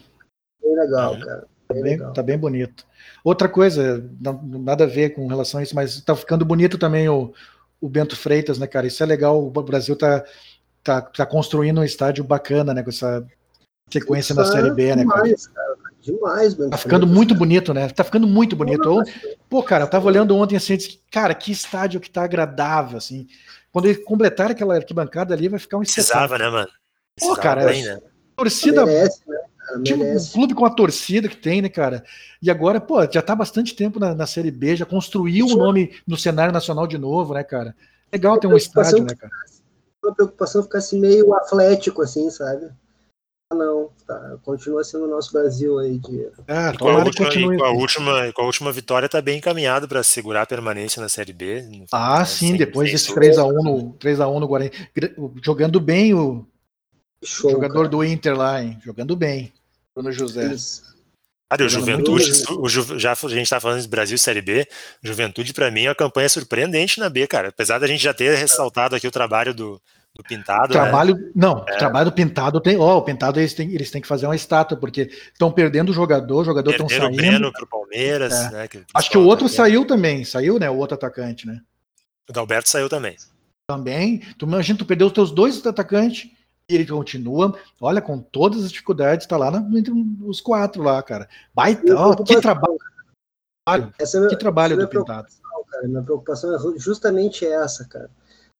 Bem 0.61 0.75
legal, 0.75 1.13
uhum. 1.13 1.19
cara. 1.21 1.47
Tá 1.67 1.73
bem, 1.73 1.83
legal. 1.83 2.13
tá 2.13 2.23
bem 2.23 2.37
bonito. 2.37 2.85
Outra 3.23 3.47
coisa, 3.47 4.09
não, 4.19 4.41
nada 4.41 4.83
a 4.83 4.87
ver 4.87 5.11
com 5.11 5.27
relação 5.27 5.59
a 5.59 5.63
isso, 5.63 5.75
mas 5.75 6.01
tá 6.01 6.15
ficando 6.15 6.43
bonito 6.43 6.77
também 6.77 7.07
o, 7.07 7.33
o 7.79 7.87
Bento 7.87 8.15
Freitas, 8.15 8.57
né, 8.57 8.67
cara? 8.67 8.87
Isso 8.87 9.01
é 9.01 9.05
legal. 9.05 9.41
O 9.41 9.49
Brasil 9.49 9.95
tá 9.95 10.25
tá, 10.83 11.01
tá 11.01 11.25
construindo 11.25 11.79
um 11.79 11.83
estádio 11.83 12.23
bacana, 12.23 12.73
né? 12.73 12.83
Com 12.83 12.89
essa 12.89 13.25
sequência 13.91 14.35
na 14.35 14.45
Série 14.45 14.71
B, 14.71 14.95
né, 14.95 15.05
cara? 15.05 15.21
cara? 15.21 15.68
Demais, 16.01 16.55
mano. 16.55 16.71
Tá 16.71 16.77
ficando 16.77 17.05
muito 17.05 17.35
bonito, 17.35 17.73
né? 17.73 17.89
Tá 17.89 18.03
ficando 18.03 18.27
muito 18.27 18.55
bonito. 18.55 18.85
Ou, 18.89 19.03
pô, 19.49 19.61
cara, 19.61 19.83
eu 19.83 19.89
tava 19.89 20.07
olhando 20.07 20.35
ontem 20.35 20.55
assim, 20.55 20.77
disse, 20.77 21.01
cara, 21.11 21.33
que 21.33 21.51
estádio 21.51 21.99
que 21.99 22.09
tá 22.09 22.23
agradável, 22.23 22.97
assim. 22.97 23.27
Quando 23.71 23.85
ele 23.85 23.95
completar 23.95 24.51
aquela 24.51 24.75
arquibancada 24.75 25.33
ali, 25.33 25.47
vai 25.47 25.59
ficar 25.59 25.77
um 25.77 25.81
Precisava, 25.81 26.37
né, 26.37 26.49
mano? 26.49 26.69
Pô, 27.19 27.35
cara, 27.35 27.65
bem, 27.65 27.83
né? 27.83 27.99
torcida. 28.35 28.85
Merece, 28.85 29.21
né? 29.27 29.37
Tipo, 29.83 30.03
um 30.03 30.25
clube 30.33 30.55
com 30.55 30.65
a 30.65 30.69
torcida 30.69 31.27
que 31.27 31.37
tem, 31.37 31.61
né, 31.61 31.69
cara? 31.69 32.03
E 32.41 32.49
agora, 32.49 32.81
pô, 32.81 33.05
já 33.11 33.21
tá 33.21 33.35
bastante 33.35 33.75
tempo 33.75 33.99
na, 33.99 34.15
na 34.15 34.25
Série 34.25 34.49
B, 34.49 34.75
já 34.75 34.85
construiu 34.85 35.45
um 35.45 35.55
nome 35.55 35.95
no 36.07 36.17
cenário 36.17 36.51
nacional 36.51 36.87
de 36.87 36.97
novo, 36.97 37.35
né, 37.35 37.43
cara? 37.43 37.75
Legal 38.11 38.39
ter 38.39 38.47
um 38.47 38.57
estádio, 38.57 39.03
né, 39.03 39.13
cara? 39.13 39.31
uma 40.03 40.15
preocupação 40.15 40.63
ficasse 40.63 40.97
meio 40.97 41.33
atlético, 41.35 42.01
assim, 42.01 42.29
sabe? 42.31 42.69
Não, 43.51 43.89
tá, 44.05 44.37
continua 44.43 44.83
sendo 44.83 45.05
o 45.05 45.07
nosso 45.07 45.31
Brasil 45.31 45.79
aí 45.79 45.97
de. 45.97 46.25
É, 46.47 46.77
com, 46.77 46.87
a 46.87 47.03
última, 47.03 47.57
com, 47.57 47.65
a 47.65 47.71
última, 47.71 48.31
com 48.33 48.41
a 48.43 48.45
última 48.45 48.71
vitória 48.71 49.09
tá 49.09 49.19
bem 49.21 49.39
encaminhado 49.39 49.87
para 49.87 50.03
segurar 50.03 50.43
a 50.43 50.45
permanência 50.45 51.01
na 51.01 51.09
Série 51.09 51.33
B. 51.33 51.85
Ah, 51.91 52.23
sim, 52.25 52.55
depois 52.55 52.91
desse 52.91 53.11
3x1 53.11 53.51
no, 53.63 53.93
3x1 53.93 54.39
no 54.39 54.47
Guarani. 54.47 54.71
Jogando 55.43 55.79
bem 55.79 56.13
o 56.13 56.45
Show, 57.23 57.51
jogador 57.51 57.73
cara. 57.73 57.89
do 57.89 58.03
Inter 58.03 58.37
lá, 58.37 58.61
hein? 58.61 58.79
Jogando 58.83 59.15
bem. 59.15 59.51
Bruno 59.95 60.11
José. 60.11 60.53
Isso. 60.53 60.87
Cara, 61.49 61.65
o 61.65 61.69
Juventude, 61.69 62.31
o 62.59 62.69
Ju, 62.69 62.99
já 62.99 63.13
a 63.13 63.27
gente 63.29 63.49
tá 63.49 63.59
falando 63.59 63.81
de 63.81 63.87
Brasil 63.87 64.17
Série 64.19 64.41
B, 64.41 64.67
Juventude 65.01 65.51
para 65.51 65.71
mim 65.71 65.85
é 65.85 65.89
uma 65.89 65.95
campanha 65.95 66.29
surpreendente 66.29 66.99
na 66.99 67.09
B, 67.09 67.25
cara. 67.25 67.47
Apesar 67.47 67.79
da 67.79 67.87
gente 67.87 68.03
já 68.03 68.13
ter 68.13 68.37
ressaltado 68.37 68.95
aqui 68.95 69.07
o 69.07 69.11
trabalho 69.11 69.51
do, 69.55 69.81
do 70.19 70.23
Pintado. 70.23 70.73
Né? 70.73 70.81
Trabalho, 70.81 71.15
né? 71.15 71.31
não, 71.33 71.63
é. 71.65 71.77
trabalho 71.77 72.11
do 72.11 72.13
Pintado 72.13 72.59
tem, 72.59 72.77
ó, 72.77 72.95
oh, 72.95 72.97
o 72.97 73.01
Pintado 73.01 73.39
eles 73.39 73.53
têm, 73.53 73.73
eles 73.73 73.89
têm 73.89 74.01
que 74.01 74.07
fazer 74.07 74.25
uma 74.25 74.35
estátua 74.35 74.77
porque 74.77 75.09
estão 75.31 75.49
perdendo 75.49 75.89
o 75.89 75.93
jogador, 75.93 76.41
o 76.41 76.43
jogador 76.45 76.71
estão 76.71 76.89
saindo. 76.89 77.05
o 77.05 77.15
Breno 77.15 77.53
pro 77.53 77.65
Palmeiras, 77.65 78.33
é. 78.33 78.51
né? 78.51 78.67
Que, 78.67 78.83
Acho 78.93 79.09
que 79.09 79.17
o 79.17 79.25
outro 79.25 79.47
saiu 79.47 79.85
também, 79.85 80.25
saiu, 80.25 80.59
né? 80.59 80.69
O 80.69 80.75
outro 80.75 80.95
atacante, 80.95 81.47
né? 81.47 81.61
O 82.29 82.33
Dalberto 82.33 82.67
saiu 82.67 82.89
também. 82.89 83.15
Também. 83.65 84.19
Tu 84.37 84.45
imagina, 84.45 84.77
tu 84.77 84.85
perdeu 84.85 85.07
os 85.07 85.13
teus 85.13 85.31
dois 85.31 85.65
atacantes 85.65 86.29
e 86.69 86.75
ele 86.75 86.85
continua, 86.85 87.57
olha, 87.79 88.01
com 88.01 88.19
todas 88.19 88.65
as 88.65 88.71
dificuldades, 88.71 89.25
tá 89.25 89.37
lá 89.37 89.49
na, 89.49 89.59
entre 89.77 89.93
os 90.21 90.41
quatro 90.41 90.83
lá, 90.83 91.01
cara. 91.01 91.29
Baita, 91.55 91.95
ó, 91.95 92.13
que 92.15 92.41
trabalho. 92.41 92.77
Essa 93.97 94.25
é 94.25 94.27
que 94.27 94.35
trabalho 94.35 94.75
do 94.75 94.87
Pintado. 94.87 95.27
Cara, 95.69 95.87
minha 95.87 96.01
preocupação 96.01 96.53
é 96.55 96.79
justamente 96.79 97.45
essa, 97.45 97.85
cara. 97.85 98.09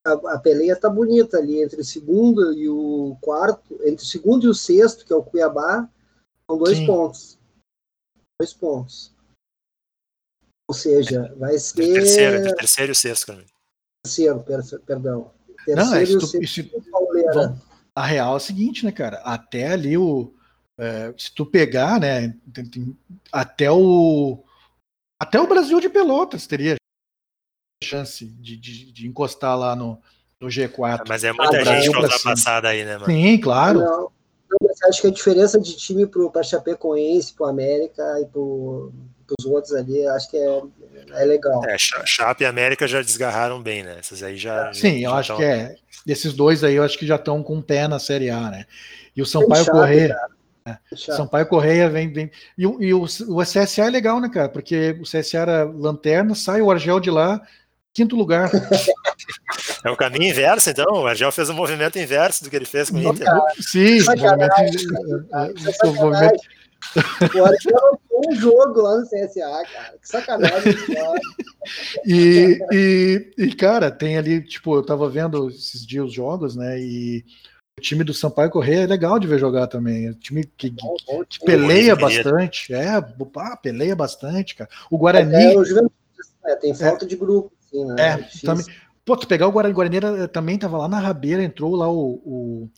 A, 0.06 0.36
a 0.36 0.40
peleia 0.40 0.80
tá 0.80 0.90
bonita 0.90 1.38
ali 1.38 1.62
entre 1.62 1.82
o 1.82 1.86
segundo 1.86 2.54
e 2.54 2.70
o 2.70 3.18
quarto, 3.22 3.80
entre 3.84 4.04
o 4.04 4.08
segundo 4.08 4.46
e 4.46 4.50
o 4.50 4.54
sexto, 4.54 5.06
que 5.06 5.12
é 5.12 5.16
o 5.16 5.24
Cuiabá, 5.24 5.90
são 6.50 6.58
dois 6.58 6.78
Sim. 6.78 6.86
pontos. 6.86 7.40
Dois 8.40 8.54
pontos. 8.54 9.14
Ou 10.70 10.74
seja, 10.74 11.34
vai 11.38 11.58
ser. 11.58 11.82
Entre 11.82 11.94
terceiro, 11.94 12.38
entre 12.38 12.56
terceiro 12.56 12.92
e 12.92 12.94
o 12.94 12.96
sexto, 12.96 13.28
cara. 13.28 13.46
Terceiro, 14.04 14.44
perdão. 14.86 15.32
Terceiro 15.66 15.90
Não, 15.90 15.96
é, 15.96 16.04
e 16.04 16.16
o 16.16 16.22
sexto. 16.22 16.82
Vamos, 17.34 17.60
a 17.96 18.06
real 18.06 18.36
é 18.36 18.38
a 18.38 18.40
seguinte, 18.40 18.86
né, 18.86 18.92
cara? 18.92 19.18
Até 19.18 19.74
ali 19.74 19.98
o. 19.98 20.34
É, 20.78 21.14
se 21.18 21.34
tu 21.36 21.46
pegar, 21.46 22.00
né? 22.00 22.34
Até 23.32 23.70
o. 23.70 24.42
Até 25.22 25.40
o 25.40 25.48
Brasil 25.48 25.82
de 25.82 25.90
Pelotas 25.90 26.48
teria 26.48 26.79
chance 27.84 28.26
de, 28.26 28.58
de, 28.58 28.92
de 28.92 29.08
encostar 29.08 29.58
lá 29.58 29.76
no, 29.76 29.98
no 30.40 30.48
G4. 30.48 31.04
Mas 31.08 31.24
é 31.24 31.32
muita 31.32 31.58
ah, 31.58 31.64
gente 31.64 31.90
ultrapassada 31.96 32.70
aí, 32.70 32.84
né, 32.84 32.94
mano? 32.94 33.06
Sim, 33.06 33.38
claro. 33.40 33.80
Não, 33.80 34.12
mas 34.62 34.82
acho 34.84 35.02
que 35.02 35.08
a 35.08 35.12
diferença 35.12 35.60
de 35.60 35.76
time 35.76 36.06
para 36.06 36.44
Chapecoense, 36.44 37.34
para 37.34 37.50
América 37.50 38.04
e 38.22 38.26
para 38.26 38.40
os 38.42 39.46
outros 39.46 39.74
ali, 39.74 40.06
acho 40.08 40.30
que 40.30 40.38
é, 40.38 40.62
é 41.12 41.26
legal. 41.26 41.64
É, 41.66 41.78
Chape 41.78 42.44
e 42.44 42.48
América 42.48 42.88
já 42.88 43.02
desgarraram 43.02 43.62
bem, 43.62 43.84
né? 43.84 43.98
Essas 44.00 44.24
aí 44.24 44.38
já. 44.38 44.74
Sim, 44.74 45.02
já 45.02 45.08
eu 45.08 45.14
acho 45.14 45.28
tão... 45.30 45.38
que 45.38 45.44
é. 45.44 45.76
Desses 46.06 46.34
dois 46.34 46.64
aí, 46.64 46.76
eu 46.76 46.84
acho 46.84 46.98
que 46.98 47.06
já 47.06 47.16
estão 47.16 47.44
com 47.44 47.58
o 47.58 47.64
pé 47.64 47.88
na 47.88 48.00
Série 48.00 48.30
A, 48.30 48.50
né? 48.50 48.66
E 49.16 49.22
o 49.22 49.26
Sampaio 49.26 49.66
Correia. 49.66 50.18
É, 50.66 50.78
Sampaio 50.96 51.46
Correia 51.46 51.90
vem. 51.90 52.12
vem 52.12 52.32
e, 52.58 52.64
e 52.64 52.94
o, 52.94 53.04
o 53.04 53.44
CSA 53.44 53.86
é 53.86 53.90
legal, 53.90 54.20
né, 54.20 54.30
cara? 54.30 54.50
Porque 54.50 54.98
o 55.00 55.04
CSA 55.04 55.38
era 55.38 55.64
lanterna, 55.64 56.34
sai 56.36 56.62
o 56.62 56.72
Argel 56.72 57.00
de 57.00 57.12
lá, 57.12 57.42
quinto 58.00 58.16
lugar. 58.16 58.50
É 59.86 59.90
o 59.90 59.96
caminho 59.96 60.30
inverso, 60.30 60.70
então. 60.70 60.92
O 60.92 61.08
Argel 61.08 61.32
fez 61.32 61.48
o 61.48 61.54
um 61.54 61.56
movimento 61.56 61.98
inverso 61.98 62.44
do 62.44 62.50
que 62.50 62.56
ele 62.56 62.66
fez 62.66 62.90
com 62.90 62.98
o 62.98 63.02
Inter. 63.02 63.26
Sim, 63.62 64.02
o 64.02 64.06
movimento, 64.06 64.52
o 67.36 67.46
Argel 67.46 68.00
um 68.28 68.36
jogo 68.36 68.82
lá 68.82 68.98
no 68.98 69.06
CSA, 69.06 69.64
cara. 69.72 69.98
Que 70.02 70.08
sacanagem. 70.08 70.74
e, 72.06 72.60
e, 72.72 73.34
e, 73.38 73.56
cara, 73.56 73.90
tem 73.90 74.18
ali, 74.18 74.42
tipo, 74.42 74.76
eu 74.76 74.84
tava 74.84 75.10
vendo 75.10 75.50
esses 75.50 75.86
dias 75.86 76.08
os 76.08 76.14
jogos, 76.14 76.56
né? 76.56 76.78
E 76.80 77.24
o 77.78 77.82
time 77.82 78.04
do 78.04 78.14
Sampaio 78.14 78.50
Correia 78.50 78.84
é 78.84 78.88
legal 78.88 79.18
de 79.20 79.28
ver 79.28 79.40
jogar 79.40 79.68
também. 79.68 80.08
É 80.08 80.10
um 80.10 80.14
time 80.14 80.44
que, 80.58 80.70
bom, 80.70 80.96
que 81.28 81.40
peleia 81.46 81.96
bastante. 81.96 82.74
É, 82.74 83.00
pá, 83.32 83.56
peleia 83.56 83.96
bastante, 83.96 84.56
cara. 84.56 84.70
O 84.92 84.98
Guarani. 84.98 85.36
É, 85.36 86.52
é, 86.52 86.56
tem 86.56 86.74
falta 86.74 87.06
é, 87.06 87.08
de 87.08 87.16
grupo, 87.16 87.52
assim, 87.70 87.86
né? 87.86 87.96
É, 87.98 88.12
é 88.12 88.30
também. 88.46 88.66
Pô, 89.06 89.18
tu 89.18 89.28
pegar 89.28 89.48
o 89.48 89.52
Guarani, 89.52 89.74
Guarani 89.74 89.98
eh, 89.98 90.28
também 90.28 90.58
tava 90.58 90.78
lá 90.78 90.88
na 90.88 91.00
rabeira, 91.00 91.44
entrou 91.44 91.76
lá 91.76 91.90
o, 91.90 92.22
o, 92.24 92.70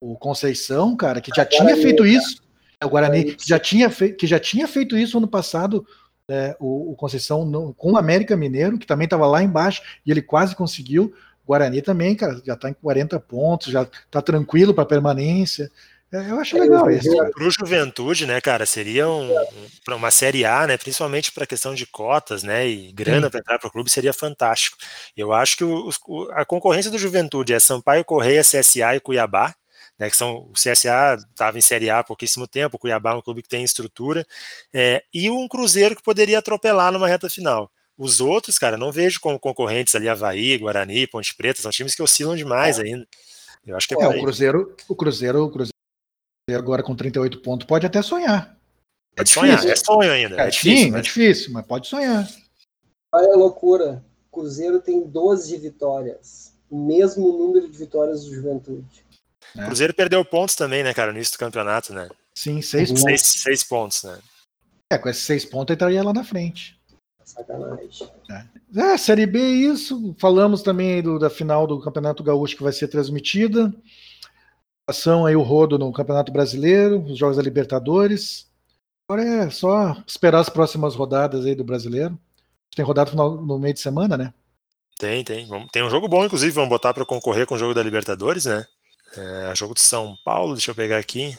o 0.00 0.16
Conceição, 0.16 0.96
cara, 0.96 1.20
que 1.20 1.30
já 1.34 1.44
tinha 1.44 1.76
feito 1.76 2.04
isso. 2.04 2.42
O 2.82 2.88
Guarani 2.88 3.34
que 3.34 3.46
já 3.46 3.58
tinha, 3.58 3.90
que 3.90 4.26
já 4.26 4.40
tinha 4.40 4.66
feito 4.66 4.96
isso 4.96 5.18
ano 5.18 5.28
passado, 5.28 5.86
é, 6.28 6.56
o, 6.58 6.92
o, 6.92 6.96
Conceição 6.96 7.72
com 7.76 7.92
o 7.92 7.96
América 7.96 8.36
Mineiro, 8.36 8.78
que 8.78 8.86
também 8.86 9.04
estava 9.04 9.26
lá 9.26 9.42
embaixo, 9.42 9.82
e 10.04 10.10
ele 10.10 10.22
quase 10.22 10.56
conseguiu. 10.56 11.12
O 11.44 11.46
Guarani 11.46 11.82
também, 11.82 12.14
cara, 12.16 12.40
já 12.44 12.54
está 12.54 12.70
em 12.70 12.74
40 12.74 13.20
pontos, 13.20 13.72
já 13.72 13.82
está 13.82 14.22
tranquilo 14.22 14.72
para 14.72 14.86
permanência. 14.86 15.70
É, 16.12 16.30
eu 16.30 16.40
acho 16.40 16.58
legal 16.58 16.90
isso. 16.90 17.08
Para 17.32 17.44
o 17.44 17.50
Juventude, 17.50 18.26
né, 18.26 18.40
cara, 18.40 18.66
seria 18.66 19.08
um, 19.08 19.30
um 19.32 19.94
uma 19.94 20.10
Série 20.10 20.44
A, 20.44 20.66
né, 20.66 20.76
principalmente 20.76 21.30
para 21.30 21.44
a 21.44 21.46
questão 21.46 21.72
de 21.72 21.86
cotas, 21.86 22.42
né, 22.42 22.66
e 22.66 22.92
grana 22.92 23.30
para 23.30 23.38
entrar 23.38 23.58
para 23.60 23.68
o 23.68 23.70
clube, 23.70 23.88
seria 23.88 24.12
fantástico. 24.12 24.76
Eu 25.16 25.32
acho 25.32 25.56
que 25.56 25.64
o, 25.64 25.88
o, 26.08 26.30
a 26.32 26.44
concorrência 26.44 26.90
do 26.90 26.98
Juventude 26.98 27.52
é 27.52 27.60
Sampaio 27.60 28.04
Correia, 28.04 28.42
CSA 28.42 28.96
e 28.96 29.00
Cuiabá, 29.00 29.54
né, 29.96 30.10
que 30.10 30.16
são 30.16 30.48
o 30.48 30.52
CSA 30.52 31.16
estava 31.30 31.58
em 31.58 31.60
Série 31.60 31.90
A 31.90 32.00
há 32.00 32.04
pouquíssimo 32.04 32.48
tempo, 32.48 32.76
o 32.76 32.78
Cuiabá 32.78 33.12
é 33.12 33.14
um 33.14 33.22
clube 33.22 33.42
que 33.42 33.48
tem 33.48 33.62
estrutura, 33.62 34.26
é, 34.74 35.04
e 35.14 35.30
um 35.30 35.46
Cruzeiro 35.46 35.94
que 35.94 36.02
poderia 36.02 36.40
atropelar 36.40 36.90
numa 36.90 37.06
reta 37.06 37.30
final. 37.30 37.70
Os 37.96 38.20
outros, 38.20 38.58
cara, 38.58 38.76
não 38.76 38.90
vejo 38.90 39.20
como 39.20 39.38
concorrentes 39.38 39.94
ali 39.94 40.08
Havaí, 40.08 40.56
Guarani, 40.58 41.06
Ponte 41.06 41.36
Preta, 41.36 41.60
são 41.60 41.70
times 41.70 41.94
que 41.94 42.02
oscilam 42.02 42.34
demais 42.34 42.78
é. 42.78 42.82
ainda. 42.82 43.06
Eu 43.64 43.76
acho 43.76 43.86
que 43.86 43.94
é, 43.94 44.02
é 44.02 44.08
o 44.08 44.22
Cruzeiro, 44.22 44.74
o 44.88 44.96
Cruzeiro, 44.96 45.44
o 45.44 45.50
Cruzeiro 45.50 45.79
agora 46.54 46.82
com 46.82 46.94
38 46.94 47.40
pontos 47.40 47.66
pode 47.66 47.86
até 47.86 48.02
sonhar. 48.02 48.56
Pode 49.16 49.30
é 49.30 49.34
sonhar, 49.34 49.66
é 49.66 49.76
sonho 49.76 50.10
ainda. 50.10 50.36
É, 50.36 50.46
é 50.46 50.50
difícil, 50.50 50.84
sim, 50.84 50.90
mas... 50.90 51.00
é 51.00 51.02
difícil, 51.02 51.52
mas 51.52 51.66
pode 51.66 51.88
sonhar. 51.88 52.28
Olha 53.12 53.32
a 53.32 53.36
loucura. 53.36 54.04
Cruzeiro 54.32 54.80
tem 54.80 55.02
12 55.02 55.56
vitórias, 55.56 56.54
o 56.70 56.78
mesmo 56.78 57.32
número 57.36 57.68
de 57.68 57.76
vitórias 57.76 58.24
do 58.24 58.34
Juventude. 58.34 59.04
O 59.56 59.64
Cruzeiro 59.66 59.92
perdeu 59.92 60.24
pontos 60.24 60.54
também, 60.54 60.84
né, 60.84 60.94
cara, 60.94 61.10
no 61.10 61.18
início 61.18 61.34
do 61.34 61.40
campeonato, 61.40 61.92
né? 61.92 62.08
Sim, 62.32 62.62
seis 62.62 62.88
pontos. 62.90 63.02
Seis, 63.02 63.20
seis 63.22 63.64
pontos, 63.64 64.04
né? 64.04 64.18
É, 64.92 64.98
com 64.98 65.08
esses 65.08 65.24
seis 65.24 65.44
pontos 65.44 65.72
ele 65.72 65.76
estaria 65.76 66.02
lá 66.02 66.12
na 66.12 66.22
frente. 66.22 66.80
Sacanagem. 67.24 67.88
É. 68.30 68.92
é, 68.92 68.96
Série 68.96 69.26
B 69.26 69.38
é 69.38 69.50
isso. 69.50 70.14
Falamos 70.18 70.62
também 70.62 71.02
do, 71.02 71.18
da 71.18 71.30
final 71.30 71.66
do 71.66 71.80
Campeonato 71.80 72.22
Gaúcho 72.22 72.56
que 72.56 72.62
vai 72.62 72.72
ser 72.72 72.88
transmitida. 72.88 73.72
Ação 74.90 75.26
aí 75.26 75.36
o 75.36 75.42
rodo 75.42 75.78
no 75.78 75.92
Campeonato 75.92 76.32
Brasileiro, 76.32 77.02
os 77.04 77.18
Jogos 77.18 77.36
da 77.36 77.42
Libertadores. 77.42 78.46
Agora 79.08 79.24
é 79.24 79.50
só 79.50 79.96
esperar 80.06 80.40
as 80.40 80.48
próximas 80.48 80.94
rodadas 80.94 81.44
aí 81.44 81.54
do 81.54 81.64
Brasileiro. 81.64 82.18
Tem 82.74 82.84
rodada 82.84 83.12
no, 83.12 83.40
no 83.40 83.58
meio 83.58 83.74
de 83.74 83.80
semana, 83.80 84.16
né? 84.16 84.32
Tem, 84.98 85.24
tem. 85.24 85.48
Tem 85.72 85.82
um 85.82 85.90
jogo 85.90 86.06
bom, 86.06 86.24
inclusive, 86.24 86.52
vamos 86.52 86.68
botar 86.68 86.92
para 86.92 87.04
concorrer 87.04 87.46
com 87.46 87.54
o 87.54 87.58
jogo 87.58 87.74
da 87.74 87.82
Libertadores, 87.82 88.44
né? 88.44 88.64
É, 89.16 89.52
jogo 89.56 89.74
de 89.74 89.80
São 89.80 90.16
Paulo, 90.24 90.54
deixa 90.54 90.70
eu 90.70 90.74
pegar 90.74 90.98
aqui. 90.98 91.36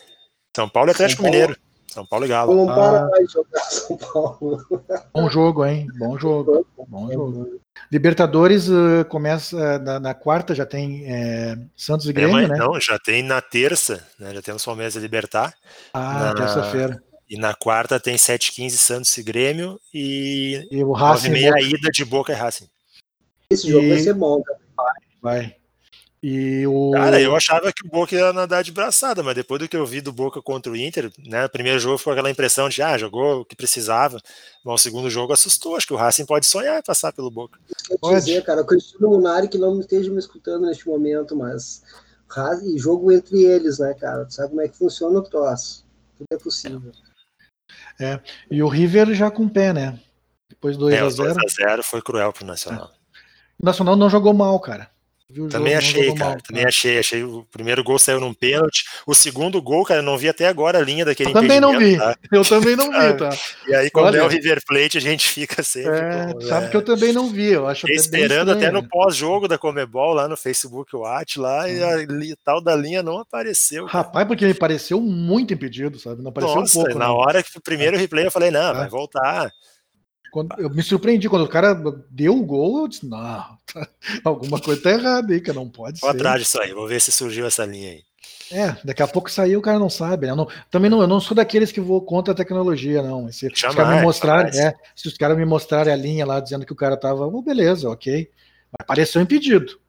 São 0.55 0.67
Paulo 0.67 0.89
e 0.89 0.91
Atlético 0.91 1.23
Mineiro. 1.23 1.55
São 1.91 2.05
Paulo 2.05 2.25
e 2.25 2.29
Galo. 2.29 2.55
Não 2.55 2.65
para 2.65 3.01
ah. 3.01 3.09
mais 3.09 3.29
jogar 3.29 3.59
São 3.59 3.97
Paulo. 3.97 4.65
Bom 5.13 5.29
jogo, 5.29 5.65
hein? 5.65 5.87
Bom 5.99 6.17
jogo. 6.17 6.65
Bom 6.87 7.11
jogo. 7.11 7.59
Libertadores 7.91 8.69
uh, 8.69 9.03
começa 9.09 9.57
uh, 9.57 9.83
na, 9.83 9.99
na, 9.99 10.13
quarta, 10.13 10.55
já 10.55 10.65
tem 10.65 11.03
é, 11.05 11.57
Santos 11.75 12.07
e 12.07 12.13
Grêmio, 12.13 12.37
é, 12.39 12.47
né? 12.47 12.55
Não, 12.57 12.79
já 12.79 12.97
tem 12.97 13.21
na 13.21 13.41
terça, 13.41 14.07
né? 14.17 14.33
Já 14.33 14.41
temos 14.41 14.63
Palmeiras 14.63 14.95
e 14.95 14.99
Libertar. 14.99 15.53
Ah, 15.93 16.33
terça-feira. 16.35 17.03
E 17.29 17.37
na 17.37 17.53
quarta 17.53 17.99
tem 17.99 18.15
7h15 18.15 18.69
Santos 18.71 19.17
e 19.17 19.23
Grêmio 19.23 19.79
e, 19.93 20.65
e 20.71 20.83
o 20.83 20.93
Racing 20.93 21.29
9 21.29 21.53
a 21.53 21.61
ida 21.61 21.89
de 21.91 22.05
Boca 22.05 22.31
e 22.31 22.35
Racing. 22.35 22.69
Esse 23.49 23.69
jogo 23.69 23.85
e... 23.85 23.89
vai 23.89 23.99
ser 23.99 24.13
bom 24.13 24.41
também. 24.41 24.67
Vai, 24.77 24.93
vai. 25.21 25.60
E 26.23 26.67
o... 26.67 26.91
Cara, 26.91 27.19
eu 27.19 27.35
achava 27.35 27.73
que 27.73 27.83
o 27.83 27.89
Boca 27.89 28.15
ia 28.15 28.31
nadar 28.31 28.63
de 28.63 28.71
braçada, 28.71 29.23
mas 29.23 29.33
depois 29.33 29.59
do 29.59 29.67
que 29.67 29.75
eu 29.75 29.85
vi 29.87 30.01
do 30.01 30.11
Boca 30.11 30.39
contra 30.39 30.71
o 30.71 30.75
Inter, 30.75 31.11
né? 31.25 31.45
O 31.45 31.49
primeiro 31.49 31.79
jogo 31.79 31.97
foi 31.97 32.13
aquela 32.13 32.29
impressão 32.29 32.69
de 32.69 32.81
ah, 32.81 32.95
jogou 32.95 33.41
o 33.41 33.45
que 33.45 33.55
precisava. 33.55 34.19
Mas 34.63 34.81
o 34.81 34.83
segundo 34.83 35.09
jogo 35.09 35.33
assustou. 35.33 35.75
Acho 35.75 35.87
que 35.87 35.93
o 35.93 35.97
Racing 35.97 36.27
pode 36.27 36.45
sonhar 36.45 36.77
em 36.77 36.83
passar 36.83 37.11
pelo 37.11 37.31
Boca. 37.31 37.59
Pode 37.99 38.19
dizer, 38.19 38.43
cara, 38.43 38.61
o 38.61 38.65
Cristiano 38.65 39.09
Munari 39.09 39.47
que 39.47 39.57
não 39.57 39.79
esteja 39.79 40.11
me 40.11 40.19
escutando 40.19 40.67
neste 40.67 40.87
momento, 40.87 41.35
mas 41.35 41.81
e 42.63 42.77
jogo 42.77 43.11
entre 43.11 43.43
eles, 43.43 43.79
né, 43.79 43.93
cara? 43.93 44.25
Tu 44.25 44.35
sabe 44.35 44.49
como 44.49 44.61
é 44.61 44.67
que 44.67 44.77
funciona 44.77 45.19
o 45.19 45.23
troço. 45.23 45.85
Tudo 46.17 46.27
é 46.31 46.37
possível. 46.37 46.91
É, 47.99 48.19
e 48.49 48.63
o 48.63 48.67
River 48.67 49.13
já 49.13 49.29
com 49.29 49.49
pé, 49.49 49.73
né? 49.73 49.99
Depois 50.49 50.77
2 50.77 50.93
é, 50.93 50.99
a 50.99 51.09
0 51.09 51.33
2 51.33 51.37
a 51.37 51.69
0 51.69 51.83
foi 51.83 52.01
cruel 52.01 52.31
pro 52.31 52.45
Nacional. 52.45 52.91
É. 52.93 53.21
O 53.61 53.65
Nacional 53.65 53.95
não 53.95 54.09
jogou 54.09 54.33
mal, 54.33 54.59
cara. 54.59 54.89
Viu 55.31 55.47
também 55.47 55.75
achei, 55.75 56.13
cara. 56.13 56.31
Mal, 56.31 56.41
também 56.41 56.65
achei. 56.65 56.99
Achei 56.99 57.23
o 57.23 57.45
primeiro 57.51 57.83
gol 57.83 57.97
saiu 57.97 58.19
num 58.19 58.33
pênalti. 58.33 58.83
O 59.07 59.15
segundo 59.15 59.61
gol, 59.61 59.85
cara, 59.85 60.01
eu 60.01 60.03
não 60.03 60.17
vi 60.17 60.27
até 60.27 60.47
agora 60.47 60.79
a 60.79 60.81
linha 60.81 61.05
daquele 61.05 61.29
Eu 61.29 61.33
também 61.33 61.59
não 61.59 61.77
vi. 61.77 61.97
Tá? 61.97 62.17
Eu 62.31 62.43
também 62.43 62.75
não 62.75 62.91
vi, 62.91 63.13
tá? 63.17 63.29
E 63.67 63.73
aí, 63.73 63.89
quando 63.89 64.07
Olha, 64.07 64.19
é 64.19 64.23
o 64.23 64.27
River 64.27 64.61
Plate, 64.67 64.97
a 64.97 65.01
gente 65.01 65.29
fica 65.29 65.63
sempre. 65.63 65.99
É, 65.99 66.27
como, 66.33 66.41
sabe 66.41 66.65
é... 66.65 66.69
que 66.69 66.77
eu 66.77 66.81
também 66.81 67.13
não 67.13 67.29
vi. 67.29 67.51
Eu 67.51 67.67
acho 67.67 67.89
esperando 67.89 68.51
até 68.51 68.69
no 68.71 68.87
pós-jogo 68.87 69.47
da 69.47 69.57
Comebol 69.57 70.13
lá 70.13 70.27
no 70.27 70.35
Facebook 70.35 70.95
Watch 70.95 71.39
lá 71.39 71.69
e 71.69 71.81
a 71.81 72.35
tal 72.43 72.61
da 72.61 72.75
linha 72.75 73.01
não 73.01 73.19
apareceu. 73.19 73.85
Cara. 73.85 74.03
Rapaz, 74.03 74.27
porque 74.27 74.45
me 74.45 74.53
pareceu 74.53 74.99
muito 74.99 75.53
impedido, 75.53 75.97
sabe? 75.99 76.21
Não 76.21 76.29
apareceu 76.29 76.55
Nossa, 76.55 76.79
um 76.79 76.83
pouco. 76.83 76.99
Na 76.99 77.07
não. 77.07 77.15
hora 77.15 77.41
que 77.41 77.57
o 77.57 77.61
primeiro 77.61 77.97
replay 77.97 78.25
eu 78.25 78.31
falei, 78.31 78.51
não, 78.51 78.71
é. 78.71 78.73
vai 78.73 78.89
voltar. 78.89 79.51
Quando, 80.31 80.55
eu 80.57 80.69
me 80.69 80.81
surpreendi 80.81 81.27
quando 81.27 81.43
o 81.43 81.49
cara 81.49 81.73
deu 82.09 82.37
o 82.37 82.45
gol, 82.45 82.79
eu 82.79 82.87
disse, 82.87 83.05
não, 83.05 83.57
alguma 84.23 84.61
coisa 84.61 84.81
tá 84.81 84.91
errada 84.91 85.33
aí, 85.33 85.41
que 85.41 85.51
não 85.51 85.67
pode 85.67 85.99
vou 85.99 86.09
ser. 86.09 86.15
atrás 86.15 86.41
disso 86.41 86.61
aí, 86.61 86.73
vou 86.73 86.87
ver 86.87 87.01
se 87.01 87.11
surgiu 87.11 87.45
essa 87.45 87.65
linha 87.65 87.91
aí. 87.91 88.03
É, 88.51 88.75
daqui 88.83 89.01
a 89.01 89.07
pouco 89.07 89.31
saiu, 89.31 89.59
o 89.59 89.61
cara 89.61 89.79
não 89.79 89.89
sabe. 89.89 90.27
Né? 90.27 90.35
Não, 90.35 90.47
também 90.69 90.89
não, 90.89 91.01
eu 91.01 91.07
não 91.07 91.19
sou 91.19 91.35
daqueles 91.35 91.71
que 91.71 91.79
vou 91.79 92.01
contra 92.01 92.33
a 92.33 92.35
tecnologia, 92.35 93.01
não. 93.01 93.31
Se 93.31 93.49
Jamais, 93.53 93.71
os 93.71 93.75
caras 93.75 93.95
me 93.95 94.01
mostrarem, 94.01 94.59
é, 94.59 94.73
se 94.95 95.07
os 95.07 95.17
caras 95.17 95.37
me 95.37 95.45
mostrarem 95.45 95.93
a 95.93 95.95
linha 95.95 96.25
lá 96.25 96.39
dizendo 96.39 96.65
que 96.65 96.73
o 96.73 96.75
cara 96.75 96.97
tava, 96.97 97.25
oh, 97.25 97.41
beleza, 97.41 97.89
ok. 97.89 98.29
Mas 98.77 98.87
pareceu 98.87 99.21
impedido. 99.21 99.79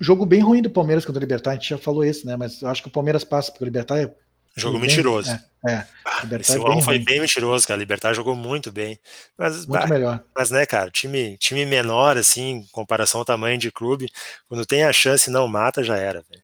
Jogo 0.00 0.26
bem 0.26 0.40
ruim 0.40 0.62
do 0.62 0.70
Palmeiras 0.70 1.04
contra 1.04 1.18
o 1.18 1.22
Libertar, 1.22 1.52
a 1.52 1.54
gente 1.54 1.68
já 1.68 1.78
falou 1.78 2.04
isso, 2.04 2.26
né? 2.26 2.36
Mas 2.36 2.62
eu 2.62 2.68
acho 2.68 2.82
que 2.82 2.88
o 2.88 2.92
Palmeiras 2.92 3.24
passa, 3.24 3.50
porque 3.50 3.64
o 3.64 3.66
Libertar 3.66 3.98
é 3.98 4.12
Jogo 4.56 4.78
bem, 4.78 4.88
mentiroso. 4.88 5.30
É, 5.66 5.72
é. 5.72 5.86
Ah, 6.04 6.22
esse 6.40 6.56
é 6.56 6.82
foi 6.82 6.98
bem 6.98 7.20
mentiroso, 7.20 7.66
cara. 7.68 7.78
Libertar 7.78 8.14
jogou 8.14 8.34
muito 8.34 8.72
bem. 8.72 8.98
Mas, 9.36 9.66
muito 9.66 9.88
melhor. 9.88 10.24
Mas, 10.34 10.50
né, 10.50 10.64
cara, 10.64 10.90
time, 10.90 11.36
time 11.36 11.66
menor, 11.66 12.16
assim, 12.16 12.42
em 12.42 12.66
comparação 12.72 13.20
ao 13.20 13.24
tamanho 13.24 13.58
de 13.58 13.70
clube, 13.70 14.08
quando 14.48 14.64
tem 14.64 14.84
a 14.84 14.92
chance 14.92 15.28
e 15.28 15.32
não 15.32 15.46
mata, 15.46 15.84
já 15.84 15.96
era, 15.96 16.24
velho. 16.30 16.42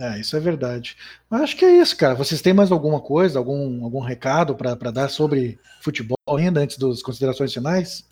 É, 0.00 0.18
isso 0.18 0.36
é 0.36 0.40
verdade. 0.40 0.96
Mas 1.28 1.42
acho 1.42 1.56
que 1.56 1.64
é 1.64 1.78
isso, 1.78 1.96
cara. 1.96 2.14
Vocês 2.14 2.40
têm 2.40 2.52
mais 2.52 2.72
alguma 2.72 3.00
coisa, 3.00 3.38
algum, 3.38 3.84
algum 3.84 4.00
recado 4.00 4.54
para 4.54 4.90
dar 4.90 5.08
sobre 5.08 5.58
futebol 5.82 6.16
ainda, 6.36 6.60
antes 6.60 6.78
das 6.78 7.02
considerações 7.02 7.52
finais? 7.52 8.04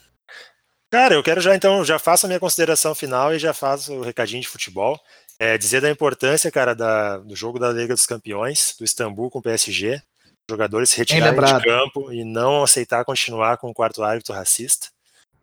Cara, 0.90 1.15
eu 1.15 1.23
quero 1.23 1.40
já 1.40 1.55
então, 1.55 1.85
já 1.85 1.98
faço 1.98 2.24
a 2.24 2.28
minha 2.28 2.40
consideração 2.40 2.94
final 2.94 3.35
e 3.35 3.39
já 3.39 3.52
faço 3.52 3.93
o 3.93 4.02
recadinho 4.02 4.40
de 4.40 4.48
futebol. 4.48 4.98
É, 5.39 5.56
dizer 5.56 5.81
da 5.81 5.90
importância, 5.90 6.51
cara, 6.51 6.74
da, 6.74 7.19
do 7.19 7.36
jogo 7.36 7.59
da 7.59 7.70
Liga 7.70 7.94
dos 7.94 8.06
Campeões, 8.06 8.74
do 8.78 8.85
Istambul 8.85 9.31
com 9.31 9.39
o 9.39 9.43
PSG. 9.43 10.02
Jogadores 10.51 10.90
se 10.90 10.97
retirarem 10.97 11.40
de 11.40 11.62
campo 11.62 12.12
e 12.12 12.24
não 12.24 12.62
aceitar 12.62 13.05
continuar 13.05 13.59
com 13.59 13.70
o 13.70 13.74
quarto 13.74 14.02
árbitro 14.02 14.35
racista. 14.35 14.89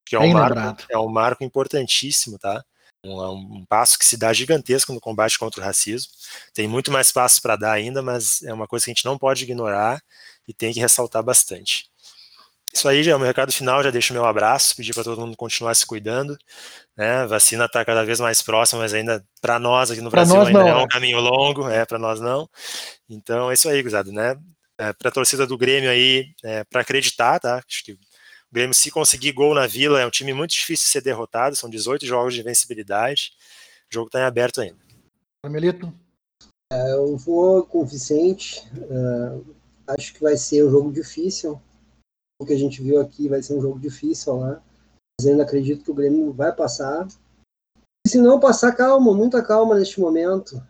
Que 0.05 0.15
é 0.15 0.19
um, 0.19 0.33
marco, 0.33 0.83
é 0.89 0.97
um 0.97 1.07
marco 1.07 1.43
importantíssimo, 1.43 2.37
tá? 2.37 2.63
Um, 3.03 3.57
um, 3.57 3.65
passo 3.67 3.97
que 3.97 4.05
se 4.05 4.17
dá 4.17 4.33
gigantesco 4.33 4.91
no 4.91 4.99
combate 4.99 5.37
contra 5.37 5.61
o 5.61 5.63
racismo. 5.63 6.11
Tem 6.53 6.67
muito 6.67 6.91
mais 6.91 7.11
passos 7.11 7.39
para 7.39 7.55
dar 7.55 7.71
ainda, 7.71 8.01
mas 8.01 8.41
é 8.43 8.53
uma 8.53 8.67
coisa 8.67 8.85
que 8.85 8.91
a 8.91 8.93
gente 8.93 9.05
não 9.05 9.17
pode 9.17 9.43
ignorar 9.43 10.01
e 10.47 10.53
tem 10.53 10.73
que 10.73 10.79
ressaltar 10.79 11.23
bastante. 11.23 11.89
Isso 12.75 12.89
aí 12.89 13.01
já 13.03 13.13
é 13.13 13.15
o 13.15 13.17
meu 13.17 13.27
recado 13.27 13.53
final, 13.53 13.81
já 13.81 13.89
deixo 13.89 14.11
meu 14.11 14.25
abraço, 14.25 14.75
pedir 14.75 14.93
para 14.93 15.05
todo 15.05 15.21
mundo 15.21 15.37
continuar 15.37 15.73
se 15.75 15.85
cuidando. 15.85 16.37
Né? 16.97 17.09
A 17.19 17.25
vacina 17.25 17.65
está 17.65 17.85
cada 17.85 18.03
vez 18.03 18.19
mais 18.19 18.41
próxima, 18.41 18.81
mas 18.81 18.93
ainda 18.93 19.25
para 19.41 19.57
nós 19.57 19.89
aqui 19.89 20.01
no 20.01 20.11
pra 20.11 20.25
Brasil 20.25 20.41
ainda 20.41 20.59
não, 20.59 20.67
é 20.67 20.83
um 20.83 20.87
caminho 20.87 21.21
longo, 21.21 21.69
é 21.69 21.85
para 21.85 21.97
nós 21.97 22.19
não. 22.19 22.49
Então 23.09 23.49
é 23.49 23.53
isso 23.53 23.69
aí, 23.69 23.81
gurizada, 23.81 24.11
né? 24.11 24.37
É, 24.77 24.91
para 24.91 25.07
a 25.07 25.11
torcida 25.11 25.47
do 25.47 25.57
Grêmio 25.57 25.89
aí, 25.89 26.25
é, 26.43 26.65
para 26.65 26.81
acreditar, 26.81 27.39
tá? 27.39 27.63
Acho 27.65 27.81
que 27.81 27.93
o 27.93 27.97
Grêmio, 28.51 28.73
se 28.73 28.91
conseguir 28.91 29.31
gol 29.31 29.55
na 29.55 29.65
Vila, 29.65 30.01
é 30.01 30.05
um 30.05 30.11
time 30.11 30.33
muito 30.33 30.51
difícil 30.51 30.83
de 30.83 30.91
ser 30.91 31.01
derrotado, 31.01 31.55
são 31.55 31.69
18 31.69 32.05
jogos 32.05 32.33
de 32.33 32.43
vencibilidade, 32.43 33.31
o 33.89 33.93
jogo 33.93 34.07
está 34.07 34.19
em 34.19 34.23
aberto 34.23 34.59
ainda. 34.59 34.77
Melito? 35.45 35.93
É, 36.73 36.91
eu 36.91 37.15
vou 37.15 37.63
com 37.63 37.83
o 37.83 37.85
Vicente, 37.85 38.61
uh, 38.75 39.55
acho 39.87 40.13
que 40.13 40.21
vai 40.21 40.35
ser 40.35 40.65
um 40.65 40.71
jogo 40.71 40.91
difícil, 40.91 41.61
que 42.43 42.53
a 42.53 42.57
gente 42.57 42.81
viu 42.81 42.99
aqui 42.99 43.29
vai 43.29 43.43
ser 43.43 43.53
um 43.53 43.61
jogo 43.61 43.79
difícil 43.79 44.37
lá. 44.37 44.61
Mas 45.19 45.27
ainda 45.27 45.43
acredito 45.43 45.83
que 45.83 45.91
o 45.91 45.95
Grêmio 45.95 46.33
vai 46.33 46.51
passar. 46.51 47.07
E 48.05 48.09
se 48.09 48.17
não 48.17 48.39
passar, 48.39 48.73
calma, 48.73 49.13
muita 49.13 49.43
calma 49.43 49.75
neste 49.75 49.99
momento. 49.99 50.61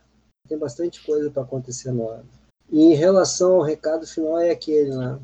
Tem 0.47 0.57
bastante 0.57 1.03
coisa 1.05 1.31
para 1.31 1.43
acontecer 1.43 1.91
lá. 1.91 2.21
E 2.69 2.79
em 2.79 2.93
relação 2.93 3.55
ao 3.55 3.61
recado 3.61 4.05
final 4.05 4.39
é 4.39 4.51
aquele, 4.51 4.95
né? 4.95 5.19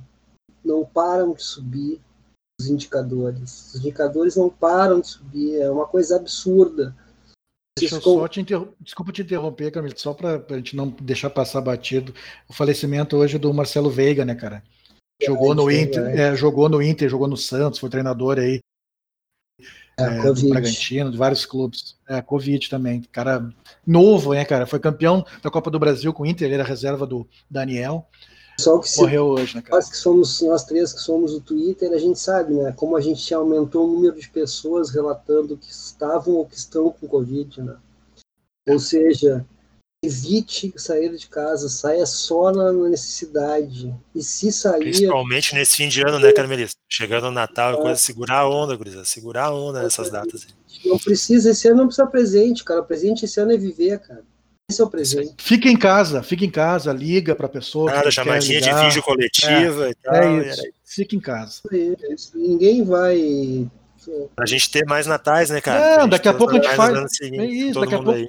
Não 0.64 0.86
param 0.86 1.34
de 1.34 1.44
subir 1.44 2.02
os 2.60 2.68
indicadores. 2.68 3.74
Os 3.74 3.80
indicadores 3.80 4.36
não 4.36 4.50
param 4.50 5.02
de 5.02 5.10
subir, 5.10 5.60
é 5.60 5.70
uma 5.70 5.88
coisa 5.88 6.16
absurda. 6.16 6.96
Deixa 7.78 7.96
eu 7.96 8.02
só 8.02 8.28
te 8.28 8.42
inter... 8.42 8.68
Desculpa 8.80 9.12
te 9.12 9.22
interromper, 9.22 9.72
Camilo, 9.72 9.98
só 9.98 10.14
para 10.14 10.44
a 10.50 10.58
gente 10.58 10.76
não 10.76 10.90
deixar 10.90 11.30
passar 11.30 11.62
batido. 11.62 12.14
O 12.48 12.54
falecimento 12.54 13.16
hoje 13.18 13.38
do 13.38 13.54
Marcelo 13.54 13.90
Veiga, 13.90 14.26
né, 14.26 14.36
cara? 14.36 14.64
Jogou 15.26 15.54
no 15.54 15.70
Inter, 15.70 16.20
é, 16.20 16.36
jogou 16.36 16.68
no 16.68 16.82
Inter, 16.82 17.10
jogou 17.10 17.28
no 17.28 17.38
Santos, 17.38 17.80
foi 17.80 17.90
treinador 17.90 18.40
aí 18.40 18.60
é, 20.00 20.04
é, 20.04 20.34
do 20.34 20.50
Bragantino, 20.50 21.12
de 21.12 21.18
vários 21.18 21.46
clubes. 21.46 21.96
É, 22.08 22.22
Covid 22.22 22.70
também. 22.70 23.02
Cara 23.12 23.50
novo, 23.86 24.34
né, 24.34 24.44
cara? 24.46 24.66
Foi 24.66 24.80
campeão 24.80 25.26
da 25.44 25.52
Copa 25.52 25.70
do 25.70 25.80
Brasil 25.80 26.14
com 26.14 26.24
o 26.24 26.26
Inter, 26.26 26.48
ele 26.48 26.56
era 26.56 26.64
reserva 26.64 27.06
do 27.06 27.28
Daniel. 27.50 28.08
Só 28.60 28.78
que 28.80 28.90
Morreu 28.98 29.26
hoje, 29.26 29.56
né, 29.56 29.62
cara? 29.62 29.76
Nós 29.76 29.90
que 29.90 29.98
somos, 29.98 30.42
nós 30.42 30.64
três 30.66 30.94
que 30.94 31.00
somos 31.00 31.34
o 31.34 31.42
Twitter, 31.42 31.92
a 31.92 31.98
gente 31.98 32.20
sabe, 32.20 32.54
né? 32.54 32.74
Como 32.76 32.96
a 32.96 33.02
gente 33.02 33.34
aumentou 33.34 33.88
o 33.88 33.94
número 33.94 34.20
de 34.20 34.30
pessoas 34.30 34.92
relatando 34.92 35.58
que 35.58 35.70
estavam 35.70 36.36
ou 36.36 36.46
que 36.46 36.56
estão 36.56 36.92
com 36.92 37.08
Covid, 37.08 37.62
né? 37.62 37.76
Ou 38.68 38.80
seja, 38.80 39.46
evite 40.04 40.74
sair 40.78 41.16
de 41.16 41.28
casa, 41.28 41.70
saia 41.70 42.06
só 42.06 42.52
na 42.52 42.72
necessidade. 42.72 43.94
E 44.16 44.24
se 44.24 44.52
sair. 44.52 44.80
Principalmente 44.80 45.54
nesse 45.54 45.78
fim 45.78 45.88
de 45.88 46.02
ano, 46.02 46.20
né, 46.20 46.32
Carmelista? 46.32 46.76
Chegando 46.90 47.28
o 47.28 47.32
Natal, 47.32 47.76
é 47.76 47.78
coisa 47.78 47.96
segurar 47.96 48.40
a 48.40 48.50
onda, 48.50 48.76
Grisa, 48.76 49.06
segurar 49.06 49.46
a 49.46 49.54
onda 49.54 49.84
nessas 49.84 50.10
datas. 50.10 50.48
Não 50.84 50.98
precisa, 50.98 51.52
esse 51.52 51.68
ano 51.68 51.78
não 51.78 51.86
precisa 51.86 52.08
presente, 52.08 52.64
cara. 52.64 52.82
O 52.82 52.86
presente 52.86 53.26
esse 53.26 53.40
ano 53.40 53.52
é 53.52 53.58
viver, 53.58 54.00
cara. 54.00 54.24
Esse 54.68 54.82
é 54.82 54.84
o 54.84 54.90
presente. 54.90 55.36
Fica 55.38 55.70
em 55.70 55.78
casa, 55.78 56.24
fica 56.24 56.46
em 56.46 56.50
casa, 56.50 56.92
liga 56.92 57.36
pra 57.36 57.48
pessoa. 57.48 57.92
Cara, 57.92 58.10
chamadinha 58.10 58.62
de 58.62 58.74
vídeo 58.74 59.04
coletiva 59.04 59.88
é, 59.88 59.92
e 59.92 59.96
tal. 59.96 60.16
É 60.16 60.48
isso. 60.48 60.62
Fica 60.84 61.16
em 61.16 61.20
casa. 61.20 61.62
É 61.72 62.14
isso. 62.14 62.32
Ninguém 62.36 62.84
vai. 62.84 63.70
Pra 64.36 64.48
gente 64.48 64.72
ter 64.72 64.84
mais 64.86 65.06
natais, 65.06 65.52
né, 65.52 65.62
cara? 65.62 66.00
Não, 66.00 66.10
daqui 66.10 66.28
a 66.28 66.34
pouco 66.34 66.54
a 66.54 66.56
gente 66.56 66.76
faz. 66.76 66.98
é 67.22 67.46
isso, 67.46 67.80
daqui 67.80 67.94
a 67.94 68.02
pouco. 68.02 68.12
Aí 68.14 68.28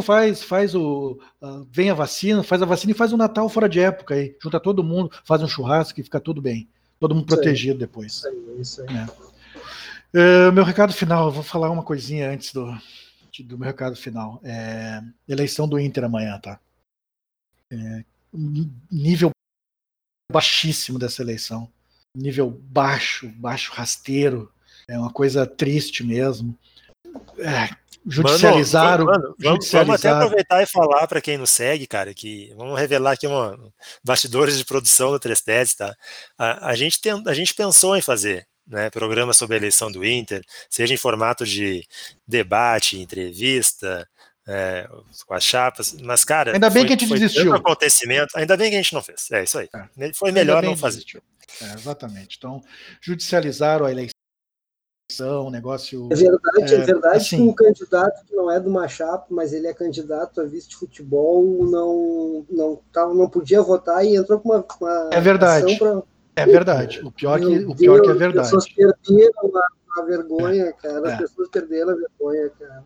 faz, 0.00 0.42
faz 0.42 0.74
o. 0.74 1.18
Uh, 1.40 1.66
vem 1.70 1.90
a 1.90 1.94
vacina, 1.94 2.42
faz 2.42 2.62
a 2.62 2.66
vacina 2.66 2.92
e 2.92 2.96
faz 2.96 3.12
o 3.12 3.16
um 3.16 3.18
Natal 3.18 3.48
fora 3.48 3.68
de 3.68 3.80
época 3.80 4.14
aí. 4.14 4.34
Junta 4.42 4.58
todo 4.58 4.82
mundo, 4.82 5.10
faz 5.24 5.42
um 5.42 5.48
churrasco 5.48 6.00
e 6.00 6.04
fica 6.04 6.18
tudo 6.18 6.40
bem. 6.40 6.66
Todo 6.98 7.14
mundo 7.14 7.26
isso 7.26 7.36
protegido 7.36 7.74
aí. 7.74 7.80
depois. 7.80 8.12
Isso 8.14 8.28
aí, 8.28 8.60
isso 8.60 8.82
aí. 8.82 8.96
É. 8.96 10.48
Uh, 10.48 10.52
meu 10.52 10.64
recado 10.64 10.92
final, 10.92 11.26
eu 11.26 11.32
vou 11.32 11.42
falar 11.42 11.70
uma 11.70 11.82
coisinha 11.82 12.30
antes 12.30 12.52
do, 12.52 12.74
do 13.40 13.58
meu 13.58 13.66
recado 13.66 13.96
final. 13.96 14.40
É, 14.44 15.02
eleição 15.28 15.68
do 15.68 15.78
Inter 15.78 16.04
amanhã, 16.04 16.38
tá? 16.38 16.58
É, 17.70 18.04
nível 18.90 19.30
baixíssimo 20.30 20.98
dessa 20.98 21.22
eleição. 21.22 21.70
Nível 22.16 22.50
baixo, 22.50 23.28
baixo 23.36 23.72
rasteiro. 23.72 24.52
É 24.88 24.98
uma 24.98 25.12
coisa 25.12 25.46
triste 25.46 26.04
mesmo. 26.04 26.58
É, 27.38 27.68
judicializar 28.06 28.98
mano, 28.98 29.06
mano, 29.06 29.34
vamos, 29.38 29.70
vamos, 29.70 29.94
até 29.94 30.10
aproveitar 30.10 30.62
e 30.62 30.66
falar 30.66 31.06
para 31.06 31.20
quem 31.20 31.38
nos 31.38 31.50
segue, 31.50 31.86
cara, 31.86 32.12
que 32.12 32.52
vamos 32.56 32.78
revelar 32.78 33.12
aqui 33.12 33.26
uma, 33.26 33.58
bastidores 34.04 34.58
de 34.58 34.64
produção 34.64 35.10
do 35.12 35.18
Teses, 35.18 35.74
tá? 35.74 35.94
A, 36.36 36.70
a, 36.70 36.74
gente 36.74 37.00
tem, 37.00 37.22
a 37.26 37.34
gente 37.34 37.54
pensou 37.54 37.96
em 37.96 38.02
fazer 38.02 38.46
né, 38.66 38.90
programa 38.90 39.32
sobre 39.32 39.56
a 39.56 39.58
eleição 39.58 39.90
do 39.90 40.04
Inter, 40.04 40.42
seja 40.68 40.94
em 40.94 40.98
formato 40.98 41.44
de 41.44 41.86
debate, 42.26 42.98
entrevista, 42.98 44.08
é, 44.46 44.88
com 45.26 45.34
as 45.34 45.44
chapas, 45.44 45.94
mas 46.00 46.24
cara, 46.24 46.52
ainda 46.52 46.68
bem 46.70 46.82
foi, 46.82 46.88
que 46.88 47.04
a 47.04 47.06
gente 47.06 47.20
desistiu. 47.20 47.54
acontecimento, 47.54 48.36
ainda 48.36 48.56
bem 48.56 48.70
que 48.70 48.76
a 48.76 48.82
gente 48.82 48.94
não 48.94 49.02
fez. 49.02 49.30
É 49.30 49.44
isso 49.44 49.58
aí. 49.58 49.68
É. 49.98 50.12
Foi 50.12 50.32
melhor 50.32 50.62
não 50.62 50.76
fazer. 50.76 51.04
É, 51.60 51.74
exatamente. 51.74 52.36
Então, 52.38 52.60
judicializaram 53.00 53.86
a 53.86 53.92
eleição 55.12 55.50
negócio. 55.50 56.08
É 56.10 56.14
verdade, 56.14 56.74
é, 56.74 56.78
é 56.78 56.80
verdade 56.80 57.16
assim, 57.18 57.36
que 57.36 57.42
um 57.42 57.52
candidato 57.52 58.24
que 58.24 58.34
não 58.34 58.50
é 58.50 58.58
de 58.58 58.68
uma 58.68 58.88
chapa, 58.88 59.26
mas 59.30 59.52
ele 59.52 59.66
é 59.66 59.74
candidato 59.74 60.40
a 60.40 60.44
vice 60.44 60.70
de 60.70 60.76
futebol, 60.76 61.66
não, 61.66 62.46
não, 62.50 62.80
tá, 62.92 63.06
não 63.06 63.28
podia 63.28 63.62
votar 63.62 64.04
e 64.04 64.16
entrou 64.16 64.40
com 64.40 64.50
uma. 64.50 64.64
uma 64.80 65.10
é 65.12 65.20
verdade. 65.20 65.78
Pra... 65.78 66.02
É 66.34 66.46
verdade. 66.46 67.00
O 67.04 67.12
pior, 67.12 67.38
que, 67.38 67.58
o 67.58 67.76
pior 67.76 68.00
que 68.00 68.10
é 68.10 68.14
verdade. 68.14 68.46
As 68.46 68.66
pessoas 68.66 68.72
perderam 68.72 69.56
a, 69.56 70.00
a 70.00 70.04
vergonha, 70.04 70.64
é, 70.64 70.72
cara. 70.72 71.08
As 71.08 71.14
é. 71.14 71.16
pessoas 71.18 71.48
perderam 71.48 71.90
a 71.90 71.94
vergonha, 71.94 72.50
cara. 72.58 72.84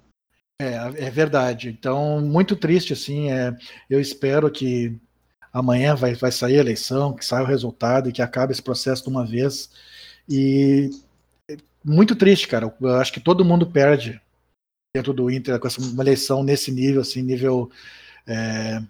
É, 0.60 1.06
é 1.06 1.10
verdade. 1.10 1.68
Então, 1.68 2.20
muito 2.20 2.56
triste, 2.56 2.92
assim. 2.92 3.30
É, 3.30 3.56
eu 3.88 4.00
espero 4.00 4.50
que 4.50 4.98
amanhã 5.52 5.94
vai, 5.94 6.14
vai 6.14 6.32
sair 6.32 6.56
a 6.56 6.60
eleição, 6.60 7.14
que 7.14 7.24
saia 7.24 7.44
o 7.44 7.46
resultado 7.46 8.08
e 8.08 8.12
que 8.12 8.20
acabe 8.20 8.52
esse 8.52 8.62
processo 8.62 9.04
de 9.04 9.10
uma 9.10 9.24
vez. 9.24 9.70
E 10.28 10.90
muito 11.86 12.16
triste, 12.16 12.48
cara. 12.48 12.74
Eu 12.80 12.94
acho 12.96 13.12
que 13.12 13.20
todo 13.20 13.44
mundo 13.44 13.66
perde 13.66 14.20
dentro 14.94 15.12
do 15.12 15.30
Inter, 15.30 15.58
com 15.60 15.66
essa, 15.66 15.80
uma 15.80 16.02
eleição 16.02 16.42
nesse 16.42 16.72
nível, 16.72 17.00
assim, 17.02 17.22
nível. 17.22 17.70
É, 18.26 18.82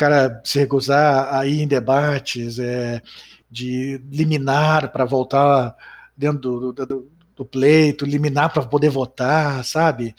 cara 0.00 0.40
se 0.44 0.58
recusar 0.58 1.34
a 1.34 1.46
ir 1.46 1.60
em 1.60 1.68
debates, 1.68 2.58
é, 2.58 3.02
de 3.50 4.00
liminar 4.10 4.90
para 4.90 5.04
voltar 5.04 5.76
dentro 6.16 6.72
do, 6.72 6.72
do, 6.72 7.12
do 7.36 7.44
pleito, 7.44 8.06
liminar 8.06 8.50
para 8.50 8.64
poder 8.64 8.88
votar, 8.88 9.62
sabe? 9.62 10.14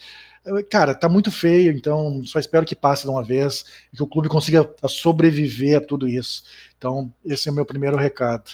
Cara, 0.70 0.94
tá 0.94 1.08
muito 1.08 1.32
feio, 1.32 1.72
então 1.72 2.24
só 2.24 2.38
espero 2.38 2.66
que 2.66 2.76
passe 2.76 3.02
de 3.02 3.08
uma 3.08 3.24
vez 3.24 3.64
e 3.92 3.96
que 3.96 4.02
o 4.02 4.06
clube 4.06 4.28
consiga 4.28 4.68
sobreviver 4.88 5.78
a 5.78 5.80
tudo 5.80 6.08
isso. 6.08 6.44
Então, 6.78 7.12
esse 7.24 7.48
é 7.48 7.52
o 7.52 7.54
meu 7.54 7.66
primeiro 7.66 7.96
recado. 7.96 8.50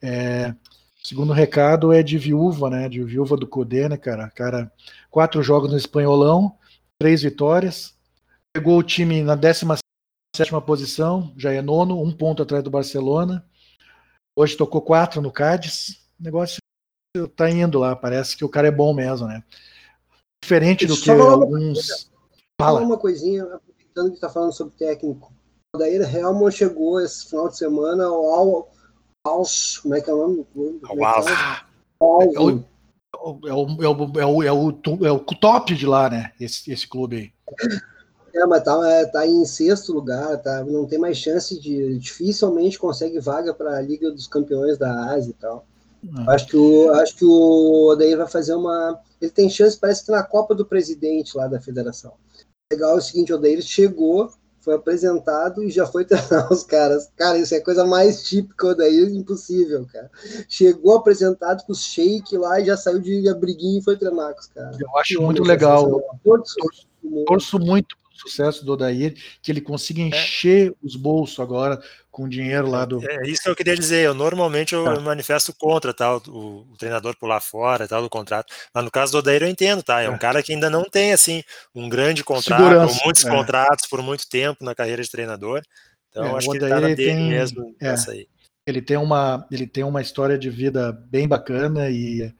É, 0.00 0.54
segundo 1.02 1.32
recado 1.32 1.92
é 1.92 2.02
de 2.02 2.16
viúva, 2.16 2.70
né? 2.70 2.88
De 2.88 3.02
viúva 3.02 3.36
do 3.36 3.46
Cudê, 3.46 3.88
né, 3.88 3.96
cara? 3.96 4.30
Cara, 4.30 4.72
quatro 5.10 5.42
jogos 5.42 5.70
no 5.70 5.76
espanholão, 5.76 6.56
três 6.98 7.22
vitórias. 7.22 7.94
Pegou 8.54 8.78
o 8.78 8.82
time 8.82 9.22
na 9.22 9.34
17 9.34 9.72
posição, 10.64 11.32
já 11.36 11.52
é 11.52 11.60
nono, 11.60 12.02
um 12.02 12.12
ponto 12.12 12.42
atrás 12.42 12.62
do 12.62 12.70
Barcelona. 12.70 13.44
Hoje 14.36 14.56
tocou 14.56 14.80
quatro 14.80 15.20
no 15.20 15.32
Cádiz. 15.32 16.00
O 16.18 16.22
negócio 16.22 16.58
tá 17.36 17.50
indo 17.50 17.78
lá, 17.78 17.94
parece 17.94 18.36
que 18.36 18.44
o 18.44 18.48
cara 18.48 18.68
é 18.68 18.70
bom 18.70 18.94
mesmo, 18.94 19.26
né? 19.26 19.42
Diferente 20.42 20.86
do 20.86 20.96
que 20.96 21.10
alguns. 21.10 22.10
Fala 22.60 22.80
uma 22.80 22.98
coisinha, 22.98 23.42
aproveitando 23.44 24.08
que 24.08 24.14
está 24.14 24.28
falando 24.28 24.52
sobre 24.52 24.74
técnico. 24.76 25.32
O 25.74 25.78
Daí 25.78 25.96
Helmond 25.96 26.54
chegou 26.54 27.00
esse 27.00 27.28
final 27.28 27.48
de 27.48 27.56
semana 27.56 28.04
ao 28.04 28.70
Alves, 29.24 29.78
como 29.78 29.94
é 29.94 30.00
que 30.00 30.10
é 30.10 30.14
o 30.14 30.16
nome? 30.16 30.46
É 30.56 30.92
o, 30.92 31.04
é, 31.04 32.40
o, 32.40 32.50
é, 33.46 33.52
o, 33.52 33.82
é, 33.82 34.26
o, 34.26 34.42
é, 34.42 34.52
o, 34.52 35.06
é 35.06 35.12
o 35.12 35.20
top 35.20 35.74
de 35.74 35.86
lá, 35.86 36.10
né? 36.10 36.32
Esse, 36.40 36.72
esse 36.72 36.88
clube 36.88 37.16
aí. 37.16 37.32
É, 38.34 38.46
mas 38.46 38.64
tá, 38.64 38.76
tá 39.12 39.26
em 39.26 39.44
sexto 39.44 39.92
lugar, 39.92 40.40
tá, 40.42 40.64
não 40.64 40.86
tem 40.86 40.98
mais 40.98 41.18
chance 41.18 41.60
de. 41.60 41.98
Dificilmente 41.98 42.78
consegue 42.78 43.20
vaga 43.20 43.54
para 43.54 43.76
a 43.76 43.80
Liga 43.80 44.10
dos 44.10 44.26
Campeões 44.26 44.78
da 44.78 45.12
Ásia 45.12 45.30
e 45.30 45.34
tal. 45.34 45.66
Acho 46.26 46.46
que 46.48 46.56
o 46.56 46.90
acho 46.94 47.14
que 47.14 47.24
o 47.24 47.90
Odair 47.90 48.16
vai 48.16 48.26
fazer 48.26 48.54
uma. 48.54 49.00
Ele 49.20 49.30
tem 49.30 49.48
chance, 49.48 49.78
parece 49.78 50.04
que 50.04 50.10
na 50.10 50.22
Copa 50.22 50.54
do 50.54 50.66
Presidente 50.66 51.36
lá 51.36 51.46
da 51.46 51.60
Federação. 51.60 52.14
Legal 52.72 52.92
é 52.92 52.98
o 52.98 53.00
seguinte, 53.00 53.32
o 53.32 53.36
Odair 53.36 53.62
chegou, 53.62 54.32
foi 54.62 54.74
apresentado 54.74 55.62
e 55.62 55.70
já 55.70 55.86
foi 55.86 56.04
treinar 56.06 56.52
os 56.52 56.62
caras. 56.62 57.10
Cara, 57.16 57.38
isso 57.38 57.54
é 57.54 57.58
a 57.58 57.64
coisa 57.64 57.84
mais 57.84 58.22
típica 58.22 58.68
do 58.68 58.72
Odair, 58.72 59.08
impossível, 59.14 59.86
cara. 59.92 60.10
Chegou 60.48 60.96
apresentado 60.96 61.64
com 61.64 61.72
os 61.72 61.84
shake 61.84 62.36
lá 62.36 62.60
e 62.60 62.66
já 62.66 62.76
saiu 62.76 63.00
de 63.00 63.28
abriguinho 63.28 63.80
e 63.80 63.84
foi 63.84 63.96
treinar 63.96 64.32
com 64.34 64.40
os 64.40 64.46
caras. 64.46 64.80
Eu 64.80 64.98
acho 64.98 65.20
muito 65.20 65.42
legal. 65.42 66.00
Torço, 66.24 66.56
torço 67.26 67.58
muito 67.58 67.96
sucesso 68.12 68.64
do 68.64 68.72
Odair, 68.72 69.14
que 69.42 69.50
ele 69.50 69.60
consiga 69.60 70.00
é. 70.00 70.04
encher 70.04 70.70
é. 70.70 70.74
os 70.82 70.94
bolsos 70.94 71.40
agora 71.40 71.82
com 72.12 72.28
dinheiro 72.28 72.68
lá 72.68 72.84
do. 72.84 73.02
É 73.10 73.26
isso 73.26 73.42
que 73.42 73.48
eu 73.48 73.56
queria 73.56 73.74
dizer. 73.74 74.04
Eu 74.04 74.14
normalmente 74.14 74.74
eu 74.74 74.84
tá. 74.84 75.00
manifesto 75.00 75.52
contra 75.54 75.94
tal, 75.94 76.22
o, 76.28 76.66
o, 76.70 76.76
treinador 76.76 77.16
pular 77.16 77.40
fora 77.40 77.88
tal 77.88 78.02
do 78.02 78.10
contrato. 78.10 78.52
Mas 78.72 78.84
no 78.84 78.90
caso 78.90 79.12
do 79.12 79.18
Odair 79.18 79.42
eu 79.42 79.48
entendo, 79.48 79.82
tá? 79.82 80.02
É, 80.02 80.04
é. 80.04 80.10
um 80.10 80.18
cara 80.18 80.42
que 80.42 80.52
ainda 80.52 80.68
não 80.68 80.84
tem 80.84 81.12
assim 81.12 81.42
um 81.74 81.88
grande 81.88 82.22
contrato, 82.22 82.62
Segurança, 82.62 82.98
ou 82.98 83.04
muitos 83.04 83.24
é. 83.24 83.30
contratos 83.30 83.88
por 83.88 84.02
muito 84.02 84.28
tempo 84.28 84.62
na 84.62 84.74
carreira 84.74 85.02
de 85.02 85.10
treinador. 85.10 85.62
Então 86.10 86.24
é, 86.26 86.36
acho 86.36 86.50
que 86.50 86.58
ele 86.58 86.68
tá 86.68 86.80
na 86.80 86.88
dele 86.88 86.96
tem, 86.96 87.28
mesmo 87.28 87.74
é, 87.80 87.94
aí. 88.10 88.28
Ele 88.66 88.82
tem 88.82 88.98
uma 88.98 89.46
ele 89.50 89.66
tem 89.66 89.82
uma 89.82 90.02
história 90.02 90.38
de 90.38 90.50
vida 90.50 90.92
bem 91.10 91.26
bacana 91.26 91.88
e 91.88 92.32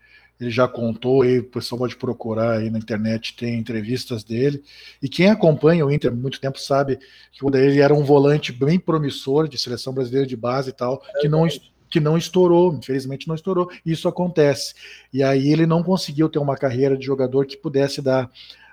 ele 0.43 0.51
já 0.51 0.67
contou, 0.67 1.23
aí 1.23 1.39
o 1.39 1.45
pessoal 1.45 1.79
pode 1.79 1.95
procurar 1.95 2.59
aí 2.59 2.69
na 2.69 2.79
internet, 2.79 3.37
tem 3.37 3.57
entrevistas 3.59 4.25
dele. 4.25 4.63
E 5.01 5.09
quem 5.09 5.31
acompanha 5.31 5.87
o 5.87 5.91
Inter 5.91 6.11
há 6.11 6.15
muito 6.15 6.41
tempo 6.41 6.59
sabe 6.59 6.99
que 7.31 7.47
ele 7.57 7.81
era 7.81 7.95
um 7.95 8.03
volante 8.03 8.51
bem 8.51 8.79
promissor 8.79 9.47
de 9.47 9.57
seleção 9.57 9.95
brasileira 9.95 10.27
de 10.27 10.37
base 10.37 10.71
e 10.71 10.73
tal, 10.73 11.01
que 11.21 11.29
não, 11.29 11.47
que 11.89 12.01
não 12.01 12.19
estourou, 12.19 12.75
infelizmente 12.75 13.29
não 13.29 13.37
estourou. 13.37 13.71
Isso 13.87 14.09
acontece. 14.09 14.75
E 15.13 15.23
aí 15.23 15.53
ele 15.53 15.65
não 15.65 15.81
conseguiu 15.81 16.29
ter 16.29 16.41
uma 16.41 16.57
carreira 16.57 16.97
de 16.97 17.07
jogador 17.07 17.47
que 17.47 17.57
pudesse 17.57 18.03
dar 18.03 18.29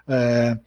é, 0.08 0.58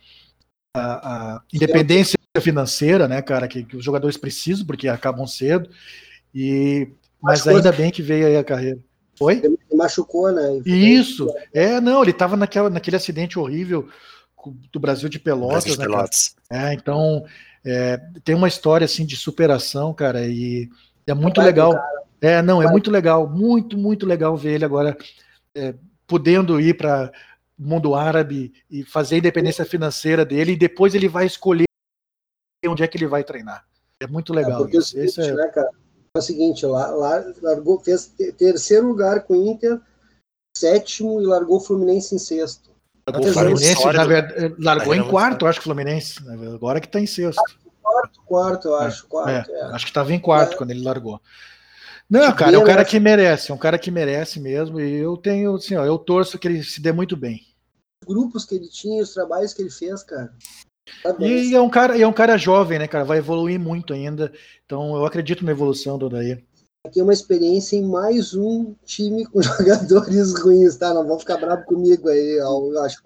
a, 0.76 1.34
a, 1.34 1.42
independência 1.52 2.16
financeira, 2.40 3.08
né, 3.08 3.20
cara, 3.20 3.48
que, 3.48 3.64
que 3.64 3.76
os 3.76 3.84
jogadores 3.84 4.16
precisam, 4.16 4.64
porque 4.64 4.86
acabam 4.86 5.26
cedo. 5.26 5.68
E, 6.32 6.88
mas 7.20 7.44
ainda 7.44 7.72
bem 7.72 7.90
que 7.90 8.02
veio 8.02 8.28
aí 8.28 8.36
a 8.36 8.44
carreira. 8.44 8.78
Oi? 9.24 9.40
Ele 9.44 9.58
machucou, 9.74 10.32
né? 10.32 10.60
Isso. 10.64 11.32
É, 11.52 11.80
não, 11.80 12.02
ele 12.02 12.10
estava 12.10 12.36
naquele 12.36 12.96
acidente 12.96 13.38
horrível 13.38 13.88
do 14.72 14.80
Brasil 14.80 15.08
de 15.08 15.18
Pelotas, 15.18 15.64
Brasil 15.64 15.72
de 15.72 15.78
né, 15.78 15.84
Pelotas. 15.84 16.34
É, 16.50 16.74
então 16.74 17.24
é, 17.64 17.98
tem 18.24 18.34
uma 18.34 18.48
história 18.48 18.84
assim 18.84 19.06
de 19.06 19.16
superação, 19.16 19.94
cara, 19.94 20.26
e 20.26 20.68
é 21.06 21.14
muito 21.14 21.40
legal. 21.40 21.74
É, 22.20 22.40
não, 22.40 22.62
é 22.62 22.70
muito 22.70 22.90
legal, 22.90 23.28
muito, 23.28 23.76
muito 23.76 24.06
legal 24.06 24.36
ver 24.36 24.54
ele 24.54 24.64
agora 24.64 24.96
é, 25.54 25.74
podendo 26.06 26.60
ir 26.60 26.76
para 26.76 27.12
o 27.58 27.62
mundo 27.62 27.94
árabe 27.94 28.52
e 28.70 28.84
fazer 28.84 29.16
a 29.16 29.18
independência 29.18 29.64
financeira 29.64 30.24
dele, 30.24 30.52
e 30.52 30.56
depois 30.56 30.94
ele 30.94 31.08
vai 31.08 31.26
escolher 31.26 31.64
onde 32.66 32.82
é 32.82 32.86
que 32.86 32.96
ele 32.96 33.06
vai 33.06 33.24
treinar. 33.24 33.64
É 33.98 34.06
muito 34.06 34.32
legal. 34.32 34.60
É 34.60 34.64
porque 34.64 34.78
isso. 34.78 34.98
É 34.98 35.04
o 35.04 35.08
seguinte, 35.08 35.34
né, 35.34 35.48
cara? 35.48 35.70
É 36.14 36.18
o 36.18 36.22
seguinte, 36.22 36.66
lá, 36.66 36.88
lá 36.88 37.24
largou, 37.40 37.80
fez 37.80 38.12
terceiro 38.36 38.88
lugar 38.88 39.22
com 39.22 39.34
o 39.34 39.46
Inter, 39.46 39.80
sétimo 40.56 41.22
e 41.22 41.26
largou 41.26 41.56
o 41.56 41.60
Fluminense 41.60 42.14
em 42.14 42.18
sexto. 42.18 42.70
Largou, 43.08 43.30
o 43.30 43.32
Fluminense, 43.32 43.84
na 43.86 44.04
verdade, 44.04 44.54
largou 44.58 44.94
em 44.94 45.08
quarto, 45.08 45.46
acho 45.46 45.58
que 45.58 45.64
o 45.64 45.70
Fluminense. 45.70 46.22
Né, 46.22 46.34
agora 46.54 46.80
que 46.80 46.86
está 46.86 47.00
em 47.00 47.06
sexto. 47.06 47.42
Quarto, 47.80 48.22
quarto, 48.26 48.68
eu 48.68 48.76
acho. 48.76 49.04
É, 49.04 49.08
quarto, 49.08 49.50
é, 49.50 49.54
é. 49.54 49.64
Acho 49.72 49.86
que 49.86 49.90
estava 49.90 50.12
em 50.12 50.20
quarto 50.20 50.52
é. 50.52 50.56
quando 50.56 50.70
ele 50.70 50.84
largou. 50.84 51.20
Não, 52.08 52.30
cara, 52.34 52.56
é 52.56 52.58
um 52.58 52.64
cara 52.64 52.84
que 52.84 53.00
merece, 53.00 53.50
é 53.50 53.54
um 53.54 53.58
cara 53.58 53.78
que 53.78 53.90
merece 53.90 54.38
mesmo. 54.38 54.78
E 54.78 54.98
eu 54.98 55.16
tenho, 55.16 55.54
assim, 55.54 55.76
ó, 55.76 55.84
eu 55.84 55.96
torço 55.96 56.38
que 56.38 56.46
ele 56.46 56.62
se 56.62 56.80
dê 56.80 56.92
muito 56.92 57.16
bem. 57.16 57.40
Os 58.06 58.14
grupos 58.14 58.44
que 58.44 58.54
ele 58.54 58.68
tinha, 58.68 59.02
os 59.02 59.14
trabalhos 59.14 59.54
que 59.54 59.62
ele 59.62 59.70
fez, 59.70 60.02
cara. 60.02 60.30
Tá 61.02 61.14
e 61.20 61.54
é 61.54 61.60
um 61.60 61.70
cara, 61.70 61.98
é 61.98 62.06
um 62.06 62.12
cara 62.12 62.36
jovem, 62.36 62.78
né, 62.78 62.88
cara? 62.88 63.04
Vai 63.04 63.18
evoluir 63.18 63.58
muito 63.58 63.92
ainda. 63.92 64.32
Então 64.64 64.96
eu 64.96 65.04
acredito 65.04 65.44
na 65.44 65.52
evolução 65.52 65.98
do 65.98 66.06
Odair. 66.06 66.44
Aqui 66.84 66.98
é 66.98 67.02
uma 67.02 67.12
experiência 67.12 67.76
em 67.76 67.84
mais 67.84 68.34
um 68.34 68.74
time 68.84 69.24
com 69.26 69.40
jogadores 69.42 70.34
ruins, 70.40 70.76
tá? 70.76 70.92
Não 70.92 71.06
vão 71.06 71.18
ficar 71.18 71.36
bravos 71.36 71.64
comigo 71.64 72.08
aí, 72.08 72.38
eu 72.38 72.82
acho. 72.82 72.96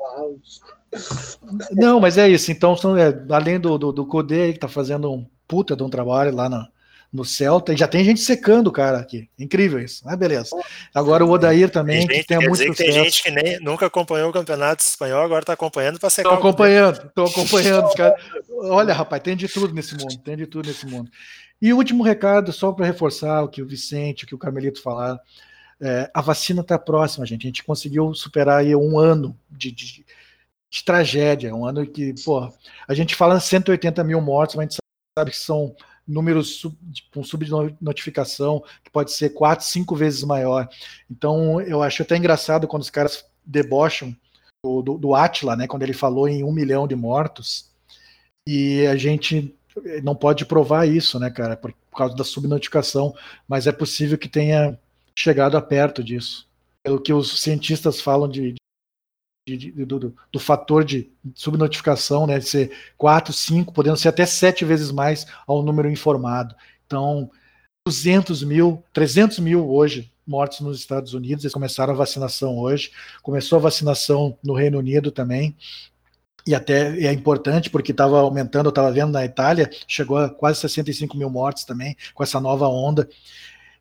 Não, 1.73 2.01
mas 2.01 2.17
é 2.17 2.27
isso. 2.27 2.51
Então, 2.51 2.75
são, 2.75 2.97
é, 2.97 3.09
além 3.29 3.61
do, 3.61 3.77
do, 3.77 3.93
do 3.93 4.07
Codê, 4.07 4.55
que 4.55 4.59
tá 4.59 4.69
fazendo 4.69 5.13
um 5.13 5.27
puta 5.47 5.77
de 5.77 5.83
um 5.83 5.91
trabalho 5.91 6.35
lá 6.35 6.49
na, 6.49 6.67
no 7.13 7.25
Celta, 7.25 7.73
e 7.73 7.77
já 7.77 7.87
tem 7.87 8.05
gente 8.05 8.21
secando 8.21 8.69
o 8.69 8.73
cara 8.73 8.99
aqui. 8.99 9.29
Incrível 9.39 9.79
isso, 9.79 10.03
mas 10.05 10.17
beleza. 10.17 10.51
Agora 10.95 11.25
o 11.25 11.31
Odair 11.31 11.71
também, 11.71 12.07
tem 12.07 12.17
gente, 12.17 12.27
que 12.27 12.29
tem 12.29 12.49
muito 12.49 12.59
sucesso. 12.59 12.77
Tem 12.77 12.93
gente 12.93 13.23
que 13.23 13.31
nem, 13.31 13.61
nunca 13.61 13.87
acompanhou 13.87 14.31
o 14.31 14.33
campeonato 14.33 14.83
espanhol, 14.83 15.23
agora 15.23 15.43
está 15.43 15.53
acompanhando 15.53 15.99
para 15.99 16.11
secar. 16.11 16.35
Estou 16.35 16.49
acompanhando, 16.49 17.07
estou 17.07 17.27
acompanhando. 17.27 17.95
cara. 17.95 18.17
Olha, 18.51 18.93
rapaz, 18.93 19.23
tem 19.23 19.37
de 19.37 19.49
tudo 19.49 19.73
nesse 19.75 19.95
mundo, 19.97 20.19
tem 20.19 20.37
de 20.37 20.47
tudo 20.47 20.69
nesse 20.69 20.87
mundo. 20.87 21.11
E 21.61 21.73
o 21.73 21.77
último 21.77 22.03
recado, 22.03 22.53
só 22.53 22.73
para 22.73 22.87
reforçar 22.87 23.43
o 23.43 23.49
que 23.49 23.63
o 23.63 23.67
Vicente, 23.67 24.25
o 24.25 24.27
que 24.27 24.35
o 24.35 24.39
Carmelito 24.39 24.83
falaram, 24.83 25.19
é, 25.81 26.11
a 26.13 26.21
vacina 26.21 26.61
está 26.61 26.79
próxima, 26.79 27.27
gente. 27.27 27.43
A 27.47 27.49
gente 27.49 27.65
conseguiu 27.65 28.15
superar 28.15 28.61
aí 28.61 28.75
um 28.75 28.99
ano 28.99 29.39
de, 29.51 29.71
de, 29.71 30.05
de 30.71 30.85
tragédia, 30.85 31.55
um 31.55 31.67
ano 31.67 31.87
que, 31.87 32.15
pô, 32.25 32.53
a 32.87 32.95
gente 32.95 33.15
fala 33.15 33.41
180 33.41 34.03
mil 34.05 34.21
mortos, 34.21 34.57
mas 34.57 34.65
a 34.65 34.69
gente 34.69 34.79
sabe 35.19 35.31
que 35.31 35.37
são 35.37 35.75
números 36.07 36.57
sub, 36.57 36.77
com 37.13 37.25
subnotificação, 37.25 38.63
que 38.85 38.91
pode 38.91 39.13
ser 39.13 39.31
quatro, 39.31 39.65
cinco 39.65 39.97
vezes 39.97 40.23
maior. 40.23 40.69
Então, 41.11 41.61
eu 41.61 41.83
acho 41.83 42.03
até 42.03 42.17
engraçado 42.17 42.69
quando 42.69 42.83
os 42.83 42.91
caras 42.91 43.25
debocham 43.45 44.15
do, 44.65 44.83
do, 44.83 44.99
do 44.99 45.15
Atila, 45.15 45.57
né, 45.57 45.67
quando 45.67 45.83
ele 45.83 45.93
falou 45.93 46.29
em 46.29 46.43
um 46.43 46.53
milhão 46.53 46.87
de 46.87 46.95
mortos, 46.95 47.71
e 48.47 48.87
a 48.87 48.97
gente 48.97 49.55
não 50.03 50.15
pode 50.15 50.45
provar 50.45 50.87
isso, 50.87 51.19
né, 51.19 51.31
cara, 51.31 51.57
por, 51.57 51.73
por 51.91 51.97
causa 51.97 52.15
da 52.15 52.25
subnotificação, 52.25 53.15
mas 53.49 53.67
é 53.67 53.73
possível 53.73 54.17
que 54.17 54.29
tenha 54.29 54.79
chegado 55.15 55.57
a 55.57 55.63
perto 55.63 56.03
disso. 56.03 56.47
Pelo 56.85 57.01
que 57.01 57.13
os 57.13 57.41
cientistas 57.41 58.01
falam 58.01 58.29
de, 58.29 58.53
de, 58.53 58.59
de, 59.47 59.71
do, 59.71 60.13
do, 60.33 60.41
fator 60.41 60.85
de 60.85 61.09
subnotificação, 61.35 62.27
né, 62.27 62.39
de 62.39 62.49
ser 62.49 62.73
4, 62.99 63.33
5, 63.33 63.73
podendo 63.73 63.97
ser 63.97 64.09
até 64.09 64.27
7 64.27 64.65
vezes 64.65 64.91
mais 64.91 65.27
ao 65.47 65.63
número 65.63 65.89
informado. 65.89 66.55
Então, 66.85 67.31
200 67.87 68.43
mil, 68.43 68.83
300 68.93 69.39
mil 69.39 69.71
hoje 69.71 70.11
mortos 70.27 70.59
nos 70.59 70.81
Estados 70.81 71.15
Unidos, 71.15 71.45
eles 71.45 71.55
começaram 71.55 71.95
a 71.95 71.97
vacinação 71.97 72.59
hoje, 72.59 72.91
começou 73.23 73.59
a 73.59 73.63
vacinação 73.63 74.37
no 74.43 74.55
Reino 74.55 74.79
Unido 74.79 75.13
também, 75.13 75.57
e 76.45 76.53
até 76.53 76.99
é 77.05 77.13
importante 77.13 77.71
porque 77.71 77.93
estava 77.93 78.19
aumentando, 78.19 78.67
eu 78.67 78.71
estava 78.71 78.91
vendo 78.91 79.13
na 79.13 79.25
Itália, 79.25 79.71
chegou 79.87 80.19
a 80.19 80.29
quase 80.29 80.61
65 80.61 81.17
mil 81.17 81.31
mortes 81.31 81.65
também, 81.65 81.97
com 82.13 82.25
essa 82.25 82.41
nova 82.41 82.67
onda. 82.67 83.09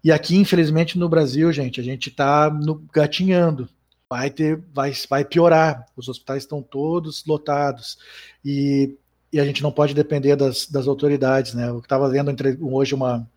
E 0.03 0.11
aqui, 0.11 0.35
infelizmente, 0.35 0.99
no 0.99 1.09
Brasil, 1.09 1.51
gente, 1.51 1.79
a 1.79 1.83
gente 1.83 2.09
está 2.09 2.51
gatinhando 2.93 3.67
vai 4.11 4.29
ter, 4.29 4.63
vai, 4.73 4.93
vai 5.09 5.25
piorar. 5.25 5.85
Os 5.95 6.07
hospitais 6.07 6.43
estão 6.43 6.61
todos 6.61 7.25
lotados 7.25 7.97
e, 8.43 8.95
e 9.31 9.39
a 9.39 9.45
gente 9.45 9.63
não 9.63 9.71
pode 9.71 9.93
depender 9.93 10.35
das, 10.35 10.67
das 10.67 10.87
autoridades, 10.87 11.53
né? 11.53 11.69
Eu 11.69 11.79
estava 11.79 12.09
vendo 12.09 12.31
entre, 12.31 12.57
hoje 12.61 12.93
uma 12.93 13.27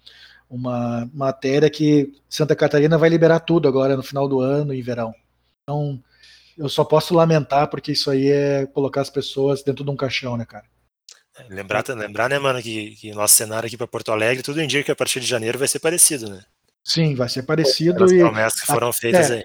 uma 0.51 1.09
matéria 1.13 1.69
que 1.69 2.15
Santa 2.29 2.57
Catarina 2.57 2.97
vai 2.97 3.11
liberar 3.11 3.41
tudo 3.41 3.69
agora 3.69 3.97
no 3.97 4.03
final 4.03 4.27
do 4.27 4.41
ano 4.41 4.73
e 4.73 4.81
verão. 4.81 5.15
Então, 5.63 6.03
eu 6.57 6.69
só 6.69 6.85
posso 6.85 7.15
lamentar 7.15 7.69
porque 7.69 7.93
isso 7.93 8.11
aí 8.11 8.29
é 8.31 8.67
colocar 8.67 9.03
as 9.03 9.11
pessoas 9.11 9.63
dentro 9.63 9.85
de 9.85 9.91
um 9.91 9.97
caixão, 9.97 10.37
né, 10.37 10.47
cara? 10.47 10.65
É, 11.37 11.55
lembrar, 11.55 11.85
lembrar, 11.89 12.29
né, 12.31 12.39
mano, 12.39 12.63
que, 12.63 12.97
que 12.97 13.13
nosso 13.13 13.35
cenário 13.35 13.67
aqui 13.67 13.77
para 13.77 13.87
Porto 13.87 14.11
Alegre, 14.11 14.43
tudo 14.43 14.63
indica 14.63 14.85
que 14.85 14.91
a 14.91 14.97
partir 14.97 15.21
de 15.21 15.27
janeiro 15.27 15.59
vai 15.59 15.69
ser 15.69 15.79
parecido, 15.79 16.31
né? 16.31 16.43
Sim, 16.83 17.15
vai 17.15 17.29
ser 17.29 17.43
parecido. 17.43 18.03
As 18.03 18.13
promessas 18.13 18.61
que 18.61 18.67
foram 18.67 18.93
feitas 18.93 19.31
é, 19.31 19.35
aí. 19.35 19.45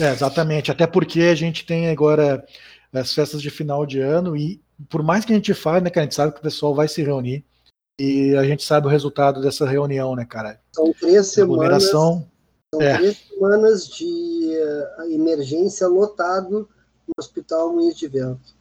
É, 0.00 0.10
exatamente. 0.12 0.70
Até 0.70 0.86
porque 0.86 1.20
a 1.22 1.34
gente 1.34 1.66
tem 1.66 1.90
agora 1.90 2.44
as 2.92 3.14
festas 3.14 3.40
de 3.40 3.50
final 3.50 3.86
de 3.86 4.00
ano 4.00 4.36
e 4.36 4.60
por 4.88 5.02
mais 5.02 5.24
que 5.24 5.32
a 5.32 5.36
gente 5.36 5.54
fale, 5.54 5.84
né, 5.84 5.90
que 5.90 5.98
a 5.98 6.02
gente 6.02 6.14
sabe 6.14 6.32
que 6.32 6.40
o 6.40 6.42
pessoal 6.42 6.74
vai 6.74 6.88
se 6.88 7.02
reunir 7.02 7.44
e 7.98 8.34
a 8.36 8.44
gente 8.44 8.64
sabe 8.64 8.86
o 8.86 8.90
resultado 8.90 9.40
dessa 9.40 9.66
reunião, 9.66 10.16
né, 10.16 10.24
cara? 10.24 10.60
São 10.74 10.92
três 10.92 11.28
semanas. 11.28 11.84
São 11.84 12.26
é. 12.80 12.96
três 12.96 13.18
semanas 13.28 13.88
de 13.88 14.56
uh, 14.98 15.12
emergência 15.12 15.86
lotado 15.86 16.68
no 17.06 17.14
Hospital 17.18 17.72
Moinhos 17.72 17.96
de 17.96 18.08
Vento. 18.08 18.54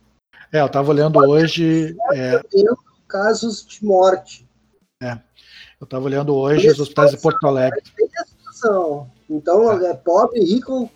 É, 0.51 0.59
eu 0.61 0.65
estava 0.65 0.91
olhando 0.91 1.17
hoje. 1.19 1.95
É... 2.13 2.41
Casos 3.07 3.65
de 3.65 3.83
morte. 3.83 4.47
É. 5.01 5.13
Eu 5.79 5.85
estava 5.85 6.05
olhando 6.05 6.35
hoje 6.35 6.69
os 6.69 6.79
hospitais 6.79 7.11
de 7.11 7.17
Porto 7.17 7.45
Alegre. 7.47 7.81
Então, 9.29 9.81
é. 9.81 9.89
é 9.89 9.93
pobre, 9.93 10.43
rico, 10.43 10.89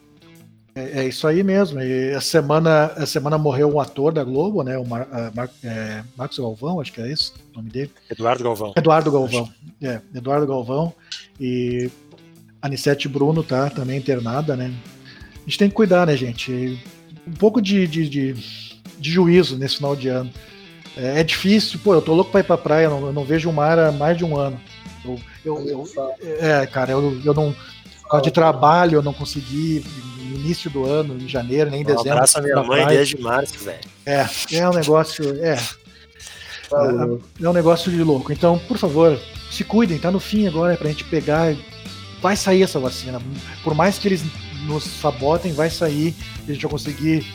é, 0.76 0.99
é, 0.99 1.07
isso 1.07 1.26
aí 1.27 1.41
mesmo. 1.41 1.81
E 1.81 2.14
a 2.14 2.22
semana, 2.22 2.88
a 2.97 3.06
semana 3.06 3.38
morreu 3.38 3.73
um 3.73 3.80
ator 3.80 4.11
da 4.14 4.23
Globo, 4.23 4.61
né? 4.61 4.77
O 4.77 4.85
Mar, 4.85 5.07
Mar, 5.34 5.49
é, 5.64 6.03
Marcos 6.18 6.38
Galvão, 6.38 6.81
acho 6.81 6.91
que 6.91 7.02
é 7.02 7.11
esse 7.11 7.31
o 7.53 7.57
nome 7.57 7.69
dele. 7.69 7.91
Eduardo 8.11 8.43
Galvão. 8.43 8.73
Eduardo 8.76 9.11
Galvão. 9.11 9.49
É, 9.81 10.02
Eduardo 10.14 10.45
Galvão. 10.45 10.93
E 11.39 11.89
Anissete 12.61 13.07
Bruno 13.07 13.43
tá 13.43 13.69
também 13.69 13.97
internada, 13.97 14.56
né? 14.56 14.73
A 15.35 15.39
gente 15.45 15.60
tem 15.60 15.69
que 15.69 15.76
cuidar, 15.76 16.07
né, 16.07 16.18
gente? 16.18 16.80
Um 17.27 17.34
pouco 17.34 17.61
de, 17.61 17.88
de, 17.88 18.10
de, 18.10 18.34
de 18.34 19.11
juízo 19.11 19.57
nesse 19.57 19.77
final 19.77 19.95
de 19.95 20.10
ano. 20.10 20.31
É, 20.97 21.19
é, 21.19 21.23
difícil, 21.23 21.80
pô, 21.84 21.93
eu 21.93 22.02
tô 22.02 22.14
louco 22.14 22.31
pra 22.31 22.39
ir 22.39 22.43
pra 22.43 22.57
praia, 22.57 22.85
eu 22.85 22.89
não, 22.89 23.07
eu 23.07 23.14
não 23.14 23.23
vejo 23.23 23.49
o 23.49 23.53
mar 23.53 23.77
há 23.77 23.91
mais 23.91 24.18
de 24.18 24.26
um 24.26 24.38
ano. 24.38 24.60
Eu, 25.03 25.19
eu, 25.45 25.68
eu 25.68 25.85
é, 26.39 26.65
cara, 26.65 26.91
eu, 26.91 27.22
eu 27.23 27.34
não. 27.34 27.56
Por 28.06 28.11
causa 28.11 28.23
de 28.23 28.32
trabalho, 28.32 28.98
eu 28.98 29.02
não 29.02 29.14
consegui 29.14 29.84
no 30.19 30.36
início 30.36 30.69
do 30.69 30.86
ano, 30.86 31.18
em 31.18 31.27
janeiro, 31.27 31.72
nem 31.72 31.82
em 31.82 31.84
dezembro. 31.84 32.10
Um 32.10 32.14
abraço 32.14 32.38
a 32.38 32.41
minha 32.41 32.56
mãe 32.57 32.84
praia. 32.84 32.98
desde 32.98 33.19
março, 33.19 33.57
velho. 33.60 33.80
É, 34.06 34.27
é 34.52 34.69
um 34.69 34.73
negócio. 34.73 35.26
É. 35.44 35.57
É, 36.72 37.44
é 37.44 37.49
um 37.49 37.53
negócio 37.53 37.91
de 37.91 38.03
louco. 38.03 38.32
Então, 38.32 38.60
por 38.68 38.77
favor, 38.77 39.19
se 39.52 39.64
cuidem, 39.64 39.98
tá 39.98 40.11
no 40.11 40.19
fim 40.19 40.48
agora 40.48 40.73
é 40.73 40.77
pra 40.77 40.90
gente 40.90 41.03
pegar. 41.06 41.56
Vai 42.22 42.36
sair 42.36 42.61
essa 42.61 42.80
vacina. 42.80 43.19
Por 43.64 43.73
mais 43.73 43.98
que 43.98 44.07
eles 44.07 44.23
nos 44.68 44.84
sabotem, 44.84 45.52
vai 45.52 45.69
sair 45.69 46.15
e 46.48 46.52
a 46.52 46.53
gente 46.53 46.61
vai 46.61 46.72
conseguir 46.72 47.26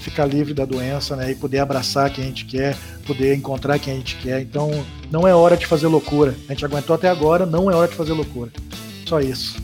ficar 0.00 0.24
livre 0.24 0.54
da 0.54 0.64
doença, 0.64 1.16
né? 1.16 1.30
E 1.30 1.34
poder 1.34 1.58
abraçar 1.58 2.10
quem 2.10 2.24
a 2.24 2.26
gente 2.26 2.46
quer, 2.46 2.76
poder 3.06 3.34
encontrar 3.34 3.78
quem 3.78 3.92
a 3.92 3.96
gente 3.96 4.16
quer. 4.16 4.40
Então, 4.40 4.70
não 5.10 5.28
é 5.28 5.34
hora 5.34 5.56
de 5.56 5.66
fazer 5.66 5.86
loucura. 5.86 6.34
A 6.48 6.52
gente 6.52 6.64
aguentou 6.64 6.94
até 6.94 7.08
agora, 7.08 7.44
não 7.44 7.70
é 7.70 7.74
hora 7.74 7.88
de 7.88 7.94
fazer 7.94 8.12
loucura. 8.12 8.50
Só 9.06 9.20
isso. 9.20 9.56